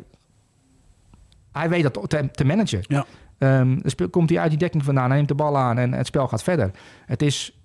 hij 1.52 1.70
weet 1.70 1.84
dat 1.84 2.10
te, 2.10 2.32
te 2.32 2.46
managen. 2.46 2.84
Ja. 2.88 3.06
Um, 3.44 3.82
dan 3.82 4.10
komt 4.10 4.30
hij 4.30 4.40
uit 4.40 4.50
die 4.50 4.60
dekking 4.60 4.84
vandaan, 4.84 5.10
neemt 5.10 5.28
de 5.28 5.36
bal 5.36 5.58
aan 5.58 5.78
en 5.78 5.94
het 5.94 6.06
spel 6.06 6.28
gaat 6.28 6.44
verder. 6.44 6.72
Het 7.06 7.22
is, 7.22 7.60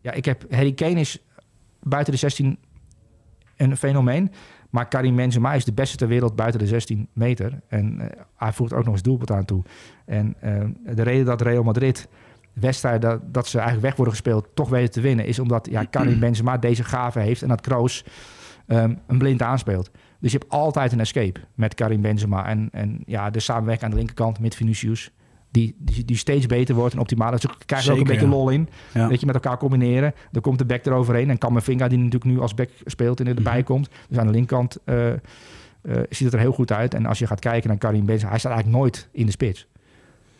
ja, 0.00 0.12
ik 0.12 0.24
heb, 0.24 0.44
Harry 0.50 0.72
Kane 0.72 1.00
is 1.00 1.24
buiten 1.82 2.12
de 2.12 2.18
16 2.18 2.58
een 3.56 3.76
fenomeen. 3.76 4.32
Maar 4.70 4.88
Karim 4.88 5.16
Benzema 5.16 5.52
is 5.52 5.64
de 5.64 5.72
beste 5.72 5.96
ter 5.96 6.08
wereld 6.08 6.36
buiten 6.36 6.60
de 6.60 6.66
16 6.66 7.08
meter. 7.12 7.60
En 7.68 7.98
uh, 8.00 8.06
hij 8.36 8.52
voegt 8.52 8.72
ook 8.72 8.84
nog 8.84 8.92
eens 8.92 9.02
doelpunt 9.02 9.30
aan 9.30 9.44
toe. 9.44 9.62
En 10.04 10.36
uh, 10.44 10.94
de 10.94 11.02
reden 11.02 11.24
dat 11.24 11.40
Real 11.40 11.62
Madrid 11.62 12.08
wedstrijden 12.52 13.00
dat, 13.00 13.34
dat 13.34 13.46
ze 13.46 13.56
eigenlijk 13.56 13.86
weg 13.86 13.96
worden 13.96 14.14
gespeeld 14.14 14.48
toch 14.54 14.68
weten 14.68 14.90
te 14.90 15.00
winnen... 15.00 15.26
is 15.26 15.38
omdat 15.38 15.68
ja, 15.70 15.84
Karim 15.84 16.20
Benzema 16.26 16.58
deze 16.58 16.84
gave 16.84 17.20
heeft 17.20 17.42
en 17.42 17.48
dat 17.48 17.60
Kroos 17.60 18.04
um, 18.66 18.98
een 19.06 19.18
blind 19.18 19.42
aanspeelt. 19.42 19.90
Dus 20.20 20.32
je 20.32 20.38
hebt 20.38 20.50
altijd 20.50 20.92
een 20.92 21.00
escape 21.00 21.40
met 21.54 21.74
Karim 21.74 22.00
Benzema. 22.00 22.46
En, 22.46 22.68
en 22.72 23.02
ja, 23.06 23.30
de 23.30 23.40
samenwerking 23.40 23.84
aan 23.84 23.90
de 23.90 23.96
linkerkant 23.96 24.40
met 24.40 24.54
Vinicius 24.54 25.12
die, 25.50 25.76
die, 25.78 26.04
die 26.04 26.16
steeds 26.16 26.46
beter 26.46 26.74
wordt 26.74 26.94
en 26.94 27.00
optimaal. 27.00 27.30
Dus 27.30 27.44
krijg 27.66 27.84
je 27.84 27.92
ook 27.92 27.98
een 27.98 28.04
beetje 28.04 28.28
lol 28.28 28.48
in. 28.48 28.68
Ja. 28.94 29.08
Dat 29.08 29.20
je 29.20 29.26
met 29.26 29.34
elkaar 29.34 29.58
combineren. 29.58 30.14
Dan 30.30 30.42
komt 30.42 30.58
de 30.58 30.64
back 30.64 30.86
eroverheen. 30.86 31.30
En 31.30 31.38
Kamavinga, 31.38 31.88
die 31.88 31.98
natuurlijk 31.98 32.24
nu 32.24 32.40
als 32.40 32.54
back 32.54 32.68
speelt 32.84 33.20
en 33.20 33.26
erbij 33.26 33.58
mm 33.58 33.64
komt. 33.64 33.88
Dus 34.08 34.18
aan 34.18 34.26
de 34.26 34.32
linkerkant 34.32 34.78
uh, 34.84 35.06
uh, 35.06 35.12
ziet 36.08 36.24
het 36.24 36.32
er 36.32 36.38
heel 36.38 36.52
goed 36.52 36.72
uit. 36.72 36.94
En 36.94 37.06
als 37.06 37.18
je 37.18 37.26
gaat 37.26 37.40
kijken 37.40 37.68
naar 37.68 37.78
Karim 37.78 38.04
Benzema, 38.06 38.30
hij 38.30 38.38
staat 38.38 38.52
eigenlijk 38.52 38.82
nooit 38.82 39.08
in 39.12 39.26
de 39.26 39.32
spits. 39.32 39.66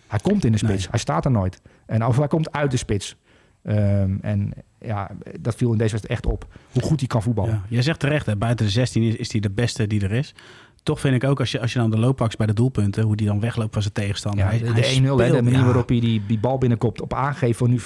Hij 0.07 0.19
komt 0.19 0.45
in 0.45 0.53
de 0.53 0.59
spits, 0.59 0.79
nee. 0.79 0.91
hij 0.91 0.99
staat 0.99 1.25
er 1.25 1.31
nooit. 1.31 1.61
En 1.87 2.07
of 2.07 2.17
hij 2.17 2.29
komt 2.29 2.53
uit 2.53 2.71
de 2.71 2.77
spits. 2.77 3.17
Um, 3.63 4.19
en 4.23 4.53
ja, 4.81 5.11
dat 5.41 5.55
viel 5.55 5.73
in 5.73 5.79
deze 5.79 5.91
wedstrijd 5.91 6.21
echt 6.21 6.33
op. 6.33 6.47
Hoe 6.73 6.83
goed 6.83 6.99
hij 6.99 7.09
kan 7.09 7.23
voetballen. 7.23 7.53
Ja. 7.53 7.63
Jij 7.69 7.83
zegt 7.83 8.01
terecht, 8.01 8.27
hè, 8.27 8.37
buiten 8.37 8.67
de 8.67 8.73
16 8.73 9.03
is, 9.03 9.17
is 9.17 9.33
hij 9.33 9.41
de 9.41 9.51
beste 9.51 9.87
die 9.87 10.03
er 10.03 10.13
is 10.13 10.35
toch 10.83 11.01
vind 11.01 11.15
ik 11.15 11.25
ook, 11.25 11.41
als 11.41 11.51
je, 11.51 11.61
als 11.61 11.73
je 11.73 11.79
dan 11.79 11.91
de 11.91 11.99
loop 11.99 12.17
pakt 12.17 12.37
bij 12.37 12.47
de 12.47 12.53
doelpunten, 12.53 13.05
hoe 13.05 13.17
die 13.17 13.27
dan 13.27 13.41
wegloopt 13.41 13.73
van 13.73 13.83
zijn 13.83 13.95
tegenstander. 13.95 14.45
Ja, 14.45 14.51
hij, 14.51 14.59
de 14.59 15.01
1-0, 15.01 15.03
de 15.03 15.43
manier 15.43 15.59
ja. 15.59 15.65
waarop 15.65 15.89
hij 15.89 16.01
die, 16.01 16.23
die 16.27 16.39
bal 16.39 16.59
binnenkomt 16.59 17.01
op 17.01 17.15
aangeven 17.15 17.55
van 17.55 17.71
nu 17.71 17.79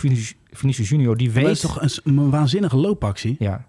Vinicius 0.51 0.89
Junior, 0.89 1.17
die 1.17 1.31
weet... 1.31 1.45
Dat 1.45 1.53
is 1.53 1.61
toch 1.61 1.81
een, 1.81 1.91
een 2.05 2.31
waanzinnige 2.31 2.77
loopactie? 2.77 3.37
Ja. 3.39 3.67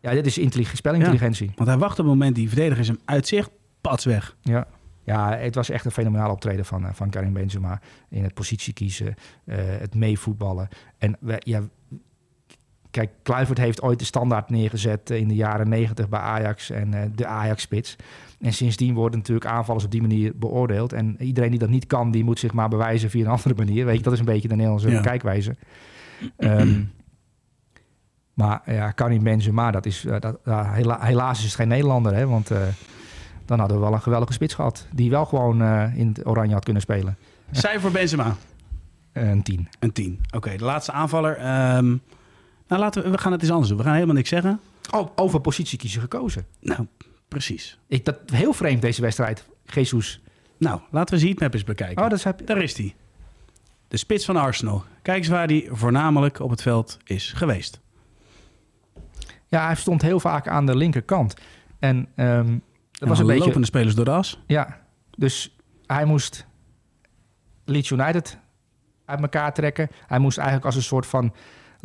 Ja, 0.00 0.12
dit 0.12 0.26
is 0.26 0.38
intelligentie, 0.38 0.76
spelintelligentie. 0.76 1.46
Ja, 1.46 1.52
want 1.56 1.68
hij 1.68 1.78
wacht 1.78 1.98
op 1.98 2.04
het 2.04 2.14
moment 2.14 2.34
die 2.34 2.48
verdedigers 2.48 2.88
hem 2.88 2.98
uitzicht, 3.04 3.50
pats 3.80 4.04
weg. 4.04 4.36
Ja. 4.42 4.66
Ja, 5.04 5.36
het 5.36 5.54
was 5.54 5.70
echt 5.70 5.84
een 5.84 5.90
fenomenaal 5.90 6.30
optreden 6.30 6.64
van, 6.64 6.94
van 6.94 7.10
Karim 7.10 7.32
Benzema. 7.32 7.80
In 8.08 8.22
het 8.22 8.34
positie 8.34 8.72
kiezen, 8.72 9.14
uh, 9.44 9.56
het 9.58 9.94
meevoetballen. 9.94 10.68
En 10.98 11.16
we, 11.20 11.36
ja, 11.38 11.62
kijk, 12.96 13.10
Kluivert 13.22 13.58
heeft 13.58 13.82
ooit 13.82 13.98
de 13.98 14.04
standaard 14.04 14.50
neergezet 14.50 15.10
in 15.10 15.28
de 15.28 15.34
jaren 15.34 15.68
negentig 15.68 16.08
bij 16.08 16.20
Ajax 16.20 16.70
en 16.70 16.94
uh, 16.94 17.00
de 17.14 17.26
Ajax-spits. 17.26 17.96
En 18.40 18.52
sindsdien 18.52 18.94
worden 18.94 19.18
natuurlijk 19.18 19.46
aanvallers 19.46 19.84
op 19.84 19.90
die 19.90 20.00
manier 20.00 20.32
beoordeeld. 20.36 20.92
En 20.92 21.16
iedereen 21.18 21.50
die 21.50 21.58
dat 21.58 21.68
niet 21.68 21.86
kan, 21.86 22.10
die 22.10 22.24
moet 22.24 22.38
zich 22.38 22.52
maar 22.52 22.68
bewijzen 22.68 23.10
via 23.10 23.24
een 23.24 23.30
andere 23.38 23.54
manier. 23.54 23.84
Weet 23.84 23.96
je, 23.96 24.02
dat 24.02 24.12
is 24.12 24.18
een 24.18 24.24
beetje 24.24 24.48
de 24.48 24.54
Nederlandse 24.54 24.90
ja. 24.90 25.00
kijkwijze. 25.00 25.56
Um, 26.38 26.92
maar 28.34 28.62
ja, 28.66 28.90
Karim 28.90 29.22
Benzema, 29.22 29.70
dat 29.70 29.86
is, 29.86 30.04
uh, 30.04 30.16
dat, 30.20 30.38
hela 30.44 31.00
helaas 31.00 31.38
is 31.38 31.44
het 31.44 31.54
geen 31.54 31.68
Nederlander, 31.68 32.14
hè? 32.14 32.26
Want 32.26 32.50
uh, 32.50 32.58
dan 33.44 33.58
hadden 33.58 33.76
we 33.76 33.82
wel 33.82 33.92
een 33.92 34.02
geweldige 34.02 34.32
spits 34.32 34.54
gehad. 34.54 34.86
Die 34.92 35.10
wel 35.10 35.24
gewoon 35.24 35.62
in 35.94 36.08
het 36.08 36.26
oranje 36.26 36.54
had 36.54 36.64
kunnen 36.64 36.82
spelen. 36.82 37.16
Cijfer 37.50 37.80
voor 37.80 37.90
Benzema? 37.90 38.36
Een 39.12 39.42
10. 39.42 39.68
Een 39.78 39.92
10. 39.92 40.20
Oké, 40.34 40.56
de 40.56 40.64
laatste 40.64 40.92
aanvaller. 40.92 41.76
Um, 41.76 42.02
nou, 42.68 42.80
laten 42.80 43.02
we, 43.02 43.10
we 43.10 43.18
gaan 43.18 43.32
het 43.32 43.42
eens 43.42 43.50
anders 43.50 43.68
doen. 43.68 43.78
We 43.78 43.84
gaan 43.84 43.94
helemaal 43.94 44.14
niks 44.14 44.28
zeggen. 44.28 44.60
Oh, 44.90 45.10
over 45.14 45.40
positie 45.40 45.78
kiezen 45.78 46.00
gekozen. 46.00 46.46
Nou, 46.60 46.86
precies. 47.28 47.78
Ik, 47.86 48.04
dat 48.04 48.18
heel 48.32 48.52
vreemd 48.52 48.82
deze 48.82 49.00
wedstrijd. 49.00 49.48
Jesus. 49.64 50.20
Nou, 50.58 50.80
laten 50.90 51.14
we 51.14 51.20
zien 51.20 51.38
eens 51.38 51.64
bekijken. 51.64 52.04
Oh, 52.04 52.10
dat 52.10 52.22
heb... 52.22 52.46
Daar 52.46 52.62
is 52.62 52.76
hij. 52.76 52.94
De 53.88 53.96
spits 53.96 54.24
van 54.24 54.36
Arsenal. 54.36 54.84
Kijk 55.02 55.18
eens 55.18 55.28
waar 55.28 55.46
hij 55.46 55.68
voornamelijk 55.70 56.40
op 56.40 56.50
het 56.50 56.62
veld 56.62 56.98
is 57.04 57.32
geweest. 57.32 57.80
Ja, 59.46 59.66
hij 59.66 59.76
stond 59.76 60.02
heel 60.02 60.20
vaak 60.20 60.48
aan 60.48 60.66
de 60.66 60.76
linkerkant. 60.76 61.34
En 61.78 62.08
um, 62.16 62.62
dat 62.92 63.08
was 63.08 63.18
een 63.18 63.26
beetje... 63.26 63.44
lopende 63.44 63.66
spelers 63.66 63.94
door 63.94 64.04
de 64.04 64.10
as. 64.10 64.40
Ja, 64.46 64.80
dus 65.16 65.56
hij 65.86 66.04
moest 66.04 66.46
Leeds 67.64 67.90
United 67.90 68.38
uit 69.04 69.20
elkaar 69.20 69.54
trekken. 69.54 69.90
Hij 70.06 70.18
moest 70.18 70.36
eigenlijk 70.36 70.66
als 70.66 70.76
een 70.76 70.82
soort 70.82 71.06
van 71.06 71.32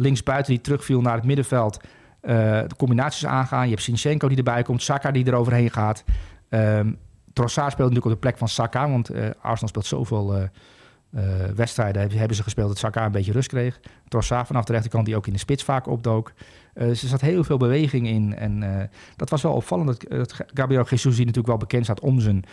linksbuiten 0.01 0.53
die 0.53 0.61
terugviel 0.61 1.01
naar 1.01 1.15
het 1.15 1.25
middenveld... 1.25 1.79
Uh, 2.21 2.29
de 2.67 2.75
combinaties 2.77 3.25
aangaan. 3.25 3.63
Je 3.63 3.69
hebt 3.69 3.81
Sinchenko 3.81 4.27
die 4.27 4.37
erbij 4.37 4.63
komt, 4.63 4.81
Saka 4.81 5.11
die 5.11 5.25
er 5.25 5.33
overheen 5.33 5.69
gaat. 5.69 6.03
Um, 6.49 6.97
Trossard 7.33 7.71
speelt 7.71 7.89
natuurlijk 7.89 8.15
op 8.15 8.21
de 8.21 8.27
plek 8.27 8.37
van 8.37 8.47
Saka, 8.47 8.89
want 8.89 9.11
uh, 9.11 9.29
Arsenal 9.41 9.67
speelt 9.67 9.85
zoveel 9.85 10.35
uh, 10.35 10.43
wedstrijden. 11.55 12.11
Hebben 12.17 12.35
ze 12.35 12.43
gespeeld 12.43 12.67
dat 12.67 12.77
Saka 12.77 13.05
een 13.05 13.11
beetje 13.11 13.31
rust 13.31 13.47
kreeg. 13.47 13.79
Trossard 14.07 14.47
vanaf 14.47 14.63
de 14.63 14.71
rechterkant 14.71 15.05
die 15.05 15.15
ook 15.15 15.27
in 15.27 15.33
de 15.33 15.39
spits 15.39 15.63
vaak 15.63 15.87
opdook. 15.87 16.33
Dus 16.73 17.01
er 17.01 17.07
zat 17.07 17.21
heel 17.21 17.43
veel 17.43 17.57
beweging 17.57 18.07
in 18.07 18.35
en 18.35 18.89
dat 19.15 19.29
was 19.29 19.41
wel 19.41 19.53
opvallend. 19.53 20.09
Dat, 20.09 20.33
Gabriel 20.53 20.85
Jesus 20.85 21.15
die 21.15 21.25
natuurlijk 21.25 21.47
wel 21.47 21.57
bekend 21.57 21.83
staat 21.83 21.99
om 21.99 22.19
zijn 22.19 22.43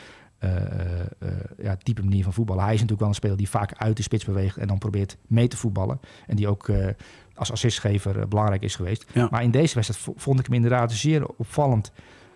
ja, 1.58 1.76
type 1.82 2.02
manier 2.02 2.24
van 2.24 2.32
voetballen. 2.32 2.64
Hij 2.64 2.74
is 2.74 2.80
natuurlijk 2.80 3.00
wel 3.00 3.08
een 3.08 3.14
speler 3.14 3.36
die 3.36 3.48
vaak 3.48 3.72
uit 3.76 3.96
de 3.96 4.02
spits 4.02 4.24
beweegt 4.24 4.56
en 4.56 4.66
dan 4.66 4.78
probeert 4.78 5.16
mee 5.26 5.48
te 5.48 5.56
voetballen. 5.56 6.00
En 6.26 6.36
die 6.36 6.48
ook 6.48 6.70
als 7.38 7.52
assistgever 7.52 8.28
belangrijk 8.28 8.62
is 8.62 8.76
geweest. 8.76 9.06
Maar 9.30 9.42
in 9.42 9.50
deze 9.50 9.74
wedstrijd 9.74 10.16
vond 10.16 10.38
ik 10.38 10.46
hem 10.46 10.54
inderdaad 10.54 10.92
zeer 10.92 11.26
opvallend 11.26 11.92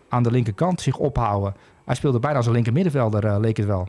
aan 0.08 0.22
de 0.22 0.30
linkerkant 0.30 0.80
zich 0.80 0.96
ophouden. 0.96 1.54
Hij 1.84 1.94
speelde 1.94 2.18
bijna 2.18 2.36
als 2.36 2.46
een 2.46 2.52
linker 2.52 2.72
middenvelder, 2.72 3.40
leek 3.40 3.56
het 3.56 3.66
wel. 3.66 3.88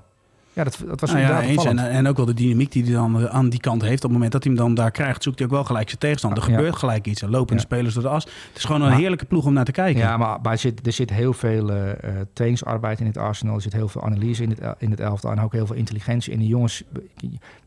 Ja, 0.53 0.63
dat, 0.63 0.83
dat 0.87 0.99
was 0.99 1.11
nou 1.11 1.23
ja, 1.23 1.41
eens. 1.41 1.65
En, 1.65 1.79
en, 1.79 2.07
ook 2.07 2.17
wel 2.17 2.25
de 2.25 2.33
dynamiek 2.33 2.71
die 2.71 2.83
hij 2.83 2.93
dan 2.93 3.29
aan 3.29 3.49
die 3.49 3.59
kant 3.59 3.81
heeft. 3.81 3.95
Op 3.95 4.01
het 4.03 4.11
moment 4.11 4.31
dat 4.31 4.43
hij 4.43 4.53
hem 4.53 4.61
dan 4.61 4.73
daar 4.73 4.91
krijgt, 4.91 5.23
zoekt 5.23 5.37
hij 5.37 5.47
ook 5.47 5.53
wel 5.53 5.63
gelijk 5.63 5.87
zijn 5.87 5.99
tegenstander. 5.99 6.43
Er 6.43 6.49
gebeurt 6.49 6.75
gelijk 6.75 7.07
iets. 7.07 7.21
Er 7.21 7.29
lopen 7.29 7.55
de 7.55 7.61
spelers 7.61 7.93
door 7.93 8.03
de 8.03 8.09
as. 8.09 8.23
Het 8.23 8.57
is 8.57 8.63
gewoon 8.63 8.81
een 8.81 8.91
heerlijke 8.91 9.25
ploeg 9.25 9.45
om 9.45 9.53
naar 9.53 9.65
te 9.65 9.71
kijken. 9.71 10.01
Ja, 10.01 10.17
maar, 10.17 10.39
maar 10.41 10.51
er, 10.51 10.57
zit, 10.57 10.85
er 10.85 10.91
zit 10.91 11.09
heel 11.09 11.33
veel 11.33 11.69
uh, 11.69 11.91
trainingsarbeid 12.33 12.99
in 12.99 13.05
het 13.05 13.17
Arsenal. 13.17 13.55
Er 13.55 13.61
zit 13.61 13.73
heel 13.73 13.87
veel 13.87 14.03
analyse 14.03 14.43
in 14.43 14.49
het, 14.49 14.75
in 14.77 14.91
het 14.91 14.99
elftal. 14.99 15.31
En 15.31 15.41
ook 15.41 15.51
heel 15.51 15.65
veel 15.65 15.75
intelligentie 15.75 16.33
in 16.33 16.39
de 16.39 16.47
jongens. 16.47 16.83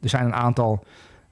Er 0.00 0.08
zijn 0.08 0.24
een 0.24 0.34
aantal 0.34 0.84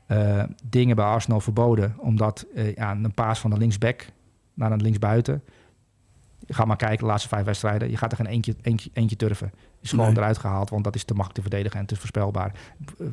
uh, 0.08 0.42
dingen 0.64 0.96
bij 0.96 1.04
Arsenal 1.04 1.40
verboden. 1.40 1.94
Omdat 1.98 2.46
uh, 2.54 2.74
ja, 2.74 2.90
een 2.90 3.14
paas 3.14 3.38
van 3.38 3.50
de 3.50 3.56
linksback 3.56 4.06
naar 4.54 4.72
een 4.72 4.82
linksbuiten 4.82 5.42
Ga 6.48 6.64
maar 6.64 6.76
kijken, 6.76 6.98
de 6.98 7.04
laatste 7.04 7.28
vijf 7.28 7.44
wedstrijden. 7.44 7.90
Je 7.90 7.96
gaat 7.96 8.10
er 8.10 8.16
geen 8.16 8.26
eentje, 8.26 8.54
eentje, 8.62 8.90
eentje 8.92 9.16
turven. 9.16 9.52
Is 9.80 9.90
gewoon 9.90 10.16
eruit 10.16 10.38
gehaald, 10.38 10.70
want 10.70 10.84
dat 10.84 10.94
is 10.94 11.04
te 11.04 11.14
makkelijk 11.14 11.44
te 11.44 11.50
verdedigen 11.50 11.80
en 11.80 11.86
te 11.86 11.96
voorspelbaar. 11.96 12.52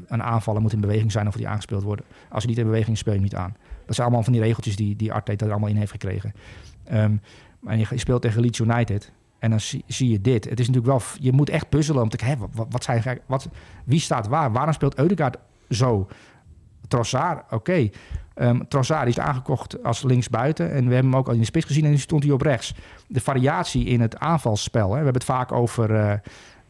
Een 0.07 0.23
aanvaller 0.23 0.61
moet 0.61 0.73
in 0.73 0.81
beweging 0.81 1.11
zijn 1.11 1.27
of 1.27 1.35
die 1.35 1.47
aangespeeld 1.47 1.83
worden. 1.83 2.05
Als 2.29 2.43
hij 2.43 2.51
niet 2.51 2.61
in 2.61 2.65
beweging 2.65 2.93
is, 2.93 2.99
speel 2.99 3.13
je 3.13 3.19
niet 3.19 3.35
aan. 3.35 3.55
Dat 3.85 3.95
zijn 3.95 4.07
allemaal 4.07 4.23
van 4.23 4.33
die 4.33 4.41
regeltjes 4.41 4.75
die, 4.75 4.95
die 4.95 5.13
Arteta 5.13 5.45
er 5.45 5.51
allemaal 5.51 5.69
in 5.69 5.75
heeft 5.75 5.91
gekregen. 5.91 6.33
Um, 6.93 7.21
en 7.65 7.79
je 7.79 7.87
speelt 7.95 8.21
tegen 8.21 8.41
Leeds 8.41 8.59
United. 8.59 9.11
En 9.39 9.49
dan 9.49 9.59
zie, 9.59 9.83
zie, 9.87 10.09
je 10.09 10.21
dit. 10.21 10.49
Het 10.49 10.59
is 10.59 10.67
natuurlijk 10.67 10.93
wel... 10.93 11.01
Je 11.19 11.31
moet 11.31 11.49
echt 11.49 11.69
puzzelen 11.69 12.03
om 12.03 12.09
te 12.09 12.17
kijken... 12.17 12.47
Wat, 12.51 12.67
wat 12.69 12.83
zijn, 12.83 13.19
wat, 13.25 13.49
wie 13.83 13.99
staat 13.99 14.27
waar? 14.27 14.51
Waarom 14.51 14.73
speelt 14.73 14.97
Eudegaard 14.97 15.37
zo? 15.69 16.07
Trossard, 16.91 17.43
oké. 17.43 17.55
Okay. 17.55 17.91
Um, 18.35 18.67
Trossard 18.67 19.07
is 19.07 19.19
aangekocht 19.19 19.83
als 19.83 20.03
linksbuiten. 20.03 20.71
En 20.71 20.87
we 20.87 20.93
hebben 20.93 21.11
hem 21.11 21.15
ook 21.15 21.27
al 21.27 21.33
in 21.33 21.39
de 21.39 21.45
spits 21.45 21.65
gezien 21.65 21.85
en 21.85 21.89
nu 21.89 21.97
stond 21.97 22.23
hij 22.23 22.31
op 22.31 22.41
rechts. 22.41 22.73
De 23.07 23.21
variatie 23.21 23.85
in 23.85 24.01
het 24.01 24.17
aanvalsspel. 24.17 24.83
Hè. 24.83 24.89
We 24.89 24.95
hebben 24.95 25.13
het 25.13 25.23
vaak 25.23 25.51
over... 25.51 25.89
Uh, 25.89 26.13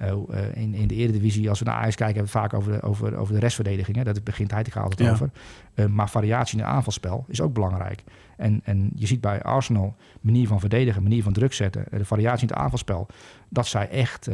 uh, 0.01 0.55
in, 0.55 0.73
in 0.73 0.87
de 0.87 0.95
Eredivisie, 0.95 1.49
als 1.49 1.59
we 1.59 1.65
naar 1.65 1.75
Ajax 1.75 1.95
kijken, 1.95 2.15
hebben 2.15 2.33
we 2.33 2.39
het 2.39 2.51
vaak 2.51 2.59
over 2.59 2.71
de, 2.71 2.81
over, 2.81 3.17
over 3.17 3.33
de 3.33 3.39
restverdediging. 3.39 3.97
Hè. 3.97 4.03
Dat 4.03 4.23
begint 4.23 4.51
hij 4.51 4.63
altijd 4.73 4.99
ja. 4.99 5.11
over. 5.11 5.29
Uh, 5.75 5.85
maar 5.85 6.09
variatie 6.09 6.57
in 6.57 6.63
het 6.63 6.73
aanvalsspel 6.73 7.25
is 7.27 7.41
ook 7.41 7.53
belangrijk. 7.53 8.03
En, 8.37 8.61
en 8.63 8.91
je 8.95 9.07
ziet 9.07 9.21
bij 9.21 9.43
Arsenal 9.43 9.95
manier 10.21 10.47
van 10.47 10.59
verdedigen, 10.59 11.03
manier 11.03 11.23
van 11.23 11.33
druk 11.33 11.53
zetten, 11.53 11.85
de 11.89 12.05
variatie 12.05 12.47
in 12.47 12.53
het 12.53 12.63
aanvalsspel, 12.63 13.07
dat 13.49 13.67
zij 13.67 13.89
echt 13.89 14.29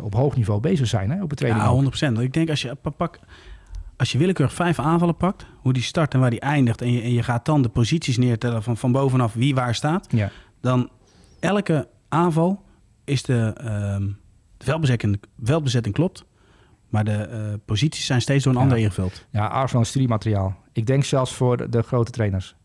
op 0.00 0.14
hoog 0.14 0.36
niveau 0.36 0.60
bezig 0.60 0.86
zijn 0.86 1.10
hè, 1.10 1.22
op 1.22 1.30
het 1.30 1.38
tweede 1.38 1.58
Ja, 1.58 2.16
100%. 2.18 2.20
Ik 2.20 2.32
denk 2.32 2.50
als 2.50 2.62
je 2.62 2.76
pak, 2.96 3.18
als 4.00 4.12
je 4.12 4.18
willekeurig 4.18 4.54
vijf 4.54 4.78
aanvallen 4.78 5.16
pakt, 5.16 5.46
hoe 5.56 5.72
die 5.72 5.82
start 5.82 6.14
en 6.14 6.20
waar 6.20 6.30
die 6.30 6.40
eindigt, 6.40 6.82
en 6.82 6.92
je, 6.92 7.02
en 7.02 7.12
je 7.12 7.22
gaat 7.22 7.44
dan 7.44 7.62
de 7.62 7.68
posities 7.68 8.16
neertellen 8.16 8.62
van, 8.62 8.76
van 8.76 8.92
bovenaf 8.92 9.32
wie 9.32 9.54
waar 9.54 9.74
staat, 9.74 10.06
ja. 10.10 10.30
dan 10.60 10.90
elke 11.40 11.88
aanval 12.08 12.64
is 13.04 13.22
de, 13.22 13.54
uh, 13.58 14.06
de 14.56 14.64
veldbezetting, 14.64 15.20
veldbezetting 15.42 15.94
klopt, 15.94 16.24
maar 16.88 17.04
de 17.04 17.28
uh, 17.32 17.58
posities 17.64 18.06
zijn 18.06 18.20
steeds 18.20 18.44
door 18.44 18.52
een 18.52 18.58
ja. 18.58 18.64
ander 18.64 18.78
ingevuld. 18.78 19.26
Ja, 19.30 19.46
Arsenal 19.46 19.82
is 19.82 19.88
studiemateriaal. 19.88 20.56
Ik 20.72 20.86
denk 20.86 21.04
zelfs 21.04 21.34
voor 21.34 21.56
de, 21.56 21.68
de, 21.68 21.82
grote 21.82 22.10
trainers. 22.10 22.56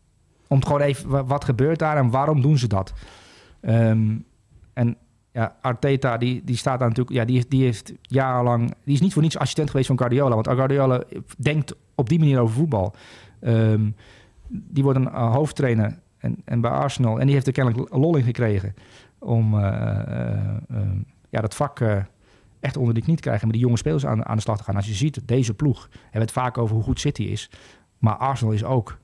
Om 0.48 0.64
gewoon 0.64 0.80
even, 0.80 1.26
wat 1.26 1.44
gebeurt 1.44 1.78
daar 1.78 1.96
en 1.96 2.10
waarom 2.10 2.40
doen 2.40 2.58
ze 2.58 2.66
dat? 2.66 2.92
Um, 3.60 4.24
en 4.72 4.96
ja, 5.36 5.56
Arteta, 5.60 6.16
die, 6.16 6.42
die 6.44 6.56
staat 6.56 6.78
daar 6.78 6.88
natuurlijk... 6.88 7.16
Ja, 7.16 7.24
die, 7.24 7.48
die 7.48 7.62
heeft 7.62 7.92
jarenlang... 8.02 8.74
Die 8.84 8.94
is 8.94 9.00
niet 9.00 9.12
voor 9.12 9.22
niets 9.22 9.38
assistent 9.38 9.70
geweest 9.70 9.86
van 9.86 9.98
Guardiola. 9.98 10.34
Want 10.34 10.48
Guardiola 10.48 11.02
denkt 11.38 11.74
op 11.94 12.08
die 12.08 12.18
manier 12.18 12.40
over 12.40 12.54
voetbal. 12.54 12.94
Um, 13.40 13.94
die 14.48 14.82
wordt 14.82 14.98
een 14.98 15.08
uh, 15.08 15.34
hoofdtrainer 15.34 15.98
en, 16.18 16.36
en 16.44 16.60
bij 16.60 16.70
Arsenal. 16.70 17.20
En 17.20 17.24
die 17.24 17.34
heeft 17.34 17.46
er 17.46 17.52
kennelijk 17.52 17.94
lol 17.94 18.16
in 18.16 18.22
gekregen... 18.22 18.74
om 19.18 19.54
uh, 19.54 19.60
uh, 19.60 20.80
ja, 21.30 21.40
dat 21.40 21.54
vak 21.54 21.80
echt 22.60 22.76
onder 22.76 22.94
de 22.94 23.02
knie 23.02 23.16
te 23.16 23.22
krijgen... 23.22 23.42
en 23.42 23.48
met 23.48 23.56
die 23.56 23.66
jonge 23.66 23.78
spelers 23.78 24.06
aan, 24.06 24.26
aan 24.26 24.36
de 24.36 24.42
slag 24.42 24.56
te 24.56 24.64
gaan. 24.64 24.76
Als 24.76 24.86
je 24.86 24.94
ziet, 24.94 25.28
deze 25.28 25.54
ploeg... 25.54 25.88
hebben 25.90 26.10
we 26.12 26.18
het 26.18 26.32
vaak 26.32 26.58
over 26.58 26.74
hoe 26.74 26.84
goed 26.84 27.00
City 27.00 27.22
is. 27.22 27.50
Maar 27.98 28.16
Arsenal 28.16 28.52
is 28.52 28.64
ook 28.64 28.98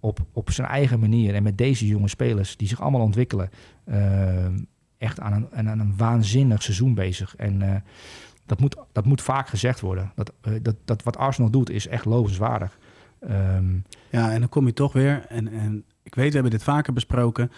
op, 0.00 0.18
op 0.32 0.50
zijn 0.50 0.68
eigen 0.68 1.00
manier... 1.00 1.34
en 1.34 1.42
met 1.42 1.58
deze 1.58 1.86
jonge 1.86 2.08
spelers 2.08 2.56
die 2.56 2.68
zich 2.68 2.80
allemaal 2.80 3.00
ontwikkelen... 3.00 3.50
Ehm, 5.04 5.10
echt 5.10 5.20
aan 5.20 5.48
een, 5.52 5.68
aan 5.68 5.78
een 5.78 5.94
waanzinnig 5.96 6.62
seizoen 6.62 6.94
bezig. 6.94 7.36
En 7.36 7.60
uh, 7.60 7.74
dat, 8.46 8.60
moet, 8.60 8.76
dat 8.92 9.04
moet 9.04 9.22
vaak 9.22 9.48
gezegd 9.48 9.80
worden. 9.80 10.12
Dat, 10.14 10.32
uh, 10.48 10.54
dat, 10.62 10.76
dat 10.84 11.02
wat 11.02 11.16
Arsenal 11.16 11.50
doet 11.50 11.70
is 11.70 11.86
echt 11.86 12.04
lovenswaardig. 12.04 12.78
Um, 13.30 13.84
ja, 14.10 14.32
en 14.32 14.40
dan 14.40 14.48
kom 14.48 14.66
je 14.66 14.72
toch 14.72 14.92
weer. 14.92 15.26
En, 15.28 15.48
en 15.48 15.84
ik 16.02 16.14
weet, 16.14 16.28
we 16.28 16.34
hebben 16.34 16.50
dit 16.50 16.62
vaker 16.62 16.92
besproken. 16.92 17.50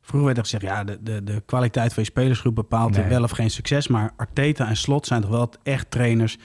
Vroeger 0.00 0.26
werd 0.26 0.36
er 0.38 0.44
gezegd, 0.44 0.62
ja, 0.62 0.84
de, 0.84 0.98
de, 1.02 1.24
de 1.24 1.42
kwaliteit 1.46 1.94
van 1.94 2.02
je 2.02 2.08
spelersgroep 2.08 2.54
bepaalt 2.54 2.96
nee. 2.96 3.08
wel 3.08 3.22
of 3.22 3.30
geen 3.30 3.50
succes. 3.50 3.88
Maar 3.88 4.12
Arteta 4.16 4.68
en 4.68 4.76
Slot 4.76 5.06
zijn 5.06 5.20
toch 5.20 5.30
wel 5.30 5.52
echt 5.62 5.90
trainers... 5.90 6.38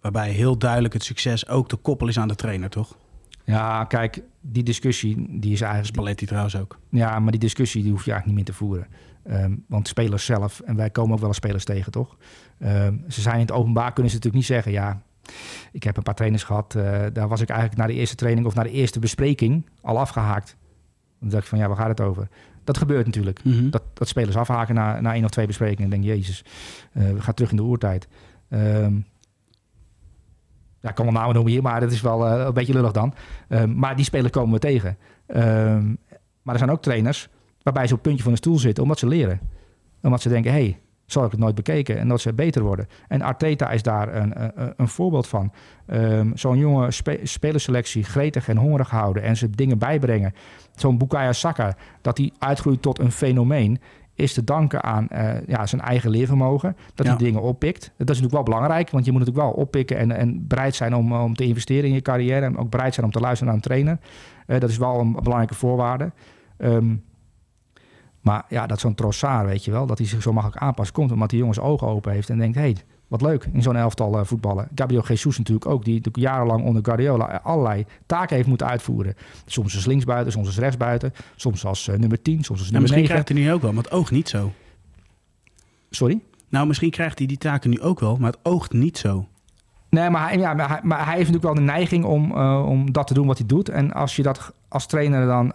waarbij 0.00 0.30
heel 0.30 0.58
duidelijk 0.58 0.94
het 0.94 1.04
succes 1.04 1.48
ook 1.48 1.68
te 1.68 1.76
koppel 1.76 2.08
is 2.08 2.18
aan 2.18 2.28
de 2.28 2.34
trainer, 2.34 2.70
toch? 2.70 2.96
Ja, 3.44 3.84
kijk, 3.84 4.22
die 4.40 4.62
discussie 4.62 5.26
die 5.28 5.52
is 5.52 5.60
eigenlijk... 5.60 5.94
Spalletti 5.94 6.26
trouwens 6.26 6.56
ook. 6.56 6.78
Ja, 6.88 7.18
maar 7.18 7.30
die 7.30 7.40
discussie 7.40 7.82
die 7.82 7.90
hoef 7.90 8.04
je 8.04 8.10
eigenlijk 8.10 8.38
niet 8.38 8.46
meer 8.48 8.56
te 8.56 8.64
voeren. 8.64 8.86
Um, 9.30 9.64
want 9.68 9.88
spelers 9.88 10.24
zelf, 10.24 10.60
en 10.60 10.76
wij 10.76 10.90
komen 10.90 11.12
ook 11.12 11.18
wel 11.18 11.28
eens 11.28 11.36
spelers 11.36 11.64
tegen, 11.64 11.92
toch? 11.92 12.16
Um, 12.58 13.04
ze 13.08 13.20
zijn 13.20 13.34
in 13.34 13.40
het 13.40 13.52
openbaar, 13.52 13.92
kunnen 13.92 14.12
ze 14.12 14.16
natuurlijk 14.16 14.34
niet 14.34 14.44
zeggen... 14.44 14.72
ja, 14.72 15.02
ik 15.72 15.82
heb 15.82 15.96
een 15.96 16.02
paar 16.02 16.14
trainers 16.14 16.44
gehad... 16.44 16.74
Uh, 16.74 17.00
daar 17.12 17.28
was 17.28 17.40
ik 17.40 17.48
eigenlijk 17.48 17.80
na 17.80 17.86
de 17.86 17.92
eerste 17.92 18.16
training 18.16 18.46
of 18.46 18.54
na 18.54 18.62
de 18.62 18.70
eerste 18.70 18.98
bespreking 18.98 19.66
al 19.80 19.98
afgehaakt. 19.98 20.56
Dan 21.20 21.28
dacht 21.28 21.42
ik 21.42 21.48
van, 21.48 21.58
ja, 21.58 21.68
waar 21.68 21.76
gaat 21.76 21.88
het 21.88 22.00
over? 22.00 22.28
Dat 22.64 22.78
gebeurt 22.78 23.06
natuurlijk. 23.06 23.44
Mm 23.44 23.52
-hmm. 23.52 23.70
dat, 23.70 23.82
dat 23.94 24.08
spelers 24.08 24.36
afhaken 24.36 24.74
na, 24.74 25.00
na 25.00 25.14
één 25.14 25.24
of 25.24 25.30
twee 25.30 25.46
besprekingen. 25.46 25.92
En 25.92 26.00
denk 26.00 26.14
jezus, 26.14 26.44
uh, 26.92 27.10
we 27.10 27.20
gaan 27.20 27.34
terug 27.34 27.50
in 27.50 27.56
de 27.56 27.62
oertijd. 27.62 28.08
Um, 28.48 29.06
ja, 30.80 30.88
ik 30.88 30.94
kan 30.94 31.04
wel 31.04 31.14
namen 31.14 31.34
noemen 31.34 31.52
hier, 31.52 31.62
maar 31.62 31.80
dat 31.80 31.92
is 31.92 32.00
wel 32.00 32.26
uh, 32.26 32.44
een 32.44 32.54
beetje 32.54 32.72
lullig 32.72 32.92
dan. 32.92 33.14
Maar 33.74 33.96
die 33.96 34.04
spelers 34.04 34.32
komen 34.32 34.52
we 34.52 34.58
tegen. 34.58 34.96
Maar 36.42 36.54
er 36.54 36.58
zijn 36.58 36.70
ook 36.70 36.82
trainers 36.82 37.28
waarbij 37.62 37.86
ze 37.86 37.92
op 37.92 37.98
het 37.98 38.06
puntje 38.06 38.22
van 38.22 38.32
de 38.32 38.38
stoel 38.38 38.58
zitten 38.58 38.82
omdat 38.82 38.98
ze 38.98 39.06
leren. 39.06 39.40
Omdat 40.02 40.20
ze 40.20 40.28
denken, 40.28 40.52
hé, 40.52 40.58
hey, 40.58 40.80
zal 41.06 41.24
ik 41.24 41.30
het 41.30 41.40
nooit 41.40 41.54
bekeken 41.54 41.98
en 41.98 42.08
dat 42.08 42.20
ze 42.20 42.32
beter 42.32 42.62
worden. 42.62 42.86
En 43.08 43.22
Arteta 43.22 43.70
is 43.70 43.82
daar 43.82 44.14
een, 44.14 44.42
een, 44.42 44.72
een 44.76 44.88
voorbeeld 44.88 45.26
van. 45.26 45.52
Um, 45.86 46.36
Zo'n 46.36 46.58
jonge 46.58 46.90
spe 46.90 47.20
spelerselectie 47.22 48.04
gretig 48.04 48.48
en 48.48 48.56
hongerig 48.56 48.90
houden 48.90 49.22
en 49.22 49.36
ze 49.36 49.50
dingen 49.50 49.78
bijbrengen. 49.78 50.34
Zo'n 50.74 50.98
Bukayo 50.98 51.32
Saka, 51.32 51.76
dat 52.00 52.18
hij 52.18 52.32
uitgroeit 52.38 52.82
tot 52.82 52.98
een 52.98 53.12
fenomeen 53.12 53.80
is 54.14 54.32
te 54.32 54.44
danken 54.44 54.82
aan 54.82 55.08
uh, 55.12 55.46
ja, 55.46 55.66
zijn 55.66 55.80
eigen 55.80 56.10
leervermogen. 56.10 56.76
Dat 56.94 57.06
hij 57.06 57.16
dingen 57.16 57.42
oppikt. 57.42 57.80
Dat 57.80 58.10
is 58.10 58.20
natuurlijk 58.20 58.32
wel 58.32 58.42
belangrijk, 58.42 58.90
want 58.90 59.04
je 59.04 59.12
moet 59.12 59.20
natuurlijk 59.20 59.46
wel 59.46 59.56
oppikken 59.56 59.96
en, 59.96 60.12
en 60.12 60.46
bereid 60.46 60.74
zijn 60.74 60.94
om, 60.94 61.12
om 61.12 61.34
te 61.34 61.44
investeren 61.44 61.88
in 61.88 61.94
je 61.94 62.02
carrière. 62.02 62.44
En 62.44 62.56
ook 62.56 62.70
bereid 62.70 62.94
zijn 62.94 63.06
om 63.06 63.12
te 63.12 63.20
luisteren 63.20 63.46
naar 63.46 63.56
een 63.56 63.68
trainer. 63.68 63.98
Uh, 64.46 64.60
dat 64.60 64.70
is 64.70 64.78
wel 64.78 65.00
een 65.00 65.12
belangrijke 65.12 65.54
voorwaarde. 65.54 66.12
Um, 66.58 67.02
Maar 68.22 68.44
ja, 68.48 68.66
dat 68.66 68.80
zo'n 68.80 68.94
Trossard, 68.94 69.46
weet 69.46 69.64
je 69.64 69.70
wel, 69.70 69.86
dat 69.86 69.98
hij 69.98 70.06
zich 70.06 70.22
zo 70.22 70.32
makkelijk 70.32 70.62
aanpast, 70.62 70.92
komt 70.92 71.12
omdat 71.12 71.30
die 71.30 71.38
jongens 71.38 71.60
ogen 71.60 71.86
open 71.86 72.12
heeft 72.12 72.30
en 72.30 72.38
denkt, 72.38 72.56
hé, 72.56 72.62
hey, 72.62 72.76
wat 73.08 73.22
leuk 73.22 73.48
in 73.52 73.62
zo'n 73.62 73.76
elftal 73.76 74.18
uh, 74.18 74.24
voetballen. 74.24 74.68
Gabriel 74.74 75.04
Jesus 75.06 75.38
natuurlijk 75.38 75.66
ook, 75.66 75.84
die 75.84 76.02
jarenlang 76.12 76.64
onder 76.64 76.84
Guardiola 76.84 77.40
allerlei 77.42 77.86
taken 78.06 78.36
heeft 78.36 78.48
moeten 78.48 78.66
uitvoeren. 78.66 79.14
Soms 79.46 79.74
als 79.74 79.86
linksbuiten, 79.86 80.32
soms 80.32 80.46
als 80.46 80.58
rechtsbuiten, 80.58 81.12
soms 81.36 81.64
als 81.64 81.88
uh, 81.88 81.96
nummer 81.96 82.22
10, 82.22 82.34
soms 82.34 82.48
als 82.48 82.70
nummer 82.70 82.80
misschien 82.80 83.02
9. 83.02 83.14
krijgt 83.14 83.28
hij 83.28 83.38
nu 83.38 83.52
ook 83.52 83.62
wel, 83.62 83.72
maar 83.72 83.82
het 83.82 83.92
oogt 83.92 84.10
niet 84.10 84.28
zo. 84.28 84.52
Sorry? 85.90 86.20
Nou, 86.48 86.66
misschien 86.66 86.90
krijgt 86.90 87.18
hij 87.18 87.26
die 87.26 87.38
taken 87.38 87.70
nu 87.70 87.80
ook 87.80 88.00
wel, 88.00 88.16
maar 88.16 88.30
het 88.30 88.40
oogt 88.42 88.72
niet 88.72 88.98
zo. 88.98 89.26
Nee, 89.88 90.10
maar 90.10 90.28
hij, 90.28 90.38
ja, 90.38 90.54
maar 90.54 90.68
hij, 90.68 90.80
maar 90.82 91.04
hij 91.04 91.16
heeft 91.16 91.30
natuurlijk 91.30 91.54
wel 91.54 91.66
de 91.66 91.72
neiging 91.72 92.04
om, 92.04 92.30
uh, 92.30 92.66
om 92.68 92.92
dat 92.92 93.06
te 93.06 93.14
doen 93.14 93.26
wat 93.26 93.38
hij 93.38 93.46
doet. 93.46 93.68
En 93.68 93.92
als 93.92 94.16
je 94.16 94.22
dat 94.22 94.52
als 94.68 94.86
trainer 94.86 95.26
dan 95.26 95.52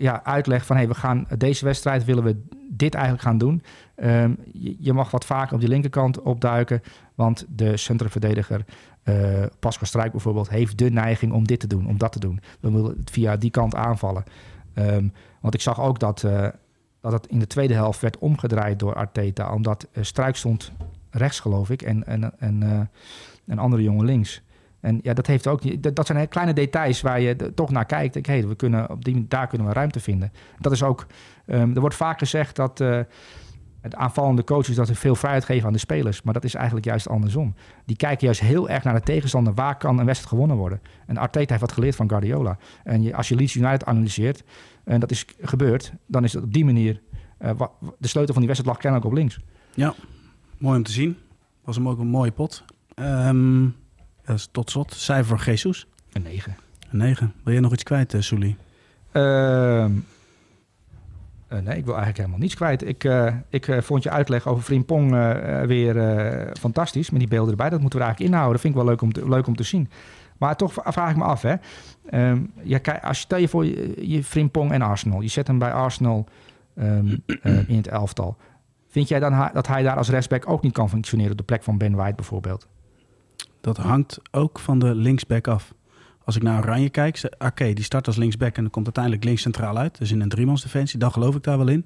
ja, 0.00 0.24
uitlegt 0.24 0.66
van... 0.66 0.76
hey, 0.76 0.88
we 0.88 0.94
gaan 0.94 1.26
deze 1.38 1.64
wedstrijd 1.64 2.04
willen 2.04 2.24
we 2.24 2.42
dit 2.68 2.94
eigenlijk 2.94 3.24
gaan 3.24 3.38
doen. 3.38 3.62
Um, 3.96 4.36
je, 4.78 4.92
mag 4.92 5.10
wat 5.10 5.24
vaker 5.24 5.54
op 5.54 5.60
die 5.60 5.68
linkerkant 5.68 6.22
opduiken... 6.22 6.82
want 7.14 7.46
de 7.48 7.76
centrumverdediger 7.76 8.64
uh, 9.04 9.44
Pascal 9.58 9.86
Strijk 9.86 10.12
bijvoorbeeld... 10.12 10.48
heeft 10.48 10.78
de 10.78 10.90
neiging 10.90 11.32
om 11.32 11.46
dit 11.46 11.60
te 11.60 11.66
doen, 11.66 11.86
om 11.86 11.98
dat 11.98 12.12
te 12.12 12.18
doen. 12.18 12.40
We 12.60 12.70
willen 12.70 12.96
het 12.98 13.10
via 13.10 13.36
die 13.36 13.50
kant 13.50 13.74
aanvallen. 13.74 14.24
Um, 14.74 15.12
want 15.40 15.54
ik 15.54 15.60
zag 15.60 15.80
ook 15.80 15.98
dat, 15.98 16.22
uh, 16.22 16.48
dat 17.00 17.12
het 17.12 17.26
in 17.26 17.38
de 17.38 17.46
tweede 17.46 17.74
helft 17.74 18.00
werd 18.00 18.18
omgedraaid 18.18 18.78
door 18.78 18.94
Arteta... 18.94 19.54
omdat 19.54 19.88
uh, 19.92 20.04
Strijk 20.04 20.36
stond 20.36 20.72
rechts, 21.10 21.40
geloof 21.40 21.70
ik, 21.70 21.82
en, 21.82 22.06
en, 22.06 22.32
en 22.38 22.90
een 23.46 23.58
andere 23.58 23.82
jongen 23.82 24.04
links... 24.04 24.42
En 24.80 24.98
ja, 25.02 25.14
dat, 25.14 25.26
heeft 25.26 25.46
ook, 25.46 25.94
dat 25.94 26.06
zijn 26.06 26.28
kleine 26.28 26.52
details 26.52 27.00
waar 27.00 27.20
je 27.20 27.54
toch 27.54 27.70
naar 27.70 27.86
kijkt. 27.86 28.16
Ik, 28.16 28.26
hey, 28.26 28.46
we 28.46 28.54
kunnen, 28.54 28.90
op 28.90 29.04
die, 29.04 29.26
daar 29.28 29.46
kunnen 29.46 29.66
we 29.66 29.72
ruimte 29.72 30.00
vinden. 30.00 30.32
Dat 30.58 30.72
is 30.72 30.82
ook, 30.82 31.06
um, 31.46 31.74
er 31.74 31.80
wordt 31.80 31.96
vaak 31.96 32.18
gezegd 32.18 32.56
dat 32.56 32.80
uh, 32.80 33.00
het 33.80 33.94
aanvallende 33.94 34.44
coaches 34.44 34.76
dat 34.76 34.86
ze 34.86 34.94
veel 34.94 35.14
vrijheid 35.14 35.44
geven 35.44 35.66
aan 35.66 35.72
de 35.72 35.78
spelers. 35.78 36.22
Maar 36.22 36.34
dat 36.34 36.44
is 36.44 36.54
eigenlijk 36.54 36.86
juist 36.86 37.08
andersom. 37.08 37.54
Die 37.84 37.96
kijken 37.96 38.24
juist 38.24 38.40
heel 38.40 38.68
erg 38.68 38.84
naar 38.84 38.94
de 38.94 39.00
tegenstander. 39.00 39.54
Waar 39.54 39.76
kan 39.76 39.98
een 39.98 40.04
wedstrijd 40.04 40.32
gewonnen 40.32 40.56
worden? 40.56 40.80
En 41.06 41.16
Arteta 41.16 41.48
heeft 41.48 41.60
wat 41.60 41.72
geleerd 41.72 41.96
van 41.96 42.08
Guardiola. 42.08 42.58
En 42.84 43.14
als 43.14 43.28
je 43.28 43.34
Leeds 43.34 43.54
United 43.54 43.84
analyseert, 43.84 44.44
en 44.84 45.00
dat 45.00 45.10
is 45.10 45.26
gebeurd, 45.40 45.92
dan 46.06 46.24
is 46.24 46.32
het 46.32 46.44
op 46.44 46.52
die 46.52 46.64
manier... 46.64 47.00
Uh, 47.40 47.50
de 47.98 48.08
sleutel 48.08 48.34
van 48.34 48.42
die 48.42 48.52
wedstrijd 48.52 48.66
lag 48.66 48.76
kennelijk 48.76 49.10
op 49.10 49.12
links. 49.12 49.40
Ja, 49.74 49.94
mooi 50.58 50.76
om 50.76 50.82
te 50.82 50.92
zien. 50.92 51.16
Was 51.64 51.76
hem 51.76 51.88
ook 51.88 51.98
een 51.98 52.06
mooie 52.06 52.30
pot. 52.30 52.64
Um... 52.94 53.76
Dus 54.30 54.48
tot 54.50 54.70
slot, 54.70 54.92
cijfer 54.92 55.38
voor 55.38 55.46
Jesus? 55.46 55.86
Een 56.12 56.22
9. 56.22 56.56
Een 56.90 56.98
9. 56.98 57.34
Wil 57.42 57.54
je 57.54 57.60
nog 57.60 57.72
iets 57.72 57.82
kwijt, 57.82 58.14
uh, 58.14 58.20
Soelie? 58.20 58.56
Uh, 59.12 59.22
uh, 59.22 59.88
nee, 61.48 61.76
ik 61.76 61.84
wil 61.84 61.94
eigenlijk 61.94 62.16
helemaal 62.16 62.38
niets 62.38 62.54
kwijt. 62.54 62.86
Ik, 62.86 63.04
uh, 63.04 63.34
ik 63.48 63.76
vond 63.80 64.02
je 64.02 64.10
uitleg 64.10 64.46
over 64.46 64.62
Frimpong 64.62 65.10
weer 65.66 65.94
fantastisch. 66.58 67.10
Met 67.10 67.20
die 67.20 67.28
beelden 67.28 67.50
erbij. 67.50 67.70
Dat 67.70 67.80
moeten 67.80 67.98
we 67.98 68.04
eigenlijk 68.04 68.34
inhouden. 68.34 68.52
Dat 68.52 68.60
vind 68.60 68.74
ik 68.74 68.80
wel 68.80 68.90
leuk 68.90 69.02
om 69.02 69.12
te, 69.12 69.28
leuk 69.28 69.46
om 69.46 69.56
te 69.56 69.62
zien. 69.62 69.90
Maar 70.38 70.56
toch 70.56 70.72
vraag 70.72 71.10
ik 71.10 71.16
me 71.16 71.24
af, 71.24 71.42
hè. 71.42 71.54
Um, 72.30 72.52
ja, 72.62 72.78
als 73.02 73.16
je 73.16 73.24
stel 73.24 73.38
je 73.38 73.48
voor 73.48 73.64
je, 73.64 74.08
je 74.08 74.24
Frimpong 74.24 74.72
en 74.72 74.82
Arsenal. 74.82 75.20
Je 75.20 75.28
zet 75.28 75.46
hem 75.46 75.58
bij 75.58 75.72
Arsenal 75.72 76.26
um, 76.78 77.22
in 77.66 77.76
het 77.76 77.88
elftal. 77.88 78.36
Vind 78.88 79.08
jij 79.08 79.20
dan 79.20 79.50
dat 79.52 79.66
hij 79.66 79.82
daar 79.82 79.96
als 79.96 80.08
rechtsback 80.08 80.48
ook 80.48 80.62
niet 80.62 80.72
kan 80.72 80.88
functioneren 80.88 81.32
op 81.32 81.38
de 81.38 81.44
plek 81.44 81.62
van 81.62 81.78
Ben 81.78 81.94
White 81.94 82.14
bijvoorbeeld? 82.14 82.68
Dat 83.60 83.76
hangt 83.76 84.20
ook 84.30 84.58
van 84.58 84.78
de 84.78 84.94
linksback 84.94 85.48
af. 85.48 85.74
Als 86.24 86.36
ik 86.36 86.42
naar 86.42 86.62
Oranje 86.62 86.90
kijk, 86.90 87.20
oké, 87.24 87.46
okay, 87.46 87.74
die 87.74 87.84
start 87.84 88.06
als 88.06 88.16
linksback 88.16 88.56
en 88.56 88.62
dan 88.62 88.70
komt 88.70 88.84
uiteindelijk 88.84 89.24
links 89.24 89.42
centraal 89.42 89.76
uit. 89.76 89.98
Dus 89.98 90.10
in 90.10 90.20
een 90.20 90.28
driemansdefensie, 90.28 90.98
dan 90.98 91.12
geloof 91.12 91.34
ik 91.34 91.42
daar 91.42 91.58
wel 91.58 91.68
in. 91.68 91.84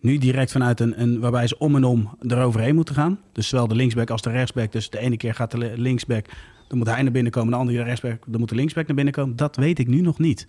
Nu 0.00 0.18
direct 0.18 0.52
vanuit 0.52 0.80
een, 0.80 1.00
een 1.00 1.20
waarbij 1.20 1.46
ze 1.46 1.58
om 1.58 1.76
en 1.76 1.84
om 1.84 2.10
eroverheen 2.20 2.74
moeten 2.74 2.94
gaan. 2.94 3.18
Dus 3.32 3.48
zowel 3.48 3.68
de 3.68 3.74
linksback 3.74 4.10
als 4.10 4.22
de 4.22 4.30
rechtsback. 4.30 4.72
Dus 4.72 4.90
de 4.90 4.98
ene 4.98 5.16
keer 5.16 5.34
gaat 5.34 5.50
de 5.50 5.72
linksback, 5.76 6.26
dan 6.68 6.78
moet 6.78 6.86
hij 6.86 7.02
naar 7.02 7.12
binnen 7.12 7.32
komen. 7.32 7.50
De 7.50 7.56
andere 7.56 7.78
de 7.78 7.84
rechtsback, 7.84 8.22
dan 8.26 8.40
moet 8.40 8.48
de 8.48 8.54
linksback 8.54 8.86
naar 8.86 8.96
binnen 8.96 9.14
komen. 9.14 9.36
Dat 9.36 9.56
weet 9.56 9.78
ik 9.78 9.88
nu 9.88 10.00
nog 10.00 10.18
niet. 10.18 10.46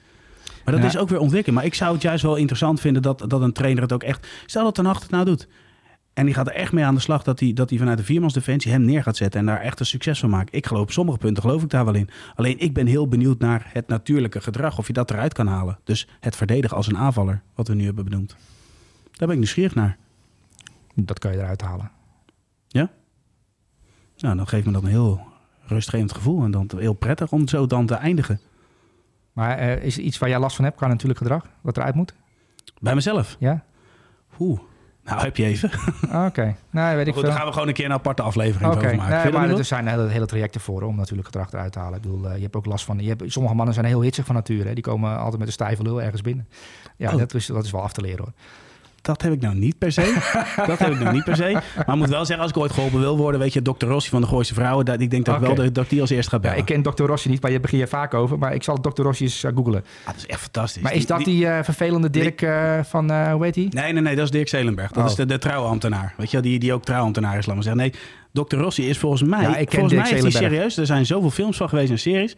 Maar 0.66 0.74
dat 0.74 0.84
ja. 0.84 0.90
is 0.90 0.98
ook 0.98 1.10
weer 1.10 1.20
ontwikkelen. 1.20 1.56
Maar 1.56 1.66
ik 1.66 1.74
zou 1.74 1.94
het 1.94 2.02
juist 2.02 2.24
wel 2.24 2.36
interessant 2.36 2.80
vinden 2.80 3.02
dat, 3.02 3.26
dat 3.28 3.42
een 3.42 3.54
trainer 3.54 3.82
het 3.82 3.94
ook 3.94 4.04
echt... 4.04 4.28
Stel 4.46 4.64
dat 4.64 4.76
Ten 4.76 4.86
Hag 4.86 5.02
het 5.02 5.10
nou 5.10 5.26
doet. 5.26 5.48
En 6.14 6.26
die 6.26 6.34
gaat 6.34 6.48
er 6.48 6.54
echt 6.54 6.72
mee 6.72 6.86
aan 6.86 6.96
de 6.96 7.02
slag 7.02 7.24
dat 7.24 7.40
hij, 7.40 7.54
dat 7.54 7.70
hij 7.70 7.80
vanuit 7.80 7.98
de 7.98 8.04
viermansdefensie 8.04 8.72
hem 8.72 8.86
neer 8.86 9.04
gaat 9.04 9.18
zetten 9.18 9.40
en 9.40 9.46
daar 9.46 9.62
echt 9.62 9.80
een 9.80 9.86
succes 9.86 10.20
van 10.20 10.30
maakt. 10.30 10.56
Ik 10.56 10.66
geloof 10.66 10.84
op 10.84 10.92
sommige 10.92 11.18
punten 11.18 11.44
geloof 11.44 11.64
ik 11.64 11.70
daar 11.70 11.86
wel 11.86 11.94
in. 11.94 12.10
Alleen 12.36 12.60
ik 12.60 12.74
ben 12.74 12.88
heel 12.88 13.08
benieuwd 13.08 13.40
naar 13.40 13.70
het 13.74 13.88
natuurlijke 13.88 14.42
gedrag, 14.42 14.78
of 14.78 14.88
je 14.88 14.94
dat 14.94 15.12
eruit 15.12 15.34
kan 15.34 15.48
halen. 15.48 15.80
Dus 15.84 16.08
het 16.20 16.36
verdedigen 16.36 16.78
als 16.78 16.88
een 16.88 16.98
aanvaller, 16.98 17.42
wat 17.56 17.68
we 17.68 17.74
nu 17.74 17.86
hebben 17.86 18.04
benoemd. 18.04 18.36
Daar 19.04 19.28
ben 19.28 19.30
ik 19.30 19.38
nieuwsgierig 19.38 19.76
naar. 19.76 19.98
Dat 20.96 21.20
kan 21.20 21.32
je 21.32 21.38
eruit 21.38 21.62
halen. 21.62 21.92
Ja? 22.68 22.92
Nou, 24.18 24.36
dan 24.36 24.48
geeft 24.48 24.66
me 24.66 24.72
dat 24.72 24.84
een 24.84 24.90
heel 24.90 25.22
rustgevend 25.62 26.14
gevoel 26.14 26.44
en 26.44 26.52
dan 26.52 26.70
heel 26.78 26.94
prettig 26.94 27.32
om 27.32 27.48
zo 27.48 27.68
dan 27.68 27.86
te 27.86 27.96
eindigen. 27.96 28.40
Maar 29.34 29.60
uh, 29.60 29.84
is 29.84 29.98
er 29.98 30.04
iets 30.04 30.18
waar 30.18 30.30
jij 30.30 30.40
last 30.40 30.56
van 30.56 30.66
hebt 30.66 30.78
qua 30.78 30.88
natuurlijk 30.88 31.20
gedrag, 31.20 31.50
wat 31.62 31.78
eruit 31.78 31.96
moet? 31.96 32.14
Bij 32.80 32.96
mezelf? 32.96 33.36
Ja. 33.40 33.64
Oeh. 34.40 34.60
Nou, 35.04 35.22
heb 35.22 35.38
je 35.38 35.46
even. 35.46 35.72
Oké. 36.04 36.26
Okay. 36.26 36.56
Nou, 36.70 36.96
weet 36.96 37.08
ik 37.08 37.14
goed, 37.14 37.24
Dan 37.24 37.34
gaan 37.34 37.46
we 37.46 37.52
gewoon 37.52 37.68
een 37.68 37.74
keer 37.74 37.86
een 37.86 37.94
aparte 37.94 38.22
aflevering 38.22 38.72
okay. 38.72 38.84
over 38.86 38.96
maken. 38.96 39.24
Nee, 39.24 39.32
maar 39.32 39.58
er 39.58 39.66
zijn 39.66 39.88
hele, 39.88 40.08
hele 40.08 40.26
trajecten 40.26 40.62
voor 40.62 40.82
om 40.82 40.96
natuurlijk 40.96 41.26
gedrag 41.26 41.52
eruit 41.52 41.72
te 41.72 41.80
halen. 41.80 41.96
Ik 41.96 42.02
bedoel, 42.02 42.26
uh, 42.26 42.36
je 42.36 42.42
hebt 42.42 42.56
ook 42.56 42.66
last 42.66 42.86
van... 42.86 43.00
Je 43.00 43.08
hebt, 43.08 43.24
sommige 43.32 43.56
mannen 43.56 43.74
zijn 43.74 43.86
heel 43.86 44.02
hitsig 44.02 44.26
van 44.26 44.36
nature. 44.36 44.68
Hè. 44.68 44.74
Die 44.74 44.84
komen 44.84 45.18
altijd 45.18 45.38
met 45.38 45.48
een 45.48 45.54
stijve 45.54 45.84
lul 45.84 46.02
ergens 46.02 46.22
binnen. 46.22 46.48
Ja, 46.98 47.12
oh. 47.12 47.18
dat, 47.18 47.34
is, 47.34 47.46
dat 47.46 47.64
is 47.64 47.72
wel 47.72 47.82
af 47.82 47.94
te 47.94 48.02
leren 48.02 48.20
hoor. 48.20 48.34
Dat 49.04 49.22
heb 49.22 49.34
ik 49.34 49.42
nou 49.42 49.56
niet 49.56 49.78
per 49.78 49.92
se. 49.92 50.02
dat 50.68 50.80
heb 50.80 50.92
ik 50.92 51.00
nou 51.00 51.14
niet 51.14 51.24
per 51.24 51.36
se. 51.36 51.52
Maar 51.52 51.88
ik 51.88 51.96
moet 51.96 52.10
wel 52.10 52.26
zeggen, 52.26 52.46
als 52.46 52.50
ik 52.50 52.58
ooit 52.58 52.72
geholpen 52.72 53.00
wil 53.00 53.18
worden, 53.18 53.40
weet 53.40 53.54
je, 53.54 53.62
Dr. 53.62 53.86
Rossi 53.86 54.10
van 54.10 54.22
de 54.22 54.28
Gooise 54.28 54.54
Vrouwen, 54.54 54.86
dat, 54.86 55.02
ik 55.02 55.12
denk 55.12 55.26
dat 55.26 55.36
okay. 55.36 55.48
wel 55.48 55.56
dat, 55.56 55.74
dat 55.74 55.84
ik 55.84 55.90
die 55.90 56.02
als 56.02 56.10
eerst 56.10 56.30
ga 56.30 56.40
bellen. 56.40 56.58
Ja, 56.58 56.62
ik 56.62 56.84
ken 56.84 56.94
Dr. 56.94 57.04
Rossi 57.04 57.30
niet, 57.30 57.42
maar 57.42 57.52
je 57.52 57.60
begint 57.60 57.82
je 57.82 57.88
vaak 57.88 58.14
over. 58.14 58.38
Maar 58.38 58.54
ik 58.54 58.64
zal 58.64 58.82
Dr. 58.82 59.02
Rossi 59.02 59.24
eens 59.24 59.44
uh, 59.44 59.52
googlen. 59.56 59.84
Ah, 60.00 60.06
dat 60.06 60.16
is 60.16 60.26
echt 60.26 60.40
fantastisch. 60.40 60.82
Maar 60.82 60.94
is 60.94 61.06
dat 61.06 61.18
die, 61.18 61.26
die 61.26 61.46
uh, 61.46 61.60
vervelende 61.64 62.10
Dirk 62.10 62.42
uh, 62.42 62.84
van, 62.84 63.30
hoe 63.32 63.44
heet 63.44 63.54
die? 63.54 63.68
Nee, 63.70 63.94
nee, 63.94 64.02
nee, 64.02 64.16
dat 64.16 64.26
is 64.26 64.32
Dirk 64.32 64.48
Zelenberg. 64.48 64.92
Dat 64.92 65.04
oh. 65.04 65.10
is 65.10 65.16
de, 65.16 65.26
de 65.26 65.38
trouwambtenaar. 65.38 66.14
Weet 66.18 66.32
je, 66.32 66.40
die, 66.40 66.60
die 66.60 66.74
ook 66.74 66.84
trouwambtenaar 66.84 67.38
is, 67.38 67.46
laat 67.46 67.56
maar 67.56 67.64
zeggen. 67.64 67.82
Nee, 67.82 67.94
Dr. 68.44 68.56
Rossi 68.56 68.90
is 68.90 68.98
volgens 68.98 69.24
mij, 69.24 69.42
ja, 69.42 69.58
ik 69.58 69.68
ken 69.68 69.80
volgens 69.80 69.94
Dirk 69.94 70.22
mij 70.22 70.28
is 70.28 70.34
hij 70.34 70.50
serieus. 70.50 70.78
Er 70.78 70.86
zijn 70.86 71.06
zoveel 71.06 71.30
films 71.30 71.58
van 71.58 71.70
geweest 71.70 71.92
en 71.92 72.00
series. 72.00 72.36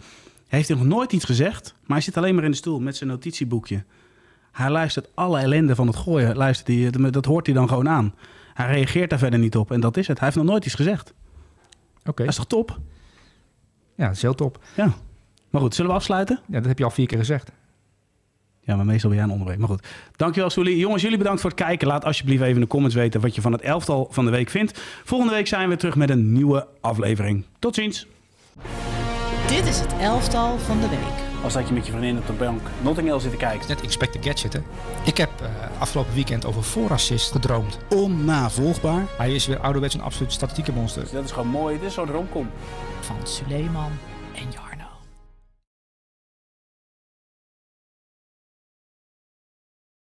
Hij 0.48 0.60
heeft 0.60 0.70
nog 0.70 0.84
nooit 0.84 1.14
iets 1.14 1.26
gezegd, 1.26 1.74
maar 1.86 1.98
hij 1.98 2.06
zit 2.06 2.18
alleen 2.18 2.36
maar 2.36 2.44
in 2.44 2.52
de 2.52 2.58
stoel 2.58 2.80
met 2.80 2.96
zijn 2.96 3.10
notitieboekje. 3.10 3.84
Hij 4.56 4.70
luistert 4.70 5.10
alle 5.14 5.40
ellende 5.40 5.76
van 5.76 5.88
het 5.88 5.96
gooien. 5.96 6.36
Luistert 6.36 6.68
hij, 6.68 7.12
dat 7.12 7.26
hoort 7.26 7.46
hij 7.46 7.56
dan 7.56 7.68
gewoon 7.68 7.90
aan. 7.90 8.14
Hij 8.54 8.68
reageert 8.68 9.10
daar 9.10 9.20
verder 9.20 9.40
niet 9.40 9.56
op. 9.56 9.72
En 9.72 9.80
dat 9.80 9.98
is 9.98 10.08
het. 10.08 10.18
Hij 10.18 10.28
heeft 10.28 10.40
nog 10.40 10.50
nooit 10.50 10.66
iets 10.66 10.76
gezegd. 10.76 11.14
Oké. 12.00 12.10
Okay. 12.10 12.26
Dat 12.26 12.36
is 12.36 12.36
toch 12.36 12.48
top? 12.48 12.80
Ja, 13.96 14.06
dat 14.06 14.16
is 14.16 14.22
heel 14.22 14.36
top. 14.36 14.64
Ja. 14.76 14.94
Maar 15.50 15.62
goed, 15.62 15.76
zullen 15.76 15.92
we 15.92 15.98
afsluiten? 15.98 16.40
Ja, 16.48 16.58
dat 16.58 16.66
heb 16.66 16.78
je 16.78 16.84
al 16.84 16.90
vier 16.90 17.06
keer 17.06 17.18
gezegd. 17.18 17.52
Ja, 18.62 18.76
maar 18.76 18.86
meestal 18.86 19.10
ben 19.10 19.18
jij 19.18 19.28
een 19.28 19.34
onderweg. 19.34 19.58
Maar 19.58 19.68
goed. 19.68 19.88
Dankjewel, 20.16 20.50
Soelie. 20.50 20.78
Jongens, 20.78 21.02
jullie 21.02 21.18
bedankt 21.18 21.42
voor 21.42 21.50
het 21.50 21.60
kijken. 21.60 21.88
Laat 21.88 22.06
alsjeblieft 22.06 22.42
even 22.42 22.56
in 22.56 22.62
de 22.62 22.68
comments 22.68 22.96
weten 22.96 23.22
wat 23.22 23.36
je 23.36 23.42
van 23.42 23.52
het 23.52 23.62
elftal 23.62 24.08
van 24.12 24.26
de 24.26 24.32
week 24.32 24.50
vindt. 24.50 24.82
Volgende 25.04 25.34
week 25.34 25.48
zijn 25.48 25.70
we 25.70 25.76
terug 25.76 25.96
met 25.96 26.10
een 26.10 26.34
nieuwe 26.34 26.68
aflevering. 26.82 27.46
Tot 27.60 27.76
ziens. 27.76 28.08
Dit 29.48 29.66
is 29.66 29.80
het 29.80 29.94
elftal 30.00 30.58
van 30.58 30.80
de 30.80 30.90
week. 30.90 31.35
Als 31.46 31.54
dat 31.54 31.68
je 31.68 31.74
met 31.74 31.86
je 31.86 31.92
vriendin 31.92 32.18
op 32.18 32.28
de 32.28 32.34
bank 32.34 32.62
Notting 32.82 33.08
Hill 33.08 33.20
zit 33.20 33.32
te 33.32 33.38
kijken. 33.38 33.68
Net 33.68 33.82
Inspector 33.82 34.24
Gadget, 34.24 34.54
hè? 34.54 34.60
Ik 35.04 35.18
heb 35.18 35.30
uh, 35.42 35.48
afgelopen 35.82 36.14
weekend 36.14 36.46
over 36.46 36.64
voorassist 36.64 37.32
gedroomd. 37.32 37.78
Onnavolgbaar. 37.90 39.04
Hij 39.18 39.34
is 39.34 39.46
weer 39.48 39.60
ouderwets 39.60 39.94
een 39.94 40.02
absoluut 40.02 40.32
statistieke 40.32 40.72
monster. 40.72 41.08
Dat 41.12 41.24
is 41.24 41.32
gewoon 41.32 41.48
mooi. 41.48 41.80
Dit 41.80 41.88
is 41.88 41.94
zo'n 41.94 42.12
romcom. 42.12 42.50
Van 43.00 43.16
Suleiman 43.24 43.92
en 44.36 44.52
Jar. 44.52 44.65